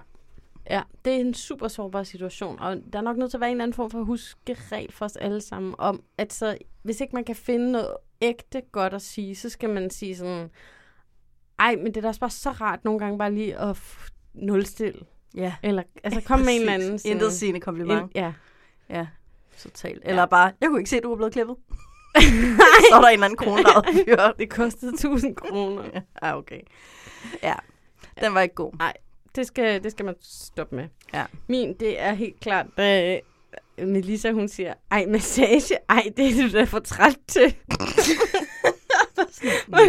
Ja, 0.70 0.82
det 1.04 1.12
er 1.12 1.16
en 1.20 1.34
super 1.34 1.68
sårbar 1.68 2.02
situation, 2.02 2.58
og 2.58 2.76
der 2.92 2.98
er 2.98 3.02
nok 3.02 3.16
nødt 3.16 3.30
til 3.30 3.36
at 3.36 3.40
være 3.40 3.50
en 3.50 3.56
eller 3.56 3.64
anden 3.64 3.74
form 3.74 3.90
for 3.90 4.02
huskeregel 4.02 4.92
for 4.92 5.04
os 5.04 5.16
alle 5.16 5.40
sammen, 5.40 5.74
om 5.78 6.02
at 6.18 6.32
så, 6.32 6.58
hvis 6.82 7.00
ikke 7.00 7.14
man 7.14 7.24
kan 7.24 7.36
finde 7.36 7.72
noget 7.72 7.96
ægte 8.20 8.62
godt 8.72 8.94
at 8.94 9.02
sige, 9.02 9.36
så 9.36 9.48
skal 9.48 9.70
man 9.70 9.90
sige 9.90 10.16
sådan, 10.16 10.50
ej, 11.58 11.76
men 11.76 11.86
det 11.86 11.96
er 11.96 12.00
da 12.00 12.08
også 12.08 12.20
bare 12.20 12.30
så 12.30 12.50
rart 12.50 12.84
nogle 12.84 13.00
gange 13.00 13.18
bare 13.18 13.32
lige 13.32 13.58
at 13.58 13.76
f- 13.76 14.08
nulstille. 14.34 15.00
Ja. 15.34 15.54
Eller, 15.62 15.82
altså 16.04 16.20
kom 16.28 16.40
med 16.40 16.48
en 16.54 16.60
eller 16.60 16.72
anden 16.72 16.98
sådan... 16.98 17.12
Intet 17.12 17.32
sigende 17.32 17.60
kompliment. 17.60 18.02
En, 18.02 18.10
ja. 18.14 18.32
Ja, 18.90 19.06
totalt. 19.58 20.02
Eller 20.04 20.26
bare, 20.26 20.52
jeg 20.60 20.68
kunne 20.68 20.80
ikke 20.80 20.90
se, 20.90 20.96
at 20.96 21.02
du 21.02 21.08
var 21.08 21.16
blevet 21.16 21.32
klippet. 21.32 21.56
så 22.90 22.94
er 22.96 23.00
der 23.00 23.08
en 23.08 23.12
eller 23.12 23.24
anden 23.24 23.36
kronravet 23.36 23.86
fyr. 24.06 24.32
Det 24.38 24.50
kostede 24.50 24.92
1000 24.94 25.36
kroner. 25.36 25.82
ja, 25.94 26.00
ah, 26.22 26.36
okay. 26.36 26.60
Ja, 27.42 27.54
den 28.20 28.34
var 28.34 28.40
ikke 28.40 28.54
god. 28.54 28.72
Nej, 28.78 28.92
det 29.36 29.46
skal, 29.46 29.84
det 29.84 29.92
skal 29.92 30.04
man 30.04 30.14
stoppe 30.22 30.76
med. 30.76 30.88
Ja. 31.14 31.24
Min, 31.46 31.74
det 31.80 32.00
er 32.00 32.12
helt 32.12 32.40
klart, 32.40 32.66
da 32.76 33.20
Melissa, 33.78 34.30
hun 34.30 34.48
siger, 34.48 34.74
ej, 34.90 35.06
massage, 35.08 35.76
ej, 35.88 36.02
det 36.16 36.26
er 36.26 36.42
du 36.42 36.58
da 36.58 36.64
for 36.64 36.78
træt 36.78 37.18
til. 37.28 37.56
No. 39.68 39.76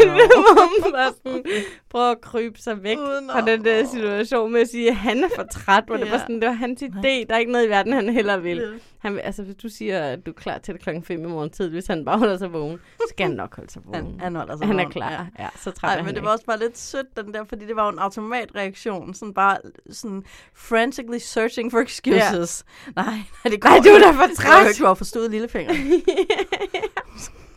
Hvor 0.53 0.83
hun 0.83 0.91
bare 0.93 1.11
sådan, 1.25 1.43
prøver 1.89 2.11
at 2.11 2.21
krybe 2.21 2.59
sig 2.59 2.83
væk 2.83 2.97
Uden 2.97 3.29
fra 3.31 3.41
den 3.41 3.65
der 3.65 3.85
situation 3.87 4.51
med 4.51 4.61
at 4.61 4.67
sige, 4.69 4.89
at 4.89 4.95
han 4.95 5.23
er 5.23 5.29
for 5.35 5.43
træt, 5.51 5.83
hvor 5.87 5.97
det 5.97 6.05
Ja. 6.05 6.11
var 6.11 6.17
sådan, 6.17 6.35
det 6.41 6.47
var 6.47 6.53
hans 6.53 6.83
idé, 6.83 7.01
der 7.01 7.25
er 7.29 7.37
ikke 7.37 7.51
noget 7.51 7.65
i 7.65 7.69
verden, 7.69 7.93
han 7.93 8.09
heller 8.09 8.37
vil. 8.37 8.79
Han, 8.99 9.13
vil- 9.13 9.19
altså, 9.19 9.43
hvis 9.43 9.55
du 9.55 9.69
siger, 9.69 9.99
at 10.03 10.25
du 10.25 10.31
er 10.31 10.35
klar 10.35 10.57
til 10.57 10.73
det 10.73 10.81
klokken 10.83 11.03
5 11.03 11.23
i 11.23 11.27
morgen 11.27 11.49
tid, 11.49 11.69
hvis 11.69 11.87
han 11.87 12.05
bare 12.05 12.17
holder 12.17 12.37
sig 12.37 12.53
vågen, 12.53 12.79
så 12.97 13.03
skal 13.09 13.27
han 13.27 13.35
nok 13.35 13.55
holde 13.55 13.71
sig 13.71 13.81
vågen. 13.85 14.05
Han, 14.05 14.19
han 14.19 14.35
holder 14.35 14.57
sig 14.57 14.67
han 14.67 14.79
er 14.79 14.89
klar. 14.89 15.11
Ja. 15.11 15.43
Ja, 15.43 15.49
så 15.55 15.71
træt 15.71 15.87
Nej, 15.87 15.93
er 15.93 15.97
men 15.97 16.05
han 16.05 16.13
det 16.15 16.19
ikke. 16.19 16.25
var 16.25 16.31
også 16.31 16.45
bare 16.45 16.59
lidt 16.59 16.77
sødt, 16.77 17.07
den 17.17 17.33
der, 17.33 17.43
fordi 17.49 17.65
det 17.65 17.75
var 17.75 17.89
en 17.89 17.99
automatreaktion. 17.99 19.13
Sådan 19.13 19.33
bare 19.33 19.57
sådan 19.91 20.23
frantically 20.55 21.17
searching 21.17 21.71
for 21.71 21.79
excuses. 21.79 22.65
Ja. 22.87 22.91
Nej, 23.01 23.05
nej, 23.45 23.51
det 23.51 23.61
går 23.61 23.69
Nej, 23.69 23.77
du 23.83 23.89
er 23.89 23.99
da 23.99 24.05
ikke. 24.07 24.17
for 24.17 24.23
Jeg 24.27 24.35
træt. 24.35 24.51
har 24.61 24.67
ikke, 24.67 24.79
du 24.79 24.85
har 24.85 24.93
forstået 24.93 25.31
lillefinger. 25.31 25.73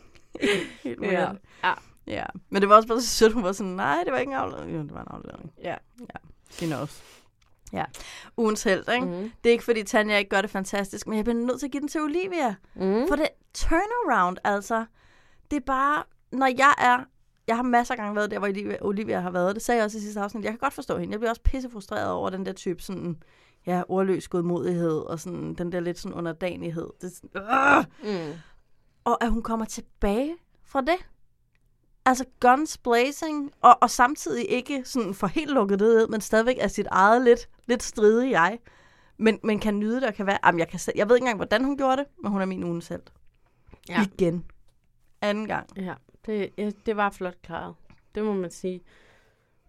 Helt 0.84 1.02
Ja. 1.02 1.30
ja. 1.64 1.72
ja. 2.06 2.24
Men 2.50 2.62
det 2.62 2.68
var 2.68 2.76
også 2.76 2.88
bare 2.88 3.00
så 3.00 3.08
sødt, 3.08 3.32
hun 3.32 3.42
var 3.42 3.52
sådan, 3.52 3.72
nej, 3.72 4.02
det 4.04 4.12
var 4.12 4.18
ikke 4.18 4.30
en 4.32 4.38
afledning. 4.38 4.76
Jo, 4.76 4.82
det 4.82 4.94
var 4.94 5.00
en 5.00 5.08
afledning. 5.10 5.52
Ja. 5.62 5.76
Ja, 6.00 6.18
she 6.50 6.66
knows. 6.66 7.02
Ja. 7.72 7.84
Ugens 8.36 8.62
held, 8.62 8.84
ikke? 8.94 9.06
Mhm. 9.06 9.32
Det 9.44 9.50
er 9.50 9.52
ikke, 9.52 9.64
fordi 9.64 9.82
Tanja 9.82 10.16
ikke 10.18 10.28
gør 10.28 10.40
det 10.40 10.50
fantastisk, 10.50 11.06
men 11.06 11.16
jeg 11.16 11.24
bliver 11.24 11.38
nødt 11.38 11.58
til 11.58 11.66
at 11.66 11.72
give 11.72 11.80
den 11.80 11.88
til 11.88 12.00
Olivia. 12.00 12.54
Mm. 12.74 13.04
For 13.08 13.16
det 13.16 13.28
turnaround, 13.54 14.36
altså, 14.44 14.84
det 15.50 15.56
er 15.56 15.60
bare, 15.66 16.02
når 16.32 16.46
jeg 16.46 16.74
er, 16.78 16.98
jeg 17.46 17.56
har 17.56 17.62
masser 17.62 17.94
af 17.94 17.98
gange 17.98 18.16
været 18.16 18.30
der, 18.30 18.38
hvor 18.38 18.48
Olivia, 18.48 18.76
Olivia 18.80 19.20
har 19.20 19.30
været, 19.30 19.54
det 19.54 19.62
sagde 19.62 19.76
jeg 19.78 19.84
også 19.84 19.98
i 19.98 20.00
sidste 20.00 20.20
afsnit, 20.20 20.44
jeg 20.44 20.52
kan 20.52 20.58
godt 20.58 20.72
forstå 20.74 20.98
hende, 20.98 21.12
jeg 21.12 21.20
bliver 21.20 21.30
også 21.30 21.42
pisse 21.42 21.70
frustreret 21.70 22.10
over 22.10 22.30
den 22.30 22.46
der 22.46 22.52
type 22.52 22.82
sådan, 22.82 23.22
ja, 23.66 23.82
ordløs 23.88 24.28
godmodighed, 24.28 24.98
og 24.98 25.20
sådan, 25.20 25.54
den 25.54 25.72
der 25.72 25.80
lidt 25.80 25.98
sådan 25.98 26.14
underdanighed. 26.18 26.86
Det 27.00 27.12
sådan, 27.16 27.42
øh! 27.42 27.84
Mm. 28.28 28.32
Og 29.04 29.24
at 29.24 29.30
hun 29.30 29.42
kommer 29.42 29.66
tilbage 29.66 30.36
fra 30.64 30.80
det. 30.80 31.06
Altså 32.04 32.24
guns 32.40 32.78
blazing, 32.78 33.52
og, 33.60 33.78
og 33.82 33.90
samtidig 33.90 34.50
ikke 34.50 34.84
sådan 34.84 35.14
for 35.14 35.26
helt 35.26 35.50
lukket 35.50 35.80
det 35.80 35.88
ned, 35.88 36.08
men 36.08 36.20
stadigvæk 36.20 36.56
er 36.60 36.68
sit 36.68 36.86
eget 36.90 37.22
lidt, 37.22 37.48
lidt 37.66 37.82
stridige 37.82 38.40
jeg. 38.40 38.58
Men, 39.16 39.38
men 39.44 39.58
kan 39.58 39.78
nyde 39.78 39.96
det 39.96 40.04
og 40.04 40.14
kan 40.14 40.26
være... 40.26 40.38
Jamen, 40.46 40.58
jeg, 40.58 40.68
kan, 40.68 40.78
se- 40.78 40.92
jeg 40.96 41.08
ved 41.08 41.16
ikke 41.16 41.22
engang, 41.22 41.36
hvordan 41.36 41.64
hun 41.64 41.76
gjorde 41.76 41.96
det, 41.96 42.06
men 42.22 42.32
hun 42.32 42.40
er 42.40 42.46
min 42.46 42.64
ugen 42.64 42.80
selv. 42.80 43.02
Ja. 43.88 44.02
Igen. 44.02 44.44
Anden 45.20 45.46
gang. 45.46 45.66
Ja, 45.76 45.94
det, 46.26 46.50
ja, 46.58 46.70
det 46.86 46.96
var 46.96 47.10
flot 47.10 47.42
klaret. 47.42 47.74
Det 48.14 48.24
må 48.24 48.32
man 48.32 48.50
sige. 48.50 48.80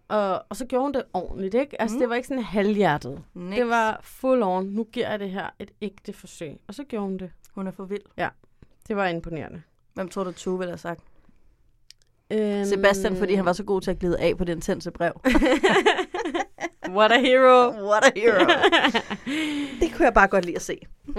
Og, 0.08 0.44
og 0.48 0.56
så 0.56 0.66
gjorde 0.66 0.82
hun 0.82 0.94
det 0.94 1.04
ordentligt, 1.12 1.54
ikke? 1.54 1.80
Altså, 1.80 1.96
mm. 1.96 2.00
det 2.00 2.08
var 2.08 2.14
ikke 2.14 2.28
sådan 2.28 2.42
halvhjertet. 2.42 3.24
Niks. 3.34 3.56
Det 3.56 3.68
var 3.68 4.00
full 4.02 4.42
on. 4.42 4.66
Nu 4.66 4.84
giver 4.84 5.10
jeg 5.10 5.20
det 5.20 5.30
her 5.30 5.50
et 5.58 5.70
ægte 5.80 6.12
forsøg. 6.12 6.60
Og 6.68 6.74
så 6.74 6.84
gjorde 6.84 7.06
hun 7.06 7.18
det. 7.18 7.30
Hun 7.54 7.66
er 7.66 7.70
for 7.70 7.84
vild. 7.84 8.02
Ja, 8.16 8.28
det 8.88 8.96
var 8.96 9.08
imponerende. 9.08 9.62
Hvem 9.94 10.08
tror 10.08 10.24
du, 10.24 10.32
Tove 10.32 10.58
ville 10.58 10.70
have 10.70 10.78
sagt? 10.78 11.00
Øhm, 12.30 12.64
Sebastian, 12.64 13.16
fordi 13.16 13.34
han 13.34 13.44
var 13.44 13.52
så 13.52 13.64
god 13.64 13.80
til 13.80 13.90
at 13.90 13.98
glide 13.98 14.18
af 14.20 14.36
på 14.38 14.44
det 14.44 14.52
intense 14.54 14.90
brev. 14.90 15.12
What 16.96 17.12
a 17.12 17.18
hero. 17.20 17.70
What 17.90 18.04
a 18.04 18.10
hero. 18.20 18.38
det 19.80 19.92
kunne 19.94 20.04
jeg 20.04 20.14
bare 20.14 20.28
godt 20.28 20.44
lide 20.44 20.56
at 20.56 20.62
se. 20.62 20.78
Mm, 21.06 21.14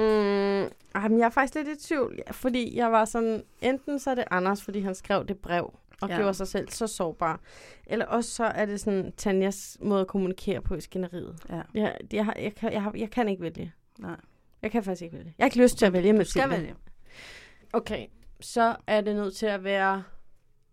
jamen, 0.95 1.19
jeg 1.19 1.25
er 1.25 1.29
faktisk 1.29 1.55
lidt 1.55 1.67
i 1.67 1.87
tvivl, 1.87 2.15
ja, 2.27 2.31
fordi 2.31 2.77
jeg 2.77 2.91
var 2.91 3.05
sådan, 3.05 3.43
enten 3.61 3.99
så 3.99 4.09
er 4.09 4.15
det 4.15 4.23
Anders, 4.31 4.63
fordi 4.63 4.79
han 4.79 4.95
skrev 4.95 5.25
det 5.27 5.37
brev, 5.37 5.73
og 6.01 6.09
Ja. 6.09 6.17
gjorde 6.17 6.33
sig 6.33 6.47
selv 6.47 6.69
så 6.69 6.87
sårbar, 6.87 7.39
eller 7.87 8.05
også 8.05 8.29
så 8.31 8.43
er 8.43 8.65
det 8.65 8.79
sådan 8.79 9.13
Tanjas 9.17 9.77
måde 9.81 10.01
at 10.01 10.07
kommunikere 10.07 10.61
på 10.61 10.75
i 10.75 10.81
skænderiet. 10.81 11.35
Ja. 11.49 11.61
Jeg, 11.73 11.97
jeg, 12.13 12.33
jeg, 12.39 12.55
kan, 12.55 12.73
jeg, 12.73 12.81
har, 12.81 12.93
jeg 12.97 13.09
kan 13.09 13.29
ikke 13.29 13.41
vælge. 13.43 13.73
Nej. 13.99 14.15
Jeg 14.61 14.71
kan 14.71 14.83
faktisk 14.83 15.01
ikke 15.01 15.17
vælge. 15.17 15.33
Jeg 15.37 15.43
har 15.43 15.47
ikke 15.47 15.61
lyst 15.61 15.77
til 15.77 15.85
at 15.85 15.93
vælge 15.93 16.13
med 16.13 16.25
Du 16.25 16.29
skal 16.29 16.49
vælge. 16.49 16.75
Okay, 17.73 18.07
så 18.41 18.75
er 18.87 19.01
det 19.01 19.15
nødt 19.15 19.35
til 19.35 19.45
at 19.45 19.63
være 19.63 20.03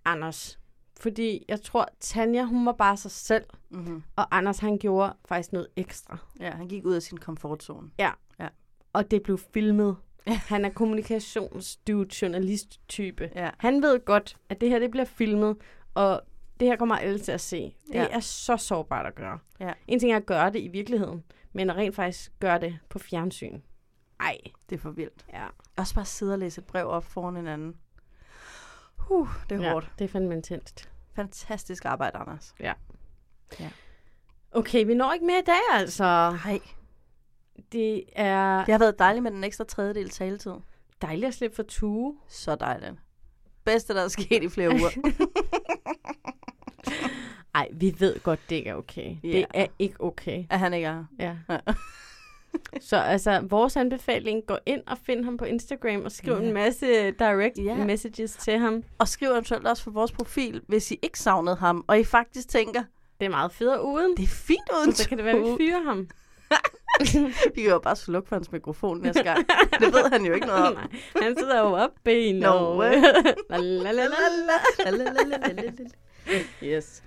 Anders. 0.05 0.59
Fordi 1.01 1.45
jeg 1.49 1.63
tror, 1.63 1.89
Tanja, 2.01 2.45
hun 2.45 2.67
var 2.67 2.73
bare 2.73 2.97
sig 2.97 3.11
selv, 3.11 3.45
Mm-hmm. 3.71 4.03
og 4.17 4.37
Anders, 4.37 4.59
han 4.59 4.79
gjorde 4.79 5.15
faktisk 5.25 5.53
noget 5.53 5.69
ekstra. 5.77 6.19
Ja, 6.41 6.51
han 6.51 6.69
gik 6.69 6.85
ud 6.85 6.95
af 6.95 7.03
sin 7.03 7.19
komfortzone. 7.19 7.91
Ja. 7.99 8.11
Ja. 8.41 8.49
Og 8.93 9.11
det 9.11 9.23
blev 9.23 9.39
filmet. 9.39 9.97
Han 10.27 10.65
er 10.65 10.69
kommunikationsdude, 10.71 12.09
journalist-type. 12.23 13.31
Ja. 13.35 13.51
Han 13.59 13.83
ved 13.83 14.05
godt, 14.05 14.37
at 14.49 14.61
det 14.61 14.69
her 14.69 14.79
det 14.79 14.91
bliver 14.91 15.05
filmet, 15.05 15.57
og 15.95 16.21
det 16.61 16.69
her 16.69 16.77
kommer 16.77 16.97
alle 16.97 17.19
til 17.19 17.33
at 17.33 17.41
se. 17.41 17.75
Det 17.87 17.95
Ja. 17.95 18.07
er 18.11 18.21
så 18.21 18.57
sårbart 18.57 19.07
at 19.07 19.15
gøre. 19.15 19.39
Ja. 19.61 19.73
En 19.89 19.99
ting 20.01 20.13
er 20.13 20.17
at 20.17 20.27
gøre 20.27 20.51
det 20.53 20.61
i 20.61 20.69
virkeligheden, 20.69 21.23
men 21.53 21.71
at 21.71 21.77
rent 21.77 21.95
faktisk 21.95 22.33
gøre 22.41 22.61
det 22.61 22.79
på 22.89 22.99
fjernsyn. 22.99 23.61
Ej. 24.23 24.39
Det 24.71 24.77
er 24.77 24.81
for 24.81 24.91
vildt. 24.91 25.25
Ja. 25.33 25.47
Også 25.77 25.95
bare 25.95 26.05
sidde 26.05 26.33
og 26.33 26.39
læse 26.39 26.61
et 26.61 26.67
brev 26.67 26.87
op 26.89 27.05
foran 27.05 27.37
en 27.37 27.47
anden. 27.47 27.77
Uh, 29.11 29.29
det 29.51 29.59
er 29.59 29.63
ja, 29.63 29.73
hårdt. 29.73 29.91
det 29.99 30.05
er 30.05 30.09
fandme 30.09 30.35
intenst. 30.35 30.91
Fantastisk 31.15 31.85
arbejde, 31.85 32.19
Anders. 32.19 32.55
Ja. 32.61 32.73
Ja. 33.61 33.71
Okay, 34.53 34.85
vi 34.87 34.95
når 34.95 35.13
ikke 35.13 35.27
mere 35.27 35.39
i 35.39 35.45
dag, 35.47 35.61
altså. 35.81 36.39
Nej. 36.45 36.61
Det 37.73 38.05
er 38.13 38.65
Det 38.65 38.73
har 38.73 38.79
været 38.79 38.99
dejligt 38.99 39.23
med 39.23 39.31
den 39.31 39.45
ekstra 39.45 39.65
tredjedel 39.65 40.11
taletid. 40.11 40.53
dejligt 41.03 41.29
at 41.29 41.35
slippe 41.35 41.57
for 41.57 41.63
tue. 41.63 42.17
Så 42.29 42.55
dejligt. 42.57 42.93
Bedste, 43.65 43.95
der 43.95 44.03
er 44.05 44.09
sket 44.09 44.43
i 44.43 44.49
flere 44.49 44.69
uger. 44.81 44.91
Ej, 47.55 47.69
vi 47.73 47.95
ved 47.99 48.21
godt, 48.23 48.41
det 48.51 48.57
ikke 48.57 48.71
er 48.71 48.75
okay. 48.75 49.17
Ja. 49.25 49.29
Det 49.29 49.47
er 49.55 49.67
ikke 49.79 50.01
okay. 50.01 50.45
At 50.51 50.59
han 50.59 50.75
ikke 50.75 50.87
er 50.87 51.05
Ja. 51.19 51.37
Ja. 51.49 51.59
Så 52.81 52.97
altså, 52.97 53.41
vores 53.49 53.77
anbefaling, 53.77 54.43
gå 54.47 54.57
ind 54.67 54.81
og 54.87 54.99
find 55.07 55.25
ham 55.25 55.37
på 55.37 55.45
Instagram 55.45 56.03
og 56.05 56.13
skriv 56.13 56.33
Ja. 56.35 56.41
en 56.41 56.53
masse 56.53 57.11
direct 57.11 57.59
Ja. 57.59 57.75
messages 57.75 58.33
til 58.33 58.59
ham. 58.59 58.83
Og 58.99 59.09
skriv 59.09 59.31
eventuelt 59.31 59.67
også 59.67 59.85
på 59.85 59.91
vores 59.91 60.13
profil, 60.13 60.63
hvis 60.69 60.91
I 60.91 60.99
ikke 61.03 61.19
savnede 61.19 61.57
ham, 61.57 61.85
og 61.87 61.99
I 62.01 62.05
faktisk 62.05 62.49
tænker, 62.49 62.83
Det 63.21 63.27
er 63.27 63.31
meget 63.31 63.53
federe 63.53 63.85
uden. 63.85 64.17
det 64.17 64.23
er 64.23 64.27
fint 64.29 64.71
uden 64.81 64.93
Så 64.93 65.09
kan 65.09 65.19
det 65.19 65.25
være, 65.25 65.37
at 65.37 65.43
vi 65.43 65.57
fyrer 65.61 65.83
ham. 65.83 66.09
Vi 67.55 67.61
kan 67.63 67.71
jo 67.71 67.79
bare 67.79 67.97
slukke 67.97 68.29
for 68.29 68.37
hans 68.37 68.53
mikrofon 68.53 69.01
næste 69.01 69.23
gang. 69.23 69.47
Det 69.81 69.93
ved 69.95 70.11
han 70.13 70.25
jo 70.27 70.33
ikke 70.35 70.47
noget 70.47 70.67
om. 70.67 70.73
Nej, 70.79 70.89
han 71.23 71.37
sidder 71.39 71.61
jo 71.61 71.67
oppe 71.77 72.21
i 72.29 72.33
No. 72.33 72.83
Yes. 76.63 77.03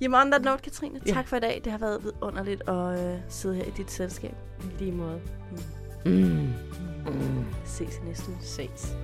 Jamen, 0.00 0.20
on 0.20 0.30
that 0.30 0.42
note, 0.42 0.62
Katrine, 0.62 1.00
Ja. 1.06 1.12
tak 1.12 1.28
for 1.28 1.36
i 1.36 1.40
dag. 1.40 1.60
Det 1.64 1.72
har 1.72 1.78
været 1.78 2.04
vidunderligt 2.04 2.68
at 2.68 3.04
øh, 3.14 3.18
sidde 3.28 3.54
her 3.54 3.64
i 3.64 3.70
dit 3.76 3.90
selskab. 3.90 4.34
I 4.60 4.78
lige 4.78 4.92
måde. 4.92 5.20
Mm. 6.06 6.52
Mm. 7.06 7.44
Ses 7.64 7.96
i 7.96 8.00
næste 8.08 8.28
uge. 8.30 8.38
Ses. 8.40 8.96